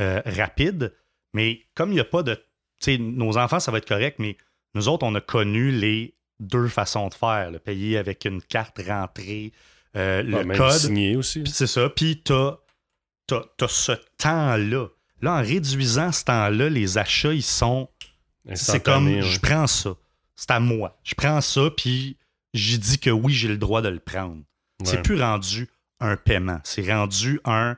euh, 0.00 0.20
rapides, 0.26 0.92
mais 1.32 1.62
comme 1.74 1.90
il 1.90 1.94
n'y 1.94 2.00
a 2.00 2.04
pas 2.04 2.22
de. 2.22 2.34
Tu 2.34 2.96
sais, 2.96 2.98
nos 2.98 3.38
enfants, 3.38 3.60
ça 3.60 3.70
va 3.70 3.78
être 3.78 3.88
correct, 3.88 4.18
mais 4.18 4.36
nous 4.74 4.88
autres, 4.88 5.06
on 5.06 5.14
a 5.14 5.20
connu 5.20 5.70
les 5.70 6.14
deux 6.40 6.68
façons 6.68 7.08
de 7.08 7.14
faire. 7.14 7.50
Le 7.50 7.58
payer 7.58 7.98
avec 7.98 8.24
une 8.24 8.42
carte 8.42 8.80
rentrée, 8.86 9.52
euh, 9.96 10.22
le 10.22 10.56
code. 10.56 10.72
signé 10.72 11.16
aussi. 11.16 11.44
C'est 11.46 11.66
ça. 11.66 11.88
Puis 11.88 12.22
tu 12.24 12.32
as, 12.32 12.58
ce 13.68 13.92
temps-là. 14.18 14.88
Là, 15.22 15.32
en 15.32 15.42
réduisant 15.42 16.12
ce 16.12 16.24
temps-là, 16.24 16.68
les 16.68 16.98
achats, 16.98 17.32
ils 17.32 17.42
sont. 17.42 17.88
C'est 18.54 18.82
comme 18.82 19.20
je 19.20 19.40
prends 19.40 19.66
ça. 19.66 19.94
C'est 20.36 20.50
à 20.50 20.60
moi. 20.60 20.98
Je 21.04 21.14
prends 21.14 21.40
ça, 21.40 21.70
puis 21.76 22.18
j'ai 22.52 22.76
dit 22.76 22.98
que 22.98 23.10
oui, 23.10 23.32
j'ai 23.32 23.48
le 23.48 23.56
droit 23.56 23.82
de 23.82 23.88
le 23.88 24.00
prendre. 24.00 24.42
C'est 24.82 25.02
plus 25.02 25.20
rendu 25.20 25.68
un 26.00 26.16
paiement. 26.16 26.60
C'est 26.64 26.92
rendu 26.92 27.40
un. 27.44 27.76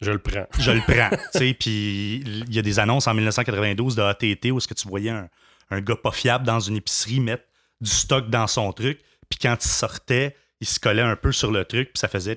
Je 0.00 0.12
le 0.12 0.18
prends. 0.18 0.46
Je 0.58 0.70
le 0.70 0.80
prends. 0.80 1.10
puis 1.58 2.22
il 2.24 2.54
y 2.54 2.58
a 2.58 2.62
des 2.62 2.78
annonces 2.78 3.08
en 3.08 3.14
1992 3.14 3.96
de 3.96 4.02
ATT 4.02 4.52
où 4.52 4.58
est-ce 4.58 4.68
que 4.68 4.74
tu 4.74 4.86
voyais 4.86 5.10
un, 5.10 5.28
un 5.70 5.80
gars 5.80 5.96
pas 5.96 6.12
fiable 6.12 6.46
dans 6.46 6.60
une 6.60 6.76
épicerie 6.76 7.18
mettre 7.18 7.44
du 7.80 7.90
stock 7.90 8.30
dans 8.30 8.46
son 8.46 8.72
truc. 8.72 9.00
Puis 9.28 9.38
quand 9.40 9.56
il 9.62 9.68
sortait, 9.68 10.36
il 10.60 10.66
se 10.66 10.80
collait 10.80 11.02
un 11.02 11.16
peu 11.16 11.32
sur 11.32 11.50
le 11.50 11.64
truc, 11.64 11.92
puis 11.92 11.98
ça 11.98 12.08
faisait 12.08 12.36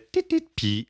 puis 0.56 0.88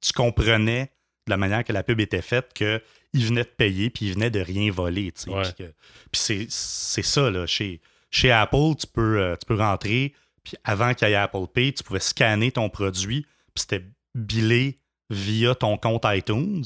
tu 0.00 0.12
comprenais 0.12 0.92
de 1.26 1.30
la 1.30 1.36
manière 1.36 1.64
que 1.64 1.72
la 1.72 1.82
pub 1.82 2.00
était 2.00 2.22
faite 2.22 2.52
qu'il 2.54 3.26
venait 3.26 3.44
de 3.44 3.48
payer, 3.48 3.90
puis 3.90 4.06
il 4.06 4.14
venait 4.14 4.30
de 4.30 4.40
rien 4.40 4.70
voler. 4.70 5.12
Puis, 5.12 6.48
c'est 6.48 7.02
ça, 7.02 7.30
là. 7.30 7.46
Chez, 7.46 7.80
chez 8.10 8.30
Apple, 8.30 8.74
tu 8.78 8.86
peux, 8.86 9.20
euh, 9.20 9.36
tu 9.36 9.46
peux 9.46 9.56
rentrer, 9.56 10.14
puis 10.42 10.54
avant 10.64 10.94
qu'il 10.94 11.08
y 11.08 11.12
ait 11.12 11.16
Apple 11.16 11.46
Pay, 11.52 11.72
tu 11.74 11.82
pouvais 11.82 12.00
scanner 12.00 12.50
ton 12.52 12.70
produit, 12.70 13.22
puis 13.54 13.62
c'était 13.68 13.84
billé 14.14 14.78
via 15.10 15.54
ton 15.54 15.76
compte 15.76 16.04
iTunes. 16.06 16.64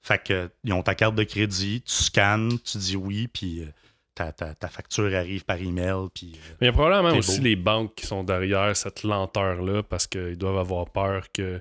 Fait 0.00 0.20
que, 0.22 0.50
ils 0.64 0.72
ont 0.72 0.82
ta 0.82 0.96
carte 0.96 1.14
de 1.14 1.22
crédit, 1.22 1.82
tu 1.82 1.92
scannes, 1.92 2.58
tu 2.64 2.78
dis 2.78 2.96
oui, 2.96 3.28
puis 3.28 3.64
euh, 4.20 4.30
ta, 4.58 4.68
facture 4.68 5.14
arrive 5.14 5.44
par 5.44 5.56
email. 5.56 6.08
Puis, 6.14 6.32
euh, 6.34 6.54
Mais 6.60 6.66
il 6.66 6.70
y 6.70 6.70
a 6.70 6.72
probablement 6.72 7.16
aussi 7.16 7.40
les 7.40 7.56
banques 7.56 7.94
qui 7.94 8.06
sont 8.06 8.24
derrière 8.24 8.76
cette 8.76 9.02
lenteur-là 9.02 9.82
parce 9.82 10.06
qu'ils 10.06 10.36
doivent 10.36 10.58
avoir 10.58 10.90
peur 10.90 11.32
que 11.32 11.60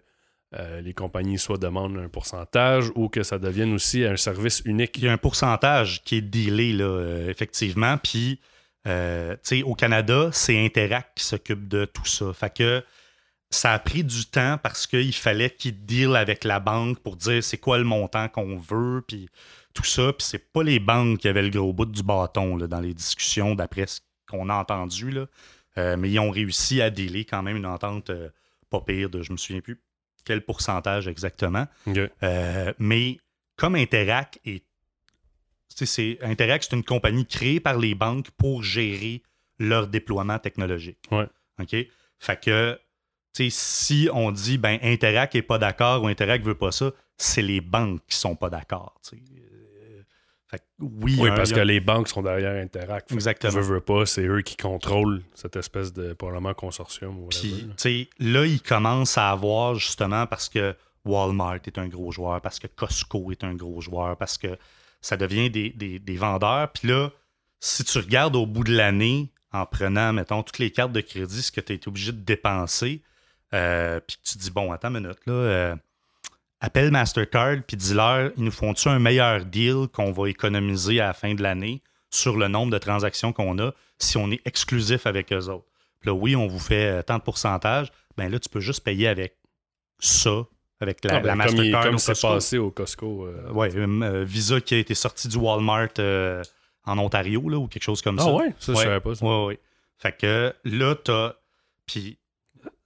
euh, 0.54 0.82
les 0.82 0.94
compagnies 0.94 1.40
soit 1.40 1.58
demandent 1.58 1.98
un 1.98 2.10
pourcentage 2.10 2.92
ou 2.96 3.08
que 3.08 3.24
ça 3.24 3.40
devienne 3.40 3.74
aussi 3.74 4.04
un 4.04 4.18
service 4.18 4.62
unique. 4.66 4.98
Il 4.98 5.06
y 5.06 5.08
a 5.08 5.14
un 5.14 5.18
pourcentage 5.18 6.04
qui 6.04 6.18
est 6.18 6.22
dealé, 6.22 6.74
là, 6.74 6.86
euh, 6.86 7.30
effectivement. 7.30 7.98
Puis, 7.98 8.40
au 8.86 9.76
Canada, 9.76 10.30
c'est 10.34 10.64
Interac 10.64 11.16
qui 11.16 11.24
s'occupe 11.24 11.68
de 11.68 11.86
tout 11.86 12.06
ça. 12.06 12.34
Fait 12.34 12.54
que 12.54 12.84
ça 13.52 13.74
a 13.74 13.80
pris 13.80 14.04
du 14.04 14.26
temps 14.26 14.58
parce 14.62 14.88
qu'il 14.88 15.14
fallait 15.14 15.50
qu'ils 15.50 15.86
deal 15.86 16.16
avec 16.16 16.44
la 16.44 16.60
banque 16.60 17.00
pour 17.00 17.18
dire 17.18 17.44
c'est 17.44 17.58
quoi 17.58 17.78
le 17.78 17.84
montant 17.84 18.28
qu'on 18.30 18.58
veut. 18.58 19.04
Puis 19.08 19.30
tout 19.74 19.84
ça. 19.84 20.14
Puis 20.14 20.26
c'est 20.26 20.52
pas 20.52 20.64
les 20.64 20.80
banques 20.80 21.20
qui 21.20 21.28
avaient 21.28 21.42
le 21.42 21.50
gros 21.50 21.74
bout 21.74 21.86
du 21.86 22.04
bâton 22.04 22.58
là, 22.58 22.68
dans 22.68 22.80
les 22.80 22.94
discussions, 22.94 23.56
d'après 23.56 23.88
ce 23.88 24.02
qu'on 24.30 24.50
a 24.50 24.56
entendu. 24.56 25.12
Là. 25.12 25.26
Euh, 25.78 25.98
mais 25.98 26.10
ils 26.10 26.20
ont 26.20 26.32
réussi 26.32 26.82
à 26.82 26.90
délai 26.90 27.26
quand 27.26 27.44
même 27.44 27.58
une 27.58 27.66
entente 27.66 28.10
euh, 28.10 28.30
pas 28.70 28.82
pire 28.82 29.10
de, 29.10 29.22
je 29.22 29.32
me 29.32 29.38
souviens 29.38 29.62
plus 29.62 29.82
quel 30.24 30.42
pourcentage 30.42 31.08
exactement. 31.08 31.66
Euh, 32.24 32.74
mais 32.80 33.18
comme 33.56 33.76
Interac 33.76 34.40
est. 34.46 34.64
C'est, 35.74 36.20
Interac, 36.22 36.64
c'est 36.64 36.76
une 36.76 36.84
compagnie 36.84 37.26
créée 37.26 37.62
par 37.62 37.80
les 37.80 37.96
banques 37.96 38.30
pour 38.32 38.62
gérer 38.62 39.24
leur 39.58 39.88
déploiement 39.88 40.38
technologique. 40.38 41.00
OK? 41.60 41.76
Fait 42.20 42.40
que 42.40 42.78
si 43.50 44.10
on 44.14 44.32
dit 44.32 44.58
ben 44.58 44.78
Interac 44.84 45.34
n'est 45.34 45.42
pas 45.42 45.58
d'accord 45.58 46.04
ou 46.04 46.08
Interac 46.08 46.44
veut 46.44 46.56
pas 46.56 46.72
ça, 46.72 46.92
c'est 47.18 47.42
les 47.42 47.62
banques 47.62 48.02
qui 48.08 48.18
sont 48.18 48.36
pas 48.36 48.50
d'accord 48.50 49.00
oui, 50.80 51.18
parce 51.36 51.52
que 51.52 51.60
les 51.60 51.80
banques 51.80 52.08
sont 52.08 52.22
derrière 52.22 52.62
Interact. 52.62 53.12
Exactement. 53.12 53.54
Veux, 53.54 53.76
veux 53.76 53.80
pas, 53.80 54.06
c'est 54.06 54.26
eux 54.26 54.42
qui 54.42 54.58
contrôlent 54.58 55.22
cette 55.34 55.56
espèce 55.56 55.94
de 55.94 56.14
probablement 56.14 56.54
consortium. 56.54 57.28
Puis, 57.30 57.70
tu 57.78 58.08
là, 58.20 58.46
ils 58.46 58.62
commencent 58.62 59.18
à 59.18 59.30
avoir 59.30 59.76
justement 59.76 60.28
parce 60.28 60.50
que 60.50 60.76
Walmart 61.06 61.60
est 61.66 61.78
un 61.78 61.88
gros 61.88 62.12
joueur, 62.12 62.42
parce 62.42 62.60
que 62.60 62.68
Costco 62.68 63.32
est 63.32 63.44
un 63.44 63.56
gros 63.56 63.82
joueur, 63.82 64.18
parce 64.18 64.38
que 64.38 64.58
ça 65.02 65.18
devient 65.18 65.50
des, 65.50 66.18
vendeurs. 66.18 66.72
Puis 66.72 66.88
là, 66.90 67.10
si 67.60 67.84
tu 67.84 67.98
regardes 67.98 68.36
au 68.36 68.46
bout 68.46 68.64
de 68.64 68.76
l'année, 68.76 69.32
en 69.54 69.66
prenant, 69.66 70.14
mettons, 70.14 70.44
toutes 70.44 70.60
les 70.60 70.72
cartes 70.72 70.94
de 70.94 71.02
crédit, 71.02 71.42
ce 71.42 71.52
que 71.52 71.62
tu 71.62 71.74
es 71.74 71.88
obligé 71.88 72.12
de 72.12 72.22
dépenser, 72.22 73.02
euh, 73.54 74.00
puis 74.00 74.18
tu 74.24 74.38
dis, 74.38 74.52
bon, 74.52 74.72
attends 74.72 74.94
une 74.94 75.02
minute, 75.02 75.20
là. 75.26 75.34
Euh, 75.34 75.76
appelle 76.62 76.92
Mastercard 76.92 77.58
puis 77.68 77.76
dis-leur, 77.76 78.32
ils 78.38 78.44
nous 78.44 78.52
font-tu 78.52 78.88
un 78.88 79.00
meilleur 79.00 79.46
deal 79.46 79.88
qu'on 79.92 80.12
va 80.12 80.30
économiser 80.30 81.02
à 81.02 81.08
la 81.08 81.14
fin 81.14 81.34
de 81.34 81.42
l'année 81.42 81.82
sur 82.10 82.38
le 82.38 82.48
nombre 82.48 82.72
de 82.72 82.78
transactions 82.78 83.34
qu'on 83.34 83.60
a 83.60 83.74
si 84.00 84.18
on 84.18 84.32
est 84.32 84.42
exclusif 84.46 85.06
avec 85.06 85.34
eux 85.34 85.50
autres? 85.50 85.66
Puis 86.00 86.10
là, 86.10 86.14
oui, 86.14 86.36
on 86.36 86.48
vous 86.48 86.60
fait 86.60 87.00
euh, 87.00 87.02
tant 87.02 87.18
de 87.18 87.24
pourcentage. 87.24 87.92
Ben 88.18 88.32
là, 88.32 88.40
tu 88.40 88.50
peux 88.50 88.60
juste 88.60 88.84
payer 88.84 89.08
avec 89.08 89.38
ça, 90.00 90.46
avec 90.80 91.04
la, 91.04 91.16
ah, 91.16 91.20
ben, 91.20 91.36
Mastercard. 91.36 91.84
Comme 91.84 91.98
c'est 91.98 92.22
passé 92.22 92.58
au 92.58 92.72
Costco. 92.72 93.26
Euh, 93.26 93.50
oui, 93.54 93.68
euh, 93.76 94.24
Visa 94.24 94.62
qui 94.62 94.76
a 94.76 94.78
été 94.78 94.96
sorti 94.96 95.28
du 95.28 95.38
Walmart 95.38 95.90
en 96.86 96.98
Ontario, 96.98 97.48
là, 97.50 97.58
ou 97.58 97.68
quelque 97.68 97.84
chose 97.84 98.02
comme 98.02 98.18
ah, 98.20 98.24
ça. 98.24 98.30
Ah 98.30 98.36
ouais, 98.36 98.56
ça, 98.60 98.74
je 98.74 98.78
savais 98.78 99.00
pas. 99.00 99.12
Oui, 99.22 99.46
oui. 99.48 99.60
Fait 99.98 100.18
que 100.18 100.54
là, 100.64 100.96
t'as. 100.96 101.34
Puis 101.86 102.18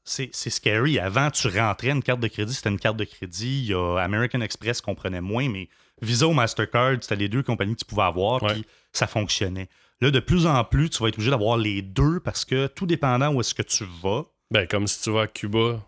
c'est 0.05 0.49
scary. 0.49 0.99
Avant, 0.99 1.31
tu 1.31 1.47
rentrais 1.47 1.89
une 1.89 2.03
carte 2.03 2.19
de 2.19 2.27
crédit, 2.27 2.53
c'était 2.53 2.69
une 2.69 2.79
carte 2.79 2.97
de 2.97 3.03
crédit. 3.03 3.63
Il 3.63 3.65
y 3.65 3.73
a 3.73 3.97
American 3.97 4.41
Express 4.41 4.79
qu'on 4.79 4.95
prenait 4.95 5.21
moins, 5.21 5.49
mais 5.49 5.67
Visa 6.01 6.27
ou 6.27 6.33
Mastercard, 6.33 6.97
c'était 7.01 7.15
les 7.15 7.29
deux 7.29 7.41
compagnies 7.43 7.73
que 7.73 7.79
tu 7.79 7.85
pouvais 7.85 8.03
avoir, 8.03 8.39
puis 8.45 8.65
ça 8.93 9.07
fonctionnait. 9.07 9.67
Là, 10.01 10.11
de 10.11 10.19
plus 10.19 10.45
en 10.45 10.63
plus, 10.63 10.89
tu 10.89 11.01
vas 11.01 11.09
être 11.09 11.15
obligé 11.15 11.31
d'avoir 11.31 11.57
les 11.57 11.81
deux 11.81 12.19
parce 12.19 12.45
que 12.45 12.67
tout 12.67 12.85
dépendant 12.85 13.33
où 13.33 13.39
est-ce 13.39 13.55
que 13.55 13.63
tu 13.63 13.85
vas. 14.03 14.25
Ben, 14.51 14.67
comme 14.67 14.87
si 14.87 15.01
tu 15.01 15.11
vas 15.11 15.21
à 15.21 15.27
Cuba, 15.27 15.81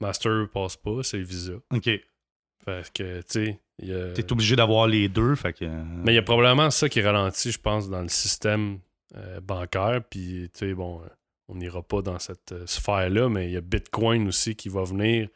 Master 0.00 0.48
passe 0.52 0.76
pas, 0.76 1.02
c'est 1.02 1.22
Visa. 1.22 1.54
OK. 1.72 1.84
Fait 2.64 2.92
que, 2.92 3.20
tu 3.20 3.24
sais, 3.28 3.60
Tu 3.78 3.90
es 3.90 4.32
obligé 4.32 4.56
d'avoir 4.56 4.86
les 4.86 5.08
deux. 5.08 5.34
Fait 5.36 5.52
que... 5.52 5.64
Mais 5.64 6.12
il 6.12 6.16
y 6.16 6.18
a 6.18 6.22
probablement 6.22 6.70
ça 6.70 6.88
qui 6.88 7.00
ralentit, 7.00 7.52
je 7.52 7.60
pense, 7.60 7.88
dans 7.88 8.02
le 8.02 8.08
système 8.08 8.80
euh, 9.16 9.40
bancaire. 9.40 10.02
Puis, 10.08 10.50
tu 10.52 10.66
sais, 10.66 10.74
bon, 10.74 11.00
on 11.54 11.58
n'ira 11.58 11.82
pas 11.82 12.02
dans 12.02 12.18
cette 12.18 12.52
euh, 12.52 12.66
sphère-là, 12.66 13.28
mais 13.28 13.46
il 13.46 13.52
y 13.52 13.56
a 13.56 13.60
Bitcoin 13.60 14.28
aussi 14.28 14.56
qui 14.56 14.68
va 14.68 14.84
venir 14.84 15.28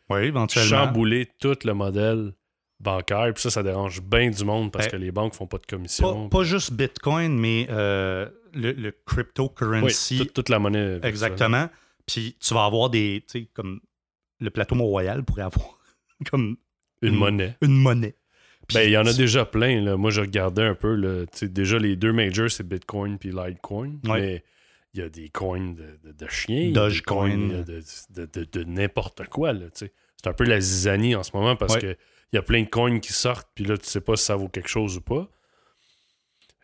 chambouler 0.48 1.28
tout 1.38 1.56
le 1.64 1.72
modèle 1.72 2.32
bancaire. 2.80 3.32
Puis 3.34 3.42
ça, 3.42 3.50
ça 3.50 3.62
dérange 3.62 4.02
bien 4.02 4.30
du 4.30 4.44
monde 4.44 4.72
parce 4.72 4.86
ben, 4.86 4.92
que 4.92 4.96
les 4.96 5.12
banques 5.12 5.34
font 5.34 5.46
pas 5.46 5.58
de 5.58 5.66
commission. 5.66 6.28
Pas, 6.28 6.42
juste 6.42 6.72
Bitcoin, 6.72 7.38
mais 7.38 7.66
euh, 7.70 8.28
le, 8.54 8.90
cryptocurrency. 9.06 10.18
Oui, 10.20 10.26
toute, 10.28 10.48
la 10.48 10.58
monnaie. 10.58 10.98
Exactement. 11.02 11.68
Puis 12.06 12.36
tu 12.40 12.54
vas 12.54 12.64
avoir 12.64 12.90
des. 12.90 13.24
Tu 13.28 13.40
sais, 13.40 13.48
comme 13.52 13.80
le 14.40 14.50
plateau 14.50 14.74
Mont-Royal 14.74 15.24
pourrait 15.24 15.42
avoir 15.42 15.78
comme. 16.30 16.56
Une, 17.00 17.14
monnaie. 17.14 17.56
Une 17.62 17.76
monnaie. 17.76 18.16
ben, 18.74 18.82
il 18.82 18.90
y 18.90 18.96
en 18.96 19.06
a 19.06 19.12
déjà 19.12 19.44
plein. 19.44 19.80
Là. 19.80 19.96
Moi, 19.96 20.10
je 20.10 20.20
regardais 20.20 20.64
un 20.64 20.74
peu. 20.74 20.94
Là. 20.94 21.26
Déjà, 21.42 21.78
les 21.78 21.94
deux 21.94 22.12
majors, 22.12 22.50
c'est 22.50 22.66
Bitcoin 22.66 23.18
puis 23.18 23.30
Litecoin. 23.30 23.98
Mais 24.04 24.42
il 24.94 25.00
y 25.00 25.02
a 25.02 25.08
des 25.08 25.28
coins 25.28 25.72
de, 25.72 25.98
de, 26.02 26.26
chiens. 26.28 26.70
Dogecoin. 26.70 27.62
De, 27.64 27.82
de, 28.10 28.64
n'importe 28.64 29.26
quoi. 29.28 29.52
C'est 29.74 29.92
un 30.26 30.32
peu 30.32 30.44
la 30.44 30.60
zizanie 30.60 31.14
en 31.14 31.22
ce 31.22 31.30
moment 31.34 31.56
parce 31.56 31.76
que 31.76 31.96
il 32.32 32.36
y 32.36 32.38
a 32.38 32.42
plein 32.42 32.62
de 32.62 32.68
coins 32.68 33.00
qui 33.00 33.12
sortent, 33.12 33.48
puis 33.54 33.64
là, 33.64 33.78
tu 33.78 33.86
sais 33.86 34.02
pas 34.02 34.16
si 34.16 34.24
ça 34.24 34.36
vaut 34.36 34.48
quelque 34.48 34.68
chose 34.68 34.98
ou 34.98 35.00
pas. 35.00 35.30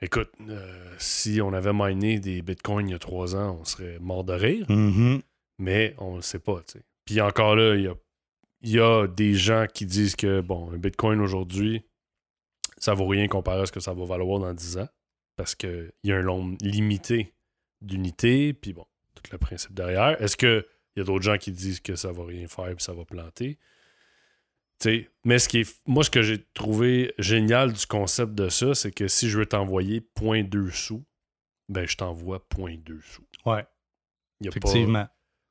Écoute, 0.03 0.31
euh, 0.49 0.95
si 0.99 1.41
on 1.41 1.53
avait 1.55 1.73
miné 1.73 2.19
des 2.19 2.43
bitcoins 2.43 2.89
il 2.89 2.93
y 2.93 2.95
a 2.95 2.99
trois 2.99 3.35
ans, 3.37 3.59
on 3.61 3.65
serait 3.65 3.99
mort 4.01 4.25
de 4.25 4.35
rire. 4.35 4.67
Mm-hmm. 4.69 5.23
Mais 5.59 5.95
on 5.99 6.17
le 6.17 6.23
sait 6.23 6.39
pas. 6.39 6.61
Puis 7.07 7.21
encore 7.21 7.57
là, 7.57 7.75
il 7.77 8.71
y 8.71 8.79
a, 8.79 9.07
des 9.07 9.35
gens 9.35 9.67
qui 9.73 9.87
disent 9.87 10.17
que, 10.17 10.41
bon, 10.41 10.71
un 10.73 10.77
bitcoin 10.77 11.21
aujourd'hui, 11.21 11.85
ça 12.77 12.93
vaut 12.93 13.07
rien 13.07 13.29
comparé 13.29 13.63
à 13.63 13.67
ce 13.67 13.73
que 13.73 13.81
ça 13.81 13.95
va 13.95 14.05
valoir 14.05 14.41
dans 14.41 14.53
10 14.53 14.79
ans. 14.79 14.89
Parce 15.37 15.55
qu'il 15.55 15.93
y 16.03 16.13
a 16.13 16.17
un 16.17 16.23
nombre 16.23 16.57
limité 16.61 17.34
d'unités, 17.85 18.53
puis 18.53 18.73
bon, 18.73 18.87
tout 19.15 19.23
le 19.31 19.39
principe 19.39 19.75
derrière. 19.75 20.21
Est-ce 20.23 20.37
qu'il 20.37 20.65
y 20.97 21.01
a 21.01 21.05
d'autres 21.05 21.25
gens 21.25 21.39
qui 21.39 21.53
disent 21.53 21.81
que 21.81 21.97
ça 21.97 22.13
va 22.13 22.25
rien 22.25 22.47
faire 22.49 22.69
et 22.69 22.75
ça 22.79 22.93
va 22.93 23.05
planter? 23.05 23.59
mais 25.25 25.39
ce 25.39 25.49
qui 25.49 25.61
est, 25.61 25.77
moi, 25.87 26.05
ce 26.05 26.11
que 26.11 26.23
j'ai 26.23 26.45
trouvé 26.55 27.15
génial 27.19 27.73
du 27.73 27.87
concept 27.87 28.35
de 28.35 28.49
ça, 28.49 28.75
c'est 28.75 28.93
que 28.93 29.09
si 29.09 29.31
je 29.31 29.39
veux 29.39 29.47
t'envoyer 29.47 30.01
0.2 30.21 30.71
sous, 30.71 31.05
ben 31.69 31.87
je 31.87 31.97
t'envoie 31.97 32.45
0.2 32.55 33.01
sous. 33.01 33.25
Ouais. 33.47 33.65
Effectivement. 34.45 35.07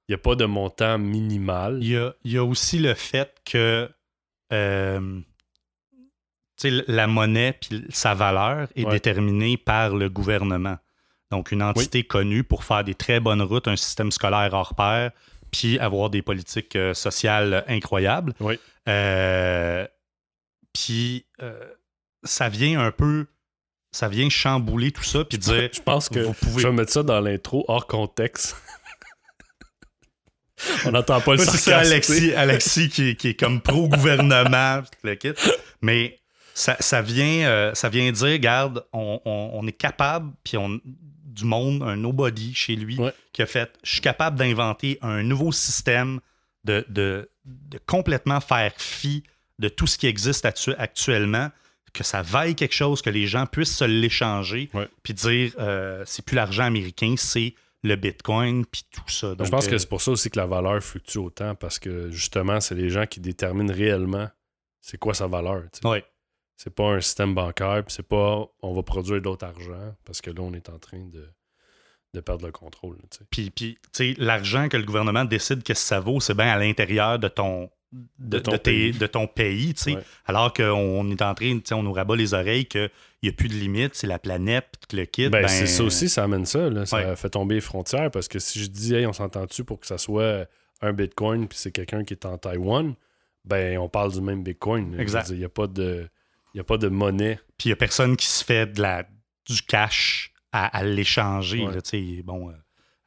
Il 0.07 0.11
n'y 0.11 0.15
a 0.15 0.19
pas 0.19 0.35
de 0.35 0.45
montant 0.45 0.99
minimal. 0.99 1.79
Il 1.81 2.13
y 2.25 2.37
a, 2.37 2.43
aussi 2.43 2.77
le 2.77 2.93
fait 2.93 3.41
que 3.45 3.89
euh, 4.51 5.21
la 6.63 7.07
monnaie 7.07 7.57
puis 7.59 7.85
sa 7.89 8.13
valeur 8.13 8.67
est 8.75 8.85
déterminée 8.85 9.57
par 9.57 9.95
le 9.95 10.09
gouvernement. 10.09 10.77
Donc, 11.33 11.51
une 11.51 11.63
entité 11.63 12.03
connue 12.03 12.43
pour 12.43 12.63
faire 12.63 12.83
des 12.83 12.93
très 12.93 13.19
bonnes 13.19 13.41
routes, 13.41 13.67
un 13.67 13.75
système 13.75 14.11
scolaire 14.11 14.49
hors 14.53 14.75
pair, 14.75 15.09
puis 15.51 15.79
avoir 15.79 16.11
des 16.11 16.21
politiques 16.21 16.75
euh, 16.75 16.93
sociales 16.93 17.65
incroyables. 17.67 18.33
Oui. 18.39 18.59
Euh, 18.87 19.87
puis 20.73 21.25
euh, 21.41 21.57
ça 22.23 22.49
vient 22.49 22.79
un 22.79 22.91
peu. 22.91 23.25
Ça 23.91 24.09
vient 24.09 24.29
chambouler 24.29 24.91
tout 24.91 25.03
ça, 25.03 25.25
puis 25.25 25.39
dire. 25.39 25.69
Je 25.73 25.81
pense 25.81 26.07
que 26.07 26.19
vous 26.19 26.33
pouvez... 26.33 26.61
je 26.61 26.67
vais 26.67 26.73
mettre 26.73 26.91
ça 26.91 27.01
dans 27.01 27.19
l'intro 27.19 27.65
hors 27.67 27.87
contexte. 27.87 28.55
On 30.85 30.91
n'entend 30.91 31.19
pas 31.19 31.31
le 31.31 31.39
C'est 31.39 31.57
ça, 31.57 31.79
Alexis, 31.79 32.31
Alexis 32.33 32.89
qui, 32.89 33.09
est 33.09 33.39
comme 33.39 33.59
pro-gouvernement, 33.59 34.83
Mais 35.81 36.19
ça, 36.53 37.01
vient, 37.01 37.47
euh, 37.47 37.73
ça 37.73 37.89
vient 37.89 38.11
dire, 38.11 38.33
regarde, 38.33 38.85
on, 38.93 39.65
est 39.67 39.77
capable, 39.77 40.31
puis 40.43 40.57
on 40.57 40.79
du 41.33 41.45
monde, 41.45 41.83
un 41.83 41.95
nobody 41.95 42.53
chez 42.53 42.75
lui, 42.75 42.97
qui 43.31 43.41
a 43.41 43.45
fait 43.45 43.71
Je 43.83 43.93
suis 43.93 44.01
capable 44.01 44.37
d'inventer 44.37 44.97
un 45.01 45.23
nouveau 45.23 45.51
système 45.51 46.19
de, 46.63 46.85
de, 46.89 47.29
complètement 47.85 48.39
faire 48.39 48.73
fi 48.77 49.23
de 49.59 49.67
tout 49.67 49.87
ce 49.87 49.97
qui 49.97 50.07
existe 50.07 50.45
actuellement, 50.45 51.49
que 51.93 52.03
ça 52.03 52.21
vaille 52.21 52.55
quelque 52.55 52.73
chose, 52.73 53.01
que 53.01 53.09
les 53.09 53.27
gens 53.27 53.45
puissent 53.45 53.75
se 53.75 53.85
l'échanger, 53.85 54.69
puis 55.03 55.13
dire 55.13 55.53
euh, 55.59 56.03
c'est 56.05 56.25
plus 56.25 56.35
l'argent 56.35 56.63
américain, 56.63 57.15
c'est 57.17 57.53
le 57.83 57.95
Bitcoin, 57.97 58.65
puis 58.65 58.85
tout 58.89 59.01
ça. 59.07 59.35
je 59.37 59.49
pense 59.49 59.67
que 59.67 59.75
euh, 59.75 59.77
c'est 59.77 59.89
pour 59.89 60.01
ça 60.01 60.11
aussi 60.11 60.29
que 60.29 60.39
la 60.39 60.45
valeur 60.45 60.81
fluctue 60.81 61.17
autant, 61.17 61.53
parce 61.53 61.79
que 61.79 62.09
justement, 62.11 62.61
c'est 62.61 62.75
les 62.75 62.89
gens 62.89 63.05
qui 63.05 63.19
déterminent 63.19 63.73
réellement 63.73 64.29
c'est 64.83 64.97
quoi 64.97 65.13
sa 65.13 65.27
valeur. 65.27 65.63
Oui. 65.85 65.99
C'est 66.55 66.73
pas 66.73 66.91
un 66.91 67.01
système 67.01 67.33
bancaire, 67.33 67.83
puis 67.85 67.93
c'est 67.95 68.07
pas 68.07 68.45
on 68.61 68.73
va 68.73 68.83
produire 68.83 69.21
d'autres 69.21 69.45
argent, 69.45 69.95
parce 70.05 70.21
que 70.21 70.29
là, 70.29 70.41
on 70.41 70.53
est 70.53 70.69
en 70.69 70.79
train 70.79 71.03
de 71.05 71.27
de 72.13 72.19
perdre 72.19 72.45
le 72.45 72.51
contrôle. 72.51 72.97
Puis, 73.31 73.49
puis 73.49 73.77
l'argent 74.17 74.69
que 74.69 74.77
le 74.77 74.83
gouvernement 74.83 75.25
décide 75.25 75.63
que 75.63 75.73
ça 75.73 75.99
vaut, 75.99 76.19
c'est 76.19 76.35
bien 76.35 76.47
à 76.47 76.59
l'intérieur 76.59 77.17
de 77.17 77.27
ton, 77.27 77.69
de, 78.19 78.39
ton 78.39 78.57
pays, 78.57 78.91
de 78.91 79.07
ton 79.07 79.27
pays 79.27 79.73
alors 80.25 80.53
qu'on 80.53 81.09
est 81.09 81.21
en 81.21 81.33
train, 81.33 81.59
on 81.71 81.83
nous 81.83 81.93
rabat 81.93 82.15
les 82.15 82.33
oreilles 82.33 82.65
qu'il 82.65 82.89
n'y 83.23 83.29
a 83.29 83.31
plus 83.31 83.47
de 83.47 83.55
limite, 83.55 83.95
c'est 83.95 84.07
la 84.07 84.19
planète, 84.19 84.75
le 84.91 85.05
kit. 85.05 85.29
Ben, 85.29 85.47
c'est 85.47 85.67
ça 85.67 85.83
aussi, 85.83 86.09
ça 86.09 86.23
amène 86.23 86.45
ça. 86.45 86.69
Là. 86.69 86.85
Ça 86.85 87.15
fait 87.15 87.29
tomber 87.29 87.55
les 87.55 87.61
frontières 87.61 88.11
parce 88.11 88.27
que 88.27 88.39
si 88.39 88.59
je 88.59 88.67
dis, 88.67 88.93
hey, 88.93 89.05
on 89.05 89.13
s'entend-tu 89.13 89.63
pour 89.63 89.79
que 89.79 89.87
ça 89.87 89.97
soit 89.97 90.45
un 90.81 90.93
Bitcoin 90.93 91.47
puis 91.47 91.57
c'est 91.57 91.71
quelqu'un 91.71 92.03
qui 92.03 92.13
est 92.13 92.25
en 92.25 92.37
Taïwan, 92.37 92.93
ben 93.45 93.77
on 93.77 93.89
parle 93.89 94.11
du 94.11 94.21
même 94.21 94.43
Bitcoin. 94.43 94.99
Exact. 94.99 95.29
Il 95.29 95.37
n'y 95.37 95.45
a, 95.45 95.49
pas 95.49 95.67
de, 95.67 96.07
a 96.59 96.63
pas 96.63 96.77
de 96.77 96.87
monnaie. 96.87 97.39
Puis 97.57 97.67
il 97.67 97.69
n'y 97.69 97.73
a 97.73 97.77
personne 97.77 98.15
qui 98.15 98.27
se 98.27 98.43
fait 98.43 98.67
de 98.67 98.81
la, 98.81 99.03
du 99.47 99.61
cash 99.63 100.33
à, 100.51 100.83
l'échanger. 100.83 101.65
Bon, 102.23 102.49
euh, 102.49 102.53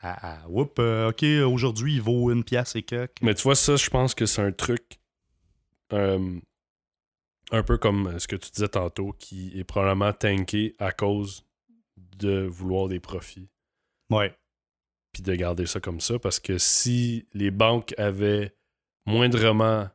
à, 0.00 0.42
à 0.42 0.46
euh, 0.48 1.08
OK, 1.08 1.22
aujourd'hui, 1.22 1.94
il 1.94 2.02
vaut 2.02 2.30
une 2.32 2.44
pièce 2.44 2.74
et 2.74 2.82
quelques. 2.82 3.22
Mais 3.22 3.34
tu 3.34 3.44
vois, 3.44 3.54
ça, 3.54 3.76
je 3.76 3.88
pense 3.88 4.14
que 4.14 4.26
c'est 4.26 4.42
un 4.42 4.52
truc 4.52 4.98
euh, 5.92 6.40
un 7.52 7.62
peu 7.62 7.78
comme 7.78 8.18
ce 8.18 8.26
que 8.26 8.36
tu 8.36 8.50
disais 8.50 8.68
tantôt, 8.68 9.12
qui 9.18 9.58
est 9.58 9.64
probablement 9.64 10.12
tanké 10.12 10.74
à 10.78 10.90
cause 10.90 11.46
de 11.96 12.46
vouloir 12.46 12.88
des 12.88 13.00
profits. 13.00 13.48
Ouais. 14.10 14.36
Puis 15.12 15.22
de 15.22 15.34
garder 15.34 15.66
ça 15.66 15.80
comme 15.80 16.00
ça, 16.00 16.18
parce 16.18 16.40
que 16.40 16.58
si 16.58 17.26
les 17.32 17.50
banques 17.50 17.94
avaient 17.96 18.54
moindrement 19.06 19.88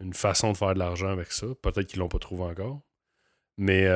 une 0.00 0.14
façon 0.14 0.52
de 0.52 0.56
faire 0.56 0.74
de 0.74 0.78
l'argent 0.78 1.08
avec 1.08 1.32
ça, 1.32 1.46
peut-être 1.62 1.86
qu'ils 1.86 1.98
l'ont 2.00 2.08
pas 2.08 2.18
trouvé 2.18 2.44
encore, 2.44 2.80
mais 3.56 3.86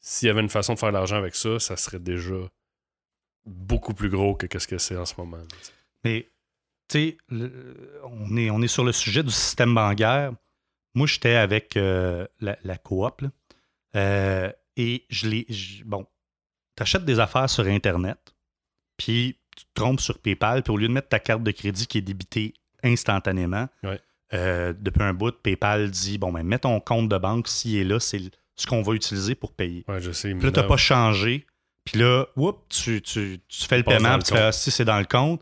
s'il 0.00 0.28
y 0.28 0.30
avait 0.30 0.40
une 0.40 0.48
façon 0.48 0.74
de 0.74 0.78
faire 0.78 0.90
de 0.90 0.94
l'argent 0.94 1.16
avec 1.16 1.34
ça, 1.34 1.58
ça 1.58 1.76
serait 1.76 1.98
déjà 1.98 2.48
beaucoup 3.44 3.94
plus 3.94 4.08
gros 4.08 4.34
que 4.34 4.58
ce 4.58 4.66
que 4.66 4.78
c'est 4.78 4.96
en 4.96 5.04
ce 5.04 5.14
moment. 5.18 5.42
Mais, 6.04 6.30
tu 6.88 6.98
sais, 6.98 7.18
on 8.04 8.36
est, 8.36 8.50
on 8.50 8.62
est 8.62 8.68
sur 8.68 8.84
le 8.84 8.92
sujet 8.92 9.22
du 9.22 9.32
système 9.32 9.74
bancaire. 9.74 10.32
Moi, 10.94 11.06
j'étais 11.06 11.34
avec 11.34 11.76
euh, 11.76 12.26
la, 12.40 12.78
coop, 12.78 13.24
euh, 13.96 14.52
et 14.76 15.04
je 15.10 15.28
l'ai. 15.28 15.46
Bon, 15.84 16.06
tu 16.76 16.82
achètes 16.82 17.04
des 17.04 17.20
affaires 17.20 17.50
sur 17.50 17.66
Internet, 17.66 18.34
puis 18.96 19.38
tu 19.56 19.64
te 19.64 19.70
trompes 19.74 20.00
sur 20.00 20.18
PayPal, 20.20 20.62
puis 20.62 20.72
au 20.72 20.76
lieu 20.76 20.88
de 20.88 20.92
mettre 20.92 21.08
ta 21.08 21.18
carte 21.18 21.42
de 21.42 21.50
crédit 21.50 21.86
qui 21.86 21.98
est 21.98 22.02
débitée 22.02 22.54
instantanément, 22.82 23.68
euh, 24.34 24.72
depuis 24.78 25.02
un 25.02 25.14
bout, 25.14 25.34
PayPal 25.42 25.90
dit 25.90 26.18
bon, 26.18 26.32
ben, 26.32 26.42
mets 26.42 26.58
ton 26.58 26.80
compte 26.80 27.08
de 27.08 27.18
banque, 27.18 27.48
s'il 27.48 27.76
est 27.76 27.84
là, 27.84 28.00
c'est 28.00 28.20
ce 28.56 28.66
qu'on 28.66 28.82
va 28.82 28.94
utiliser 28.94 29.34
pour 29.34 29.52
payer. 29.52 29.84
Ouais, 29.88 30.00
je 30.00 30.12
sais. 30.12 30.34
Puis 30.34 30.44
là, 30.44 30.52
tu 30.52 30.60
n'as 30.60 30.66
pas 30.66 30.76
changé. 30.76 31.46
Puis 31.84 32.00
là, 32.00 32.26
tu, 32.68 33.00
tu, 33.00 33.38
fais 33.48 33.78
le 33.78 33.84
paiement, 33.84 34.18
tu 34.18 34.34
fais, 34.34 34.50
si 34.52 34.70
c'est 34.70 34.84
dans 34.84 34.98
le 34.98 35.04
compte. 35.04 35.40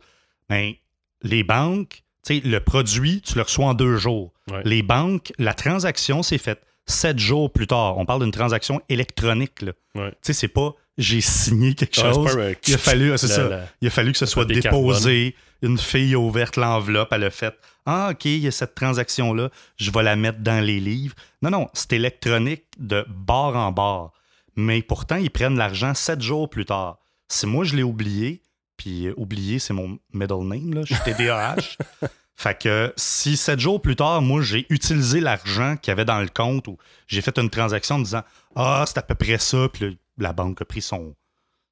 Mais 0.50 0.78
ben, 1.22 1.30
les 1.30 1.42
banques, 1.42 2.02
le 2.28 2.58
produit, 2.58 3.22
tu 3.22 3.36
le 3.36 3.42
reçois 3.42 3.66
en 3.66 3.74
deux 3.74 3.96
jours. 3.96 4.32
Les 4.64 4.82
banques, 4.82 5.32
la 5.38 5.54
transaction 5.54 6.22
s'est 6.22 6.38
faite 6.38 6.60
sept 6.86 7.18
jours 7.18 7.50
plus 7.50 7.66
tard. 7.66 7.96
On 7.96 8.04
parle 8.04 8.22
d'une 8.22 8.30
transaction 8.30 8.82
électronique. 8.90 9.64
Tu 9.64 10.02
sais, 10.20 10.32
c'est 10.34 10.48
pas 10.48 10.74
j'ai 10.96 11.20
signé 11.20 11.74
quelque 11.74 11.96
chose. 11.96 12.38
il, 12.66 12.74
a 12.74 12.78
fallu, 12.78 13.18
ça. 13.18 13.66
il 13.80 13.88
a 13.88 13.90
fallu 13.90 14.12
que 14.12 14.18
ce 14.18 14.26
soit 14.26 14.44
déposé. 14.44 15.34
Une 15.62 15.78
fille 15.78 16.14
a 16.14 16.18
ouvert 16.18 16.50
l'enveloppe, 16.56 17.08
elle 17.12 17.24
a 17.24 17.30
fait 17.30 17.54
Ah, 17.86 18.10
OK, 18.12 18.24
il 18.24 18.38
y 18.38 18.46
a 18.46 18.50
cette 18.50 18.74
transaction-là, 18.74 19.50
je 19.76 19.90
vais 19.90 20.02
la 20.02 20.16
mettre 20.16 20.38
dans 20.38 20.64
les 20.64 20.80
livres. 20.80 21.14
Non, 21.42 21.50
non, 21.50 21.68
c'est 21.74 21.92
électronique 21.92 22.64
de 22.78 23.04
bord 23.08 23.56
en 23.56 23.72
bord. 23.72 24.12
Mais 24.56 24.82
pourtant, 24.82 25.16
ils 25.16 25.30
prennent 25.30 25.56
l'argent 25.56 25.94
sept 25.94 26.22
jours 26.22 26.48
plus 26.48 26.64
tard. 26.64 26.98
Si 27.28 27.46
moi, 27.46 27.64
je 27.64 27.76
l'ai 27.76 27.82
oublié, 27.82 28.42
puis 28.76 29.06
euh, 29.06 29.14
oublié, 29.16 29.58
c'est 29.58 29.74
mon 29.74 29.98
middle 30.12 30.44
name, 30.44 30.74
là, 30.74 30.82
je 30.84 30.94
suis 30.94 31.04
TDAH. 31.04 31.76
fait 32.36 32.58
que 32.58 32.92
si 32.96 33.36
sept 33.36 33.60
jours 33.60 33.82
plus 33.82 33.96
tard, 33.96 34.22
moi, 34.22 34.40
j'ai 34.40 34.66
utilisé 34.70 35.20
l'argent 35.20 35.76
qu'il 35.76 35.90
y 35.90 35.92
avait 35.92 36.04
dans 36.04 36.20
le 36.20 36.28
compte 36.28 36.68
ou 36.68 36.78
j'ai 37.06 37.20
fait 37.20 37.38
une 37.38 37.50
transaction 37.50 37.96
en 37.96 38.00
disant 38.00 38.22
Ah, 38.54 38.84
c'est 38.86 38.98
à 38.98 39.02
peu 39.02 39.14
près 39.14 39.38
ça, 39.38 39.68
puis 39.72 39.98
la 40.18 40.32
banque 40.32 40.62
a 40.62 40.64
pris 40.64 40.82
son, 40.82 41.14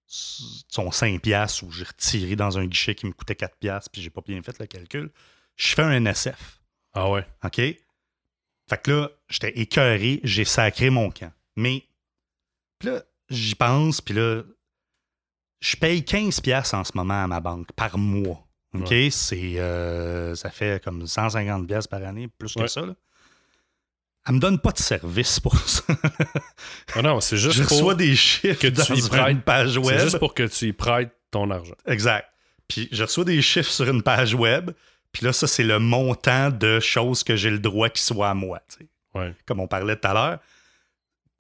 son 0.07 0.91
5$ 0.91 1.65
ou 1.65 1.71
j'ai 1.71 1.85
retiré 1.85 2.37
dans 2.37 2.59
un 2.59 2.67
guichet 2.67 2.95
qui 2.95 3.07
me 3.07 3.13
coûtait 3.13 3.35
4$, 3.35 3.85
puis 3.91 4.03
j'ai 4.03 4.11
pas 4.11 4.23
bien 4.27 4.43
fait 4.43 4.59
le 4.59 4.67
calcul, 4.67 5.11
je 5.57 5.75
fais 5.75 5.83
un 5.83 6.01
NSF. 6.01 6.61
Ah 6.95 7.11
ouais. 7.11 7.27
OK? 7.45 7.57
Fait 7.57 8.83
que 8.83 8.91
là, 8.91 9.11
j'étais 9.29 9.59
écœuré, 9.59 10.21
j'ai 10.25 10.45
sacré 10.45 10.91
mon 10.91 11.11
camp. 11.11 11.33
Mais 11.57 11.85
là, 12.83 13.03
j'y 13.29 13.55
pense, 13.55 14.01
puis 14.01 14.15
là, 14.15 14.43
je 15.61 15.77
paye 15.77 16.01
15$ 16.01 16.75
en 16.75 16.85
ce 16.85 16.93
moment 16.95 17.23
à 17.23 17.27
ma 17.27 17.41
banque 17.41 17.73
par 17.73 17.99
mois. 17.99 18.47
OK? 18.75 18.95
C'est, 19.11 19.59
euh, 19.59 20.35
ça 20.35 20.51
fait 20.51 20.83
comme 20.83 21.05
150$ 21.05 21.89
par 21.89 22.03
année, 22.05 22.29
plus 22.29 22.55
que 22.55 22.67
ça. 22.67 22.81
Là. 22.83 22.95
Elle 24.27 24.35
me 24.37 24.41
donne 24.41 24.59
pas 24.59 24.73
de 24.73 24.79
service 24.79 25.41
pour 25.41 25.57
ça. 25.69 25.83
ah 26.95 27.03
non, 27.03 27.21
c'est 27.21 27.37
juste 27.37 27.57
je 27.57 27.65
pour 27.65 27.77
reçois 27.77 27.95
des 27.95 28.15
chiffres 28.15 28.61
que 28.61 28.69
tu 28.69 28.97
y 28.97 29.09
prêtes, 29.09 29.33
une 29.33 29.43
page 29.43 29.77
web. 29.77 29.99
C'est 29.99 30.05
juste 30.05 30.19
pour 30.19 30.33
que 30.35 30.45
tu 30.45 30.69
y 30.69 30.73
prêtes 30.73 31.13
ton 31.31 31.51
argent. 31.51 31.75
Exact. 31.87 32.29
Puis 32.69 32.89
je 32.93 33.03
reçois 33.03 33.25
des 33.25 33.43
chiffres 33.43 33.71
sur 33.71 33.89
une 33.89 34.03
page 34.03 34.35
web. 34.35 34.71
Puis 35.13 35.27
là, 35.27 35.33
ça, 35.33 35.47
c'est 35.47 35.65
le 35.65 35.79
montant 35.79 36.51
de 36.51 36.81
choses 36.81 37.23
que 37.23 37.37
j'ai 37.37 37.51
le 37.51 37.59
droit 37.59 37.89
qu'ils 37.89 38.03
soient 38.03 38.31
à 38.31 38.35
moi. 38.35 38.61
Ouais. 39.15 39.35
Comme 39.47 39.61
on 39.61 39.67
parlait 39.67 39.97
tout 39.97 40.09
à 40.09 40.15
l'heure. 40.15 40.39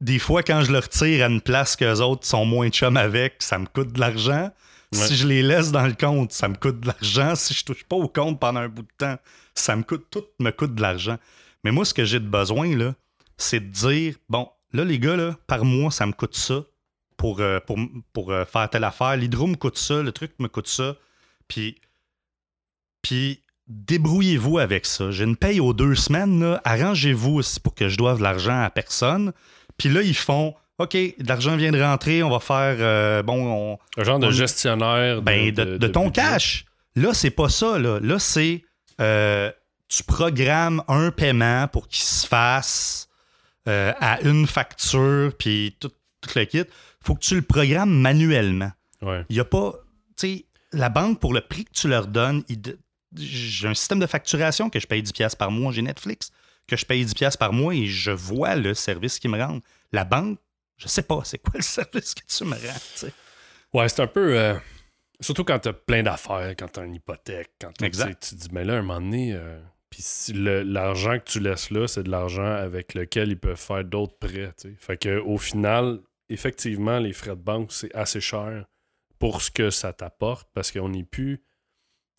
Des 0.00 0.18
fois, 0.18 0.42
quand 0.42 0.62
je 0.62 0.72
le 0.72 0.78
retire 0.78 1.24
à 1.24 1.28
une 1.28 1.40
place 1.40 1.76
qu'eux 1.76 2.00
autres 2.00 2.26
sont 2.26 2.44
moins 2.44 2.68
chum 2.70 2.96
avec, 2.96 3.36
ça 3.38 3.58
me 3.58 3.66
coûte 3.66 3.92
de 3.92 4.00
l'argent. 4.00 4.50
Si 4.92 5.16
je 5.16 5.26
les 5.26 5.42
laisse 5.42 5.72
dans 5.72 5.86
le 5.86 5.94
compte, 5.94 6.32
ça 6.32 6.48
me 6.48 6.54
coûte 6.54 6.80
de 6.80 6.88
l'argent. 6.88 7.34
Si 7.34 7.54
je 7.54 7.64
touche 7.64 7.84
pas 7.84 7.96
au 7.96 8.08
compte 8.08 8.38
pendant 8.38 8.60
un 8.60 8.68
bout 8.68 8.82
de 8.82 8.92
temps, 8.98 9.16
ça 9.54 9.74
me 9.74 9.82
coûte, 9.82 10.06
tout 10.10 10.24
me 10.38 10.50
coûte 10.50 10.74
de 10.74 10.82
l'argent. 10.82 11.16
Mais 11.64 11.70
moi, 11.70 11.84
ce 11.84 11.94
que 11.94 12.04
j'ai 12.04 12.20
de 12.20 12.28
besoin, 12.28 12.76
là, 12.76 12.94
c'est 13.38 13.60
de 13.60 13.72
dire, 13.72 14.16
bon, 14.28 14.50
là, 14.72 14.84
les 14.84 14.98
gars, 14.98 15.16
là, 15.16 15.36
par 15.46 15.64
mois, 15.64 15.90
ça 15.90 16.04
me 16.04 16.12
coûte 16.12 16.36
ça 16.36 16.64
pour, 17.16 17.40
euh, 17.40 17.60
pour, 17.60 17.78
pour 18.12 18.32
euh, 18.32 18.44
faire 18.44 18.68
telle 18.68 18.84
affaire. 18.84 19.16
L'hydro 19.16 19.46
me 19.46 19.56
coûte 19.56 19.78
ça, 19.78 20.02
le 20.02 20.12
truc 20.12 20.32
me 20.38 20.48
coûte 20.48 20.68
ça. 20.68 20.96
Puis, 21.48 21.80
puis 23.00 23.41
débrouillez-vous 23.68 24.58
avec 24.58 24.86
ça. 24.86 25.10
J'ai 25.10 25.24
une 25.24 25.36
paye 25.36 25.60
aux 25.60 25.72
deux 25.72 25.94
semaines, 25.94 26.58
arrangez-vous 26.64 27.40
pour 27.62 27.74
que 27.74 27.88
je 27.88 27.96
doive 27.96 28.18
de 28.18 28.22
l'argent 28.22 28.62
à 28.62 28.70
personne. 28.70 29.32
Puis 29.76 29.88
là, 29.88 30.02
ils 30.02 30.16
font, 30.16 30.54
OK, 30.78 30.96
l'argent 31.26 31.56
vient 31.56 31.72
de 31.72 31.80
rentrer, 31.80 32.22
on 32.22 32.30
va 32.30 32.40
faire, 32.40 32.76
euh, 32.78 33.22
bon, 33.22 33.78
Un 33.96 34.04
genre 34.04 34.18
de 34.18 34.30
gestionnaire. 34.30 35.16
De, 35.16 35.20
ben, 35.20 35.50
de, 35.52 35.86
ton 35.86 36.10
cash. 36.10 36.64
Là, 36.96 37.14
c'est 37.14 37.30
pas 37.30 37.48
ça, 37.48 37.78
là. 37.78 37.98
Là, 38.00 38.18
c'est 38.18 38.64
tu 39.92 40.04
programmes 40.04 40.82
un 40.88 41.10
paiement 41.10 41.68
pour 41.68 41.86
qu'il 41.86 42.02
se 42.02 42.26
fasse 42.26 43.10
euh, 43.68 43.92
à 44.00 44.22
une 44.22 44.46
facture, 44.46 45.32
puis 45.38 45.76
tout, 45.78 45.92
le 46.34 46.44
kit. 46.44 46.64
faut 47.00 47.14
que 47.14 47.20
tu 47.20 47.34
le 47.34 47.42
programmes 47.42 47.92
manuellement. 47.92 48.70
Il 49.02 49.24
n'y 49.28 49.40
a 49.40 49.44
pas. 49.44 49.74
Tu 50.16 50.26
sais, 50.26 50.44
la 50.72 50.88
banque, 50.88 51.20
pour 51.20 51.34
le 51.34 51.42
prix 51.42 51.64
que 51.64 51.72
tu 51.72 51.88
leur 51.88 52.06
donnes, 52.06 52.42
j'ai 53.16 53.68
un 53.68 53.74
système 53.74 54.00
de 54.00 54.06
facturation 54.06 54.70
que 54.70 54.80
je 54.80 54.86
paye 54.86 55.02
10$ 55.02 55.36
par 55.36 55.50
mois. 55.50 55.72
J'ai 55.72 55.82
Netflix 55.82 56.30
que 56.66 56.76
je 56.76 56.86
paye 56.86 57.04
10$ 57.04 57.36
par 57.36 57.52
mois 57.52 57.74
et 57.74 57.86
je 57.86 58.10
vois 58.10 58.54
le 58.54 58.74
service 58.74 59.18
qu'ils 59.18 59.30
me 59.30 59.38
rendent. 59.38 59.62
La 59.92 60.04
banque, 60.04 60.38
je 60.76 60.88
sais 60.88 61.02
pas, 61.02 61.20
c'est 61.24 61.38
quoi 61.38 61.54
le 61.56 61.62
service 61.62 62.14
que 62.14 62.22
tu 62.26 62.44
me 62.44 62.54
rends. 62.54 63.08
Ouais, 63.74 63.88
c'est 63.88 64.02
un 64.02 64.06
peu. 64.06 64.38
Euh, 64.38 64.54
surtout 65.20 65.44
quand 65.44 65.58
tu 65.58 65.68
as 65.68 65.72
plein 65.72 66.02
d'affaires, 66.02 66.54
quand 66.58 66.68
tu 66.68 66.80
as 66.80 66.84
une 66.84 66.94
hypothèque, 66.94 67.52
quand 67.60 67.72
tu 67.72 67.88
dis, 67.88 68.48
mais 68.52 68.64
là, 68.64 68.74
un 68.74 68.82
moment 68.82 69.00
donné. 69.00 69.34
Euh, 69.34 69.58
puis 69.90 70.02
l'argent 70.32 71.18
que 71.18 71.24
tu 71.24 71.40
laisses 71.40 71.70
là, 71.70 71.86
c'est 71.86 72.02
de 72.02 72.10
l'argent 72.10 72.46
avec 72.46 72.94
lequel 72.94 73.28
ils 73.28 73.38
peuvent 73.38 73.60
faire 73.60 73.84
d'autres 73.84 74.16
prêts. 74.18 74.50
T'sais. 74.56 74.74
Fait 74.78 74.96
que 74.96 75.18
au 75.18 75.36
final, 75.36 76.00
effectivement, 76.30 76.98
les 76.98 77.12
frais 77.12 77.36
de 77.36 77.42
banque, 77.42 77.72
c'est 77.72 77.94
assez 77.94 78.20
cher 78.20 78.64
pour 79.18 79.42
ce 79.42 79.50
que 79.50 79.68
ça 79.68 79.92
t'apporte 79.92 80.48
parce 80.54 80.72
qu'on 80.72 80.88
n'est 80.88 81.04
plus. 81.04 81.42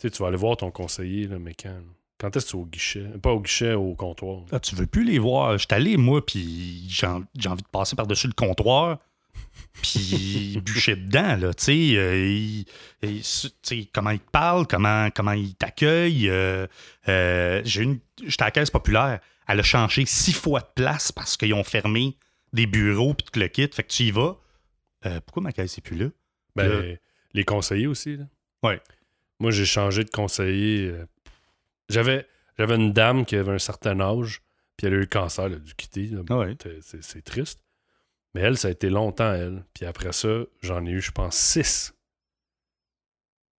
Tu 0.10 0.22
vas 0.22 0.28
aller 0.28 0.38
voir 0.38 0.58
ton 0.58 0.72
conseiller, 0.72 1.28
là, 1.28 1.40
mais 1.40 1.54
quand? 1.54 1.80
Quand 2.20 2.36
est-ce 2.36 2.46
que 2.46 2.52
tu 2.52 2.58
es 2.58 2.60
au 2.60 2.66
guichet? 2.66 3.04
Pas 3.22 3.32
au 3.32 3.42
guichet, 3.42 3.74
au 3.74 3.96
comptoir. 3.96 4.44
Ah, 4.52 4.60
tu 4.60 4.76
veux 4.76 4.86
plus 4.86 5.04
les 5.04 5.20
voir. 5.20 5.58
Je 5.58 5.66
suis 5.66 5.68
allé, 5.72 5.98
moi, 5.98 6.26
puis 6.26 6.86
j'ai 6.88 7.08
envie 7.08 7.64
de 7.64 7.68
passer 7.72 7.96
par-dessus 7.96 8.28
le 8.28 8.34
comptoir 8.34 9.00
puis 9.82 10.60
bûcher 10.64 10.96
dedans, 10.96 11.36
là, 11.36 11.54
tu 11.54 11.64
sais, 11.64 11.94
euh, 11.98 13.86
comment 13.94 14.12
il 14.12 14.20
te 14.20 14.30
parle, 14.32 14.68
comment, 14.68 15.10
comment 15.12 15.32
il 15.32 15.56
t'accueille. 15.56 16.30
Euh, 16.30 16.68
euh, 17.08 17.62
j'ai 17.66 17.84
une, 17.84 18.00
j'étais 18.26 18.44
à 18.44 18.46
la 18.46 18.52
caisse 18.52 18.70
populaire, 18.70 19.20
elle 19.48 19.60
a 19.60 19.64
changé 19.64 20.06
six 20.06 20.34
fois 20.34 20.60
de 20.62 20.70
place 20.76 21.12
parce 21.12 21.38
qu'ils 21.38 21.54
ont 21.54 21.64
fermé 21.64 22.16
des 22.54 22.68
bureaux 22.68 23.14
puis 23.14 23.26
tout 23.32 23.40
le 23.40 23.48
kit, 23.48 23.68
fait 23.72 23.84
que 23.84 23.92
tu 23.92 24.04
y 24.04 24.12
vas. 24.12 24.38
pourquoi 25.26 25.44
ma 25.44 25.52
caisse 25.52 25.78
n'est 25.78 25.82
plus 25.82 25.98
là? 25.98 26.10
Ben, 26.56 26.98
les 27.34 27.44
conseillers 27.44 27.88
aussi, 27.88 28.18
là. 28.18 28.26
Ouais. 28.62 28.80
Moi, 29.44 29.52
j'ai 29.52 29.66
changé 29.66 30.06
de 30.06 30.10
conseiller. 30.10 30.96
J'avais, 31.90 32.26
j'avais 32.58 32.76
une 32.76 32.94
dame 32.94 33.26
qui 33.26 33.36
avait 33.36 33.52
un 33.52 33.60
certain 33.60 34.00
âge, 34.00 34.42
puis 34.78 34.88
elle 34.88 34.94
a 34.94 34.96
eu 34.96 35.00
le 35.02 35.06
cancer, 35.06 35.48
elle 35.48 35.56
a 35.56 35.60
dû 35.60 35.76
quitter. 35.76 36.12
c'est 37.02 37.22
triste. 37.26 37.60
Mais 38.34 38.40
elle, 38.40 38.58
ça 38.58 38.70
a 38.70 38.72
été 38.72 38.90
longtemps, 38.90 39.34
elle. 39.34 39.66
Puis 39.74 39.86
après 39.86 40.14
ça, 40.14 40.30
j'en 40.62 40.86
ai 40.86 40.92
eu, 40.92 41.02
je 41.02 41.12
pense, 41.12 41.36
six. 41.36 41.94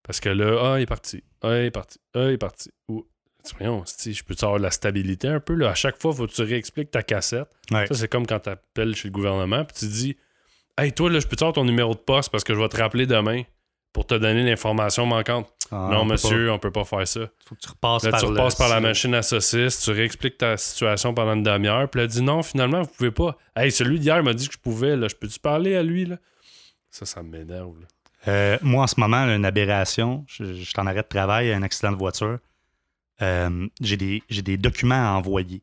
Parce 0.03 0.21
que 0.21 0.31
là, 0.31 0.73
ah, 0.73 0.79
il 0.79 0.85
est 0.85 0.87
parti. 0.87 1.23
Ah, 1.43 1.59
il 1.59 1.67
est 1.67 1.71
parti. 1.71 1.99
Ah, 2.15 2.29
il 2.29 2.33
est 2.33 2.39
parti. 2.39 2.71
Ou, 2.89 3.07
voyons, 3.59 3.85
je 3.87 4.23
peux 4.23 4.35
avoir 4.41 4.57
de 4.57 4.63
la 4.63 4.71
stabilité 4.71 5.29
un 5.29 5.41
peu. 5.41 5.53
Là? 5.53 5.69
À 5.69 5.75
chaque 5.75 6.01
fois, 6.01 6.15
faut 6.15 6.27
que 6.27 6.33
tu 6.33 6.45
réexpliques 6.45 6.93
ta 6.93 7.03
cassette. 7.03 7.51
Ça, 7.69 7.87
c'est 7.93 8.09
comme 8.09 8.27
quand 8.27 8.41
tu 8.41 8.49
appelles 8.49 8.97
chez 8.97 9.09
le 9.09 9.13
gouvernement, 9.13 9.67
puis 9.67 9.77
tu 9.77 9.87
dis 9.87 10.17
Hey, 10.79 10.95
toi, 10.95 11.11
là, 11.11 11.21
je 11.21 11.27
peux 11.27 11.37
te 11.37 11.45
avoir 11.45 11.53
ton 11.53 11.67
numéro 11.67 11.95
de 11.95 12.01
poste 12.01 12.31
parce 12.31 12.43
que 12.43 12.55
je 12.55 12.59
vais 12.59 12.69
te 12.71 12.79
rappeler 12.79 13.05
demain 13.05 13.43
pour 13.95 14.07
te 14.07 14.15
donner 14.15 14.43
l'information 14.43 15.07
manquante. 15.07 15.54
Ah, 15.77 15.89
non, 15.91 16.05
monsieur, 16.05 16.53
on 16.53 16.59
peut 16.61 16.71
pas 16.71 16.85
faire 16.85 17.07
ça. 17.09 17.21
Faut 17.45 17.57
que 17.57 17.61
tu 17.61 17.69
repasses 17.69 18.05
là, 18.05 18.13
par, 18.13 18.21
tu 18.21 18.27
repasses 18.27 18.55
par 18.55 18.69
la 18.69 18.79
machine 18.79 19.13
à 19.13 19.23
saucisses, 19.23 19.81
tu 19.81 19.91
réexpliques 19.91 20.39
ta 20.39 20.57
situation 20.57 21.13
pendant 21.15 21.33
une 21.35 21.43
demi-heure, 21.43 21.89
puis 21.91 22.01
elle 22.01 22.07
dit 22.07 22.23
non, 22.23 22.45
finalement, 22.45 22.83
vous 22.83 22.91
pouvez 22.97 23.11
pas. 23.11 23.37
Hey, 23.57 23.73
celui 23.73 23.99
d'hier 23.99 24.23
m'a 24.23 24.35
dit 24.35 24.47
que 24.47 24.55
je 24.55 24.59
pouvais, 24.59 24.95
là, 24.97 25.09
je 25.09 25.17
peux-tu 25.17 25.41
parler 25.41 25.75
à 25.75 25.83
lui, 25.83 26.05
là? 26.05 26.17
Ça, 26.91 27.07
ça 27.07 27.25
m'énerve. 27.25 27.75
Euh, 28.29 28.57
moi, 28.63 28.85
en 28.85 28.87
ce 28.87 29.01
moment, 29.01 29.17
une 29.17 29.45
aberration, 29.45 30.25
je, 30.29 30.55
je 30.55 30.73
t'en 30.73 30.87
arrête 30.87 31.07
de 31.07 31.17
travail, 31.17 31.53
un 31.53 31.63
accident 31.63 31.91
de 31.91 31.97
voiture. 31.97 32.39
Euh, 33.21 33.67
j'ai 33.81 33.97
des, 33.97 34.23
des, 34.31 34.57
documents 34.57 34.95
à 34.95 35.17
envoyer. 35.17 35.61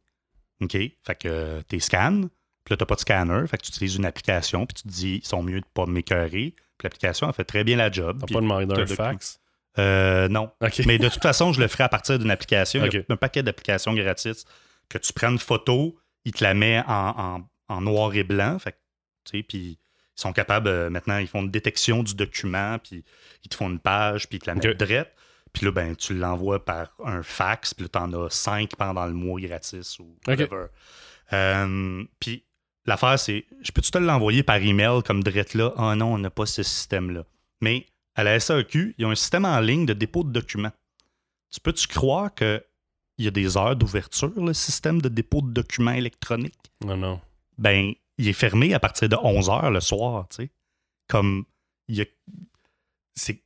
OK? 0.59 0.73
Fait 0.73 1.15
que 1.17 1.61
tu 1.69 1.79
scans, 1.79 2.23
puis 2.65 2.73
là, 2.73 2.77
tu 2.77 2.85
pas 2.85 2.95
de 2.95 2.99
scanner, 2.99 3.47
fait 3.47 3.57
que 3.57 3.63
tu 3.63 3.69
utilises 3.69 3.95
une 3.95 4.05
application, 4.05 4.65
puis 4.65 4.73
tu 4.73 4.83
te 4.83 4.87
dis, 4.89 5.21
ils 5.23 5.27
sont 5.27 5.41
mieux 5.41 5.61
de 5.61 5.65
pas 5.73 5.85
m'écœurer 5.85 6.53
l'application 6.83 7.27
a 7.27 7.33
fait 7.33 7.43
très 7.43 7.63
bien 7.63 7.77
la 7.77 7.91
job. 7.91 8.17
T'as 8.19 8.33
pas 8.33 8.41
demandé 8.41 8.73
un 8.73 8.85
fax? 8.85 9.39
Euh, 9.79 10.27
non. 10.27 10.51
Mais 10.85 10.97
de 10.97 11.09
toute 11.09 11.21
façon, 11.21 11.53
je 11.53 11.61
le 11.61 11.67
ferai 11.67 11.83
à 11.83 11.89
partir 11.89 12.19
d'une 12.19 12.31
application. 12.31 12.85
Il 12.85 12.93
y 12.93 12.97
a 12.97 13.03
un 13.09 13.17
paquet 13.17 13.43
d'applications 13.43 13.93
gratuites 13.93 14.45
que 14.89 14.97
tu 14.97 15.13
prends 15.13 15.29
une 15.29 15.39
photo, 15.39 15.97
il 16.25 16.33
te 16.33 16.43
la 16.43 16.53
met 16.53 16.83
en, 16.87 17.41
noir 17.81 18.13
et 18.15 18.23
blanc. 18.23 18.59
Fait 18.59 18.75
puis 19.31 19.47
ils 19.51 19.77
sont 20.15 20.33
capables, 20.33 20.67
euh, 20.67 20.89
maintenant, 20.89 21.17
ils 21.17 21.27
font 21.27 21.41
une 21.41 21.51
détection 21.51 22.03
du 22.03 22.15
document, 22.15 22.77
puis 22.79 23.05
ils 23.45 23.49
te 23.49 23.55
font 23.55 23.69
une 23.69 23.79
page, 23.79 24.27
puis 24.27 24.37
ils 24.37 24.41
te 24.41 24.47
la 24.47 24.55
mettent 24.55 24.77
drette. 24.77 25.13
Puis 25.53 25.65
là, 25.65 25.71
ben, 25.71 25.95
tu 25.95 26.13
l'envoies 26.13 26.63
par 26.63 26.93
un 27.05 27.23
fax, 27.23 27.73
puis 27.73 27.85
là, 27.85 27.89
t'en 27.89 28.11
as 28.13 28.29
cinq 28.29 28.75
pendant 28.75 29.05
le 29.05 29.13
mois 29.13 29.39
gratis 29.39 29.99
ou 29.99 30.17
whatever. 30.27 30.67
Euh, 31.33 32.03
puis 32.19 32.45
L'affaire, 32.85 33.19
c'est, 33.19 33.45
je 33.61 33.71
peux-tu 33.71 33.91
te 33.91 33.97
l'envoyer 33.97 34.43
par 34.43 34.57
email 34.57 35.03
comme 35.05 35.23
drette 35.23 35.53
là? 35.53 35.73
Ah 35.77 35.95
non, 35.95 36.13
on 36.13 36.17
n'a 36.17 36.31
pas 36.31 36.45
ce 36.45 36.63
système-là. 36.63 37.25
Mais 37.61 37.85
à 38.15 38.23
la 38.23 38.39
SAQ, 38.39 38.95
ils 38.97 39.05
ont 39.05 39.11
un 39.11 39.15
système 39.15 39.45
en 39.45 39.59
ligne 39.59 39.85
de 39.85 39.93
dépôt 39.93 40.23
de 40.23 40.31
documents. 40.31 40.71
Tu 41.51 41.59
peux-tu 41.59 41.87
croire 41.87 42.33
qu'il 42.33 42.61
y 43.17 43.27
a 43.27 43.31
des 43.31 43.57
heures 43.57 43.75
d'ouverture, 43.75 44.31
le 44.43 44.53
système 44.53 45.01
de 45.01 45.09
dépôt 45.09 45.41
de 45.41 45.51
documents 45.51 45.91
électroniques? 45.91 46.71
Non, 46.85 46.97
non. 46.97 47.21
Ben, 47.57 47.93
il 48.17 48.27
est 48.27 48.33
fermé 48.33 48.73
à 48.73 48.79
partir 48.79 49.09
de 49.09 49.15
11 49.15 49.49
heures 49.49 49.71
le 49.71 49.79
soir, 49.79 50.27
tu 50.29 50.43
sais. 50.43 50.49
Comme, 51.07 51.45
il 51.87 51.95
y 51.95 52.01
a. 52.01 52.05
C'est. 53.15 53.41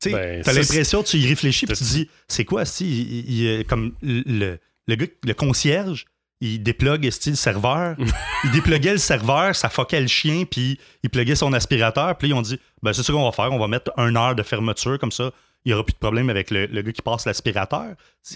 Tu 0.00 0.12
ben, 0.12 0.42
as 0.46 0.52
l'impression, 0.52 1.02
tu 1.02 1.18
y 1.18 1.28
réfléchis, 1.28 1.66
puis 1.66 1.76
tu 1.76 1.84
dis, 1.84 2.08
c'est 2.26 2.46
quoi 2.46 2.64
si, 2.64 3.22
il, 3.26 3.66
comme 3.66 3.94
le, 4.00 4.58
le, 4.86 4.94
gars, 4.94 5.06
le 5.22 5.34
concierge, 5.34 6.06
il 6.40 6.62
déplugue 6.62 7.04
le 7.04 7.10
serveur? 7.10 7.96
il 8.44 8.50
dépluguait 8.50 8.92
le 8.92 8.98
serveur, 8.98 9.54
ça 9.54 9.68
fuckait 9.68 10.00
le 10.00 10.06
chien, 10.06 10.44
puis 10.44 10.78
il 11.02 11.10
pluguait 11.10 11.36
son 11.36 11.52
aspirateur. 11.52 12.16
Puis 12.16 12.28
ils 12.28 12.34
ont 12.34 12.42
dit 12.42 12.58
ben, 12.82 12.92
c'est 12.92 13.02
ce 13.02 13.12
qu'on 13.12 13.24
va 13.24 13.32
faire, 13.32 13.52
on 13.52 13.58
va 13.58 13.68
mettre 13.68 13.92
une 13.98 14.16
heure 14.16 14.34
de 14.34 14.42
fermeture, 14.42 14.98
comme 14.98 15.12
ça, 15.12 15.30
il 15.64 15.68
n'y 15.68 15.74
aura 15.74 15.84
plus 15.84 15.92
de 15.92 15.98
problème 15.98 16.30
avec 16.30 16.50
le, 16.50 16.66
gars 16.66 16.92
qui 16.92 17.02
passe 17.02 17.26
l'aspirateur. 17.26 17.94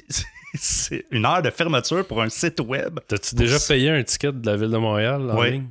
C'est 0.57 1.05
une 1.11 1.27
heure 1.27 1.43
de 1.43 1.51
fermeture 1.51 2.07
pour 2.07 2.23
un 2.23 2.29
site 2.29 2.61
web. 2.61 3.01
T'as-tu 3.09 3.35
déjà 3.35 3.59
payé 3.59 3.91
un 3.91 4.05
ticket 4.05 4.31
de 4.31 4.47
la 4.47 4.57
ville 4.57 4.71
de 4.71 4.77
Montréal 4.77 5.29
en 5.29 5.43
ligne? 5.43 5.69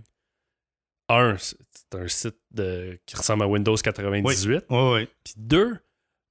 Un, 1.08 1.38
c'est 1.38 1.56
un 1.96 2.08
site 2.08 2.36
qui 3.06 3.16
ressemble 3.16 3.44
à 3.44 3.48
Windows 3.48 3.76
98. 3.76 4.66
Oui, 4.70 4.78
oui. 4.94 5.08
Puis 5.24 5.34
deux, 5.38 5.78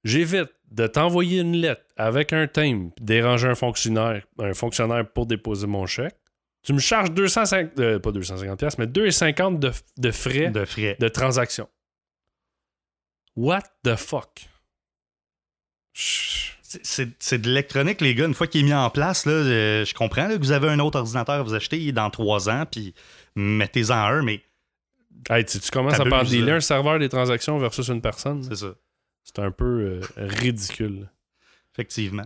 j'évite 0.03 0.49
de 0.71 0.87
t'envoyer 0.87 1.41
une 1.41 1.55
lettre 1.55 1.83
avec 1.97 2.33
un 2.33 2.47
thème, 2.47 2.91
déranger 2.99 3.47
un 3.49 3.55
fonctionnaire, 3.55 4.23
un 4.39 4.53
fonctionnaire 4.53 5.07
pour 5.07 5.25
déposer 5.25 5.67
mon 5.67 5.85
chèque. 5.85 6.15
Tu 6.63 6.73
me 6.73 6.79
charges 6.79 7.11
250, 7.11 7.79
euh, 7.79 7.99
pas 7.99 8.11
250 8.11 8.59
pièces, 8.59 8.77
mais 8.77 8.85
2,50 8.85 9.59
de, 9.59 9.71
de 9.97 10.11
frais 10.11 10.49
de 10.49 10.65
frais 10.65 10.95
de 10.99 11.07
transaction. 11.09 11.67
What 13.35 13.63
the 13.83 13.95
fuck? 13.95 14.47
c'est 16.81 17.41
de 17.41 17.47
l'électronique, 17.47 18.01
les 18.01 18.15
gars. 18.15 18.25
Une 18.25 18.33
fois 18.33 18.47
qu'il 18.47 18.61
est 18.61 18.63
mis 18.63 18.73
en 18.73 18.89
place, 18.89 19.25
là, 19.25 19.43
je 19.83 19.93
comprends 19.93 20.27
que 20.27 20.37
vous 20.37 20.51
avez 20.51 20.69
un 20.69 20.79
autre 20.79 20.99
ordinateur 20.99 21.35
à 21.35 21.43
vous 21.43 21.53
acheter 21.53 21.91
dans 21.91 22.09
trois 22.09 22.49
ans, 22.49 22.65
puis 22.69 22.93
mettez-en 23.35 23.95
un, 23.95 24.23
mais. 24.23 24.41
Hey, 25.29 25.45
tu, 25.45 25.59
commences 25.71 25.99
à 25.99 26.05
parler 26.05 26.51
un 26.51 26.59
serveur 26.59 26.99
des 26.99 27.07
transactions 27.07 27.57
versus 27.57 27.87
une 27.87 28.01
personne. 28.01 28.43
C'est 28.43 28.57
ça. 28.57 28.73
C'est 29.23 29.39
un 29.39 29.51
peu 29.51 29.65
euh, 29.65 30.01
ridicule. 30.17 31.09
Effectivement. 31.73 32.25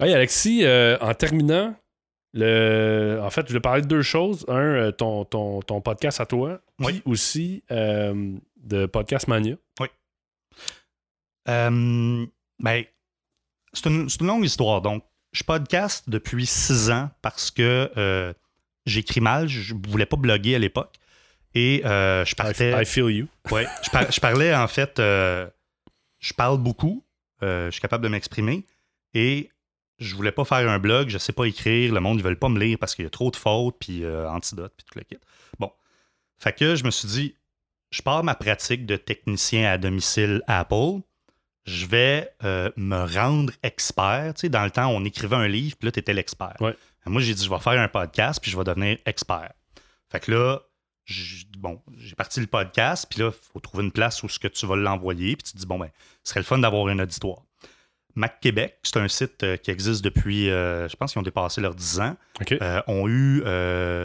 Hey, 0.00 0.12
Alexis, 0.12 0.64
euh, 0.64 0.98
en 1.00 1.14
terminant, 1.14 1.74
le... 2.34 3.18
en 3.22 3.30
fait, 3.30 3.42
je 3.42 3.48
voulais 3.48 3.60
parler 3.60 3.82
de 3.82 3.86
deux 3.86 4.02
choses. 4.02 4.44
Un, 4.48 4.92
ton, 4.92 5.24
ton, 5.24 5.62
ton 5.62 5.80
podcast 5.80 6.20
à 6.20 6.26
toi, 6.26 6.60
oui. 6.80 7.02
aussi 7.06 7.62
de 7.70 8.86
Podcast 8.86 9.28
Mania. 9.28 9.54
Oui. 9.80 9.88
ben, 11.46 12.84
c'est 13.76 13.86
une, 13.86 14.08
longue 14.20 14.44
histoire. 14.44 14.80
Donc, 14.80 15.04
je 15.32 15.44
podcast 15.44 16.04
depuis 16.08 16.46
six 16.46 16.90
ans 16.90 17.10
parce 17.20 17.50
que 17.50 17.90
euh, 17.96 18.32
j'écris 18.86 19.20
mal. 19.20 19.48
Je 19.48 19.74
ne 19.74 19.86
voulais 19.86 20.06
pas 20.06 20.16
bloguer 20.16 20.54
à 20.54 20.58
l'époque. 20.58 20.94
Et 21.54 21.82
euh, 21.84 22.24
je 22.24 22.34
partais. 22.34 22.82
I, 22.82 22.84
feel 22.86 23.10
you. 23.10 23.26
Ouais. 23.50 23.66
Je, 23.82 24.20
parlais, 24.20 24.54
en 24.54 24.68
fait. 24.68 24.98
Euh, 26.16 26.26
je 26.26 26.34
parle 26.34 26.58
beaucoup. 26.58 27.04
je 27.42 27.68
suis 27.70 27.80
capable 27.80 28.04
de 28.04 28.08
m'exprimer. 28.08 28.66
Et 29.14 29.50
je 29.98 30.14
voulais 30.14 30.32
pas 30.32 30.44
faire 30.44 30.68
un 30.68 30.78
blog. 30.78 31.08
Je 31.08 31.14
ne 31.14 31.18
sais 31.18 31.32
pas 31.32 31.44
écrire. 31.44 31.92
Le 31.92 32.00
monde 32.00 32.18
ne 32.18 32.22
veut 32.22 32.36
pas 32.36 32.48
me 32.48 32.58
lire 32.58 32.78
parce 32.78 32.94
qu'il 32.94 33.04
y 33.04 33.08
a 33.08 33.10
trop 33.10 33.30
de 33.30 33.36
fautes, 33.36 33.76
puis 33.78 34.04
antidotes, 34.06 34.74
puis 34.76 34.84
tout 34.84 34.98
le 34.98 35.04
kit. 35.04 35.18
Bon. 35.58 35.72
Fait 36.38 36.52
que 36.52 36.76
je 36.76 36.84
me 36.84 36.90
suis 36.90 37.08
dit, 37.08 37.36
je 37.90 38.02
pars 38.02 38.22
ma 38.22 38.34
pratique 38.34 38.84
de 38.84 38.96
technicien 38.96 39.70
à 39.70 39.78
domicile 39.78 40.42
Apple 40.46 41.00
je 41.66 41.86
vais 41.86 42.32
euh, 42.44 42.70
me 42.76 43.04
rendre 43.04 43.52
expert. 43.62 44.32
Tu 44.34 44.42
sais, 44.42 44.48
dans 44.48 44.64
le 44.64 44.70
temps, 44.70 44.88
on 44.88 45.04
écrivait 45.04 45.36
un 45.36 45.48
livre, 45.48 45.76
puis 45.76 45.86
là, 45.86 45.92
tu 45.92 45.98
étais 45.98 46.14
l'expert. 46.14 46.56
Moi, 46.60 47.20
j'ai 47.20 47.34
dit, 47.34 47.44
je 47.44 47.50
vais 47.50 47.58
faire 47.58 47.80
un 47.80 47.88
podcast, 47.88 48.40
puis 48.40 48.50
je 48.50 48.56
vais 48.56 48.64
devenir 48.64 48.98
expert. 49.04 49.52
Fait 50.10 50.20
que 50.20 50.30
là, 50.32 50.60
bon, 51.58 51.80
j'ai 51.98 52.14
parti 52.14 52.40
le 52.40 52.46
podcast, 52.46 53.06
puis 53.08 53.20
là, 53.20 53.30
il 53.32 53.52
faut 53.52 53.60
trouver 53.60 53.84
une 53.84 53.92
place 53.92 54.22
où 54.22 54.28
ce 54.28 54.38
que 54.38 54.48
tu 54.48 54.66
vas 54.66 54.76
l'envoyer, 54.76 55.36
puis 55.36 55.44
tu 55.44 55.52
te 55.52 55.58
dis, 55.58 55.66
bon, 55.66 55.78
ben, 55.78 55.90
ce 56.22 56.30
serait 56.30 56.40
le 56.40 56.44
fun 56.44 56.58
d'avoir 56.58 56.86
un 56.88 56.98
auditoire. 56.98 57.42
Mac 58.14 58.40
Québec, 58.40 58.78
c'est 58.82 58.96
un 58.96 59.08
site 59.08 59.42
euh, 59.42 59.56
qui 59.56 59.70
existe 59.70 60.02
depuis, 60.02 60.48
euh, 60.48 60.88
je 60.88 60.96
pense 60.96 61.12
qu'ils 61.12 61.20
ont 61.20 61.24
dépassé 61.24 61.60
leurs 61.60 61.74
10 61.74 62.00
ans, 62.00 62.16
ont 62.86 63.08
eu 63.08 63.42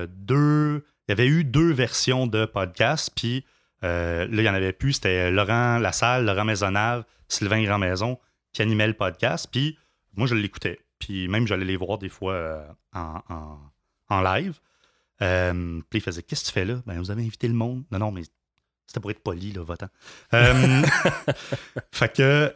deux, 0.09 0.83
il 1.07 1.11
y 1.11 1.13
avait 1.13 1.27
eu 1.27 1.43
deux 1.43 1.71
versions 1.71 2.27
de 2.27 2.45
podcast, 2.45 3.11
puis 3.15 3.45
là, 3.81 4.25
il 4.25 4.37
n'y 4.37 4.49
en 4.49 4.53
avait 4.53 4.73
plus, 4.73 4.93
c'était 4.93 5.31
Laurent 5.31 5.79
Lassalle, 5.79 6.25
Laurent 6.25 6.45
Maisonnave, 6.45 7.05
Sylvain 7.27 7.63
Grand-Maison 7.63 8.19
qui 8.53 8.61
animait 8.61 8.87
le 8.87 8.93
podcast. 8.93 9.47
Puis 9.51 9.77
moi, 10.15 10.27
je 10.27 10.35
l'écoutais. 10.35 10.79
Puis 10.99 11.27
même, 11.27 11.47
j'allais 11.47 11.65
les 11.65 11.77
voir 11.77 11.97
des 11.97 12.09
fois 12.09 12.33
euh, 12.33 12.67
en, 12.93 14.21
live. 14.21 14.59
Euh, 15.21 15.81
puis 15.89 15.99
il 15.99 16.01
faisait 16.01 16.23
Qu'est-ce 16.23 16.43
que 16.43 16.47
tu 16.47 16.53
fais 16.53 16.65
là? 16.65 16.81
Ben, 16.85 16.97
Vous 16.97 17.11
avez 17.11 17.21
invité 17.23 17.47
le 17.47 17.53
monde. 17.53 17.83
Non, 17.91 17.99
non, 17.99 18.11
mais 18.11 18.23
c'était 18.87 18.99
pour 18.99 19.11
être 19.11 19.23
poli, 19.23 19.51
là, 19.51 19.63
votant. 19.63 19.89
Euh, 20.33 20.81
fait 21.91 22.13
que 22.15 22.53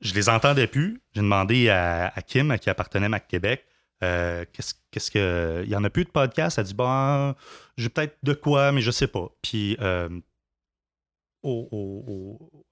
je 0.00 0.14
les 0.14 0.28
entendais 0.28 0.66
plus. 0.66 1.00
J'ai 1.12 1.20
demandé 1.20 1.68
à, 1.70 2.12
Kim, 2.26 2.50
à 2.50 2.58
qui 2.58 2.70
appartenait 2.70 3.08
Mac 3.08 3.28
Québec, 3.28 3.66
qu'est-ce, 4.00 4.74
qu'est-ce 4.90 5.10
que. 5.10 5.62
Il 5.64 5.70
y 5.70 5.76
en 5.76 5.84
a 5.84 5.90
plus 5.90 6.04
de 6.04 6.10
podcast. 6.10 6.58
Elle 6.58 6.64
dit 6.64 6.74
Bon, 6.74 7.34
j'ai 7.76 7.88
peut-être 7.88 8.16
de 8.22 8.32
quoi, 8.32 8.72
mais 8.72 8.80
je 8.80 8.90
sais 8.90 9.06
pas. 9.06 9.28
Puis 9.42 9.76
à 9.78 10.08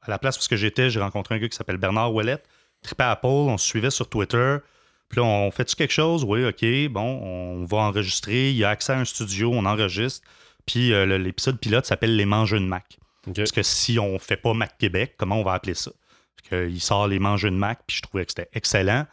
la 0.09 0.19
place 0.19 0.39
où 0.39 0.57
j'étais, 0.57 0.91
j'ai 0.91 1.01
rencontré 1.01 1.35
un 1.35 1.39
gars 1.39 1.49
qui 1.49 1.57
s'appelle 1.57 1.77
Bernard 1.77 2.15
Ouellette, 2.15 2.49
tripé 2.83 3.05
à 3.05 3.17
Paul, 3.17 3.49
on 3.49 3.59
se 3.59 3.67
suivait 3.67 3.91
sur 3.91 4.09
Twitter. 4.09 4.59
Puis 5.13 5.21
là, 5.21 5.27
on 5.27 5.51
fait-tu 5.51 5.77
quelque 5.77 5.93
chose? 5.93 6.25
Oui, 6.25 6.43
OK, 6.47 6.65
bon, 6.91 7.03
on 7.03 7.67
va 7.67 7.77
enregistrer. 7.77 8.51
Il 8.51 8.57
y 8.57 8.65
a 8.65 8.71
accès 8.71 8.95
à 8.95 8.99
un 8.99 9.05
studio, 9.05 9.53
on 9.53 9.67
enregistre. 9.67 10.27
Puis 10.65 10.95
euh, 10.95 11.19
l'épisode 11.19 11.61
pilote 11.61 11.85
s'appelle 11.85 12.17
Les 12.17 12.25
Mangeux 12.25 12.59
de 12.59 12.65
Mac. 12.65 12.99
Parce 13.37 13.53
que 13.53 13.63
si 13.63 13.99
on 13.99 14.19
fait 14.19 14.39
pas 14.39 14.55
Mac 14.55 14.79
Québec, 14.79 15.17
comment 15.19 15.37
on 15.37 15.45
va 15.45 15.53
appeler 15.53 15.75
ça? 15.75 15.91
Parce 16.49 16.65
il 16.71 16.81
sort 16.81 17.09
Les 17.09 17.19
Mangeux 17.19 17.51
de 17.51 17.57
Mac, 17.57 17.81
puis 17.87 17.99
je 17.99 18.03
trouvais 18.03 18.25
que 18.25 18.33
c'était 18.33 18.49
excellent. 18.55 19.07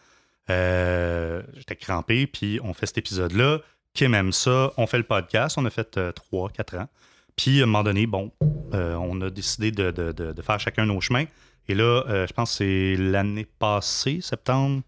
Euh, 0.49 1.41
j'étais 1.57 1.75
crampé, 1.75 2.27
puis 2.27 2.61
on 2.63 2.73
fait 2.73 2.85
cet 2.85 2.99
épisode-là. 2.99 3.59
Kim 3.93 4.13
aime 4.13 4.31
ça. 4.31 4.71
On 4.77 4.87
fait 4.87 4.99
le 4.99 5.03
podcast. 5.03 5.57
On 5.57 5.65
a 5.65 5.69
fait 5.69 5.97
euh, 5.97 6.13
trois, 6.13 6.49
4 6.49 6.77
ans. 6.77 6.87
Puis, 7.35 7.59
à 7.59 7.63
un 7.63 7.65
moment 7.65 7.83
donné, 7.83 8.07
bon, 8.07 8.31
euh, 8.73 8.95
on 8.95 9.19
a 9.19 9.29
décidé 9.29 9.71
de, 9.71 10.41
faire 10.41 10.59
chacun 10.61 10.85
nos 10.85 11.01
chemins. 11.01 11.25
Et 11.67 11.75
là, 11.75 12.25
je 12.25 12.33
pense 12.33 12.51
que 12.51 12.57
c'est 12.57 12.95
l'année 12.97 13.45
passée, 13.45 14.21
septembre, 14.21 14.81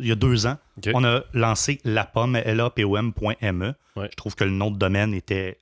il 0.00 0.08
y 0.08 0.12
a 0.12 0.16
deux 0.16 0.46
ans, 0.46 0.58
on 0.94 1.04
a 1.04 1.22
lancé 1.32 1.80
la 1.84 2.04
pomme, 2.04 2.36
lapom.me. 2.44 3.74
Je 3.96 4.16
trouve 4.16 4.34
que 4.34 4.44
le 4.44 4.50
nom 4.50 4.70
de 4.70 4.78
domaine 4.78 5.14
était, 5.14 5.58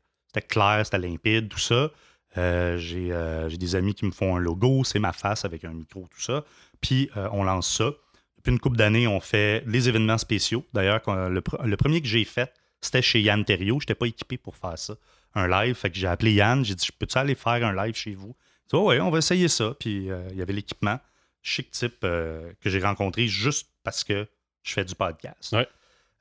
clair, 0.48 0.81
c'était 0.85 0.98
limpide, 0.98 1.48
tout 1.48 1.59
ça. 1.59 1.90
Euh, 2.36 2.78
j'ai 2.78 3.56
des 3.56 3.74
amis 3.74 3.94
qui 3.94 4.05
me 4.05 4.10
font 4.10 4.36
un 4.36 4.40
logo, 4.40 4.85
c'est 4.85 4.98
ma 4.98 5.12
face 5.12 5.44
avec 5.44 5.65
un 5.65 5.73
micro, 5.73 6.06
tout 6.10 6.20
ça. 6.20 6.44
Puis, 6.81 7.10
on 7.32 7.44
lance 7.44 7.77
ça. 7.77 7.90
Depuis 8.36 8.52
une 8.52 8.60
couple 8.60 8.77
d'années, 8.77 9.06
on 9.09 9.20
fait 9.20 9.65
les 9.66 9.89
événements 9.89 10.19
spéciaux. 10.19 10.65
D'ailleurs, 10.73 11.02
le, 11.06 11.43
le, 11.65 11.77
premier 11.77 12.01
que 12.01 12.06
j'ai 12.06 12.24
fait, 12.24 12.52
c'était 12.81 13.02
chez 13.02 13.20
Yann 13.20 13.44
Terrio. 13.44 13.81
Je 13.81 13.85
n'étais 13.85 13.97
pas 13.97 14.06
équipé 14.06 14.39
pour 14.39 14.56
faire 14.56 14.78
ça 14.78 14.94
un 15.35 15.48
live. 15.48 15.74
Fait 15.74 15.90
que 15.90 15.97
j'ai 15.97 16.06
appelé 16.06 16.32
Yann, 16.32 16.65
j'ai 16.65 16.74
dit 16.74 16.86
Je 16.86 16.93
peux-tu 16.97 17.19
aller 17.19 17.35
faire 17.35 17.65
un 17.65 17.74
live 17.74 17.94
chez 17.94 18.15
vous? 18.15 18.35
Il 18.66 18.77
dit 18.77 18.77
oh, 18.77 18.93
on 18.93 19.10
va 19.10 19.19
essayer 19.19 19.48
ça. 19.48 19.74
Puis 19.78 20.10
euh, 20.10 20.28
il 20.31 20.39
y 20.39 20.43
avait 20.43 20.52
l'équipement 20.52 20.98
chic 21.43 21.70
type 21.70 21.98
euh, 22.05 22.52
que 22.60 22.70
j'ai 22.70 22.81
rencontré 22.81 23.27
juste 23.27 23.70
parce 23.89 24.05
que 24.05 24.27
je 24.62 24.73
fais 24.73 24.85
du 24.85 24.94
podcast. 24.94 25.56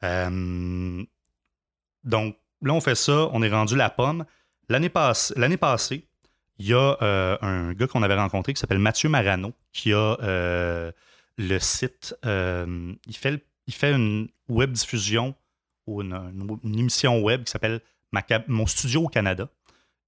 Euh, 0.04 1.04
donc 2.04 2.38
là, 2.62 2.74
on 2.74 2.80
fait 2.80 2.96
ça, 2.96 3.30
on 3.34 3.42
est 3.42 3.50
rendu 3.50 3.76
la 3.76 3.90
pomme. 3.90 4.26
L'année 4.70 4.90
passe, 4.90 5.34
passée, 5.60 6.08
il 6.60 6.68
y 6.68 6.74
a 6.74 6.98
un 7.42 7.74
gars 7.74 7.88
qu'on 7.88 8.04
avait 8.04 8.16
rencontré 8.16 8.54
qui 8.54 8.60
s'appelle 8.60 8.80
Mathieu 8.80 9.10
Marano, 9.10 9.54
qui 9.74 9.94
a 9.94 10.16
le 11.38 11.60
site. 11.60 12.16
il, 12.24 13.18
fait, 13.18 13.44
il 13.68 13.74
fait 13.74 13.92
une 13.92 14.30
web 14.48 14.72
diffusion 14.72 15.36
ou 15.86 16.02
une 16.02 16.80
émission 16.80 17.22
web 17.22 17.44
qui 17.44 17.52
s'appelle 17.52 17.82
mon 18.48 18.66
studio 18.66 19.04
au 19.04 19.08
Canada. 19.08 19.50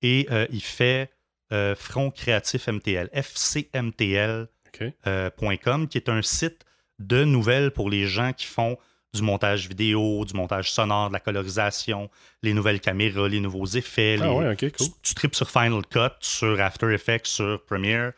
Et 0.02 0.27
euh, 0.31 0.48
il 0.49 0.61
fait 0.61 1.11
euh, 1.52 1.76
Front 1.76 2.11
Créatif 2.11 2.68
MTL, 2.68 3.10
fcmtl.com, 3.14 4.91
euh, 5.07 5.88
qui 5.88 5.98
est 5.98 6.10
un 6.10 6.22
site 6.22 6.65
de 6.99 7.23
nouvelles 7.23 7.71
pour 7.71 7.89
les 7.89 8.05
gens 8.07 8.34
qui 8.34 8.45
font 8.45 8.77
du 9.13 9.21
montage 9.21 9.67
vidéo, 9.67 10.23
du 10.26 10.34
montage 10.35 10.71
sonore, 10.71 11.07
de 11.07 11.13
la 11.13 11.19
colorisation, 11.19 12.09
les 12.43 12.53
nouvelles 12.53 12.80
caméras, 12.80 13.27
les 13.27 13.39
nouveaux 13.39 13.65
effets. 13.65 14.17
Ah 14.21 14.31
ouais, 14.34 14.55
cool. 14.57 14.71
tu, 14.71 14.84
tu 15.01 15.15
tripes 15.15 15.35
sur 15.35 15.49
Final 15.49 15.81
Cut, 15.89 16.15
sur 16.19 16.61
After 16.61 16.93
Effects, 16.93 17.26
sur 17.26 17.63
Premiere, 17.65 18.13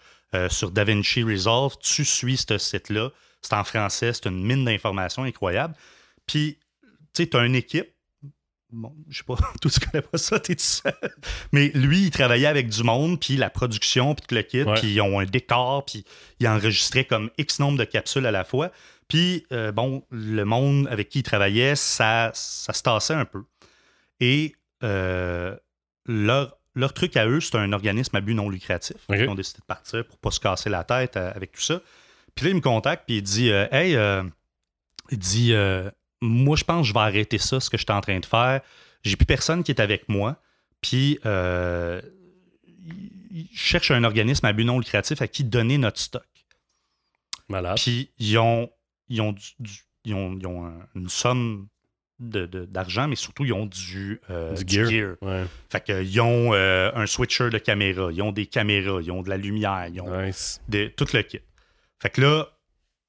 sur 0.49 0.71
DaVinci 0.71 1.23
Resolve. 1.23 1.75
Tu 1.79 2.03
suis 2.03 2.37
ce 2.37 2.57
site-là. 2.57 3.09
C'est 3.41 3.53
en 3.53 3.63
français, 3.63 4.11
c'est 4.13 4.27
une 4.27 4.43
mine 4.43 4.65
d'informations 4.65 5.23
incroyable. 5.23 5.75
Puis, 6.27 6.59
tu 7.13 7.23
sais, 7.23 7.29
tu 7.29 7.37
as 7.37 7.45
une 7.45 7.55
équipe 7.55 7.89
bon, 8.71 8.95
je 9.09 9.17
sais 9.17 9.23
pas, 9.23 9.35
tout 9.61 9.69
tu 9.69 9.79
connais 9.79 10.01
pas 10.01 10.17
ça, 10.17 10.39
t'es 10.39 10.55
tout 10.55 10.63
seul. 10.63 10.93
Mais 11.51 11.69
lui, 11.73 12.03
il 12.03 12.11
travaillait 12.11 12.47
avec 12.47 12.69
du 12.69 12.83
monde, 12.83 13.19
puis 13.19 13.37
la 13.37 13.49
production, 13.49 14.15
puis 14.15 14.25
tout 14.27 14.35
le 14.35 14.41
kit, 14.41 14.63
puis 14.79 14.93
ils 14.93 15.01
ont 15.01 15.19
un 15.19 15.25
décor, 15.25 15.85
puis 15.85 16.05
il 16.39 16.47
enregistrait 16.47 17.05
comme 17.05 17.29
X 17.37 17.59
nombre 17.59 17.77
de 17.77 17.83
capsules 17.83 18.25
à 18.25 18.31
la 18.31 18.43
fois. 18.43 18.71
Puis, 19.07 19.45
euh, 19.51 19.73
bon, 19.73 20.05
le 20.09 20.43
monde 20.45 20.87
avec 20.89 21.09
qui 21.09 21.19
il 21.19 21.23
travaillait, 21.23 21.75
ça, 21.75 22.31
ça 22.33 22.71
se 22.71 22.81
tassait 22.81 23.13
un 23.13 23.25
peu. 23.25 23.43
Et 24.21 24.55
euh, 24.83 25.55
leur, 26.05 26.57
leur 26.75 26.93
truc 26.93 27.17
à 27.17 27.27
eux, 27.27 27.41
c'est 27.41 27.57
un 27.57 27.73
organisme 27.73 28.15
à 28.15 28.21
but 28.21 28.33
non 28.33 28.49
lucratif. 28.49 28.95
Ils 29.09 29.27
ont 29.27 29.35
décidé 29.35 29.59
de 29.59 29.65
partir 29.65 30.05
pour 30.05 30.17
pas 30.17 30.31
se 30.31 30.39
casser 30.39 30.69
la 30.69 30.85
tête 30.85 31.17
euh, 31.17 31.29
avec 31.35 31.51
tout 31.51 31.61
ça. 31.61 31.81
Puis 32.35 32.45
là, 32.45 32.51
il 32.51 32.55
me 32.55 32.61
contacte, 32.61 33.03
puis 33.05 33.17
il 33.17 33.21
dit 33.21 33.49
Hey, 33.49 33.97
il 35.11 35.17
dit 35.17 35.53
moi, 36.21 36.55
je 36.55 36.63
pense 36.63 36.83
que 36.83 36.87
je 36.89 36.93
vais 36.93 36.99
arrêter 36.99 37.37
ça, 37.37 37.59
ce 37.59 37.69
que 37.69 37.77
je 37.77 37.83
suis 37.83 37.93
en 37.93 38.01
train 38.01 38.19
de 38.19 38.25
faire. 38.25 38.61
J'ai 39.03 39.15
plus 39.15 39.25
personne 39.25 39.63
qui 39.63 39.71
est 39.71 39.81
avec 39.81 40.07
moi. 40.07 40.37
Puis, 40.81 41.19
euh, 41.25 42.01
je 43.51 43.57
cherche 43.57 43.91
un 43.91 44.03
organisme 44.03 44.45
à 44.45 44.53
but 44.53 44.65
non 44.65 44.79
lucratif 44.79 45.21
à 45.21 45.27
qui 45.27 45.43
donner 45.43 45.77
notre 45.77 45.99
stock. 45.99 46.23
Malade. 47.49 47.77
Puis, 47.77 48.11
ils 48.19 48.37
ont, 48.37 48.69
ils 49.09 49.21
ont, 49.21 49.35
ils 50.05 50.15
ont, 50.15 50.73
une 50.95 51.09
somme 51.09 51.67
d'argent, 52.19 53.07
mais 53.07 53.15
surtout, 53.15 53.45
ils 53.45 53.53
ont 53.53 53.65
du, 53.65 54.21
euh, 54.29 54.55
gear. 54.67 55.15
Fait 55.69 55.83
qu'ils 55.83 56.21
ont 56.21 56.53
euh, 56.53 56.91
un 56.93 57.07
switcher 57.07 57.49
de 57.49 57.57
caméra, 57.57 58.11
ils 58.11 58.21
ont 58.21 58.31
des 58.31 58.45
caméras, 58.45 59.01
ils 59.01 59.11
ont 59.11 59.23
de 59.23 59.29
la 59.29 59.37
lumière, 59.37 59.87
ils 59.91 60.01
ont 60.01 60.31
tout 60.95 61.07
le 61.13 61.21
kit. 61.23 61.39
Fait 61.99 62.09
que 62.09 62.21
là, 62.21 62.47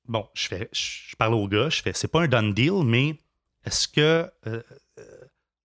bon, 0.07 0.27
je 0.35 0.49
fais, 0.49 0.69
je 0.73 1.17
parle 1.17 1.35
au 1.35 1.49
gars, 1.49 1.69
je 1.69 1.83
fais, 1.83 1.93
c'est 1.95 2.09
pas 2.09 2.23
un 2.23 2.29
done 2.29 2.53
deal, 2.53 2.83
mais 2.85 3.17
est-ce 3.65 3.89
que 3.89 4.01
euh, 4.01 4.31
euh, 4.47 5.03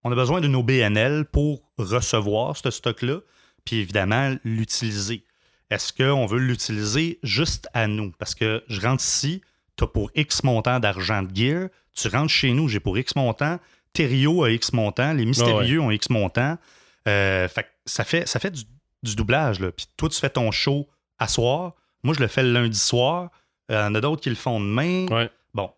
on 0.04 0.12
a 0.12 0.14
besoin 0.14 0.40
de 0.40 0.48
nos 0.48 0.62
BNL 0.62 1.24
pour 1.26 1.72
recevoir 1.78 2.56
ce 2.56 2.70
stock-là, 2.70 3.20
puis 3.64 3.76
évidemment 3.76 4.36
l'utiliser? 4.44 5.24
Est-ce 5.70 5.92
qu'on 5.92 6.26
veut 6.26 6.38
l'utiliser 6.38 7.18
juste 7.22 7.68
à 7.74 7.86
nous? 7.86 8.12
Parce 8.18 8.34
que 8.34 8.64
je 8.68 8.80
rentre 8.80 9.02
ici, 9.02 9.42
tu 9.76 9.84
as 9.84 9.86
pour 9.86 10.10
X 10.14 10.42
montant 10.42 10.80
d'argent 10.80 11.22
de 11.22 11.34
gear. 11.34 11.68
Tu 11.94 12.08
rentres 12.08 12.32
chez 12.32 12.52
nous, 12.52 12.68
j'ai 12.68 12.80
pour 12.80 12.96
X 12.96 13.14
montant. 13.16 13.58
Thériault 13.92 14.44
a 14.44 14.50
X 14.50 14.72
montant. 14.72 15.12
Les 15.12 15.26
mystérieux 15.26 15.80
ont 15.80 15.90
X 15.90 16.08
montant. 16.10 16.56
Euh, 17.06 17.48
fait, 17.48 17.66
ça 17.84 18.04
fait, 18.04 18.26
ça 18.26 18.38
fait 18.38 18.50
du, 18.50 19.14
doublage. 19.14 19.60
Là. 19.60 19.70
Puis 19.72 19.86
toi, 19.96 20.08
tu 20.08 20.18
fais 20.18 20.30
ton 20.30 20.50
show 20.50 20.88
à 21.18 21.28
soir. 21.28 21.74
Moi, 22.02 22.14
je 22.14 22.20
le 22.20 22.28
fais 22.28 22.42
le 22.42 22.52
lundi 22.52 22.78
soir. 22.78 23.30
Il 23.68 23.74
y 23.74 23.78
en 23.78 23.94
a 23.94 24.00
d'autres 24.00 24.22
qui 24.22 24.30
le 24.30 24.36
font 24.36 24.60
demain. 24.60 25.06
Bon. 25.54 25.70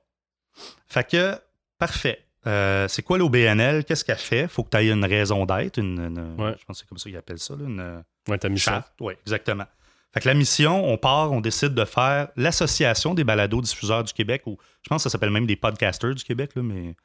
Fait 0.88 1.08
que, 1.08 1.36
parfait. 1.78 2.24
Euh, 2.46 2.88
c'est 2.88 3.02
quoi 3.02 3.18
l'OBNL? 3.18 3.84
Qu'est-ce 3.84 4.04
qu'elle 4.04 4.16
fait? 4.16 4.48
Faut 4.48 4.64
que 4.64 4.70
tu 4.70 4.76
aies 4.78 4.90
une 4.90 5.04
raison 5.04 5.44
d'être. 5.44 5.78
Une, 5.78 6.34
Je 6.38 6.42
pense 6.42 6.58
que 6.58 6.74
c'est 6.74 6.88
comme 6.88 6.98
ça 6.98 7.10
qu'ils 7.10 7.18
appellent 7.18 7.38
ça. 7.38 7.54
Là, 7.54 7.64
une, 7.64 8.04
ouais, 8.28 8.38
ta 8.38 8.48
mission. 8.48 8.82
Oui, 9.00 9.14
exactement. 9.22 9.66
Fait 10.12 10.20
que 10.20 10.28
la 10.28 10.34
mission, 10.34 10.84
on 10.86 10.96
part, 10.96 11.30
on 11.30 11.40
décide 11.40 11.74
de 11.74 11.84
faire 11.84 12.28
l'Association 12.36 13.14
des 13.14 13.22
balados-diffuseurs 13.22 14.02
du 14.02 14.12
Québec, 14.12 14.42
ou 14.46 14.58
je 14.82 14.88
pense 14.88 14.98
que 14.98 15.02
ça 15.04 15.10
s'appelle 15.10 15.30
même 15.30 15.46
des 15.46 15.54
podcasters 15.54 16.14
du 16.14 16.24
Québec, 16.24 16.50
là, 16.56 16.62
mais 16.62 16.96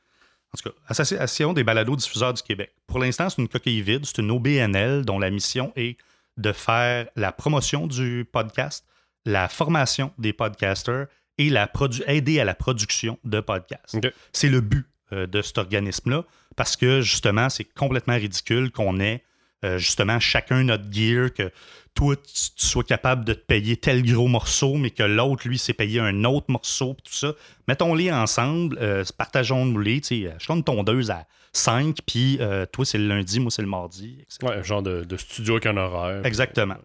en 0.53 0.57
tout 0.57 0.69
cas, 0.69 0.75
Association 0.87 1.53
des 1.53 1.63
balados-diffuseurs 1.63 2.33
du 2.33 2.41
Québec. 2.41 2.73
Pour 2.87 2.97
l'instant, 2.97 3.29
c'est 3.29 3.41
une 3.41 3.47
coquille 3.47 3.81
vide, 3.81 4.05
c'est 4.05 4.19
une 4.19 4.31
OBNL 4.31 5.05
dont 5.05 5.19
la 5.19 5.29
mission 5.29 5.71
est 5.75 5.97
de 6.37 6.51
faire 6.51 7.07
la 7.15 7.31
promotion 7.31 7.85
du 7.85 8.27
podcast, 8.31 8.85
la 9.25 9.47
formation 9.47 10.11
des 10.17 10.33
podcasters 10.33 11.07
et 11.37 11.49
la 11.49 11.69
aider 12.07 12.39
à 12.39 12.45
la 12.45 12.55
production 12.55 13.19
de 13.23 13.39
podcasts. 13.39 13.97
C'est 14.31 14.49
le 14.49 14.61
but 14.61 14.87
euh, 15.11 15.27
de 15.27 15.41
cet 15.41 15.57
organisme-là, 15.57 16.23
parce 16.55 16.75
que 16.75 17.01
justement, 17.01 17.49
c'est 17.49 17.65
complètement 17.65 18.15
ridicule 18.15 18.71
qu'on 18.71 18.99
ait 18.99 19.23
euh, 19.65 19.77
justement 19.77 20.19
chacun 20.19 20.63
notre 20.63 20.91
gear, 20.91 21.33
que 21.33 21.51
toi, 21.95 22.15
tu, 22.15 22.23
sois 22.57 22.83
capable 22.83 23.23
de 23.23 23.33
te 23.33 23.39
payer 23.39 23.77
tel 23.77 24.03
gros 24.03 24.27
morceau, 24.27 24.75
mais 24.75 24.91
que 24.91 25.03
l'autre, 25.03 25.47
lui, 25.47 25.57
s'est 25.57 25.73
payé 25.73 25.99
un 25.99 26.23
autre 26.25 26.47
morceau, 26.49 26.95
tout 27.03 27.13
ça. 27.13 27.33
Mettons-les 27.67 28.11
ensemble, 28.11 28.77
euh, 28.81 29.03
partageons-nous-les. 29.17 30.01
Je 30.09 30.53
une 30.53 30.63
tondeuse 30.63 31.09
à 31.09 31.25
5, 31.53 31.97
puis 32.05 32.37
euh, 32.41 32.65
toi, 32.65 32.85
c'est 32.85 32.97
le 32.97 33.07
lundi, 33.07 33.39
moi, 33.39 33.49
c'est 33.49 33.61
le 33.61 33.67
mardi. 33.67 34.17
Etc. 34.21 34.37
Ouais, 34.43 34.55
un 34.55 34.63
genre 34.63 34.83
de, 34.83 35.17
studio 35.17 35.53
avec 35.53 35.65
un 35.65 35.77
horaire. 35.77 36.25
Exactement. 36.25 36.77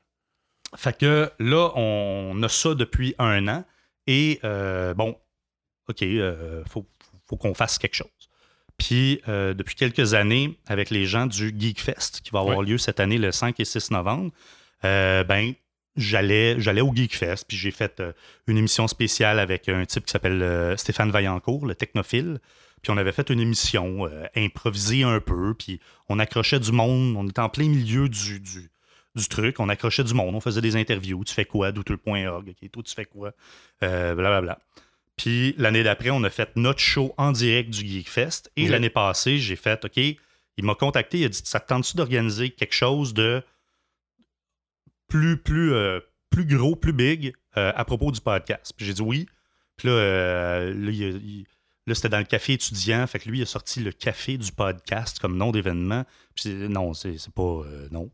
Fait 0.76 0.96
que 0.96 1.30
là, 1.38 1.72
on 1.76 2.40
a 2.42 2.48
ça 2.48 2.74
depuis 2.74 3.14
un 3.18 3.48
an. 3.48 3.64
Et 4.06 4.40
euh, 4.44 4.94
bon, 4.94 5.16
OK, 5.88 6.00
il 6.02 6.62
faut, 6.68 6.86
faut 7.26 7.36
qu'on 7.36 7.54
fasse 7.54 7.78
quelque 7.78 7.94
chose. 7.94 8.08
Puis 8.78 9.20
depuis 9.26 9.74
quelques 9.74 10.14
années, 10.14 10.58
avec 10.66 10.88
les 10.88 11.04
gens 11.04 11.26
du 11.26 11.54
Geekfest, 11.56 12.22
qui 12.24 12.30
va 12.30 12.40
avoir 12.40 12.62
lieu 12.62 12.78
cette 12.78 12.98
année 12.98 13.18
le 13.18 13.30
5 13.30 13.60
et 13.60 13.64
6 13.66 13.90
novembre, 13.90 14.32
euh, 14.84 15.24
ben, 15.24 15.52
j'allais, 15.96 16.60
j'allais 16.60 16.80
au 16.80 16.94
Geekfest, 16.94 17.44
puis 17.46 17.56
j'ai 17.56 17.70
fait 17.70 18.00
euh, 18.00 18.12
une 18.46 18.56
émission 18.56 18.88
spéciale 18.88 19.38
avec 19.38 19.68
un 19.68 19.84
type 19.84 20.06
qui 20.06 20.12
s'appelle 20.12 20.42
euh, 20.42 20.76
Stéphane 20.76 21.10
Vaillancourt, 21.10 21.66
le 21.66 21.74
technophile. 21.74 22.38
Puis 22.82 22.90
on 22.90 22.96
avait 22.96 23.12
fait 23.12 23.28
une 23.28 23.40
émission 23.40 24.08
improvisée 24.34 25.02
un 25.02 25.20
peu, 25.20 25.52
puis 25.52 25.80
on 26.08 26.18
accrochait 26.18 26.60
du 26.60 26.72
monde, 26.72 27.14
on 27.14 27.28
était 27.28 27.42
en 27.42 27.50
plein 27.50 27.68
milieu 27.68 28.08
du, 28.08 28.40
du, 28.40 28.69
truc, 29.28 29.60
on 29.60 29.68
accrochait 29.68 30.04
du 30.04 30.14
monde, 30.14 30.34
on 30.34 30.40
faisait 30.40 30.60
des 30.60 30.76
interviews, 30.76 31.24
tu 31.24 31.34
fais 31.34 31.44
quoi, 31.44 31.72
douteux.org, 31.72 32.48
ok, 32.48 32.70
toi 32.70 32.82
tu 32.82 32.94
fais 32.94 33.04
quoi, 33.04 33.32
blablabla. 33.80 34.40
Bla, 34.40 34.58
Puis 35.16 35.54
l'année 35.58 35.82
d'après, 35.82 36.10
on 36.10 36.22
a 36.22 36.30
fait 36.30 36.50
notre 36.56 36.80
show 36.80 37.14
en 37.16 37.32
direct 37.32 37.70
du 37.70 37.86
Geekfest, 37.86 38.50
et 38.56 38.68
l'année 38.68 38.90
passée, 38.90 39.38
j'ai 39.38 39.56
fait, 39.56 39.84
ok, 39.84 39.96
il 40.56 40.64
m'a 40.64 40.74
contacté, 40.74 41.18
il 41.18 41.24
a 41.24 41.28
dit, 41.28 41.40
ça 41.42 41.58
te 41.58 41.68
tente-tu 41.68 41.96
d'organiser 41.96 42.50
quelque 42.50 42.74
chose 42.74 43.14
de 43.14 43.42
plus, 45.10 45.36
plus, 45.36 45.74
euh, 45.74 46.00
plus 46.30 46.46
gros, 46.46 46.76
plus 46.76 46.92
big 46.94 47.34
euh, 47.58 47.72
à 47.74 47.84
propos 47.84 48.10
du 48.10 48.20
podcast? 48.20 48.72
Puis 48.76 48.86
j'ai 48.86 48.94
dit 48.94 49.02
oui. 49.02 49.26
Puis 49.76 49.88
là, 49.88 49.94
euh, 49.94 51.24
là, 51.86 51.94
c'était 51.94 52.08
dans 52.08 52.18
le 52.18 52.24
café 52.24 52.54
étudiant. 52.54 53.06
Fait 53.06 53.18
que 53.18 53.28
lui, 53.28 53.38
il 53.38 53.42
a 53.42 53.46
sorti 53.46 53.80
le 53.80 53.92
café 53.92 54.38
du 54.38 54.52
podcast 54.52 55.18
comme 55.18 55.36
nom 55.36 55.50
d'événement. 55.50 56.04
Puis 56.34 56.50
non, 56.54 56.94
c'est 56.94 57.16
pas. 57.34 57.64
non. 57.90 58.10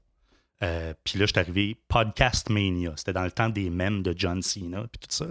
Puis 0.60 1.18
là, 1.18 1.26
je 1.26 1.32
suis 1.32 1.38
arrivé 1.38 1.76
Podcast 1.88 2.50
Mania. 2.50 2.92
C'était 2.96 3.12
dans 3.12 3.24
le 3.24 3.30
temps 3.30 3.48
des 3.48 3.70
mèmes 3.70 4.02
de 4.02 4.14
John 4.16 4.42
Cena. 4.42 4.86
Puis 4.90 5.00
tout 5.00 5.08
ça. 5.10 5.26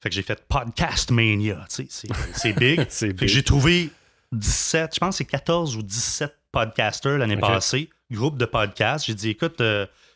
Fait 0.00 0.10
que 0.10 0.14
j'ai 0.14 0.22
fait 0.22 0.46
Podcast 0.48 1.10
Mania. 1.10 1.64
C'est 1.68 2.52
big. 2.52 2.84
fait 2.90 3.14
que 3.14 3.26
j'ai 3.26 3.42
trouvé 3.42 3.90
17, 4.32 4.94
je 4.94 5.00
pense 5.00 5.14
que 5.14 5.18
c'est 5.18 5.24
14 5.24 5.76
ou 5.76 5.82
17 5.82 6.34
podcasters 6.52 7.18
l'année 7.18 7.36
passée, 7.36 7.90
groupe 8.10 8.38
de 8.38 8.44
podcasts. 8.44 9.06
J'ai 9.06 9.14
dit, 9.14 9.30
écoute, 9.30 9.60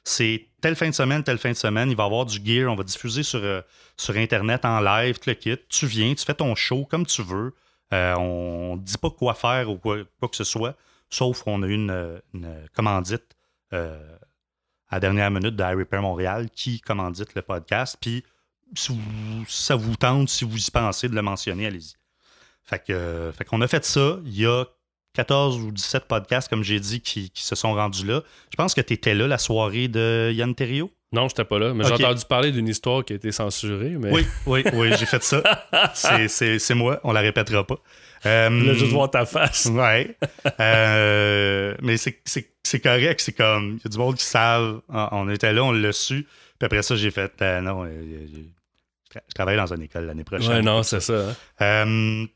c'est 0.05 0.47
telle 0.61 0.77
fin 0.77 0.89
de 0.89 0.95
semaine, 0.95 1.23
telle 1.23 1.39
fin 1.39 1.51
de 1.51 1.57
semaine, 1.57 1.91
il 1.91 1.97
va 1.97 2.05
y 2.05 2.07
avoir 2.07 2.27
du 2.27 2.39
gear, 2.45 2.71
on 2.71 2.75
va 2.75 2.85
diffuser 2.85 3.23
sur, 3.23 3.41
euh, 3.43 3.61
sur 3.97 4.17
Internet 4.17 4.65
en 4.65 4.81
live, 4.81 5.19
tu 5.21 5.29
le 5.29 5.35
kit. 5.35 5.57
Tu 5.69 5.87
viens, 5.87 6.15
tu 6.15 6.25
fais 6.25 6.35
ton 6.35 6.55
show 6.55 6.85
comme 6.85 7.07
tu 7.07 7.23
veux. 7.23 7.55
Euh, 7.93 8.15
on 8.17 8.77
ne 8.77 8.81
dit 8.81 8.99
pas 8.99 9.11
quoi 9.11 9.35
faire 9.35 9.71
ou 9.71 9.77
quoi, 9.77 9.99
que 9.99 10.37
ce 10.37 10.45
soit, 10.45 10.77
sauf 11.11 11.43
qu'on 11.43 11.63
a 11.63 11.67
une, 11.67 12.21
commandite 12.75 13.25
euh, 13.73 14.17
à 14.89 14.97
la 14.97 15.01
dernière 15.01 15.31
minute 15.31 15.57
de 15.57 15.63
Repair 15.63 16.03
Montréal 16.03 16.49
qui 16.51 16.81
commandite 16.81 17.35
le 17.35 17.43
podcast. 17.43 17.97
Puis, 18.01 18.25
si 18.75 18.93
ça 19.49 19.77
vous 19.77 19.97
tente, 19.97 20.29
si 20.29 20.45
vous 20.45 20.59
y 20.59 20.71
pensez 20.71 21.09
de 21.09 21.15
le 21.15 21.23
mentionner, 21.23 21.67
allez-y. 21.67 21.95
Fait 22.63 22.83
que, 22.83 23.33
fait 23.37 23.45
qu'on 23.45 23.61
a 23.61 23.69
fait 23.69 23.85
ça. 23.85 24.19
Il 24.25 24.39
y 24.39 24.47
a 24.47 24.65
14 25.15 25.59
ou 25.59 25.73
17 25.73 26.05
podcasts, 26.05 26.49
comme 26.49 26.63
j'ai 26.63 26.81
dit, 26.81 27.01
qui, 27.01 27.31
se 27.35 27.55
sont 27.55 27.75
rendus 27.75 28.07
là. 28.07 28.23
Je 28.51 28.57
pense 28.57 28.75
que 28.75 28.81
tu 28.81 28.95
étais 28.95 29.15
là 29.15 29.27
la 29.27 29.39
soirée 29.39 29.89
de 29.89 30.31
Yann 30.33 30.55
Terrio. 30.55 30.91
Non, 31.13 31.29
je 31.29 31.35
n'étais 31.35 31.45
pas 31.45 31.59
là, 31.59 31.75
mais 31.75 31.85
j'ai 31.85 31.93
entendu 31.93 32.25
parler 32.27 32.53
d'une 32.53 32.69
histoire 32.69 33.05
qui 33.05 33.13
a 33.13 33.17
été 33.17 33.33
censurée. 33.33 33.97
Mais... 33.99 34.11
Oui, 34.11 34.27
oui, 34.47 34.65
oui, 34.73 34.93
j'ai 34.99 35.05
fait 35.05 35.23
ça. 35.23 35.43
c'est 35.95 36.75
moi, 36.75 37.01
on 37.05 37.13
la 37.13 37.21
répétera 37.21 37.67
pas. 37.67 37.77
Euh, 38.25 38.49
là, 38.49 38.73
juste 38.73 38.93
voir 38.93 39.11
ta 39.11 39.27
face. 39.27 39.67
Ouais. 39.67 40.17
Euh, 40.61 41.75
mais 41.83 41.97
c'est 41.97 42.52
correct, 42.83 43.21
c'est 43.21 43.33
comme, 43.33 43.79
il 43.79 43.85
y 43.85 43.87
a 43.87 43.91
du 43.91 43.99
monde 43.99 44.17
qui 44.17 44.25
savent. 44.25 44.81
On 44.89 45.29
était 45.29 45.53
là, 45.53 45.65
on 45.65 45.73
l'a 45.73 45.93
su. 45.93 46.27
Puis 46.59 46.67
après 46.67 46.83
ça, 46.83 46.97
j'ai 46.97 47.11
fait, 47.11 47.33
euh, 47.43 47.61
non, 47.61 47.87
je 47.87 49.35
travaille 49.35 49.57
dans 49.57 49.73
une 49.73 49.83
école 49.83 50.07
l'année 50.07 50.25
prochaine. 50.25 50.51
Ouais, 50.51 50.63
non, 50.63 50.83
c'est 50.83 51.01
ça. 51.01 51.37
Hein. 51.61 52.27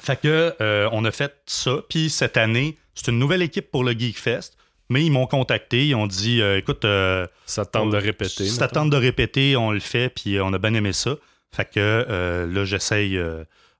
Fait 0.00 0.20
que 0.20 0.54
euh, 0.60 0.88
on 0.92 1.04
a 1.04 1.10
fait 1.10 1.34
ça. 1.46 1.78
Puis 1.88 2.10
cette 2.10 2.36
année, 2.36 2.76
c'est 2.94 3.10
une 3.10 3.18
nouvelle 3.18 3.42
équipe 3.42 3.70
pour 3.70 3.84
le 3.84 3.92
Geekfest. 3.92 4.56
Mais 4.90 5.02
ils 5.02 5.10
m'ont 5.10 5.26
contacté, 5.26 5.88
ils 5.88 5.94
ont 5.94 6.06
dit 6.06 6.42
euh, 6.42 6.58
écoute. 6.58 6.84
Euh, 6.84 7.26
ça 7.46 7.64
tente 7.64 7.90
de 7.90 7.96
répéter. 7.96 8.46
Ça 8.46 8.68
tente 8.68 8.90
de 8.90 8.96
répéter, 8.96 9.56
on 9.56 9.70
le 9.70 9.80
fait, 9.80 10.10
puis 10.10 10.38
on 10.40 10.52
a 10.52 10.58
bien 10.58 10.74
aimé 10.74 10.92
ça. 10.92 11.16
Fait 11.54 11.70
que 11.70 12.46
là, 12.50 12.64
j'essaye. 12.64 13.18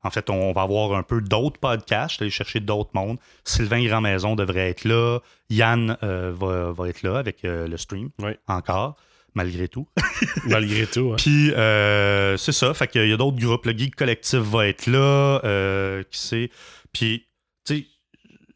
En 0.05 0.10
fait, 0.10 0.31
on 0.31 0.52
va 0.52 0.62
avoir 0.62 0.94
un 0.94 1.02
peu 1.02 1.20
d'autres 1.20 1.59
podcasts. 1.59 2.14
Je 2.14 2.18
vais 2.20 2.24
aller 2.24 2.31
chercher 2.31 2.60
d'autres 2.60 2.90
mondes. 2.94 3.18
Sylvain 3.44 3.85
Grand-Maison 3.85 4.36
devrait 4.36 4.70
être 4.70 4.85
là. 4.85 5.18
Yann 5.51 5.97
va, 6.01 6.72
va, 6.72 6.89
être 6.89 7.02
là 7.02 7.18
avec 7.18 7.40
le 7.43 7.76
stream 7.76 8.10
oui. 8.20 8.32
encore 8.47 8.97
malgré 9.35 9.68
tout. 9.68 9.86
malgré 10.47 10.86
tout. 10.86 11.14
Puis, 11.18 11.52
euh, 11.52 12.36
c'est 12.36 12.52
ça. 12.52 12.72
Fait 12.74 12.86
qu'il 12.89 13.09
y 13.09 13.12
a 13.12 13.16
d'autres 13.16 13.39
groupes. 13.39 13.66
Le 13.66 13.76
Geek 13.76 13.97
Collectif 13.97 14.40
va 14.40 14.68
être 14.68 14.86
là. 14.86 15.40
Euh, 15.44 16.02
qui 16.10 16.18
sait. 16.18 16.51
Puis, 16.93 17.26
tu 17.64 17.76
sais, 17.76 17.86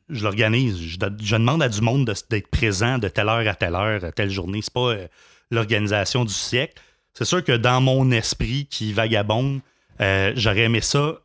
je 0.09 0.25
l'organise. 0.25 0.81
Je, 0.81 0.97
demande 0.99 1.63
à 1.63 1.69
du 1.69 1.81
monde 1.81 2.05
d'être 2.31 2.49
présent 2.49 2.99
de 2.99 3.09
telle 3.09 3.29
heure 3.29 3.47
à 3.47 3.55
telle 3.55 3.75
heure, 3.75 4.05
à 4.05 4.13
telle 4.13 4.31
journée. 4.31 4.61
C'est 4.63 4.73
pas 4.73 4.93
euh, 4.93 5.09
l'organisation 5.51 6.25
du 6.25 6.35
siècle. 6.35 6.81
C'est 7.15 7.25
sûr 7.25 7.43
que 7.43 7.53
dans 7.53 7.81
mon 7.81 8.11
esprit 8.13 8.67
qui 8.67 8.93
vagabonde, 8.93 9.61
j'aurais 9.99 10.63
aimé 10.63 10.81
ça. 10.81 11.19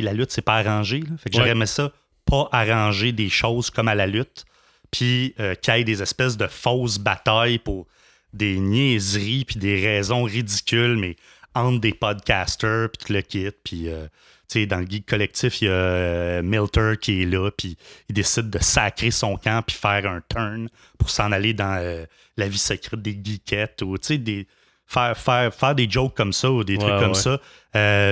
La 0.00 0.12
lutte, 0.12 0.30
c'est 0.30 0.42
pas 0.42 0.56
arrangé. 0.56 1.02
Fait 1.18 1.30
que 1.30 1.36
j'aurais 1.36 1.50
aimé 1.50 1.66
ça 1.66 1.92
pas 2.24 2.48
arranger 2.52 3.12
des 3.12 3.28
choses 3.28 3.70
comme 3.70 3.88
à 3.88 3.94
la 3.94 4.06
lutte. 4.06 4.44
Puis 4.90 5.34
euh, 5.40 5.54
qu'il 5.54 5.74
y 5.74 5.80
ait 5.80 5.84
des 5.84 6.02
espèces 6.02 6.36
de 6.36 6.46
fausses 6.46 6.98
batailles 6.98 7.58
pour 7.58 7.86
des 8.32 8.58
niaiseries, 8.58 9.44
puis 9.44 9.56
des 9.56 9.86
raisons 9.86 10.24
ridicules, 10.24 10.96
mais 10.96 11.16
entre 11.54 11.80
des 11.80 11.92
podcasters, 11.92 12.88
puis 12.90 13.06
tout 13.06 13.12
le 13.12 13.22
kit, 13.22 13.50
puis... 13.64 13.88
Euh, 13.88 14.06
dans 14.68 14.80
le 14.80 14.86
geek 14.86 15.06
collectif, 15.06 15.62
il 15.62 15.64
y 15.64 15.68
a 15.68 15.72
euh, 15.72 16.42
Milter 16.42 16.98
qui 17.00 17.22
est 17.22 17.24
là, 17.24 17.50
puis 17.50 17.78
il 18.10 18.14
décide 18.14 18.50
de 18.50 18.58
sacrer 18.58 19.10
son 19.10 19.38
camp, 19.38 19.64
puis 19.66 19.74
faire 19.74 20.06
un 20.06 20.20
turn 20.28 20.68
pour 20.98 21.08
s'en 21.08 21.32
aller 21.32 21.54
dans 21.54 22.06
la 22.36 22.48
vie 22.48 22.58
secrète 22.58 23.00
des 23.00 23.18
geekettes, 23.18 23.80
ou 23.80 23.96
tu 23.96 24.08
sais, 24.08 24.18
des, 24.18 24.46
faire, 24.92 25.16
faire, 25.16 25.54
faire 25.54 25.74
des 25.74 25.88
jokes 25.88 26.14
comme 26.14 26.32
ça, 26.32 26.50
ou 26.50 26.64
des 26.64 26.78
trucs 26.78 26.98
comme 26.98 27.14
ça. 27.14 27.40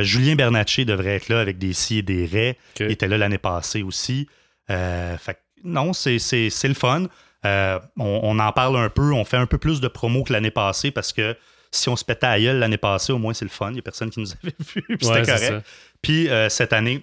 Julien 0.02 0.34
Bernatchez 0.34 0.84
devrait 0.84 1.16
être 1.16 1.28
là 1.28 1.40
avec 1.40 1.58
des 1.58 1.72
si 1.72 1.98
et 1.98 2.02
des 2.02 2.26
raies. 2.26 2.56
Il 2.78 2.90
était 2.90 3.08
là 3.08 3.18
l'année 3.18 3.38
passée 3.38 3.82
aussi. 3.82 4.28
fait 4.68 5.38
non, 5.64 5.92
c'est 5.92 6.18
le 6.18 6.74
fun. 6.74 7.06
Euh, 7.46 7.78
on, 7.96 8.38
en 8.38 8.52
parle 8.52 8.76
un 8.76 8.90
peu, 8.90 9.12
on 9.12 9.24
fait 9.24 9.38
un 9.38 9.46
peu 9.46 9.58
plus 9.58 9.80
de 9.80 9.88
promo 9.88 10.24
que 10.24 10.32
l'année 10.32 10.50
passée 10.50 10.90
parce 10.90 11.12
que 11.12 11.36
si 11.70 11.88
on 11.88 11.96
se 11.96 12.04
pétait 12.04 12.26
à 12.26 12.38
gueule 12.38 12.58
l'année 12.58 12.76
passée, 12.76 13.12
au 13.12 13.18
moins 13.18 13.32
c'est 13.32 13.44
le 13.44 13.50
fun. 13.50 13.70
Il 13.70 13.74
n'y 13.74 13.78
a 13.78 13.82
personne 13.82 14.10
qui 14.10 14.20
nous 14.20 14.32
avait 14.42 14.54
vu, 14.58 14.82
puis 14.82 14.98
c'était 15.00 15.22
correct. 15.22 15.66
Puis 16.02 16.28
euh, 16.28 16.48
cette 16.48 16.72
année, 16.72 17.02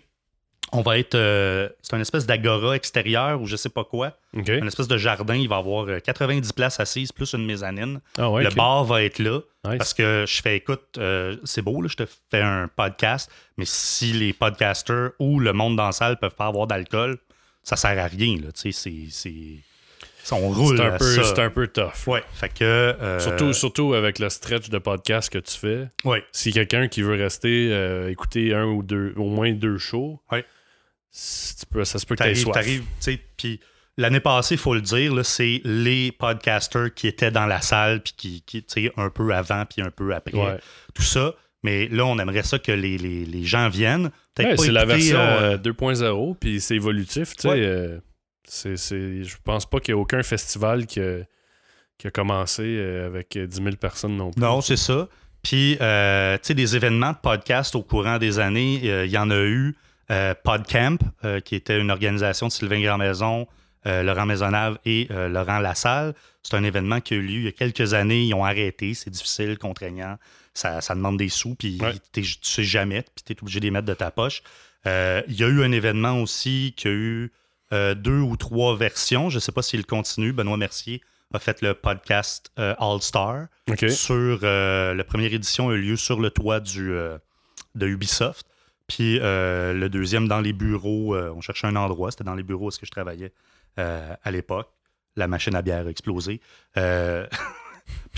on 0.71 0.81
va 0.81 0.97
être. 0.97 1.15
Euh, 1.15 1.69
c'est 1.81 1.95
une 1.95 2.01
espèce 2.01 2.25
d'agora 2.25 2.75
extérieure 2.75 3.41
ou 3.41 3.47
je 3.47 3.55
sais 3.55 3.69
pas 3.69 3.83
quoi. 3.83 4.13
Une 4.33 4.67
espèce 4.67 4.87
de 4.87 4.97
jardin. 4.97 5.35
Il 5.35 5.47
va 5.47 5.57
y 5.57 5.59
avoir 5.59 6.01
90 6.01 6.49
euh, 6.49 6.53
places 6.53 6.79
assises 6.79 7.11
plus 7.11 7.33
une 7.33 7.45
mezzanine. 7.45 8.01
Ah 8.17 8.29
le 8.37 8.53
bar 8.53 8.83
va 8.83 9.03
être 9.03 9.19
là. 9.19 9.39
Parce 9.63 9.93
que 9.93 10.25
je 10.25 10.41
fais, 10.41 10.57
écoute, 10.57 10.83
euh, 10.97 11.35
c'est 11.43 11.61
beau, 11.61 11.81
là, 11.81 11.89
je 11.89 11.97
te 11.97 12.03
fais 12.31 12.41
un 12.41 12.69
podcast, 12.73 13.29
mais 13.57 13.65
si 13.67 14.13
les 14.13 14.31
podcasters 14.31 15.11
ou 15.19 15.41
le 15.41 15.51
monde 15.51 15.75
dans 15.75 15.87
la 15.87 15.91
salle 15.91 16.17
peuvent 16.17 16.35
pas 16.35 16.45
avoir 16.45 16.67
d'alcool, 16.67 17.17
ça 17.63 17.75
sert 17.75 17.99
à 17.99 18.07
rien. 18.07 18.37
Là, 18.37 18.47
c'est, 18.53 18.71
c'est, 18.71 19.09
on 20.31 20.49
roule. 20.49 20.77
C'est 20.77 20.85
un, 20.85 20.97
peu, 20.97 21.23
c'est 21.23 21.39
un 21.39 21.49
peu 21.49 21.67
tough. 21.67 22.07
Ouais. 22.07 22.23
Fait 22.31 22.47
que, 22.47 22.95
surtout, 23.19 23.51
surtout 23.51 23.93
avec 23.93 24.19
le 24.19 24.29
stretch 24.29 24.69
de 24.69 24.77
podcast 24.77 25.29
que 25.29 25.39
tu 25.39 25.57
fais. 25.57 25.89
Ouais. 26.05 26.23
Si 26.31 26.53
quelqu'un 26.53 26.87
qui 26.87 27.01
veut 27.01 27.15
rester 27.21 28.09
écouter 28.09 28.53
un 28.53 28.65
ou 28.65 28.83
deux, 28.83 29.13
au 29.17 29.27
moins 29.27 29.51
deux 29.51 29.77
shows, 29.77 30.21
ouais 30.31 30.45
ça 31.11 31.99
se 31.99 32.05
peut 32.05 32.15
que 32.15 32.23
tu 33.01 33.19
Puis 33.37 33.59
l'année 33.97 34.19
passée, 34.19 34.55
il 34.55 34.59
faut 34.59 34.73
le 34.73 34.81
dire, 34.81 35.25
c'est 35.25 35.61
les 35.63 36.11
podcasters 36.11 36.93
qui 36.93 37.07
étaient 37.07 37.31
dans 37.31 37.45
la 37.45 37.61
salle, 37.61 38.01
puis 38.01 38.13
qui, 38.15 38.41
qui 38.41 38.63
tu 38.63 38.83
sais, 38.83 38.91
un 38.97 39.09
peu 39.09 39.33
avant, 39.33 39.65
puis 39.65 39.81
un 39.81 39.91
peu 39.91 40.13
après. 40.13 40.59
Tout 40.93 41.03
ça. 41.03 41.33
Mais 41.63 41.87
là, 41.87 42.05
on 42.05 42.17
aimerait 42.19 42.43
ça 42.43 42.59
que 42.59 42.71
les, 42.71 42.97
les, 42.97 43.25
les 43.25 43.43
gens 43.43 43.67
viennent. 43.67 44.11
c'est 44.37 44.71
la 44.71 44.85
version 44.85 45.17
2.0, 45.17 46.03
euh, 46.03 46.31
euh, 46.31 46.33
puis 46.39 46.61
c'est 46.61 46.75
évolutif. 46.75 47.35
Tu 47.35 47.49
sais, 47.49 47.49
euh, 47.49 47.99
c'est, 48.47 48.77
je 48.77 49.35
pense 49.43 49.65
pas 49.65 49.79
qu'il 49.79 49.93
y 49.93 49.97
ait 49.97 49.99
aucun 49.99 50.23
festival 50.23 50.85
qui 50.85 51.01
a, 51.01 51.19
qui 51.97 52.07
a 52.07 52.11
commencé 52.11 52.79
avec 52.79 53.37
10 53.37 53.55
000 53.55 53.75
personnes 53.75 54.15
non 54.15 54.31
plus. 54.31 54.41
Non, 54.41 54.61
c'est 54.61 54.77
ça. 54.77 55.09
Puis, 55.41 55.77
tu 55.77 55.77
sais, 55.79 56.53
des 56.53 56.75
événements 56.75 57.11
de 57.11 57.17
podcast 57.17 57.75
au 57.75 57.81
courant 57.81 58.17
des 58.17 58.39
années, 58.39 59.05
il 59.05 59.11
y 59.11 59.17
en 59.17 59.29
a 59.31 59.39
eu. 59.39 59.75
Euh, 60.09 60.33
PodCamp, 60.41 60.99
euh, 61.25 61.41
qui 61.41 61.55
était 61.55 61.77
une 61.77 61.91
organisation 61.91 62.47
de 62.47 62.51
Sylvain 62.53 62.81
Grandmaison, 62.81 63.45
euh, 63.85 64.03
Laurent 64.03 64.25
Maisonnave 64.25 64.79
et 64.85 65.07
Laurent 65.09 65.59
Lassalle. 65.59 66.13
C'est 66.43 66.55
un 66.55 66.63
événement 66.63 67.01
qui 67.01 67.13
a 67.13 67.17
eu 67.17 67.21
lieu 67.21 67.39
il 67.39 67.43
y 67.43 67.47
a 67.47 67.51
quelques 67.51 67.93
années. 67.93 68.23
Ils 68.23 68.33
ont 68.33 68.45
arrêté. 68.45 68.93
C'est 68.93 69.09
difficile, 69.09 69.57
contraignant. 69.57 70.17
Ça, 70.53 70.79
demande 70.89 71.17
des 71.17 71.29
sous, 71.29 71.55
puis 71.55 71.79
tu 72.13 72.23
sais 72.41 72.63
jamais, 72.63 73.03
puis 73.03 73.23
tu 73.25 73.33
es 73.33 73.37
obligé 73.41 73.59
de 73.59 73.65
les 73.65 73.71
mettre 73.71 73.85
de 73.85 73.93
ta 73.93 74.09
poche. 74.09 74.41
il 74.85 75.35
y 75.35 75.43
a 75.43 75.47
eu 75.47 75.61
un 75.61 75.71
événement 75.71 76.21
aussi 76.21 76.73
qui 76.75 76.87
a 76.87 76.91
eu 76.91 77.31
deux 77.71 78.19
ou 78.19 78.37
trois 78.37 78.75
versions. 78.75 79.29
Je 79.29 79.35
ne 79.35 79.39
sais 79.41 79.51
pas 79.51 79.61
s'il 79.61 79.85
continue. 79.85 80.31
Benoît 80.31 80.57
Mercier 80.57 81.01
a 81.33 81.39
fait 81.39 81.61
le 81.61 81.73
podcast 81.73 82.51
All 82.55 83.01
Star. 83.01 83.47
Sur, 83.89 84.39
la 84.41 85.03
première 85.03 85.33
édition 85.33 85.69
a 85.69 85.73
eu 85.73 85.81
lieu 85.81 85.95
sur 85.97 86.19
le 86.19 86.31
toit 86.31 86.59
du, 86.59 86.91
de 87.75 87.87
Ubisoft. 87.87 88.47
Puis 88.87 89.19
euh, 89.19 89.73
le 89.73 89.89
deuxième, 89.89 90.27
dans 90.27 90.39
les 90.39 90.53
bureaux, 90.53 91.13
euh, 91.13 91.33
on 91.35 91.41
cherchait 91.41 91.67
un 91.67 91.75
endroit, 91.75 92.11
c'était 92.11 92.23
dans 92.23 92.35
les 92.35 92.43
bureaux 92.43 92.67
où 92.67 92.71
-ce 92.71 92.79
que 92.79 92.85
je 92.85 92.91
travaillais 92.91 93.33
euh, 93.79 94.15
à 94.23 94.31
l'époque. 94.31 94.69
La 95.15 95.27
machine 95.27 95.55
à 95.55 95.61
bière 95.61 95.85
a 95.85 95.89
explosé. 95.89 96.41
je 96.75 97.27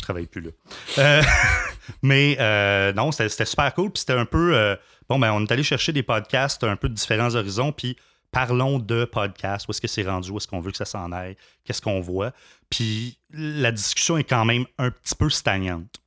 travaille 0.02 0.28
plus 0.28 0.42
là. 0.42 1.22
mais 2.04 2.94
non, 2.94 3.12
c'était 3.12 3.46
super 3.46 3.74
cool. 3.74 3.92
Puis 3.92 4.02
c'était 4.02 4.14
un 4.14 4.26
peu. 4.26 4.78
bon, 5.08 5.18
ben, 5.18 5.32
on 5.32 5.46
est 5.46 5.52
allé 5.52 5.64
chercher 5.64 5.92
des 5.94 6.04
podcasts 6.04 6.64
un 6.64 6.76
peu 6.76 6.90
de 6.90 6.94
différents 6.94 7.34
horizons. 7.36 7.72
Puis 7.72 7.98
parlons 8.32 8.80
de 8.80 9.06
podcasts. 9.06 9.68
Où 9.68 9.72
est-ce 9.72 9.82
que 9.82 9.88
c'est 9.88 10.04
rendu? 10.04 10.30
Où 10.30 10.38
est-ce 10.38 10.48
qu'on 10.48 10.60
veut 10.60 10.72
que 10.72 10.78
ça 10.78 10.86
s'en 10.86 11.12
aille? 11.14 11.38
Qu'est-ce 11.64 11.82
qu'on 11.82 12.02
voit? 12.02 12.34
Puis 12.70 13.18
la 13.32 13.72
discussion 13.72 14.18
est 14.18 14.26
quand 14.26 14.46
même 14.46 14.66
un 14.78 14.92
petit 14.92 15.16
peu 15.16 15.30
stagnante. 15.30 16.02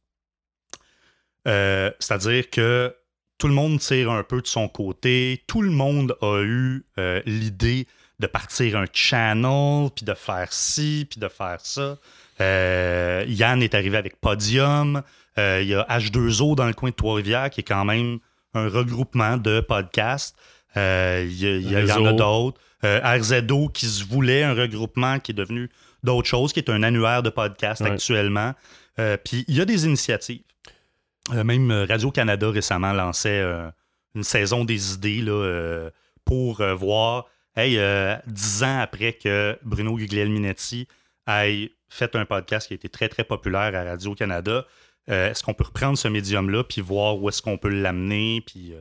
C'est-à-dire 1.47 2.51
que 2.51 2.94
tout 3.43 3.48
le 3.48 3.55
monde 3.55 3.81
tire 3.81 4.09
un 4.09 4.23
peu 4.23 4.40
de 4.40 4.47
son 4.47 4.69
côté. 4.69 5.43
Tout 5.48 5.62
le 5.62 5.73
monde 5.73 6.16
a 6.23 6.43
eu 6.43 6.85
euh, 6.97 7.20
l'idée 7.27 7.89
de 8.20 8.28
partir 8.28 8.77
un 8.77 8.85
channel, 8.93 9.90
puis 9.97 10.05
de 10.05 10.14
faire 10.14 10.52
ci, 10.52 11.09
puis 11.10 11.19
de 11.19 11.27
faire 11.27 11.59
ça. 11.60 11.98
Euh, 12.40 13.24
Yann 13.27 13.60
est 13.60 13.74
arrivé 13.74 13.97
avec 13.97 14.20
Podium. 14.20 15.02
Euh, 15.39 15.59
il 15.60 15.66
y 15.66 15.74
a 15.74 15.85
H2O 15.90 16.55
dans 16.55 16.69
le 16.69 16.73
coin 16.73 16.90
de 16.90 16.94
Trois-Rivières, 16.94 17.51
qui 17.51 17.62
est 17.62 17.64
quand 17.64 17.85
même 17.85 18.20
un 18.55 18.69
regroupement 18.69 19.36
de 19.39 19.59
podcasts. 19.59 20.36
Il 20.77 21.32
y, 21.32 21.93
en 21.93 22.06
a 22.06 22.12
d'autres. 22.12 22.60
RZO, 22.85 23.70
qui 23.70 23.86
se 23.86 24.05
voulait 24.05 24.44
un 24.44 24.55
regroupement 24.55 25.19
qui 25.19 25.32
est 25.32 25.35
devenu 25.35 25.69
d'autres 26.05 26.28
choses, 26.28 26.52
qui 26.52 26.60
est 26.60 26.70
un 26.70 26.85
annuaire 26.85 27.24
de 27.24 27.31
podcasts 27.31 27.82
actuellement. 27.82 28.55
Puis 29.24 29.44
il 29.48 29.56
y 29.56 29.60
a 29.60 29.64
des 29.64 29.85
initiatives. 29.85 30.43
Euh, 31.30 31.44
même 31.44 31.70
euh, 31.70 31.84
Radio-Canada 31.84 32.50
récemment 32.50 32.92
lançait 32.92 33.40
euh, 33.40 33.70
une 34.14 34.24
saison 34.24 34.64
des 34.64 34.94
idées 34.94 35.20
là, 35.20 35.88
pour 36.24 36.62
voir, 36.76 37.26
hey, 37.56 37.78
dix 38.26 38.62
ans 38.62 38.80
après 38.80 39.14
que 39.14 39.58
Bruno 39.62 39.96
Guglielminetti 39.96 40.86
ait 41.26 41.72
fait 41.88 42.14
un 42.14 42.26
podcast 42.26 42.68
qui 42.68 42.74
a 42.74 42.76
été 42.76 42.90
très, 42.90 43.08
très 43.08 43.24
populaire 43.24 43.74
à 43.74 43.84
Radio-Canada, 43.84 44.66
est-ce 45.06 45.42
qu'on 45.42 45.54
peut 45.54 45.64
reprendre 45.64 45.96
ce 45.96 46.08
médium-là 46.08 46.64
puis 46.64 46.82
voir 46.82 47.16
où 47.16 47.30
est-ce 47.30 47.40
qu'on 47.40 47.56
peut 47.56 47.70
l'amener, 47.70 48.42
puis 48.46 48.74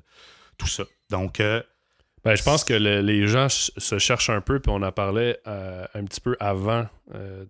tout 0.57 0.67
ça. 0.67 0.83
Donc, 1.09 1.37
ben, 1.39 2.35
je 2.35 2.43
pense 2.43 2.65
que 2.65 2.73
les 2.73 3.25
gens 3.25 3.47
se 3.49 3.97
cherchent 3.99 4.29
un 4.29 4.41
peu, 4.41 4.59
puis 4.59 4.69
on 4.69 4.81
en 4.81 4.91
parlait 4.91 5.39
un 5.45 6.03
petit 6.03 6.19
peu 6.19 6.35
avant 6.41 6.87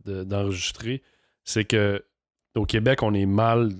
d'enregistrer. 0.05 1.01
c'est 1.43 1.65
que 1.65 2.05
au 2.53 2.65
Québec, 2.65 3.01
on 3.01 3.13
est 3.13 3.25
mal 3.25 3.71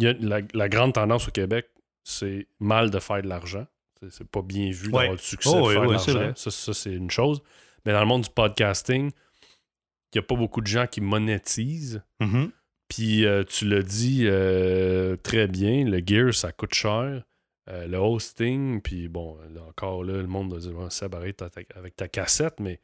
la, 0.00 0.68
grande 0.68 0.94
tendance 0.94 1.28
au 1.28 1.30
Québec, 1.30 1.68
c'est 2.02 2.46
mal 2.58 2.90
de 2.90 2.98
faire 2.98 3.22
de 3.22 3.28
l'argent. 3.28 3.66
C'est 4.08 4.28
pas 4.28 4.42
bien 4.42 4.70
vu 4.70 4.90
d'avoir 4.90 5.16
du 5.16 5.22
succès 5.22 5.50
oh, 5.52 5.68
de 5.68 5.72
faire 5.74 5.86
de 5.86 5.92
l'argent. 5.92 6.32
Ça, 6.34 6.72
c'est 6.72 6.92
une 6.92 7.10
chose. 7.10 7.42
Mais 7.84 7.92
dans 7.92 8.00
le 8.00 8.06
monde 8.06 8.22
du 8.22 8.30
podcasting, 8.30 9.10
il 9.10 10.18
n'y 10.18 10.18
a 10.18 10.22
pas 10.22 10.36
beaucoup 10.36 10.60
de 10.60 10.66
gens 10.66 10.86
qui 10.86 11.00
monétisent. 11.00 12.02
Mm-hmm. 12.20 12.50
Puis 12.88 13.24
euh, 13.24 13.44
tu 13.44 13.66
l'as 13.66 13.82
dit 13.82 14.22
euh, 14.24 15.16
très 15.22 15.46
bien, 15.46 15.84
le 15.84 16.02
gear, 16.04 16.34
ça 16.34 16.52
coûte 16.52 16.74
cher. 16.74 17.22
Euh, 17.68 17.86
le 17.86 17.98
hosting, 17.98 18.80
puis 18.80 19.08
bon, 19.08 19.38
encore 19.68 20.02
là, 20.02 20.14
le 20.14 20.26
monde 20.26 20.52
va 20.52 20.58
dire 20.58 20.90
Seb, 20.90 21.14
arrête 21.14 21.42
avec 21.76 21.94
ta 21.94 22.08
cassette, 22.08 22.58
mais 22.58 22.80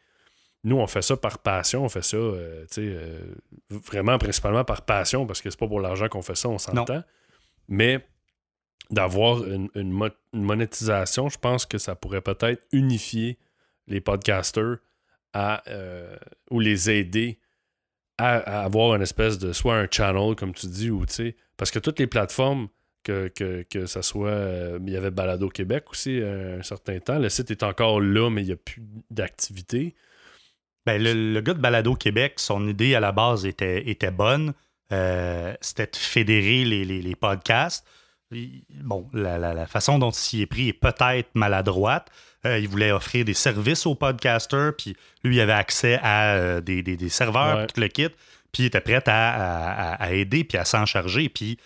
nous, 0.66 0.78
on 0.78 0.86
fait 0.88 1.00
ça 1.00 1.16
par 1.16 1.38
passion, 1.38 1.84
on 1.84 1.88
fait 1.88 2.02
ça, 2.02 2.16
euh, 2.16 2.66
euh, 2.78 3.20
vraiment 3.70 4.18
principalement 4.18 4.64
par 4.64 4.82
passion, 4.82 5.24
parce 5.24 5.40
que 5.40 5.48
c'est 5.48 5.58
pas 5.58 5.68
pour 5.68 5.80
l'argent 5.80 6.08
qu'on 6.08 6.22
fait 6.22 6.34
ça, 6.34 6.48
on 6.48 6.58
s'entend. 6.58 7.04
Mais 7.68 8.04
d'avoir 8.90 9.44
une, 9.44 10.10
monétisation, 10.32 11.28
je 11.28 11.38
pense 11.38 11.66
que 11.66 11.78
ça 11.78 11.94
pourrait 11.94 12.20
peut-être 12.20 12.64
unifier 12.72 13.38
les 13.86 14.00
podcasters 14.00 14.78
à, 15.32 15.62
euh, 15.68 16.16
ou 16.50 16.58
les 16.58 16.90
aider 16.90 17.38
à, 18.18 18.64
avoir 18.64 18.96
une 18.96 19.02
espèce 19.02 19.38
de 19.38 19.52
soit 19.52 19.76
un 19.76 19.86
channel, 19.88 20.34
comme 20.34 20.52
tu 20.52 20.66
dis, 20.66 20.90
ou 20.90 21.06
tu 21.06 21.14
sais, 21.14 21.36
parce 21.56 21.70
que 21.70 21.78
toutes 21.78 22.00
les 22.00 22.08
plateformes, 22.08 22.66
que, 23.04 23.28
que, 23.28 23.62
que 23.70 23.86
ça 23.86 24.02
soit. 24.02 24.80
il 24.84 24.90
y 24.90 24.96
avait 24.96 25.12
Balado 25.12 25.48
Québec 25.48 25.84
aussi 25.92 26.20
un 26.20 26.60
certain 26.64 26.98
temps. 26.98 27.20
Le 27.20 27.28
site 27.28 27.52
est 27.52 27.62
encore 27.62 28.00
là, 28.00 28.30
mais 28.30 28.42
il 28.42 28.46
n'y 28.46 28.52
a 28.52 28.56
plus 28.56 28.82
d'activité. 29.10 29.94
Ben, 30.86 31.02
le, 31.02 31.40
gars 31.40 31.54
de 31.54 31.58
Balado 31.58 31.96
Québec, 31.96 32.34
son 32.36 32.66
idée 32.68 32.94
à 32.94 33.00
la 33.00 33.10
base 33.10 33.44
était, 33.44 33.88
était 33.88 34.12
bonne. 34.12 34.54
Euh, 34.92 35.52
c'était 35.60 35.86
de 35.86 35.96
fédérer 35.96 36.64
les, 36.64 37.16
podcasts. 37.16 37.84
Bon, 38.82 39.08
la, 39.12 39.66
façon 39.66 39.98
dont 39.98 40.10
il 40.10 40.16
s'y 40.16 40.42
est 40.42 40.46
pris 40.46 40.68
est 40.68 40.72
peut-être 40.72 41.30
maladroite. 41.34 42.08
Euh, 42.46 42.60
il 42.60 42.68
voulait 42.68 42.92
offrir 42.92 43.24
des 43.24 43.34
services 43.34 43.84
aux 43.86 43.96
podcasters, 43.96 44.76
puis 44.76 44.96
lui, 45.24 45.36
il 45.36 45.40
avait 45.40 45.52
accès 45.52 45.98
à 46.02 46.36
euh, 46.36 46.60
des, 46.60 47.08
serveurs, 47.08 47.66
tout 47.66 47.80
le 47.80 47.88
kit, 47.88 48.08
puis 48.52 48.62
il 48.62 48.66
était 48.66 48.80
prêt 48.80 49.02
à, 49.06 50.12
aider, 50.12 50.44
puis 50.44 50.56
à 50.56 50.64
s'en 50.64 50.86
charger. 50.86 51.28
Puis 51.28 51.58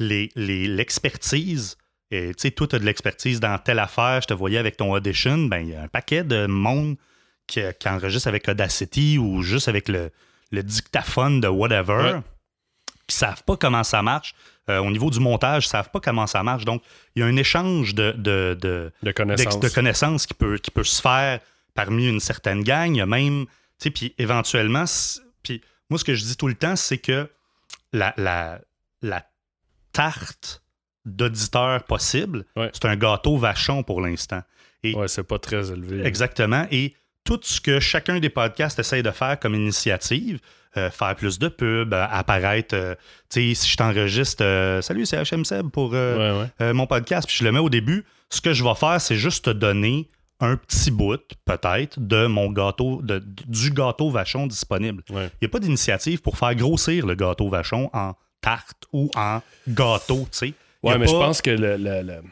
l'expertise, 0.00 1.76
tu 2.10 2.32
sais, 2.38 2.50
toi, 2.52 2.66
tu 2.66 2.76
as 2.76 2.78
de 2.78 2.86
l'expertise 2.86 3.38
dans 3.38 3.58
telle 3.58 3.80
affaire, 3.80 4.22
je 4.22 4.28
te 4.28 4.34
voyais 4.34 4.56
avec 4.56 4.78
ton 4.78 4.92
audition, 4.92 5.36
ben, 5.36 5.58
il 5.58 5.68
y 5.70 5.74
a 5.74 5.82
un 5.82 5.88
paquet 5.88 6.24
de 6.24 6.46
monde 6.46 6.96
qui, 7.46 7.60
enregistre 7.86 8.28
avec 8.28 8.48
Audacity 8.48 9.18
ou 9.18 9.42
juste 9.42 9.68
avec 9.68 9.88
le, 9.88 10.10
dictaphone 10.52 11.40
de 11.40 11.48
whatever, 11.48 12.20
qui 13.06 13.16
savent 13.16 13.42
pas 13.44 13.56
comment 13.56 13.84
ça 13.84 14.02
marche. 14.02 14.34
Euh, 14.68 14.78
au 14.78 14.90
niveau 14.90 15.10
du 15.10 15.18
montage, 15.18 15.66
ils 15.66 15.68
savent 15.68 15.90
pas 15.90 16.00
comment 16.00 16.26
ça 16.26 16.42
marche. 16.42 16.64
Donc, 16.64 16.82
il 17.14 17.20
y 17.20 17.22
a 17.22 17.26
un 17.26 17.36
échange 17.36 17.94
de, 17.94 18.12
de, 18.12 18.56
de, 18.60 19.12
connaissances. 19.12 20.26
qui, 20.26 20.34
peut, 20.34 20.56
qui 20.58 20.70
peut 20.70 20.84
se 20.84 21.02
faire 21.02 21.40
parmi 21.74 22.08
une 22.08 22.20
certaine 22.20 22.62
gang. 22.62 22.94
Il 22.94 22.98
y 22.98 23.00
a 23.00 23.06
même, 23.06 23.46
tu 23.46 23.52
sais, 23.78 23.90
puis 23.90 24.14
éventuellement, 24.18 24.84
puis 25.42 25.62
moi, 25.90 25.98
ce 25.98 26.04
que 26.04 26.14
je 26.14 26.24
dis 26.24 26.36
tout 26.36 26.48
le 26.48 26.54
temps, 26.54 26.76
c'est 26.76 26.98
que 26.98 27.28
la, 27.92 28.14
la, 28.16 28.60
la 29.02 29.26
tarte 29.92 30.62
d'auditeurs 31.04 31.82
possible, 31.84 32.44
c'est 32.72 32.84
un 32.84 32.96
gâteau 32.96 33.36
vachon 33.36 33.82
pour 33.82 34.00
l'instant. 34.00 34.42
Et, 34.84 34.94
ouais, 34.94 35.08
c'est 35.08 35.24
pas 35.24 35.38
très 35.38 35.72
élevé. 35.72 36.04
Exactement. 36.06 36.66
Et 36.70 36.94
tout 37.24 37.40
ce 37.42 37.60
que 37.60 37.80
chacun 37.80 38.18
des 38.18 38.30
podcasts 38.30 38.78
essaye 38.78 39.02
de 39.02 39.10
faire 39.10 39.38
comme 39.38 39.54
initiative, 39.54 40.40
euh, 40.76 40.90
faire 40.90 41.14
plus 41.14 41.38
de 41.38 41.48
pubs, 41.48 41.92
euh, 41.92 42.06
apparaître. 42.10 42.74
Euh, 42.74 42.94
tu 43.28 43.54
sais, 43.54 43.54
si 43.54 43.70
je 43.70 43.76
t'enregistre, 43.76 44.80
salut, 44.82 45.06
c'est 45.06 45.22
HM 45.22 45.44
Seb 45.44 45.68
pour 45.68 45.94
mon 45.94 46.86
podcast, 46.86 47.26
puis 47.26 47.36
je 47.36 47.44
le 47.44 47.52
mets 47.52 47.58
au 47.58 47.70
début, 47.70 48.04
ce 48.30 48.40
que 48.40 48.52
je 48.52 48.64
vais 48.64 48.74
faire, 48.74 49.00
c'est 49.00 49.16
juste 49.16 49.44
te 49.44 49.50
donner 49.50 50.08
un 50.40 50.56
petit 50.56 50.90
bout, 50.90 51.20
peut-être, 51.44 52.00
de 52.00 52.26
mon 52.26 52.50
gâteau, 52.50 53.00
de, 53.02 53.22
du 53.46 53.70
gâteau 53.70 54.10
vachon 54.10 54.46
disponible. 54.46 55.04
Il 55.10 55.14
n'y 55.14 55.46
a 55.46 55.48
pas 55.48 55.60
d'initiative 55.60 56.20
pour 56.20 56.36
faire 56.36 56.54
grossir 56.54 57.06
le 57.06 57.14
gâteau 57.14 57.48
vachon 57.48 57.90
en 57.92 58.14
tarte 58.40 58.86
ou 58.92 59.10
en 59.14 59.40
gâteau, 59.68 60.26
tu 60.32 60.38
sais. 60.38 60.54
Ouais, 60.82 60.98
mais 60.98 61.06
je 61.06 61.12
pense 61.12 61.42
que 61.42 61.50
le, 61.50 62.22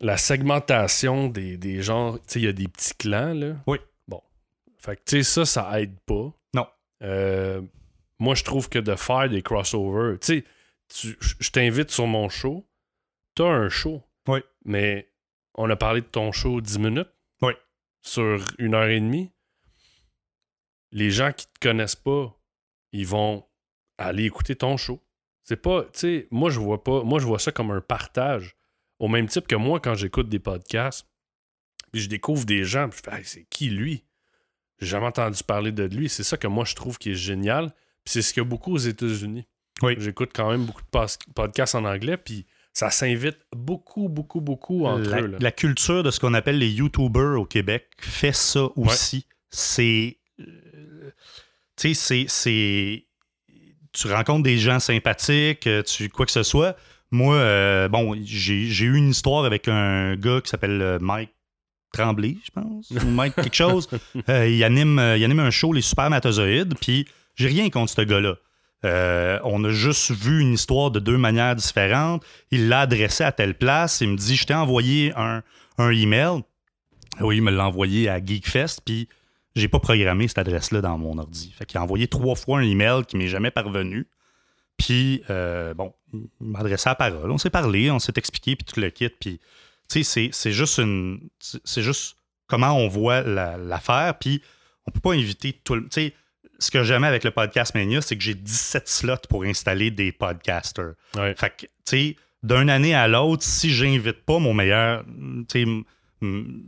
la 0.00 0.16
segmentation 0.16 1.28
des, 1.28 1.58
des 1.58 1.82
genres, 1.82 2.14
tu 2.14 2.22
sais, 2.26 2.38
il 2.40 2.44
y 2.46 2.48
a 2.48 2.52
des 2.52 2.68
petits 2.68 2.94
clans, 2.98 3.34
là. 3.34 3.56
Oui. 3.66 3.78
Fait 4.80 4.96
que, 4.96 5.02
tu 5.04 5.16
sais, 5.18 5.22
ça, 5.22 5.44
ça 5.44 5.80
aide 5.80 5.98
pas. 6.06 6.32
Non. 6.54 6.66
Euh, 7.02 7.62
moi, 8.18 8.34
je 8.34 8.44
trouve 8.44 8.68
que 8.68 8.78
de 8.78 8.94
faire 8.96 9.28
des 9.28 9.42
crossovers, 9.42 10.18
tu 10.20 10.44
sais, 10.90 11.14
je 11.40 11.50
t'invite 11.50 11.90
sur 11.90 12.06
mon 12.06 12.28
show, 12.28 12.66
t'as 13.34 13.48
un 13.48 13.68
show. 13.68 14.02
Oui. 14.26 14.40
Mais 14.64 15.10
on 15.54 15.68
a 15.70 15.76
parlé 15.76 16.00
de 16.00 16.06
ton 16.06 16.32
show 16.32 16.60
10 16.60 16.78
minutes. 16.78 17.12
Oui. 17.42 17.52
Sur 18.02 18.42
une 18.58 18.74
heure 18.74 18.88
et 18.88 19.00
demie. 19.00 19.30
Les 20.92 21.10
gens 21.10 21.32
qui 21.32 21.46
te 21.46 21.60
connaissent 21.60 21.96
pas, 21.96 22.36
ils 22.92 23.06
vont 23.06 23.46
aller 23.98 24.24
écouter 24.24 24.56
ton 24.56 24.76
show. 24.76 25.00
C'est 25.44 25.56
pas, 25.56 25.84
tu 25.84 25.90
sais, 25.94 26.28
moi 26.30 26.50
je 26.50 26.58
vois 26.58 26.82
pas, 26.82 27.02
moi 27.02 27.18
je 27.18 27.26
vois 27.26 27.38
ça 27.38 27.52
comme 27.52 27.70
un 27.70 27.80
partage. 27.80 28.56
Au 28.98 29.08
même 29.08 29.28
type 29.28 29.46
que 29.46 29.56
moi 29.56 29.80
quand 29.80 29.94
j'écoute 29.94 30.28
des 30.28 30.38
podcasts, 30.38 31.06
puis 31.92 32.02
je 32.02 32.08
découvre 32.08 32.44
des 32.44 32.64
gens, 32.64 32.88
puis 32.88 33.00
je 33.04 33.10
fais, 33.10 33.24
c'est 33.24 33.44
qui 33.44 33.70
lui? 33.70 34.04
J'ai 34.80 34.88
jamais 34.88 35.06
entendu 35.06 35.42
parler 35.44 35.72
de 35.72 35.84
lui. 35.84 36.08
C'est 36.08 36.22
ça 36.22 36.36
que 36.36 36.46
moi 36.46 36.64
je 36.64 36.74
trouve 36.74 36.98
qui 36.98 37.10
est 37.10 37.14
génial. 37.14 37.70
Puis 38.04 38.12
c'est 38.12 38.22
ce 38.22 38.32
qu'il 38.32 38.42
y 38.42 38.46
a 38.46 38.48
beaucoup 38.48 38.72
aux 38.72 38.78
États-Unis. 38.78 39.46
Oui. 39.82 39.94
J'écoute 39.98 40.30
quand 40.34 40.50
même 40.50 40.66
beaucoup 40.66 40.82
de 40.82 41.32
podcasts 41.34 41.74
en 41.74 41.84
anglais, 41.84 42.16
puis 42.16 42.46
ça 42.72 42.90
s'invite 42.90 43.38
beaucoup, 43.54 44.08
beaucoup, 44.08 44.40
beaucoup 44.40 44.86
entre 44.86 45.10
la, 45.10 45.22
eux. 45.22 45.36
La 45.40 45.52
culture 45.52 46.02
de 46.02 46.10
ce 46.10 46.20
qu'on 46.20 46.34
appelle 46.34 46.58
les 46.58 46.70
YouTubers 46.70 47.38
au 47.38 47.44
Québec 47.44 47.88
fait 47.98 48.34
ça 48.34 48.68
aussi. 48.76 49.26
C'est. 49.50 50.18
Euh, 50.40 51.10
tu 51.76 51.94
sais, 51.94 52.26
c'est. 52.28 53.06
Tu 53.92 54.06
rencontres 54.06 54.44
des 54.44 54.58
gens 54.58 54.78
sympathiques, 54.78 55.66
euh, 55.66 55.82
tu, 55.82 56.08
quoi 56.08 56.26
que 56.26 56.32
ce 56.32 56.44
soit. 56.44 56.76
Moi, 57.10 57.34
euh, 57.34 57.88
bon, 57.88 58.16
j'ai 58.22 58.84
eu 58.84 58.96
une 58.96 59.10
histoire 59.10 59.44
avec 59.44 59.66
un 59.66 60.14
gars 60.14 60.40
qui 60.40 60.48
s'appelle 60.48 60.98
Mike 61.00 61.32
Tremblay, 61.92 62.36
je 62.44 62.50
pense, 62.50 62.90
ou 62.90 63.08
Mike 63.10 63.34
quelque 63.34 63.54
chose. 63.54 63.88
il, 64.28 64.64
anime, 64.64 65.14
il 65.16 65.24
anime 65.24 65.40
un 65.40 65.50
show, 65.50 65.72
Les 65.72 65.82
Supermatozoïdes, 65.82 66.74
puis 66.80 67.06
j'ai 67.36 67.48
rien 67.48 67.70
contre 67.70 67.92
ce 67.92 68.02
gars-là. 68.02 68.36
Euh, 68.84 69.38
on 69.44 69.62
a 69.64 69.70
juste 69.70 70.10
vu 70.10 70.40
une 70.40 70.54
histoire 70.54 70.90
de 70.90 71.00
deux 71.00 71.18
manières 71.18 71.54
différentes. 71.54 72.24
Il 72.50 72.68
l'a 72.68 72.80
adressé 72.80 73.24
à 73.24 73.32
telle 73.32 73.54
place. 73.54 74.00
Il 74.00 74.08
me 74.08 74.16
dit 74.16 74.36
Je 74.36 74.46
t'ai 74.46 74.54
envoyé 74.54 75.12
un, 75.16 75.42
un 75.78 75.90
email. 75.90 76.42
Oui, 77.20 77.36
il 77.36 77.42
me 77.42 77.50
l'a 77.50 77.66
envoyé 77.66 78.08
à 78.08 78.24
Geekfest, 78.24 78.80
puis 78.84 79.08
j'ai 79.54 79.68
pas 79.68 79.80
programmé 79.80 80.28
cette 80.28 80.38
adresse-là 80.38 80.80
dans 80.80 80.96
mon 80.96 81.18
ordi. 81.18 81.52
Fait 81.56 81.66
qu'il 81.66 81.78
a 81.78 81.82
envoyé 81.82 82.08
trois 82.08 82.36
fois 82.36 82.60
un 82.60 82.62
email 82.62 83.04
qui 83.06 83.16
m'est 83.16 83.28
jamais 83.28 83.50
parvenu. 83.50 84.06
Puis, 84.78 85.22
euh, 85.28 85.74
bon, 85.74 85.92
il 86.14 86.28
m'a 86.40 86.60
adressé 86.60 86.88
la 86.88 86.94
parole. 86.94 87.30
On 87.30 87.36
s'est 87.36 87.50
parlé, 87.50 87.90
on 87.90 87.98
s'est 87.98 88.14
expliqué, 88.16 88.56
puis 88.56 88.64
tout 88.64 88.80
le 88.80 88.88
kit. 88.88 89.10
Puis, 89.10 89.40
c'est 89.90 90.52
juste 90.52 90.78
une. 90.78 91.28
C'est 91.38 91.82
juste 91.82 92.16
comment 92.46 92.72
on 92.72 92.88
voit 92.88 93.22
l'affaire. 93.22 94.14
puis, 94.18 94.42
on 94.86 94.90
peut 94.90 95.00
pas 95.00 95.12
inviter 95.12 95.52
tout 95.52 95.74
le. 95.74 95.82
Tu 95.82 95.88
sais, 95.90 96.14
ce 96.58 96.70
que 96.70 96.84
j'aime 96.84 97.04
avec 97.04 97.24
le 97.24 97.30
Podcast 97.30 97.74
Mania, 97.74 98.00
c'est 98.02 98.16
que 98.16 98.22
j'ai 98.22 98.34
17 98.34 98.88
slots 98.88 99.16
pour 99.28 99.44
installer 99.44 99.90
des 99.90 100.12
podcasters. 100.12 100.94
Fait 101.14 101.50
que, 101.56 101.66
tu 101.66 101.70
sais, 101.84 102.16
d'une 102.42 102.70
année 102.70 102.94
à 102.94 103.08
l'autre, 103.08 103.42
si 103.42 103.70
j'invite 103.70 104.24
pas 104.24 104.38
mon 104.38 104.54
meilleur, 104.54 105.04
tu 105.48 105.84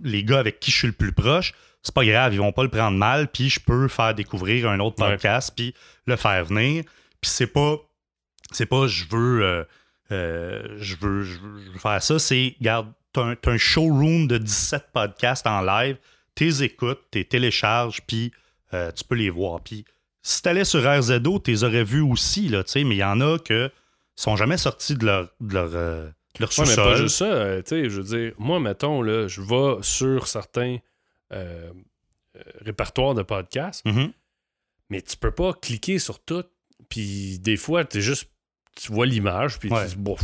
les 0.03 0.25
gars 0.25 0.39
avec 0.39 0.61
qui 0.61 0.71
je 0.71 0.79
suis 0.79 0.87
le 0.87 0.95
plus 0.95 1.13
proche, 1.13 1.53
c'est 1.83 1.95
pas 1.95 2.05
grave, 2.05 2.33
ils 2.33 2.39
vont 2.39 2.53
pas 2.53 2.63
le 2.63 2.69
prendre 2.69 2.97
mal, 2.97 3.29
puis 3.29 3.51
je 3.51 3.61
peux 3.61 3.89
faire 3.89 4.15
découvrir 4.15 4.71
un 4.71 4.81
autre 4.81 4.97
podcast, 4.97 5.53
puis 5.55 5.75
le 6.07 6.17
faire 6.17 6.45
venir. 6.45 6.85
Puis 7.21 7.31
c'est 7.31 7.47
pas, 7.47 7.77
c'est 8.51 8.67
pas, 8.67 8.87
je 8.87 9.05
veux, 9.11 9.43
euh, 9.43 9.65
euh, 10.11 10.77
je 10.79 10.97
veux, 10.97 11.23
je 11.23 11.39
veux, 11.39 11.79
faire 11.79 12.03
ça, 12.03 12.19
c'est, 12.19 12.55
regarde, 12.61 12.93
t'as 13.13 13.35
un, 13.47 13.57
showroom 13.57 14.27
de 14.27 14.39
17 14.39 14.87
podcasts 14.93 15.47
en 15.47 15.63
live, 15.63 15.99
t'es 16.35 16.65
écoutes, 16.65 17.01
t'es 17.11 17.25
télécharges, 17.25 18.01
puis 18.07 18.33
euh, 18.75 18.91
tu 18.93 19.05
peux 19.05 19.15
les 19.15 19.31
voir. 19.31 19.61
Puis 19.61 19.85
si 20.23 20.43
tu 20.43 20.49
allais 20.49 20.65
sur 20.65 20.81
RZO, 20.81 21.39
tu 21.41 21.51
les 21.51 21.65
aurais 21.65 21.85
vus 21.85 22.01
aussi, 22.01 22.49
là, 22.49 22.63
mais 22.75 22.83
il 22.83 22.95
y 22.95 23.05
en 23.05 23.21
a 23.21 23.39
que 23.39 23.71
sont 24.15 24.37
jamais 24.37 24.57
sortis 24.57 24.95
de 24.95 25.07
leur, 25.07 25.29
de 25.41 25.55
leur, 25.55 25.71
euh, 25.75 26.11
sous-sol. 26.39 26.67
mais 26.69 26.77
pas 26.77 26.97
juste 26.97 27.17
ça, 27.17 27.25
euh, 27.25 27.63
je 27.67 28.01
veux 28.01 28.03
dire, 28.03 28.35
moi, 28.39 28.61
mettons, 28.61 29.03
là, 29.03 29.27
je 29.27 29.41
vais 29.41 29.83
sur 29.83 30.29
certains 30.29 30.79
répertoires 32.61 33.15
de 33.15 33.23
podcasts, 33.23 33.85
mm-hmm. 33.87 34.13
mais 34.91 35.01
tu 35.01 35.17
peux 35.17 35.31
pas 35.31 35.55
cliquer 35.55 35.99
sur 35.99 36.23
tout, 36.23 36.45
puis 36.91 37.39
des 37.39 37.57
fois, 37.57 37.87
tu 37.87 38.03
juste, 38.03 38.31
tu 38.77 38.93
vois 38.93 39.07
l'image, 39.07 39.59
puis 39.59 39.71
tu 39.71 39.87
dis, 39.87 39.97
bon, 39.97 40.17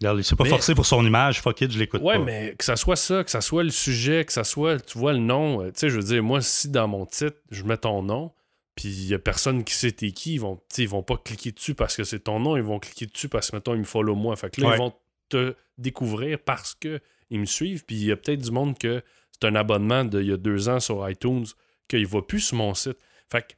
il 0.00 0.24
s'est 0.24 0.36
pas 0.36 0.44
forcé 0.44 0.74
pour 0.74 0.86
son 0.86 1.04
image, 1.04 1.40
fuck 1.40 1.60
it, 1.60 1.70
je 1.70 1.78
l'écoute 1.78 2.00
ouais, 2.02 2.14
pas. 2.14 2.20
Ouais, 2.20 2.24
mais 2.24 2.54
que 2.56 2.64
ça 2.64 2.76
soit 2.76 2.96
ça, 2.96 3.22
que 3.22 3.30
ça 3.30 3.40
soit 3.40 3.64
le 3.64 3.70
sujet, 3.70 4.24
que 4.24 4.32
ça 4.32 4.44
soit, 4.44 4.80
tu 4.80 4.98
vois, 4.98 5.12
le 5.12 5.18
nom. 5.18 5.62
Euh, 5.62 5.66
tu 5.66 5.80
sais, 5.80 5.90
je 5.90 5.96
veux 5.96 6.02
dire, 6.02 6.22
moi, 6.22 6.40
si 6.40 6.70
dans 6.70 6.88
mon 6.88 7.04
titre, 7.06 7.36
je 7.50 7.62
mets 7.64 7.76
ton 7.76 8.02
nom, 8.02 8.32
puis 8.74 8.88
il 8.88 9.08
y 9.08 9.14
a 9.14 9.18
personne 9.18 9.62
qui 9.62 9.74
sait 9.74 9.92
t'es 9.92 10.12
qui, 10.12 10.34
ils 10.34 10.40
vont, 10.40 10.60
ils 10.78 10.88
vont 10.88 11.02
pas 11.02 11.16
cliquer 11.18 11.52
dessus 11.52 11.74
parce 11.74 11.96
que 11.96 12.04
c'est 12.04 12.20
ton 12.20 12.40
nom, 12.40 12.56
ils 12.56 12.62
vont 12.62 12.78
cliquer 12.78 13.06
dessus 13.06 13.28
parce 13.28 13.50
que, 13.50 13.56
mettons, 13.56 13.74
ils 13.74 13.80
me 13.80 13.84
follow 13.84 14.14
moi. 14.14 14.36
Fait 14.36 14.50
que 14.50 14.60
là, 14.62 14.74
ils 14.74 14.78
vont 14.78 14.94
te 15.28 15.54
découvrir 15.76 16.38
parce 16.38 16.74
que 16.74 17.00
ils 17.28 17.38
me 17.38 17.46
suivent, 17.46 17.84
puis 17.84 17.96
il 17.96 18.04
y 18.06 18.12
a 18.12 18.16
peut-être 18.16 18.40
du 18.40 18.50
monde 18.50 18.76
que 18.78 19.02
c'est 19.30 19.46
un 19.46 19.54
abonnement 19.54 20.04
d'il 20.04 20.26
y 20.26 20.32
a 20.32 20.36
deux 20.36 20.68
ans 20.68 20.80
sur 20.80 21.08
iTunes 21.08 21.46
qu'il 21.88 22.06
va 22.06 22.22
plus 22.22 22.40
sur 22.40 22.56
mon 22.56 22.74
site. 22.74 22.98
Fait 23.30 23.42
que 23.42 23.54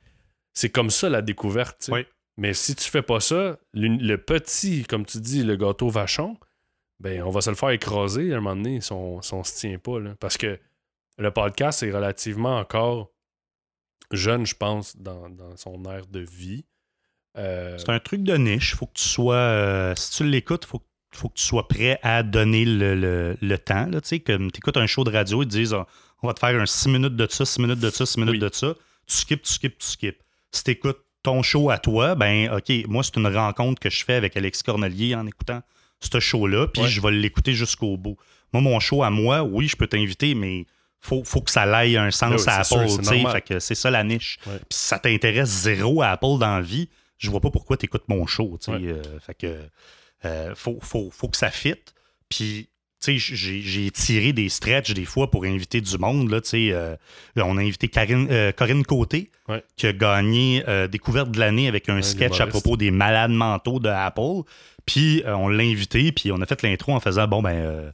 c'est 0.53 0.71
comme 0.71 0.91
ça 0.91 1.09
la 1.09 1.23
découverte. 1.23 1.89
Oui. 1.91 2.05
Mais 2.37 2.55
si 2.55 2.75
tu 2.75 2.91
fais 2.91 3.03
pas 3.03 3.21
ça, 3.21 3.59
le, 3.75 4.17
petit, 4.17 4.85
comme 4.85 5.05
tu 5.05 5.21
dis, 5.21 5.43
le 5.43 5.57
gâteau 5.57 5.89
vachon, 5.91 6.37
ben 6.99 7.23
on 7.23 7.31
va 7.31 7.41
se 7.41 7.51
le 7.51 7.57
faire 7.57 7.71
écraser 7.71 8.33
à 8.33 8.39
un 8.39 8.41
moment 8.41 8.57
donné 8.57 8.81
si 8.81 8.93
on, 8.93 9.17
ne 9.17 9.43
se 9.43 9.59
tient 9.59 9.79
pas. 9.79 9.99
Là. 9.99 10.15
Parce 10.19 10.39
que 10.39 10.59
le 11.19 11.31
podcast 11.31 11.83
est 11.83 11.91
relativement 11.91 12.59
encore 12.59 13.11
jeune, 14.11 14.47
je 14.47 14.55
pense, 14.55 14.97
dans, 14.97 15.29
son 15.57 15.85
air 15.85 16.07
de 16.07 16.21
vie. 16.21 16.65
Euh, 17.37 17.77
C'est 17.79 17.91
un 17.91 17.99
truc 17.99 18.23
de 18.23 18.37
niche. 18.37 18.77
Faut 18.77 18.87
que 18.87 18.95
tu 18.95 19.09
sois. 19.09 19.35
Euh, 19.35 19.95
si 19.95 20.13
tu 20.13 20.25
l'écoutes, 20.25 20.65
faut, 20.65 20.83
faut 21.15 21.29
que 21.29 21.35
tu 21.35 21.45
sois 21.45 21.69
prêt 21.69 21.99
à 22.03 22.23
donner 22.23 22.65
le, 22.65 23.57
temps. 23.57 23.87
Là, 23.87 24.01
comme 24.25 24.51
tu 24.51 24.59
écoutes 24.59 24.77
un 24.77 24.87
show 24.87 25.05
de 25.05 25.11
radio, 25.11 25.43
ils 25.43 25.49
te 25.49 25.53
disent 25.53 25.75
on 26.23 26.27
va 26.27 26.35
te 26.35 26.41
faire 26.41 26.61
un 26.61 26.67
6 26.67 26.89
minutes 26.89 27.17
de 27.17 27.27
ça, 27.29 27.45
6 27.45 27.61
minutes 27.61 27.81
de 27.81 27.91
ça, 27.91 28.07
6 28.07 28.19
minutes 28.21 28.41
de 28.41 28.51
ça. 28.53 28.75
Tu 29.07 29.17
skips, 29.17 29.43
tu 29.43 29.53
skips, 29.53 29.79
tu 29.79 29.87
skips. 29.87 30.23
Si 30.53 30.65
tu 30.65 30.71
écoutes 30.71 31.05
ton 31.23 31.43
show 31.43 31.71
à 31.71 31.79
toi, 31.79 32.15
ben 32.15 32.51
OK, 32.53 32.73
moi, 32.89 33.03
c'est 33.03 33.17
une 33.17 33.29
rencontre 33.29 33.81
que 33.81 33.91
je 33.91 34.05
fais 34.05 34.15
avec 34.15 34.37
Alex 34.37 34.63
Cornelier 34.63 35.15
en 35.15 35.27
écoutant 35.27 35.63
ce 36.01 36.19
show-là, 36.21 36.67
puis 36.67 36.87
je 36.87 37.01
vais 37.01 37.13
l'écouter 37.13 37.55
jusqu'au 37.55 37.97
bout. 37.97 38.17
Moi, 38.53 38.61
mon 38.61 38.81
show 38.81 39.03
à 39.03 39.11
moi, 39.11 39.43
oui, 39.43 39.69
je 39.69 39.77
peux 39.77 39.87
t'inviter, 39.87 40.35
mais 40.35 40.67
faut, 41.01 41.25
faut 41.25 41.41
que 41.41 41.51
ça 41.51 41.63
aille 41.63 41.97
un 41.97 42.11
sens 42.11 42.47
à 42.49 42.61
Apple, 42.61 42.89
Fait 43.31 43.61
c'est 43.61 43.75
ça 43.75 43.91
la 43.91 44.05
niche. 44.05 44.39
Puis 44.45 44.59
si 44.71 44.87
ça 44.87 44.99
t'intéresse 44.99 45.49
zéro 45.49 46.03
à 46.03 46.09
Apple 46.09 46.39
dans 46.39 46.57
la 46.57 46.61
vie, 46.61 46.89
je 47.19 47.31
vois 47.31 47.41
pas 47.41 47.51
pourquoi 47.51 47.77
tu 47.77 47.87
écoutes 47.87 48.09
mon 48.09 48.27
show, 48.27 48.59
euh, 48.69 49.03
fait 49.21 49.35
que 49.35 49.61
euh, 50.25 50.55
faut, 50.55 50.79
faut, 50.81 51.29
que 51.29 51.37
ça 51.37 51.51
fitte. 51.51 51.95
Puis 52.29 52.69
j'ai 53.11 53.91
tiré 53.91 54.33
des 54.33 54.49
stretches 54.49 54.95
des 54.95 55.05
fois 55.05 55.31
pour 55.31 55.45
inviter 55.45 55.81
du 55.81 55.99
monde. 55.99 56.31
Là, 56.31 56.41
euh, 56.55 56.97
on 57.37 57.57
a 57.57 57.61
invité 57.61 57.91
euh, 57.99 58.53
Corinne 58.53 58.85
Côté, 58.85 59.31
qui 59.77 59.87
a 59.87 59.93
gagné 59.93 60.65
euh, 60.69 60.87
Découverte 60.89 61.31
de 61.31 61.39
l'année 61.39 61.69
avec 61.69 61.89
un 61.89 62.03
sketch 62.03 62.41
à 62.41 62.47
propos 62.47 62.77
des 62.77 62.91
malades 62.91 63.33
mentaux 63.33 63.81
de 63.81 63.89
Apple. 63.89 64.49
Puis 64.87 65.23
on 65.27 65.49
l'a 65.49 65.63
invité, 65.63 66.13
puis 66.13 66.33
on 66.33 66.41
a 66.41 66.47
fait 66.47 66.63
l'intro 66.63 66.93
en 66.93 67.01
faisant 67.01 67.27
Bon, 67.27 67.43
ben, 67.43 67.93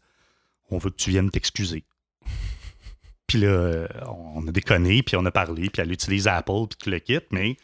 on 0.70 0.78
veut 0.78 0.90
que 0.90 0.96
tu 0.96 1.10
viennes 1.10 1.30
t'excuser. 1.30 1.84
puis 3.26 3.38
là, 3.38 3.88
on 4.34 4.46
a 4.46 4.52
déconné, 4.52 5.02
puis 5.02 5.16
on 5.16 5.24
a 5.24 5.30
parlé, 5.30 5.70
puis 5.70 5.82
elle 5.82 5.92
utilise 5.92 6.28
Apple, 6.28 6.66
puis 6.70 6.78
tu 6.82 6.90
le 6.90 6.98
quittes, 6.98 7.28
mais 7.30 7.56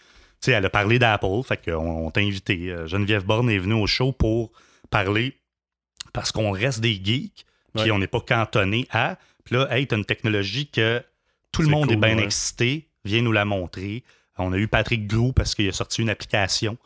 elle 0.46 0.66
a 0.66 0.70
parlé 0.70 0.98
d'Apple, 0.98 1.42
fait 1.46 1.58
qu'on 1.64 2.10
t'a 2.10 2.20
invité. 2.20 2.74
Geneviève 2.86 3.24
Borne 3.24 3.48
est 3.48 3.58
venue 3.58 3.74
au 3.74 3.86
show 3.86 4.12
pour 4.12 4.52
parler 4.90 5.34
parce 6.12 6.32
qu'on 6.32 6.50
reste 6.50 6.80
des 6.80 7.00
geeks, 7.02 7.44
puis 7.74 7.90
on 7.90 7.98
n'est 7.98 8.06
pas 8.06 8.20
cantonné 8.20 8.86
à. 8.90 9.18
Puis 9.44 9.56
là, 9.56 9.68
hey, 9.70 9.86
t'as 9.86 9.96
une 9.96 10.04
technologie 10.04 10.68
que 10.68 11.02
tout 11.52 11.62
le 11.62 11.68
monde 11.68 11.90
est 11.90 11.96
bien 11.96 12.18
excité, 12.18 12.88
viens 13.04 13.22
nous 13.22 13.32
la 13.32 13.44
montrer. 13.44 14.04
On 14.38 14.52
a 14.52 14.56
eu 14.56 14.68
Patrick 14.68 15.06
Grou 15.06 15.32
parce 15.32 15.54
qu'il 15.54 15.68
a 15.68 15.72
sorti 15.72 16.02
une 16.02 16.10
application 16.10 16.76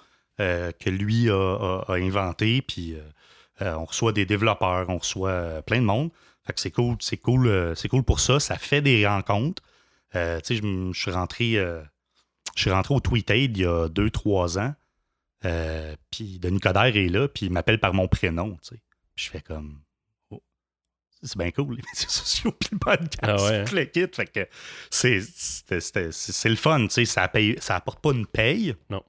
euh, 0.40 0.72
que 0.78 0.90
lui 0.90 1.30
a, 1.30 1.82
inventée, 1.88 2.62
puis 2.62 2.94
euh, 2.94 3.00
euh, 3.62 3.74
on 3.74 3.86
reçoit 3.86 4.12
des 4.12 4.26
développeurs, 4.26 4.88
on 4.88 4.98
reçoit 4.98 5.62
plein 5.62 5.80
de 5.80 5.86
monde. 5.86 6.10
Fait 6.46 6.52
que 6.52 6.60
c'est 6.60 6.70
cool, 6.70 6.96
c'est 7.00 7.16
cool, 7.16 7.74
c'est 7.76 7.88
cool 7.88 8.02
pour 8.02 8.20
ça. 8.20 8.40
Ça 8.40 8.56
fait 8.56 8.80
des 8.80 9.06
rencontres. 9.06 9.62
tu 10.12 10.18
sais, 10.18 10.56
je 10.56 10.92
suis 10.94 11.10
rentré, 11.10 11.52
je 12.54 12.60
suis 12.60 12.70
rentré 12.70 12.94
au 12.94 13.00
Tweetaid 13.00 13.56
il 13.56 13.62
y 13.62 13.66
a 13.66 13.88
deux, 13.88 14.10
trois 14.10 14.58
ans. 14.58 14.74
puis 16.10 16.38
Denis 16.38 16.60
Coderre 16.60 16.96
est 16.96 17.08
là, 17.08 17.28
puis 17.28 17.46
il 17.46 17.52
m'appelle 17.52 17.80
par 17.80 17.92
mon 17.92 18.08
prénom, 18.08 18.56
tu 18.62 18.76
sais 18.76 18.80
je 19.18 19.30
fais 19.30 19.40
comme. 19.40 19.80
Oh, 20.30 20.42
c'est 21.22 21.36
bien 21.36 21.50
cool, 21.50 21.76
les 21.76 21.82
médias 21.82 22.08
sociaux, 22.08 22.52
puis 22.52 22.70
le 22.72 22.78
podcast, 22.78 23.18
ah 23.22 23.36
ouais. 23.36 23.58
Hein? 23.58 23.64
le 23.72 23.84
kit. 23.84 24.06
Fait 24.12 24.26
que 24.26 24.48
c'est, 24.90 25.20
c'est, 25.20 26.48
le 26.48 26.56
fun, 26.56 26.86
tu 26.86 26.90
sais, 26.90 27.04
ça, 27.04 27.28
paye, 27.28 27.56
ça 27.60 27.76
apporte 27.76 28.00
pas 28.00 28.12
une 28.12 28.26
paye. 28.26 28.74
Non. 28.90 29.02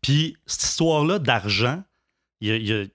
Puis 0.00 0.36
cette 0.46 0.62
histoire-là 0.62 1.18
d'argent, 1.18 1.84
il 2.40 2.66
y 2.66 2.72
a, 2.72 2.86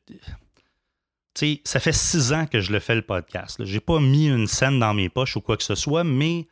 sais, 1.35 1.61
ça 1.63 1.79
fait 1.79 1.93
six 1.93 2.33
ans 2.33 2.47
que 2.47 2.59
je 2.59 2.71
le 2.71 2.79
fais 2.79 2.95
le 2.95 3.01
podcast. 3.01 3.63
J'ai 3.63 3.79
pas 3.79 3.99
mis 3.99 4.27
une 4.27 4.47
scène 4.47 4.79
dans 4.79 4.93
mes 4.93 5.09
poches 5.09 5.35
ou 5.35 5.41
quoi 5.41 5.57
que 5.57 5.63
ce 5.63 5.75
soit, 5.75 6.03
mais 6.03 6.47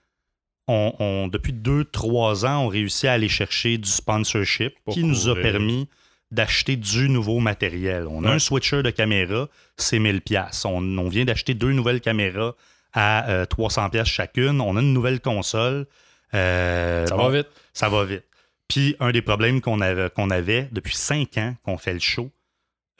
on, 0.68 1.28
depuis 1.28 1.54
deux, 1.54 1.84
trois 1.84 2.46
ans, 2.46 2.66
on 2.66 2.68
réussit 2.68 3.06
à 3.06 3.14
aller 3.14 3.28
chercher 3.28 3.78
du 3.78 3.90
sponsorship 3.90 4.74
qui 4.92 5.04
nous 5.04 5.28
a 5.28 5.36
permis 5.36 5.90
d'acheter 6.34 6.76
du 6.76 7.10
nouveau 7.10 7.40
matériel. 7.40 8.08
On 8.10 8.24
a 8.24 8.32
un 8.32 8.40
switcher 8.40 8.82
de 8.82 8.90
caméra, 8.90 9.48
c'est 9.78 10.00
1000 10.00 10.22
pièces. 10.22 10.66
On, 10.66 11.08
vient 11.08 11.26
d'acheter 11.26 11.54
deux 11.54 11.72
nouvelles 11.72 12.02
caméras 12.02 12.56
à 12.92 13.46
300 13.50 13.86
euh, 13.86 13.90
pièces 13.90 14.08
chacune. 14.08 14.60
On 14.60 14.76
a 14.76 14.82
une 14.82 14.94
nouvelle 14.94 15.22
console. 15.22 15.86
Euh, 16.34 17.06
ça 17.06 17.16
va 17.16 17.30
vite. 17.30 17.48
Ça 17.74 17.88
va 17.88 18.04
vite. 18.04 18.24
Puis 18.68 18.96
un 19.00 19.12
des 19.12 19.22
problèmes 19.22 19.62
qu'on 19.62 19.80
avait, 19.80 20.10
qu'on 20.10 20.32
avait 20.32 20.70
depuis 20.72 20.96
cinq 20.96 21.38
ans 21.38 21.56
qu'on 21.64 21.78
fait 21.78 21.94
le 21.94 22.00
show, 22.00 22.32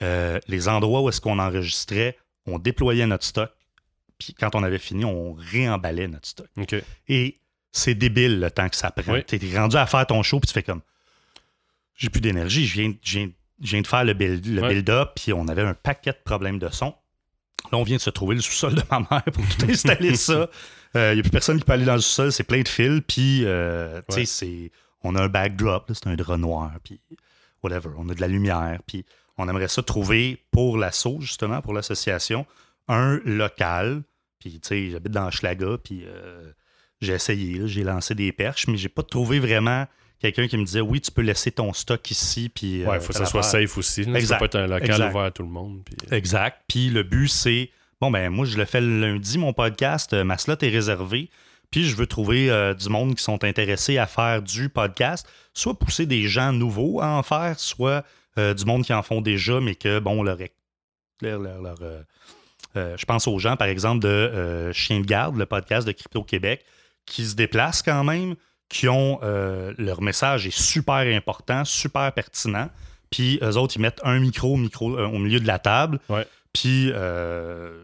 euh, 0.02 0.38
les 0.46 0.68
endroits 0.68 1.02
où 1.02 1.08
est-ce 1.08 1.20
qu'on 1.20 1.40
enregistrait, 1.40 2.16
on 2.46 2.60
déployait 2.60 3.06
notre 3.06 3.24
stock. 3.24 3.50
Puis 4.18 4.32
quand 4.32 4.54
on 4.54 4.62
avait 4.62 4.78
fini, 4.78 5.04
on 5.04 5.32
réemballait 5.32 6.06
notre 6.06 6.28
stock. 6.28 6.46
Et 7.08 7.40
c'est 7.72 7.96
débile 7.96 8.38
le 8.38 8.50
temps 8.52 8.68
que 8.68 8.76
ça 8.76 8.92
prend. 8.92 9.20
Tu 9.26 9.44
es 9.44 9.58
rendu 9.58 9.76
à 9.76 9.86
faire 9.86 10.06
ton 10.06 10.22
show, 10.22 10.38
puis 10.38 10.46
tu 10.46 10.54
fais 10.54 10.62
comme 10.62 10.82
j'ai 11.94 12.10
plus 12.10 12.20
d'énergie, 12.20 12.66
je 12.66 12.74
viens, 12.74 13.80
de 13.80 13.86
faire 13.86 14.04
le 14.04 14.12
build-up, 14.14 15.12
puis 15.16 15.32
on 15.32 15.48
avait 15.48 15.62
un 15.62 15.74
paquet 15.74 16.12
de 16.12 16.18
problèmes 16.24 16.58
de 16.58 16.68
son. 16.68 16.94
Là, 17.72 17.78
on 17.78 17.82
vient 17.82 17.96
de 17.96 18.02
se 18.02 18.10
trouver 18.10 18.34
le 18.34 18.42
sous-sol 18.42 18.74
de 18.74 18.82
ma 18.90 19.00
mère 19.10 19.24
pour 19.32 19.44
tout 19.48 19.66
installer 19.68 20.14
ça. 20.16 20.48
Il 20.94 21.00
euh, 21.00 21.14
n'y 21.14 21.20
a 21.20 21.22
plus 21.22 21.30
personne 21.30 21.58
qui 21.58 21.64
peut 21.64 21.72
aller 21.72 21.84
dans 21.84 21.94
le 21.94 22.00
sous-sol, 22.00 22.32
c'est 22.32 22.44
plein 22.44 22.62
de 22.62 22.68
fils, 22.68 23.00
puis 23.06 23.42
euh, 23.44 24.00
tu 24.10 24.26
sais, 24.26 24.70
on 25.02 25.14
a 25.16 25.22
un 25.22 25.28
backdrop, 25.28 25.90
c'est 25.92 26.06
un 26.06 26.14
drap 26.14 26.36
noir, 26.36 26.72
puis 26.82 27.00
whatever, 27.62 27.90
on 27.96 28.08
a 28.08 28.14
de 28.14 28.20
la 28.20 28.28
lumière, 28.28 28.80
puis 28.86 29.04
on 29.38 29.48
aimerait 29.48 29.68
ça 29.68 29.82
trouver 29.82 30.44
pour 30.50 30.76
l'assaut, 30.76 31.20
justement, 31.20 31.60
pour 31.60 31.72
l'association, 31.72 32.46
un 32.88 33.20
local. 33.24 34.02
Puis, 34.38 34.60
tu 34.60 34.68
sais, 34.68 34.90
j'habite 34.90 35.12
dans 35.12 35.30
Schlaga, 35.30 35.78
puis 35.82 36.04
euh, 36.04 36.52
j'ai 37.00 37.14
essayé, 37.14 37.66
j'ai 37.66 37.82
lancé 37.82 38.14
des 38.14 38.32
perches, 38.32 38.68
mais 38.68 38.76
j'ai 38.76 38.88
pas 38.88 39.02
trouvé 39.02 39.40
vraiment 39.40 39.86
quelqu'un 40.32 40.48
qui 40.48 40.56
me 40.56 40.64
disait 40.64 40.80
oui, 40.80 41.00
tu 41.00 41.10
peux 41.10 41.22
laisser 41.22 41.50
ton 41.50 41.72
stock 41.72 42.10
ici. 42.10 42.48
Puis, 42.48 42.84
ouais, 42.84 42.96
il 42.96 43.00
faut 43.00 43.12
que 43.12 43.18
ça 43.18 43.26
soit 43.26 43.42
safe 43.42 43.76
aussi. 43.78 44.02
Exact. 44.02 44.26
Ça 44.26 44.36
peut 44.38 44.44
être 44.46 44.56
un 44.56 44.66
local 44.66 45.10
ouvert 45.10 45.24
à 45.24 45.30
tout 45.30 45.42
le 45.42 45.48
monde. 45.48 45.82
Puis... 45.84 45.96
Euh. 46.10 46.16
Exact. 46.16 46.62
Puis 46.68 46.90
le 46.90 47.02
but, 47.02 47.28
c'est 47.28 47.70
bon, 48.00 48.10
ben 48.10 48.30
moi, 48.30 48.46
je 48.46 48.56
le 48.56 48.64
fais 48.64 48.80
le 48.80 49.00
lundi, 49.00 49.38
mon 49.38 49.52
podcast, 49.52 50.12
euh, 50.12 50.24
ma 50.24 50.38
slot 50.38 50.56
est 50.60 50.68
réservée. 50.68 51.30
Puis 51.70 51.84
je 51.84 51.96
veux 51.96 52.06
trouver 52.06 52.74
du 52.78 52.88
monde 52.88 53.16
qui 53.16 53.22
sont 53.24 53.42
intéressés 53.42 53.98
à 53.98 54.06
faire 54.06 54.42
du 54.42 54.68
podcast, 54.68 55.26
soit 55.54 55.76
pousser 55.76 56.06
des 56.06 56.28
gens 56.28 56.52
nouveaux 56.52 57.00
à 57.00 57.08
en 57.08 57.24
faire, 57.24 57.58
soit 57.58 58.04
euh, 58.38 58.54
du 58.54 58.64
monde 58.64 58.84
qui 58.84 58.92
en 58.92 59.02
font 59.02 59.20
déjà, 59.20 59.60
mais 59.60 59.74
que, 59.74 59.98
bon, 59.98 60.22
leur. 60.22 60.38
leur, 61.20 61.76
euh, 61.82 62.02
euh, 62.76 62.96
je 62.96 63.04
pense 63.04 63.28
aux 63.28 63.38
gens, 63.38 63.56
par 63.56 63.68
exemple, 63.68 64.00
de 64.00 64.70
Chien 64.72 65.00
de 65.00 65.06
garde, 65.06 65.36
le 65.36 65.46
podcast 65.46 65.86
de 65.86 65.92
Crypto 65.92 66.22
Québec, 66.24 66.64
qui 67.06 67.24
se 67.24 67.36
déplacent 67.36 67.82
quand 67.82 68.02
même, 68.02 68.34
qui 68.74 68.88
ont. 68.88 69.20
leur 69.78 70.02
message 70.02 70.46
est 70.46 70.56
super 70.56 70.96
important, 71.16 71.64
super 71.64 72.12
pertinent. 72.12 72.68
Puis 73.10 73.38
eux 73.42 73.56
autres, 73.56 73.76
ils 73.76 73.80
mettent 73.80 74.00
un 74.02 74.18
micro, 74.18 74.56
micro 74.56 74.98
au 74.98 75.18
milieu 75.18 75.38
de 75.40 75.46
la 75.46 75.58
table. 75.58 76.00
Puis 76.52 76.86
je 76.88 77.80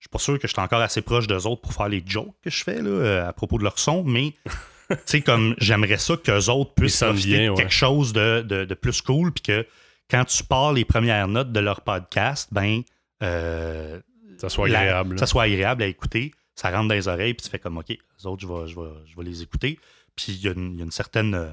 suis 0.00 0.10
pas 0.10 0.18
sûr 0.18 0.38
que 0.38 0.46
je 0.46 0.52
suis 0.52 0.60
encore 0.60 0.82
assez 0.82 1.00
proche 1.00 1.26
d'eux 1.26 1.46
autres 1.46 1.62
pour 1.62 1.72
faire 1.72 1.88
les 1.88 2.02
jokes 2.04 2.34
que 2.42 2.50
je 2.50 2.62
fais 2.62 2.82
là, 2.82 3.26
à 3.26 3.32
propos 3.32 3.56
de 3.56 3.64
leur 3.64 3.78
son, 3.78 4.04
mais 4.04 4.34
tu 4.90 4.96
sais, 5.06 5.20
comme 5.22 5.54
j'aimerais 5.58 5.96
ça 5.96 6.16
qu'eux 6.16 6.50
autres 6.50 6.74
puissent 6.74 7.00
profiter 7.00 7.50
quelque 7.56 7.72
chose 7.72 8.12
de, 8.12 8.42
de, 8.42 8.74
plus 8.74 9.00
cool, 9.00 9.32
puis 9.32 9.42
que 9.42 9.66
quand 10.10 10.24
tu 10.24 10.44
pars 10.44 10.72
les 10.72 10.84
premières 10.84 11.28
notes 11.28 11.52
de 11.52 11.60
leur 11.60 11.80
podcast, 11.80 12.48
ben. 12.52 12.82
Euh, 13.22 13.98
ça 14.36 14.48
soit 14.48 14.66
agréable. 14.66 15.18
ça 15.18 15.26
soit 15.26 15.44
agréable 15.44 15.82
à 15.82 15.86
écouter. 15.86 16.32
Ça 16.54 16.70
rentre 16.70 16.88
dans 16.88 16.94
les 16.94 17.08
oreilles, 17.08 17.34
puis 17.34 17.44
tu 17.44 17.50
fais 17.50 17.58
comme, 17.58 17.78
OK, 17.78 17.88
les 17.88 18.26
autres, 18.26 18.42
je 18.42 18.46
vais, 18.46 18.90
je 19.06 19.16
vais, 19.16 19.24
les 19.24 19.42
écouter. 19.42 19.78
Puis 20.16 20.32
il 20.32 20.42
y, 20.42 20.48
a 20.48 20.52
une 20.52 20.90
certaine. 20.90 21.34
Euh, 21.34 21.52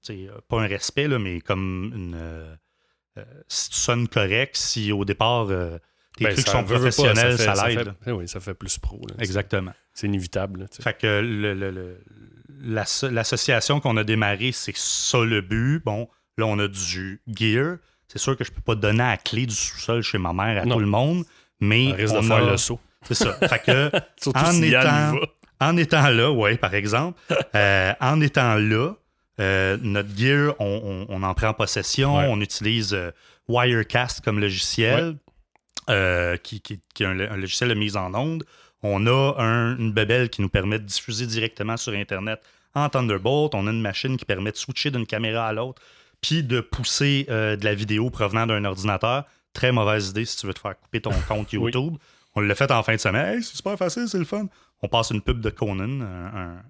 sais, 0.00 0.28
pas 0.48 0.60
un 0.60 0.66
respect, 0.66 1.08
là, 1.08 1.18
mais 1.18 1.40
comme 1.40 1.92
une. 1.94 2.14
Euh, 2.14 2.54
si 3.48 3.70
tu 3.70 3.76
sonnes 3.76 4.08
correct, 4.08 4.56
si 4.56 4.92
au 4.92 5.04
départ 5.04 5.48
tes 6.16 6.24
ben, 6.24 6.34
trucs 6.34 6.48
sont 6.48 6.64
professionnels, 6.64 7.38
ça, 7.38 7.68
l'aide. 7.68 7.92
Oui, 8.06 8.26
ça 8.28 8.40
fait 8.40 8.54
plus 8.54 8.78
pro. 8.78 9.00
Exactement. 9.18 9.72
C'est 9.92 10.06
inévitable. 10.06 10.68
fait 10.80 10.96
que 10.96 11.20
le, 11.22 12.00
l'association 12.62 13.80
qu'on 13.80 13.96
a 13.96 14.04
démarrée, 14.04 14.52
c'est 14.52 14.76
ça 14.76 15.22
le 15.24 15.40
but. 15.40 15.82
Bon, 15.84 16.08
Là, 16.40 16.46
on 16.46 16.58
a 16.58 16.68
du 16.68 17.20
gear. 17.28 17.76
C'est 18.08 18.18
sûr 18.18 18.36
que 18.36 18.44
je 18.44 18.50
peux 18.50 18.62
pas 18.62 18.74
donner 18.74 18.98
la 18.98 19.16
clé 19.18 19.46
du 19.46 19.54
sous-sol 19.54 20.02
chez 20.02 20.18
ma 20.18 20.32
mère 20.32 20.62
à 20.62 20.66
tout 20.66 20.78
le 20.78 20.86
monde, 20.86 21.24
mais. 21.60 21.92
On, 22.10 22.22
faire 22.22 22.44
le 22.44 22.56
saut. 22.56 22.80
C'est 23.02 23.14
ça. 23.14 23.34
fait 23.34 23.62
que, 23.62 23.90
en, 24.34 24.62
étant, 24.62 25.20
en 25.60 25.76
étant 25.76 26.08
là, 26.08 26.30
ouais, 26.30 26.56
par 26.56 26.74
exemple, 26.74 27.20
euh, 27.54 27.92
en 28.00 28.20
étant 28.20 28.54
là, 28.54 28.94
euh, 29.40 29.76
notre 29.82 30.16
gear, 30.16 30.54
on, 30.58 31.22
en 31.22 31.34
prend 31.34 31.54
possession. 31.54 32.14
On 32.14 32.40
utilise 32.40 32.94
euh, 32.94 33.10
Wirecast 33.48 34.22
comme 34.22 34.40
logiciel, 34.40 35.16
qui, 35.86 36.62
est 36.70 37.04
un, 37.04 37.14
logiciel 37.14 37.70
de 37.70 37.74
mise 37.74 37.96
en 37.96 38.14
onde. 38.14 38.44
On 38.82 39.06
a 39.06 39.34
une 39.78 39.92
bebelle 39.92 40.30
qui 40.30 40.40
nous 40.40 40.48
permet 40.48 40.78
de 40.78 40.84
diffuser 40.84 41.26
directement 41.26 41.76
sur 41.76 41.92
Internet 41.92 42.40
en 42.74 42.88
Thunderbolt. 42.88 43.54
On 43.54 43.66
a 43.66 43.70
une 43.70 43.82
machine 43.82 44.16
qui 44.16 44.24
permet 44.24 44.52
de 44.52 44.56
switcher 44.56 44.90
d'une 44.90 45.06
caméra 45.06 45.46
à 45.46 45.52
l'autre 45.52 45.82
puis 46.22 46.42
de 46.42 46.60
pousser 46.60 47.24
de 47.28 47.64
la 47.64 47.74
vidéo 47.74 48.10
provenant 48.10 48.46
d'un 48.46 48.64
ordinateur. 48.64 49.24
Très 49.52 49.72
mauvaise 49.72 50.10
idée 50.10 50.24
si 50.24 50.36
tu 50.36 50.46
veux 50.46 50.54
te 50.54 50.60
faire 50.60 50.78
couper 50.78 51.00
ton 51.00 51.12
compte 51.28 51.52
YouTube. 51.52 51.96
On 52.34 52.40
l'a 52.40 52.54
fait 52.54 52.70
en 52.70 52.82
fin 52.82 52.94
de 52.94 53.00
semaine. 53.00 53.42
c'est 53.42 53.56
super 53.56 53.76
facile, 53.76 54.06
c'est 54.08 54.18
le 54.18 54.24
fun. 54.24 54.46
On 54.82 54.88
passe 54.88 55.10
une 55.10 55.20
pub 55.20 55.40
de 55.40 55.50
Conan, 55.50 56.00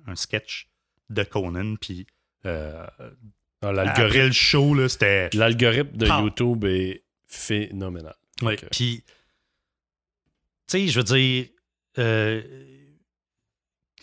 un, 0.06 0.16
sketch 0.16 0.68
de 1.10 1.22
Conan, 1.22 1.76
puis 1.76 2.06
euh, 2.46 2.86
ah, 3.62 3.72
l'algorithme 3.72 4.26
le 4.26 4.32
show, 4.32 4.88
c'était. 4.88 5.30
L'algorithme 5.34 5.96
de 5.96 6.06
YouTube 6.06 6.64
est 6.64 7.04
phénoménal. 7.26 8.16
Oui. 8.42 8.56
Puis, 8.70 9.04
tu 10.66 10.78
sais, 10.78 10.88
je 10.88 10.98
veux 10.98 11.04
dire, 11.04 11.46
euh, 11.98 12.42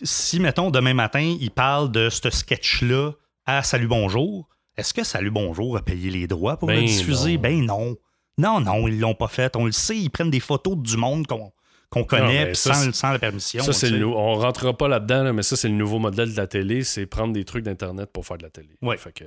si, 0.02 0.38
mettons, 0.40 0.70
demain 0.70 0.94
matin, 0.94 1.36
il 1.40 1.50
parle 1.50 1.90
de 1.90 2.08
ce 2.08 2.30
sketch-là 2.30 3.12
à 3.46 3.62
Salut 3.62 3.88
Bonjour, 3.88 4.48
est-ce 4.76 4.94
que 4.94 5.02
Salut 5.02 5.30
Bonjour 5.30 5.76
a 5.76 5.82
payé 5.82 6.10
les 6.10 6.26
droits 6.26 6.56
pour 6.56 6.68
le 6.68 6.76
ben 6.76 6.84
diffuser? 6.84 7.36
Ben 7.36 7.64
non. 7.64 7.96
Non, 8.36 8.60
non, 8.60 8.86
ils 8.86 9.00
l'ont 9.00 9.16
pas 9.16 9.26
fait. 9.26 9.56
On 9.56 9.64
le 9.64 9.72
sait, 9.72 9.98
ils 9.98 10.10
prennent 10.10 10.30
des 10.30 10.38
photos 10.38 10.76
du 10.76 10.96
monde 10.96 11.26
qu'on 11.26 11.52
connaît 11.90 12.54
sans, 12.54 13.12
la 13.12 13.18
permission. 13.18 13.62
Ça, 13.62 13.72
c'est 13.72 14.02
on 14.02 14.34
rentrera 14.34 14.76
pas 14.76 14.88
là-dedans, 14.88 15.32
mais 15.32 15.42
ça, 15.42 15.56
c'est 15.56 15.68
le 15.68 15.74
nouveau 15.74 15.98
modèle 15.98 16.32
de 16.32 16.36
la 16.36 16.46
télé, 16.46 16.84
c'est 16.84 17.06
prendre 17.06 17.32
des 17.32 17.44
trucs 17.44 17.64
d'Internet 17.64 18.10
pour 18.12 18.26
faire 18.26 18.38
de 18.38 18.42
la 18.42 18.50
télé. 18.50 18.76
Oui. 18.82 18.96
Fait 18.98 19.12
que, 19.12 19.24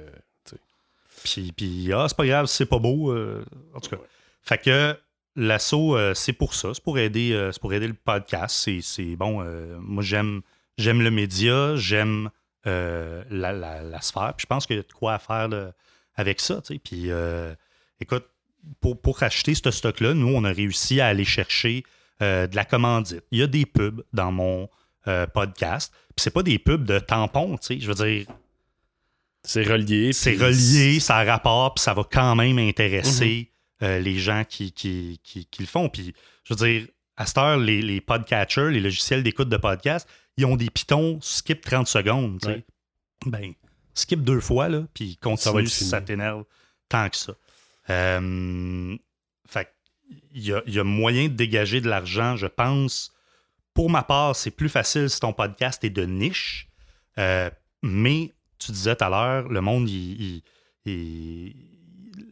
puis, 1.24 1.52
puis 1.52 1.92
ah, 1.94 2.06
c'est 2.08 2.18
pas 2.18 2.26
grave, 2.26 2.46
c'est 2.48 2.66
pas 2.66 2.80
beau. 2.80 3.12
Euh, 3.12 3.44
en 3.74 3.80
tout 3.80 3.90
cas. 3.90 4.02
Fait 4.44 4.58
que 4.58 4.96
l'assaut, 5.36 5.96
euh, 5.96 6.14
c'est 6.14 6.34
pour 6.34 6.54
ça. 6.54 6.74
C'est 6.74 6.84
pour 6.84 6.98
aider, 6.98 7.32
euh, 7.34 7.52
pour 7.60 7.74
aider 7.74 7.88
le 7.88 7.94
podcast. 7.94 8.70
C'est 8.82 9.16
bon. 9.16 9.44
moi, 9.80 10.04
j'aime 10.04 10.42
j'aime 10.78 11.02
le 11.02 11.12
média, 11.12 11.76
j'aime 11.76 12.30
euh, 12.68 13.24
la, 13.30 14.02
sphère. 14.02 14.34
Puis 14.36 14.44
je 14.44 14.48
pense 14.48 14.66
qu'il 14.66 14.78
y 14.78 14.80
a 14.80 14.84
de 14.84 14.94
quoi 14.94 15.20
faire 15.20 15.50
avec 16.16 16.40
ça. 16.40 16.62
Puis 16.84 17.10
écoute, 18.00 18.26
pour, 18.80 19.00
pour 19.00 19.22
acheter 19.24 19.56
ce 19.56 19.72
stock-là, 19.72 20.14
nous, 20.14 20.28
on 20.28 20.44
a 20.44 20.52
réussi 20.52 21.02
à 21.02 21.08
aller 21.08 21.26
chercher 21.26 21.84
euh, 22.22 22.48
de 22.48 22.56
la 22.56 22.65
commandite. 22.65 23.23
Il 23.31 23.39
y 23.39 23.43
a 23.43 23.48
des 23.48 23.65
pubs 23.65 24.03
dans 24.14 24.31
mon 24.31 24.69
podcast. 25.34 25.91
Puis 26.15 26.23
c'est 26.23 26.30
pas 26.30 26.43
des 26.43 26.60
pubs 26.60 26.85
de 26.85 26.99
tampons, 26.99 27.57
tu 27.57 27.65
sais. 27.65 27.80
Je 27.80 27.88
veux 27.91 28.06
dire. 28.06 28.27
C'est 29.43 29.64
relié. 29.64 30.14
C'est 30.14 30.35
relié, 30.35 30.99
ça 30.99 31.18
a 31.18 31.23
rapport, 31.23 31.73
puis 31.73 31.81
ça 31.81 31.95
va 31.95 32.03
quand 32.03 32.35
même 32.35 32.60
intéresser 32.60 33.49
mhm. 33.81 33.98
les 33.98 34.19
gens 34.19 34.43
qui, 34.48 34.72
qui, 34.72 35.19
le 35.60 35.65
font. 35.65 35.89
Puis, 35.89 36.14
je 36.43 36.53
veux 36.53 36.68
dire, 36.68 36.88
à 37.18 37.26
cette 37.26 37.39
heure, 37.39 37.57
les, 37.57 37.81
les 37.81 37.99
podcatchers, 37.99 38.69
les 38.69 38.80
logiciels 38.80 39.23
d'écoute 39.23 39.49
de 39.49 39.57
podcast, 39.57 40.07
ils 40.38 40.45
ont 40.45 40.56
des 40.56 40.69
pitons 40.69 41.19
skip 41.22 41.61
30 41.61 41.88
secondes. 41.88 42.39
Ben, 43.26 43.53
skip 43.93 44.23
deux 44.23 44.39
fois, 44.39 44.69
là, 44.69 44.84
puis 44.93 45.18
continue 45.18 45.68
si 45.68 45.85
ça 45.85 46.02
t'énerve 46.02 46.43
tant 46.89 47.10
que 47.10 47.18
ça. 47.18 47.34
Euh, 47.89 48.98
il 50.34 50.44
y 50.44 50.80
a, 50.80 50.84
moyen 50.84 51.24
de 51.24 51.34
dégager 51.34 51.82
de 51.82 51.90
l'argent, 51.90 52.36
je 52.36 52.48
pense. 52.48 53.14
Pour 53.74 53.90
ma 53.90 54.04
part, 54.04 54.36
c'est 54.36 54.52
plus 54.52 54.70
facile 54.70 55.10
si 55.10 55.20
ton 55.20 55.34
podcast 55.34 55.84
est 55.84 55.90
de 55.90 56.06
niche. 56.06 56.68
Euh, 57.18 57.50
mais 57.84 58.34
tu 58.60 58.72
disais 58.72 58.96
tout 58.96 59.04
à 59.04 59.10
l'heure, 59.10 59.50
le 59.50 59.62
monde, 59.62 59.90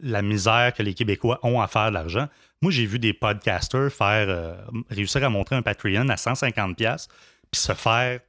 la 0.02 0.22
misère 0.22 0.72
que 0.74 0.82
les 0.82 0.94
Québécois 0.94 1.38
ont 1.42 1.60
à 1.60 1.66
faire 1.66 1.88
de 1.88 1.94
l'argent. 1.94 2.28
Moi, 2.62 2.72
j'ai 2.72 2.86
vu 2.86 2.98
des 2.98 3.12
podcasters 3.12 3.90
faire 3.90 4.28
euh, 4.28 4.54
réussir 4.90 5.24
à 5.24 5.30
montrer 5.30 5.56
un 5.56 5.62
Patreon 5.62 6.08
à 6.08 6.16
150$, 6.16 7.08
puis 7.50 7.60
se 7.60 7.72
faire 7.72 8.20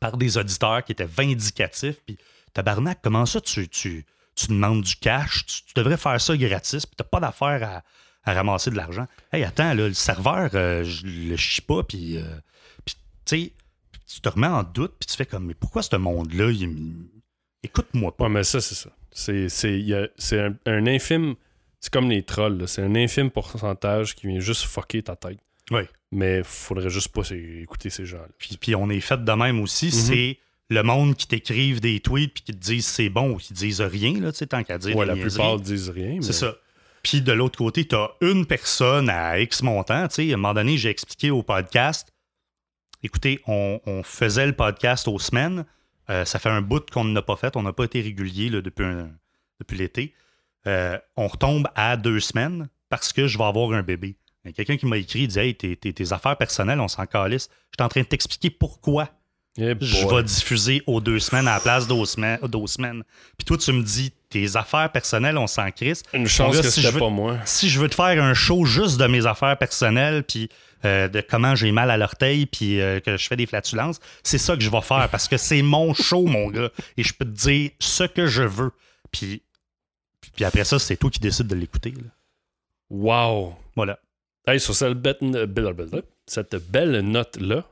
par 0.00 0.16
des 0.16 0.38
auditeurs 0.38 0.82
qui 0.84 0.92
étaient 0.92 1.04
vindicatifs. 1.04 1.96
Puis, 2.06 2.16
tabarnak, 2.54 3.00
comment 3.02 3.26
ça 3.26 3.40
tu, 3.40 3.68
tu, 3.68 4.06
tu 4.34 4.46
demandes 4.48 4.82
du 4.82 4.96
cash? 4.96 5.44
Tu, 5.46 5.74
devrais 5.74 5.96
faire 5.96 6.20
ça 6.20 6.36
gratis, 6.36 6.86
puis 6.86 6.96
t'as 6.96 7.04
pas 7.04 7.20
d'affaire 7.20 7.62
à, 7.62 7.82
ramasser 8.30 8.70
de 8.70 8.76
l'argent. 8.76 9.06
Hey, 9.32 9.44
attends, 9.44 9.74
le 9.74 9.92
serveur, 9.92 10.50
euh, 10.54 10.84
je 10.84 11.06
le 11.06 11.36
chie 11.36 11.60
pas, 11.60 11.82
puis, 11.82 12.18
euh, 12.18 12.22
puis 12.84 12.94
tu 13.24 13.36
sais, 13.36 13.52
tu 14.06 14.20
te 14.20 14.28
remets 14.28 14.46
en 14.46 14.62
doute, 14.62 14.94
puis 14.98 15.06
tu 15.08 15.16
fais 15.16 15.26
comme, 15.26 15.46
mais 15.46 15.54
pourquoi 15.54 15.82
ce 15.82 15.96
monde-là, 15.96 16.52
écoute-moi 17.62 18.16
pas? 18.16 18.24
Ouais, 18.24 18.30
mais 18.30 18.44
ça, 18.44 18.60
c'est 18.60 18.74
ça. 18.74 18.90
C'est 19.10 20.38
un, 20.38 20.54
un, 20.66 20.86
infime. 20.86 21.34
C'est 21.80 21.92
comme 21.92 22.10
les 22.10 22.22
trolls, 22.22 22.66
c'est 22.68 22.82
un 22.82 22.94
infime 22.94 23.30
pourcentage 23.30 24.14
qui 24.14 24.28
vient 24.28 24.40
juste 24.40 24.64
fucker 24.64 25.02
ta 25.02 25.16
tête. 25.16 25.38
Oui. 25.70 25.82
Mais 26.12 26.42
faudrait 26.44 26.90
juste 26.90 27.08
pas 27.08 27.22
écouter 27.30 27.90
ces 27.90 28.04
gens-là. 28.06 28.28
Puis, 28.38 28.56
puis, 28.58 28.74
on 28.74 28.88
est 28.90 29.00
fait 29.00 29.22
de 29.22 29.32
même 29.32 29.60
aussi. 29.60 29.86
Mhm. 29.86 29.92
C'est 29.92 30.38
le 30.68 30.82
monde 30.82 31.16
qui 31.16 31.26
t'écrive 31.26 31.80
des 31.80 32.00
tweets 32.00 32.34
puis 32.34 32.42
qui 32.44 32.52
te 32.52 32.58
disent 32.58 32.86
c'est 32.86 33.08
bon 33.08 33.32
ou 33.32 33.36
qui 33.36 33.52
disent 33.52 33.80
rien, 33.80 34.18
là, 34.20 34.32
tant 34.32 34.62
qu'à 34.62 34.78
dire. 34.78 34.96
Ouais, 34.96 35.06
la 35.06 35.16
plupart 35.16 35.58
disent 35.58 35.90
rien. 35.90 36.20
C'est 36.22 36.32
ça. 36.32 36.54
Puis 37.02 37.20
de 37.20 37.32
l'autre 37.32 37.58
côté, 37.58 37.86
tu 37.86 37.96
as 37.96 38.10
une 38.20 38.46
personne 38.46 39.10
à 39.10 39.38
X 39.40 39.62
montant. 39.62 40.08
sais 40.08 40.30
à 40.30 40.34
un 40.34 40.36
moment 40.36 40.54
donné, 40.54 40.76
j'ai 40.76 40.90
expliqué 40.90 41.30
au 41.30 41.42
podcast 41.42 42.12
écoutez, 43.02 43.40
on, 43.46 44.02
faisait 44.04 44.46
le 44.46 44.52
podcast 44.52 45.08
aux 45.08 45.18
semaines. 45.18 45.64
Euh, 46.10 46.24
ça 46.24 46.38
fait 46.38 46.48
un 46.48 46.62
bout 46.62 46.88
qu'on 46.90 47.04
n'a 47.04 47.22
pas 47.22 47.36
fait. 47.36 47.56
On 47.56 47.62
n'a 47.62 47.72
pas 47.72 47.84
été 47.84 48.00
régulier 48.00 48.48
là, 48.48 48.60
depuis, 48.60 48.84
depuis 49.60 49.78
l'été. 49.78 50.14
Euh, 50.66 50.98
on 51.16 51.28
retombe 51.28 51.68
à 51.74 51.96
deux 51.96 52.20
semaines 52.20 52.68
parce 52.88 53.12
que 53.12 53.26
je 53.26 53.38
vais 53.38 53.44
avoir 53.44 53.72
un 53.72 53.82
bébé. 53.82 54.16
Il 54.44 54.48
y 54.48 54.50
a 54.50 54.52
quelqu'un 54.52 54.76
qui 54.76 54.86
m'a 54.86 54.96
écrit, 54.96 55.20
il 55.20 55.28
dit 55.28 55.38
Hey, 55.38 55.54
tes, 55.54 56.12
affaires 56.12 56.36
personnelles, 56.36 56.80
on 56.80 56.88
s'en 56.88 57.06
calisse. 57.06 57.48
Je 57.70 57.76
suis 57.78 57.84
en 57.84 57.88
train 57.88 58.02
de 58.02 58.06
t'expliquer 58.06 58.50
pourquoi 58.50 59.08
eh 59.58 59.74
je 59.80 60.06
vais 60.08 60.22
diffuser 60.22 60.82
aux 60.86 61.00
deux 61.00 61.18
semaines 61.18 61.46
à 61.46 61.54
la 61.54 61.60
place 61.60 61.86
d'aux 61.86 62.06
semaines. 62.06 62.38
semaines. 62.66 63.04
Puis 63.36 63.44
toi, 63.44 63.58
tu 63.58 63.72
me 63.72 63.82
dis 63.82 64.12
tes 64.32 64.56
affaires 64.56 64.90
personnelles, 64.90 65.36
on 65.38 65.46
s'en 65.46 65.70
crisse. 65.70 66.02
Une 66.12 66.26
chance 66.26 66.60
que 66.60 66.68
si 66.68 66.82
c'était 66.82 66.98
pas 66.98 67.10
moi. 67.10 67.38
Si 67.44 67.68
je 67.68 67.78
veux 67.78 67.88
te 67.88 67.94
faire 67.94 68.22
un 68.22 68.34
show 68.34 68.64
juste 68.64 68.98
de 68.98 69.06
mes 69.06 69.26
affaires 69.26 69.56
personnelles, 69.58 70.24
puis 70.24 70.48
euh, 70.84 71.08
de 71.08 71.20
comment 71.20 71.54
j'ai 71.54 71.70
mal 71.70 71.90
à 71.90 71.96
l'orteil, 71.96 72.46
puis 72.46 72.80
euh, 72.80 72.98
que 73.00 73.16
je 73.16 73.26
fais 73.26 73.36
des 73.36 73.46
flatulences, 73.46 74.00
c'est 74.22 74.38
ça 74.38 74.56
que 74.56 74.62
je 74.62 74.70
vais 74.70 74.80
faire 74.80 75.08
parce 75.10 75.28
que 75.28 75.36
c'est 75.36 75.62
mon 75.62 75.94
show, 75.94 76.26
mon 76.26 76.48
gars. 76.48 76.70
Et 76.96 77.02
je 77.02 77.12
peux 77.12 77.24
te 77.24 77.30
dire 77.30 77.70
ce 77.78 78.04
que 78.04 78.26
je 78.26 78.42
veux. 78.42 78.72
Puis, 79.10 79.42
puis 80.34 80.44
après 80.44 80.64
ça, 80.64 80.78
c'est 80.78 80.96
toi 80.96 81.10
qui 81.10 81.20
décides 81.20 81.46
de 81.46 81.54
l'écouter. 81.54 81.94
Wow! 82.90 83.54
Voilà. 83.76 83.98
Hey, 84.46 84.58
sur 84.58 84.74
cette 84.74 84.94
belle, 84.94 85.94
cette 86.26 86.56
belle 86.70 87.00
note-là, 87.00 87.64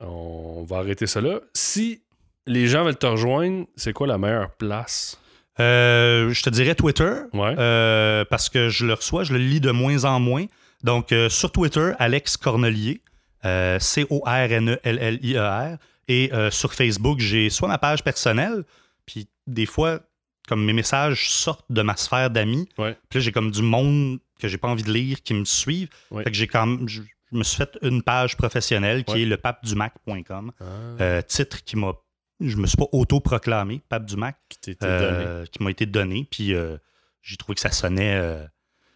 on 0.00 0.64
va 0.66 0.78
arrêter 0.78 1.06
ça 1.06 1.20
là. 1.20 1.40
Si 1.52 2.00
les 2.46 2.68
gens 2.68 2.84
veulent 2.84 2.96
te 2.96 3.06
rejoindre, 3.06 3.66
c'est 3.76 3.92
quoi 3.92 4.06
la 4.06 4.16
meilleure 4.16 4.50
place? 4.52 5.20
Euh, 5.60 6.30
je 6.30 6.42
te 6.42 6.50
dirais 6.50 6.74
Twitter. 6.74 7.12
Ouais. 7.32 7.54
Euh, 7.58 8.24
parce 8.24 8.48
que 8.48 8.68
je 8.68 8.86
le 8.86 8.94
reçois, 8.94 9.24
je 9.24 9.32
le 9.32 9.38
lis 9.38 9.60
de 9.60 9.70
moins 9.70 10.04
en 10.04 10.20
moins. 10.20 10.46
Donc, 10.82 11.12
euh, 11.12 11.28
sur 11.28 11.52
Twitter, 11.52 11.92
Alex 11.98 12.36
Cornelier, 12.36 13.02
C-O-R-N-E-L-L-I-E-R. 13.44 15.74
E 15.74 15.78
Et 16.08 16.30
sur 16.50 16.74
Facebook, 16.74 17.20
j'ai 17.20 17.50
soit 17.50 17.68
ma 17.68 17.78
page 17.78 18.02
personnelle, 18.02 18.64
puis 19.06 19.28
des 19.46 19.66
fois, 19.66 20.00
comme 20.48 20.64
mes 20.64 20.72
messages 20.72 21.30
sortent 21.30 21.70
de 21.70 21.82
ma 21.82 21.96
sphère 21.96 22.30
d'amis. 22.30 22.68
Puis 22.76 22.94
là, 23.14 23.20
j'ai 23.20 23.32
comme 23.32 23.50
du 23.50 23.62
monde 23.62 24.18
que 24.40 24.48
j'ai 24.48 24.58
pas 24.58 24.68
envie 24.68 24.82
de 24.82 24.92
lire 24.92 25.22
qui 25.22 25.34
me 25.34 25.44
suivent. 25.44 25.90
Fait 26.16 26.24
que 26.24 26.32
j'ai 26.32 26.46
comme. 26.46 26.88
Je, 26.88 27.02
me 27.32 27.44
suis 27.44 27.58
fait 27.58 27.78
une 27.82 28.02
page 28.02 28.36
professionnelle 28.36 29.04
qui 29.04 29.22
est 29.22 29.26
le 29.26 29.36
papedumac.com. 29.36 30.52
Ah. 30.60 30.64
Euh, 31.00 31.22
titre 31.22 31.62
qui 31.64 31.76
m'a. 31.76 31.92
Je 32.40 32.56
me 32.56 32.66
suis 32.66 32.76
pas 32.76 32.86
auto-proclamé, 32.92 33.80
pape 33.88 34.06
du 34.06 34.16
Mac. 34.16 34.36
Qui 34.60 34.76
euh, 34.82 35.44
m'a 35.60 35.70
été 35.70 35.86
donné. 35.86 36.26
Puis 36.30 36.54
euh, 36.54 36.76
j'ai 37.22 37.36
trouvé 37.36 37.54
que 37.54 37.60
ça 37.60 37.70
sonnait. 37.70 38.48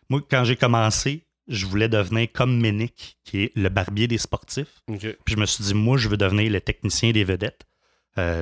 Moi, 0.08 0.20
quand 0.28 0.44
j'ai 0.44 0.56
commencé, 0.56 1.26
je 1.48 1.66
voulais 1.66 1.88
devenir 1.88 2.28
comme 2.32 2.58
Ménic, 2.58 3.18
qui 3.24 3.42
est 3.42 3.56
le 3.56 3.68
barbier 3.68 4.08
des 4.08 4.18
sportifs. 4.18 4.82
Puis 4.86 5.16
je 5.26 5.36
me 5.36 5.46
suis 5.46 5.64
dit, 5.64 5.74
moi, 5.74 5.96
je 5.98 6.08
veux 6.08 6.16
devenir 6.16 6.50
le 6.50 6.60
technicien 6.60 7.12
des 7.12 7.24
vedettes. 7.24 7.66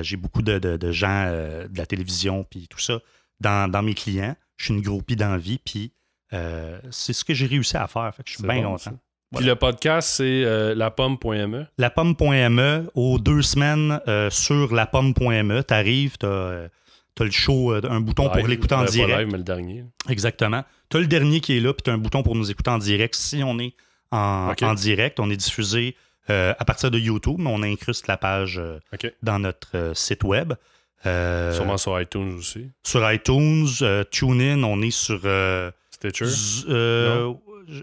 j'ai 0.01 0.17
beaucoup 0.17 0.41
de, 0.41 0.91
gens 0.91 1.25
de 1.25 1.77
la 1.77 1.85
télévision, 1.85 2.43
puis 2.43 2.67
tout 2.67 2.79
ça, 2.79 2.99
dans, 3.39 3.69
dans, 3.69 3.83
mes 3.83 3.93
clients. 3.93 4.35
Je 4.57 4.65
suis 4.65 4.73
une 4.73 4.81
groupie 4.81 5.15
d'envie, 5.15 5.57
puis 5.57 5.93
euh, 6.33 6.79
c'est 6.91 7.13
ce 7.13 7.23
que 7.23 7.33
j'ai 7.33 7.45
réussi 7.45 7.77
à 7.77 7.87
faire. 7.87 8.13
je 8.25 8.33
suis 8.33 8.43
bien 8.43 8.63
content. 8.63 8.97
Puis 9.35 9.45
le 9.45 9.55
podcast, 9.55 10.09
c'est 10.17 10.43
euh, 10.43 10.75
lapomme.me. 10.75 11.65
Lapomme.me, 11.77 12.91
aux 12.95 13.19
deux 13.19 13.41
semaines 13.41 13.99
euh, 14.07 14.29
sur 14.29 14.73
lapomme.me, 14.73 15.61
tu 15.61 15.73
arrives, 15.73 16.17
tu 16.17 16.25
as, 16.25 16.69
le 17.19 17.31
show, 17.31 17.71
un 17.71 17.99
bouton 17.99 18.29
pour 18.29 18.47
l'écouter 18.47 18.75
en 18.75 18.85
direct. 18.85 19.11
Pas 19.11 19.21
live, 19.21 19.31
mais 19.31 19.37
le 19.37 19.43
dernier. 19.43 19.85
Exactement. 20.09 20.63
Tu 20.89 20.97
as 20.97 20.99
le 20.99 21.07
dernier 21.07 21.39
qui 21.39 21.57
est 21.57 21.59
là, 21.59 21.73
puis 21.73 21.83
tu 21.83 21.89
as 21.89 21.93
un 21.93 21.97
bouton 21.97 22.23
pour 22.23 22.35
nous 22.35 22.49
écouter 22.49 22.69
en 22.69 22.77
direct. 22.77 23.15
Si 23.15 23.41
on 23.43 23.59
est 23.59 23.73
en, 24.11 24.53
direct, 24.75 25.19
on 25.19 25.29
est 25.29 25.37
diffusé 25.37 25.95
à 26.27 26.65
partir 26.65 26.91
de 26.91 26.99
YouTube, 26.99 27.37
mais 27.39 27.49
on 27.51 27.63
incruste 27.63 28.07
la 28.07 28.17
page 28.17 28.61
dans 29.21 29.39
notre 29.39 29.91
site 29.95 30.23
web. 30.23 30.53
Sûrement 31.03 31.77
sur 31.77 31.99
iTunes 31.99 32.35
aussi. 32.37 32.69
Sur 32.83 33.11
iTunes, 33.11 33.67
TuneIn, 34.11 34.63
on 34.63 34.81
est 34.81 34.91
sur 34.91 35.21
euh, 35.25 35.71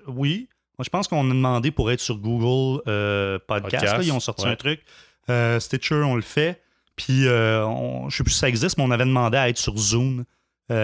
oui. 0.07 0.49
Moi, 0.81 0.85
je 0.87 0.89
pense 0.89 1.09
qu'on 1.09 1.31
a 1.31 1.35
demandé 1.35 1.71
pour 1.71 1.91
être 1.91 2.01
sur 2.01 2.17
Google 2.17 2.81
euh, 2.89 3.39
Podcast. 3.47 3.99
ils 4.01 4.13
ont 4.13 4.19
sorti 4.19 4.49
un 4.49 4.57
truc. 4.57 4.81
Euh, 5.29 5.61
Stitcher, 5.61 5.97
on 5.97 6.17
le 6.17 6.23
fait. 6.23 6.63
Puis, 6.97 7.25
je 7.25 8.07
ne 8.07 8.09
sais 8.09 8.25
plus 8.25 8.33
si 8.33 8.39
ça 8.39 8.49
existe, 8.49 8.79
mais 8.79 8.85
on 8.85 8.91
avait 8.91 9.05
demandé 9.05 9.37
à 9.37 9.51
être 9.51 9.59
sur 9.59 9.77
Zoom. 9.77 10.25
il 10.71 10.75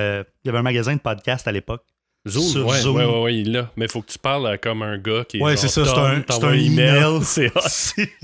y 0.45 0.49
avait 0.51 0.59
un 0.59 0.63
magasin 0.63 0.95
de 0.95 1.01
podcast 1.01 1.49
à 1.49 1.53
l'époque. 1.53 1.83
Zoom, 2.27 2.67
ouais, 2.67 2.85
ouais, 2.85 3.21
ouais, 3.21 3.35
il 3.37 3.53
l'a. 3.53 3.71
Mais 3.77 3.85
il 3.85 3.91
faut 3.91 4.03
que 4.03 4.11
tu 4.11 4.19
parles 4.19 4.59
comme 4.59 4.83
un 4.83 4.99
gars 4.99 5.25
qui 5.29 5.39
est. 5.39 5.43
Ouais, 5.43 5.57
c'est 5.57 5.69
ça, 5.69 5.85
c'est 5.85 5.99
un, 5.99 6.25
c'est 6.29 6.45
un 6.45 6.53
email. 6.53 7.21
C'est 7.27 7.53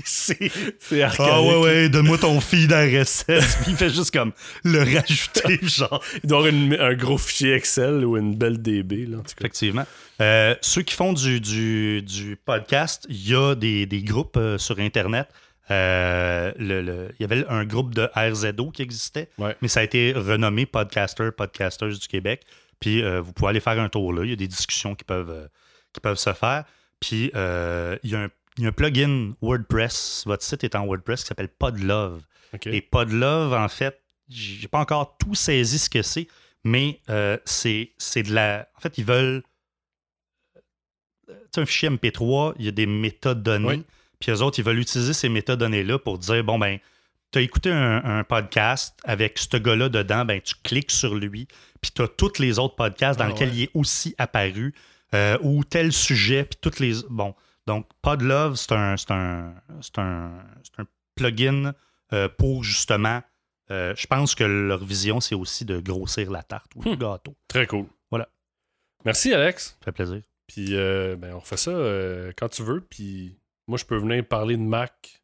C'est 0.03 1.03
Ah 1.19 1.41
ouais, 1.41 1.57
ouais, 1.57 1.89
donne-moi 1.89 2.17
ton 2.17 2.39
feed 2.41 2.71
RSS. 2.71 3.23
puis 3.63 3.71
il 3.71 3.75
fait 3.75 3.89
juste 3.89 4.11
comme 4.11 4.31
le 4.63 4.79
rajouter, 4.79 5.59
genre. 5.61 6.01
Il 6.23 6.27
doit 6.29 6.45
avoir 6.45 6.53
un 6.89 6.93
gros 6.93 7.17
fichier 7.17 7.53
Excel 7.53 8.05
ou 8.05 8.17
une 8.17 8.35
belle 8.35 8.61
DB, 8.61 9.05
là, 9.05 9.17
en 9.17 9.21
tout 9.21 9.27
cas. 9.27 9.33
Effectivement. 9.39 9.85
Euh, 10.21 10.55
ceux 10.61 10.81
qui 10.81 10.95
font 10.95 11.13
du, 11.13 11.39
du, 11.39 12.01
du 12.01 12.37
podcast, 12.43 13.05
il 13.09 13.29
y 13.29 13.35
a 13.35 13.55
des, 13.55 13.85
des 13.85 14.01
groupes 14.03 14.37
euh, 14.37 14.57
sur 14.57 14.79
Internet. 14.79 15.27
Euh, 15.71 16.51
le, 16.57 16.81
le, 16.81 17.07
il 17.19 17.21
y 17.21 17.25
avait 17.25 17.45
un 17.47 17.63
groupe 17.65 17.95
de 17.95 18.09
RZO 18.15 18.71
qui 18.71 18.81
existait, 18.81 19.29
mais 19.61 19.67
ça 19.69 19.79
a 19.79 19.83
été 19.83 20.13
renommé 20.13 20.65
Podcaster, 20.65 21.29
Podcasters 21.35 21.97
du 21.97 22.07
Québec. 22.07 22.41
Puis 22.83 23.01
euh, 23.01 23.21
vous 23.21 23.31
pouvez 23.31 23.47
aller 23.47 23.61
faire 23.61 23.79
un 23.79 23.87
tour 23.87 24.11
là. 24.11 24.25
Il 24.25 24.29
y 24.29 24.33
a 24.33 24.35
des 24.35 24.49
discussions 24.49 24.93
qui 24.93 25.05
peuvent, 25.05 25.29
euh, 25.29 25.47
qui 25.93 26.01
peuvent 26.01 26.17
se 26.17 26.33
faire. 26.33 26.65
Puis 26.99 27.31
euh, 27.33 27.97
il, 28.03 28.09
y 28.09 28.15
a 28.17 28.27
un, 28.59 28.71
plugin 28.73 29.31
WordPress. 29.41 30.23
Votre 30.25 30.43
site 30.43 30.65
est 30.65 30.75
en 30.75 30.85
WordPress 30.85 31.21
qui 31.21 31.27
s'appelle 31.29 31.47
Podlove. 31.47 32.21
Et 32.65 32.81
Podlove, 32.81 33.53
en 33.53 33.69
fait, 33.69 34.01
j'ai 34.27 34.67
pas 34.67 34.79
encore 34.79 35.15
tout 35.17 35.33
saisi 35.33 35.79
ce 35.79 35.89
que 35.89 36.01
c'est, 36.01 36.27
mais 36.65 36.99
c'est 37.45 37.87
de 38.17 38.33
la. 38.33 38.67
En 38.75 38.81
fait, 38.81 38.97
ils 38.97 39.05
veulent. 39.05 39.43
Tu 41.53 41.61
un 41.61 41.65
fichier 41.65 41.89
MP3, 41.89 42.55
il 42.59 42.65
y 42.65 42.67
a 42.67 42.71
des 42.71 42.85
métadonnées. 42.85 43.83
Puis 44.19 44.31
eux 44.31 44.41
autres, 44.41 44.59
ils 44.59 44.65
veulent 44.65 44.79
utiliser 44.79 45.13
ces 45.13 45.29
métadonnées-là 45.29 45.99
pour 45.99 46.17
dire 46.17 46.43
bon, 46.43 46.59
ben, 46.59 46.79
tu 47.33 47.39
as 47.39 47.41
écouté 47.41 47.71
un, 47.71 48.23
podcast 48.23 48.97
avec 49.03 49.39
ce 49.39 49.57
gars-là 49.57 49.89
dedans, 49.89 50.23
ben, 50.23 50.39
tu 50.39 50.53
cliques 50.63 50.91
sur 50.91 51.15
lui, 51.15 51.47
puis 51.81 51.91
tu 51.93 52.01
as 52.03 52.07
tous 52.07 52.37
les 52.37 52.59
autres 52.59 52.75
podcasts 52.75 53.17
dans 53.17 53.25
ah 53.25 53.29
lesquels 53.29 53.53
il 53.55 53.63
est 53.63 53.71
aussi 53.73 54.13
apparu, 54.19 54.75
euh, 55.15 55.37
ou 55.41 55.63
tel 55.63 55.91
sujet, 55.91 56.45
puis 56.45 56.59
toutes 56.61 56.79
les. 56.79 56.93
Bon, 57.09 57.33
donc 57.65 57.87
Podlove, 58.03 58.55
c'est 58.55 58.71
un, 58.71 58.95
un, 59.09 59.53
un, 59.97 60.31
un, 60.77 60.85
plugin 61.15 61.73
euh, 62.13 62.29
pour 62.29 62.63
justement. 62.63 63.21
Euh, 63.71 63.95
je 63.97 64.05
pense 64.05 64.35
que 64.35 64.43
leur 64.43 64.83
vision, 64.83 65.19
c'est 65.19 65.35
aussi 65.35 65.65
de 65.65 65.79
grossir 65.79 66.29
la 66.29 66.43
tarte 66.43 66.71
ou 66.75 66.83
le 66.83 66.91
hmm. 66.91 66.99
gâteau. 66.99 67.35
Très 67.47 67.65
cool. 67.65 67.87
Voilà. 68.11 68.29
Merci, 69.05 69.33
Alex. 69.33 69.77
Ça 69.79 69.85
fait 69.85 69.91
plaisir. 69.91 70.21
Puis, 70.45 70.75
ben, 70.75 71.33
on 71.33 71.41
fait 71.41 71.57
ça 71.57 71.71
quand 72.37 72.49
tu 72.49 72.61
veux. 72.61 72.81
Puis, 72.81 73.39
moi, 73.67 73.79
je 73.79 73.85
peux 73.85 73.97
venir 73.97 74.23
parler 74.27 74.55
de 74.55 74.61
Mac 74.61 75.22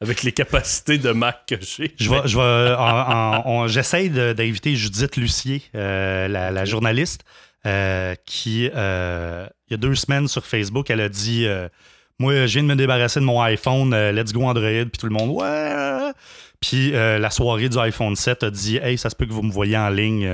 avec 0.00 0.22
les 0.22 0.32
capacités 0.32 0.98
de 0.98 1.10
Mac 1.10 1.46
que 1.46 1.56
j'ai. 1.60 1.94
Je 1.98 2.10
vais, 2.10 2.26
je 2.26 3.68
j'essaie 3.68 4.08
d'inviter 4.08 4.76
Judith 4.76 5.16
Lucier, 5.16 5.62
euh, 5.74 6.28
la, 6.28 6.64
journaliste, 6.64 7.22
euh, 7.66 8.14
qui, 8.24 8.70
euh, 8.74 9.46
il 9.68 9.72
y 9.72 9.74
a 9.74 9.76
deux 9.76 9.94
semaines 9.94 10.28
sur 10.28 10.46
Facebook, 10.46 10.90
elle 10.90 11.00
a 11.00 11.08
dit 11.08 11.46
Moi, 12.18 12.46
je 12.46 12.52
viens 12.52 12.62
de 12.62 12.68
me 12.68 12.76
débarrasser 12.76 13.20
de 13.20 13.24
mon 13.24 13.40
iPhone, 13.42 13.94
let's 14.10 14.32
go 14.32 14.42
Android, 14.42 14.84
puis 14.84 14.98
tout 14.98 15.06
le 15.06 15.14
monde, 15.14 15.30
ouais. 15.30 16.12
Puis 16.60 16.92
la 16.92 17.30
soirée 17.30 17.68
du 17.68 17.78
iPhone 17.78 18.14
7 18.14 18.44
a 18.44 18.50
dit 18.50 18.76
Hey, 18.76 18.98
ça 18.98 19.10
se 19.10 19.16
peut 19.16 19.26
que 19.26 19.32
vous 19.32 19.42
me 19.42 19.52
voyez 19.52 19.76
en 19.76 19.90
ligne 19.90 20.30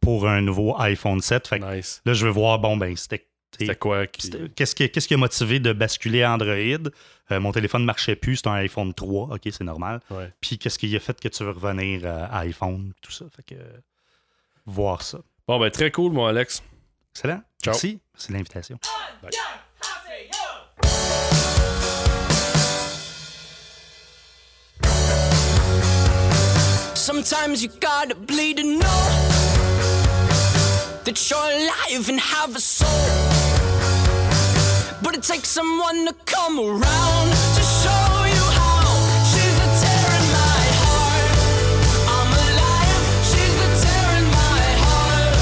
pour 0.00 0.28
un 0.28 0.42
nouveau 0.42 0.78
iPhone 0.80 1.20
7. 1.20 1.48
Fait 1.48 1.58
nice. 1.60 2.02
là, 2.04 2.12
je 2.12 2.26
vais 2.26 2.32
voir, 2.32 2.58
bon, 2.58 2.76
ben, 2.76 2.94
c'était 2.96 3.26
C'était 3.58 3.76
quoi? 3.76 4.06
Qu'est-ce 4.06 4.74
qui, 4.74 4.88
qui, 4.88 5.14
a 5.14 5.16
motivé 5.16 5.60
de 5.60 5.72
basculer 5.72 6.22
à 6.22 6.32
Android? 6.32 6.90
Euh, 7.30 7.40
mon 7.40 7.52
téléphone 7.52 7.82
ne 7.82 7.86
marchait 7.86 8.16
plus, 8.16 8.36
c'était 8.36 8.48
un 8.48 8.54
iPhone 8.54 8.94
3, 8.94 9.34
ok, 9.34 9.40
c'est 9.44 9.64
normal. 9.64 10.00
Puis 10.40 10.58
qu'est-ce 10.58 10.78
qui 10.78 10.94
a 10.96 11.00
fait 11.00 11.20
que 11.20 11.28
tu 11.28 11.44
veux 11.44 11.50
revenir 11.50 12.06
à 12.06 12.38
iPhone, 12.40 12.92
tout 13.00 13.12
ça? 13.12 13.26
Fait 13.34 13.54
que, 13.54 13.60
voir 14.66 15.02
ça. 15.02 15.18
Bon, 15.46 15.58
ben 15.58 15.70
très 15.70 15.90
cool, 15.90 16.12
mon 16.12 16.26
Alex. 16.26 16.62
Excellent. 17.14 17.42
Ciao. 17.62 17.72
Merci. 17.72 18.00
C'est 18.16 18.32
l'invitation. 18.32 18.78
Sometimes 26.94 27.62
you 27.62 27.68
gotta 27.80 28.14
bleed 28.14 28.58
to 28.58 28.62
know 28.62 28.78
that 31.04 31.28
you're 31.28 31.38
alive 31.38 32.08
and 32.08 32.20
have 32.20 32.56
a 32.56 32.60
soul. 32.60 33.31
But 35.12 35.18
it 35.18 35.28
takes 35.28 35.48
someone 35.48 36.06
to 36.06 36.14
come 36.24 36.58
around 36.58 37.28
to 37.56 37.62
show 37.82 38.24
you 38.32 38.44
how. 38.56 38.80
She's 39.28 39.56
a 39.60 39.68
tear 39.82 40.08
in 40.16 40.26
my 40.32 40.64
heart. 40.80 41.36
I'm 42.16 42.32
alive. 42.32 43.04
She's 43.28 43.54
the 43.60 43.68
tear 43.82 44.08
in 44.16 44.26
my 44.40 44.64
heart. 44.84 45.36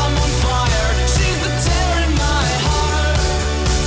I'm 0.00 0.16
on 0.16 0.30
fire. 0.40 0.88
She's 1.12 1.38
the 1.44 1.52
tear 1.66 1.92
in 2.06 2.12
my 2.16 2.48
heart. 2.64 3.20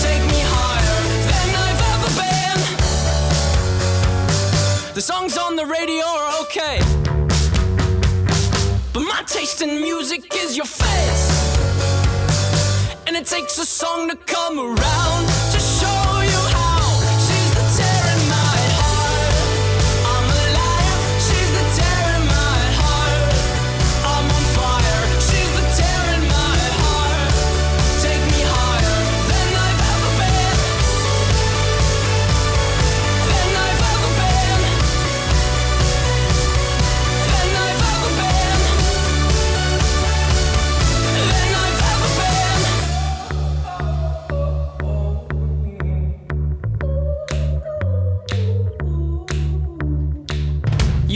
Take 0.05 0.23
me 0.29 0.41
higher 0.53 1.01
than 1.31 1.47
I've 1.65 1.81
ever 1.93 2.11
been. 2.21 2.59
The 4.93 5.01
songs 5.01 5.33
on 5.39 5.55
the 5.55 5.65
radio 5.65 6.05
are 6.05 6.41
okay. 6.43 6.77
But 8.93 9.03
my 9.05 9.23
taste 9.25 9.63
in 9.63 9.81
music 9.81 10.35
is 10.35 10.55
your 10.55 10.67
face. 10.67 11.38
It 13.19 13.25
takes 13.25 13.57
a 13.57 13.65
song 13.65 14.07
to 14.07 14.15
come 14.15 14.57
around 14.57 15.38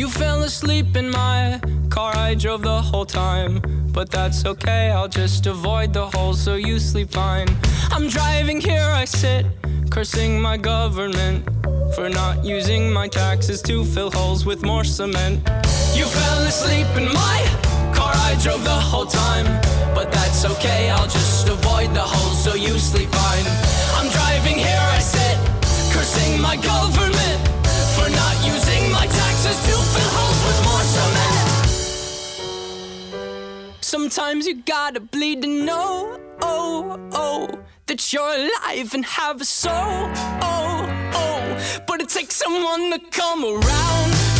You 0.03 0.09
fell 0.09 0.43
asleep 0.43 0.97
in 0.97 1.09
my 1.09 1.61
car, 1.89 2.13
I 2.13 2.35
drove 2.35 2.61
the 2.61 2.81
whole 2.81 3.05
time. 3.05 3.61
But 3.93 4.11
that's 4.11 4.45
okay, 4.45 4.91
I'll 4.91 5.07
just 5.07 5.45
avoid 5.45 5.93
the 5.93 6.07
hole 6.07 6.33
so 6.33 6.55
you 6.55 6.77
sleep 6.77 7.09
fine. 7.11 7.47
I'm 7.89 8.09
driving 8.09 8.59
here, 8.59 8.83
I 8.83 9.05
sit, 9.05 9.45
cursing 9.89 10.41
my 10.41 10.57
government 10.57 11.47
for 11.95 12.09
not 12.09 12.43
using 12.43 12.91
my 12.91 13.07
taxes 13.07 13.61
to 13.61 13.85
fill 13.85 14.11
holes 14.11 14.45
with 14.45 14.61
more 14.65 14.83
cement. 14.83 15.39
You 15.95 16.03
fell 16.03 16.39
asleep 16.51 16.87
in 16.97 17.05
my 17.05 17.39
car, 17.95 18.11
I 18.13 18.37
drove 18.43 18.65
the 18.65 18.81
whole 18.91 19.05
time. 19.05 19.45
But 19.95 20.11
that's 20.11 20.43
okay, 20.43 20.89
I'll 20.89 21.07
just 21.07 21.47
avoid 21.47 21.93
the 21.93 22.03
holes 22.03 22.43
so 22.43 22.55
you 22.55 22.77
sleep 22.77 23.07
fine. 23.07 23.45
I'm 23.95 24.11
driving 24.11 24.57
here, 24.57 24.85
I 24.97 24.99
sit, 24.99 25.37
cursing 25.93 26.41
my 26.41 26.57
government 26.57 27.12
Sometimes 33.81 34.47
you 34.47 34.55
gotta 34.55 34.99
bleed 34.99 35.43
to 35.43 35.47
know, 35.47 36.19
oh, 36.41 36.99
oh, 37.11 37.47
that 37.85 38.11
you're 38.11 38.27
alive 38.27 38.93
and 38.93 39.05
have 39.05 39.39
a 39.39 39.45
soul, 39.45 39.71
oh, 39.73 41.11
oh. 41.13 41.83
But 41.87 42.01
it 42.01 42.09
takes 42.09 42.35
someone 42.35 42.91
to 42.91 42.99
come 43.11 43.43
around 43.43 44.32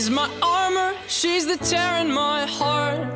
is 0.00 0.08
my 0.08 0.30
armor. 0.40 0.94
She's 1.08 1.44
the 1.46 1.58
tear 1.58 1.98
in 1.98 2.10
my 2.10 2.46
heart. 2.46 3.06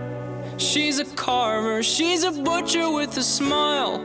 She's 0.59 0.98
a 0.98 1.06
carver. 1.16 1.82
She's 1.82 2.24
a 2.24 2.31
butcher 2.31 2.90
with 2.90 3.16
a 3.16 3.23
smile. 3.23 3.97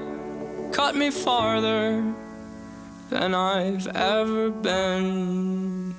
Cut 0.72 0.96
me 0.96 1.10
farther 1.12 2.02
than 3.10 3.36
I've 3.36 3.86
ever 3.88 4.50
been. 4.50 5.94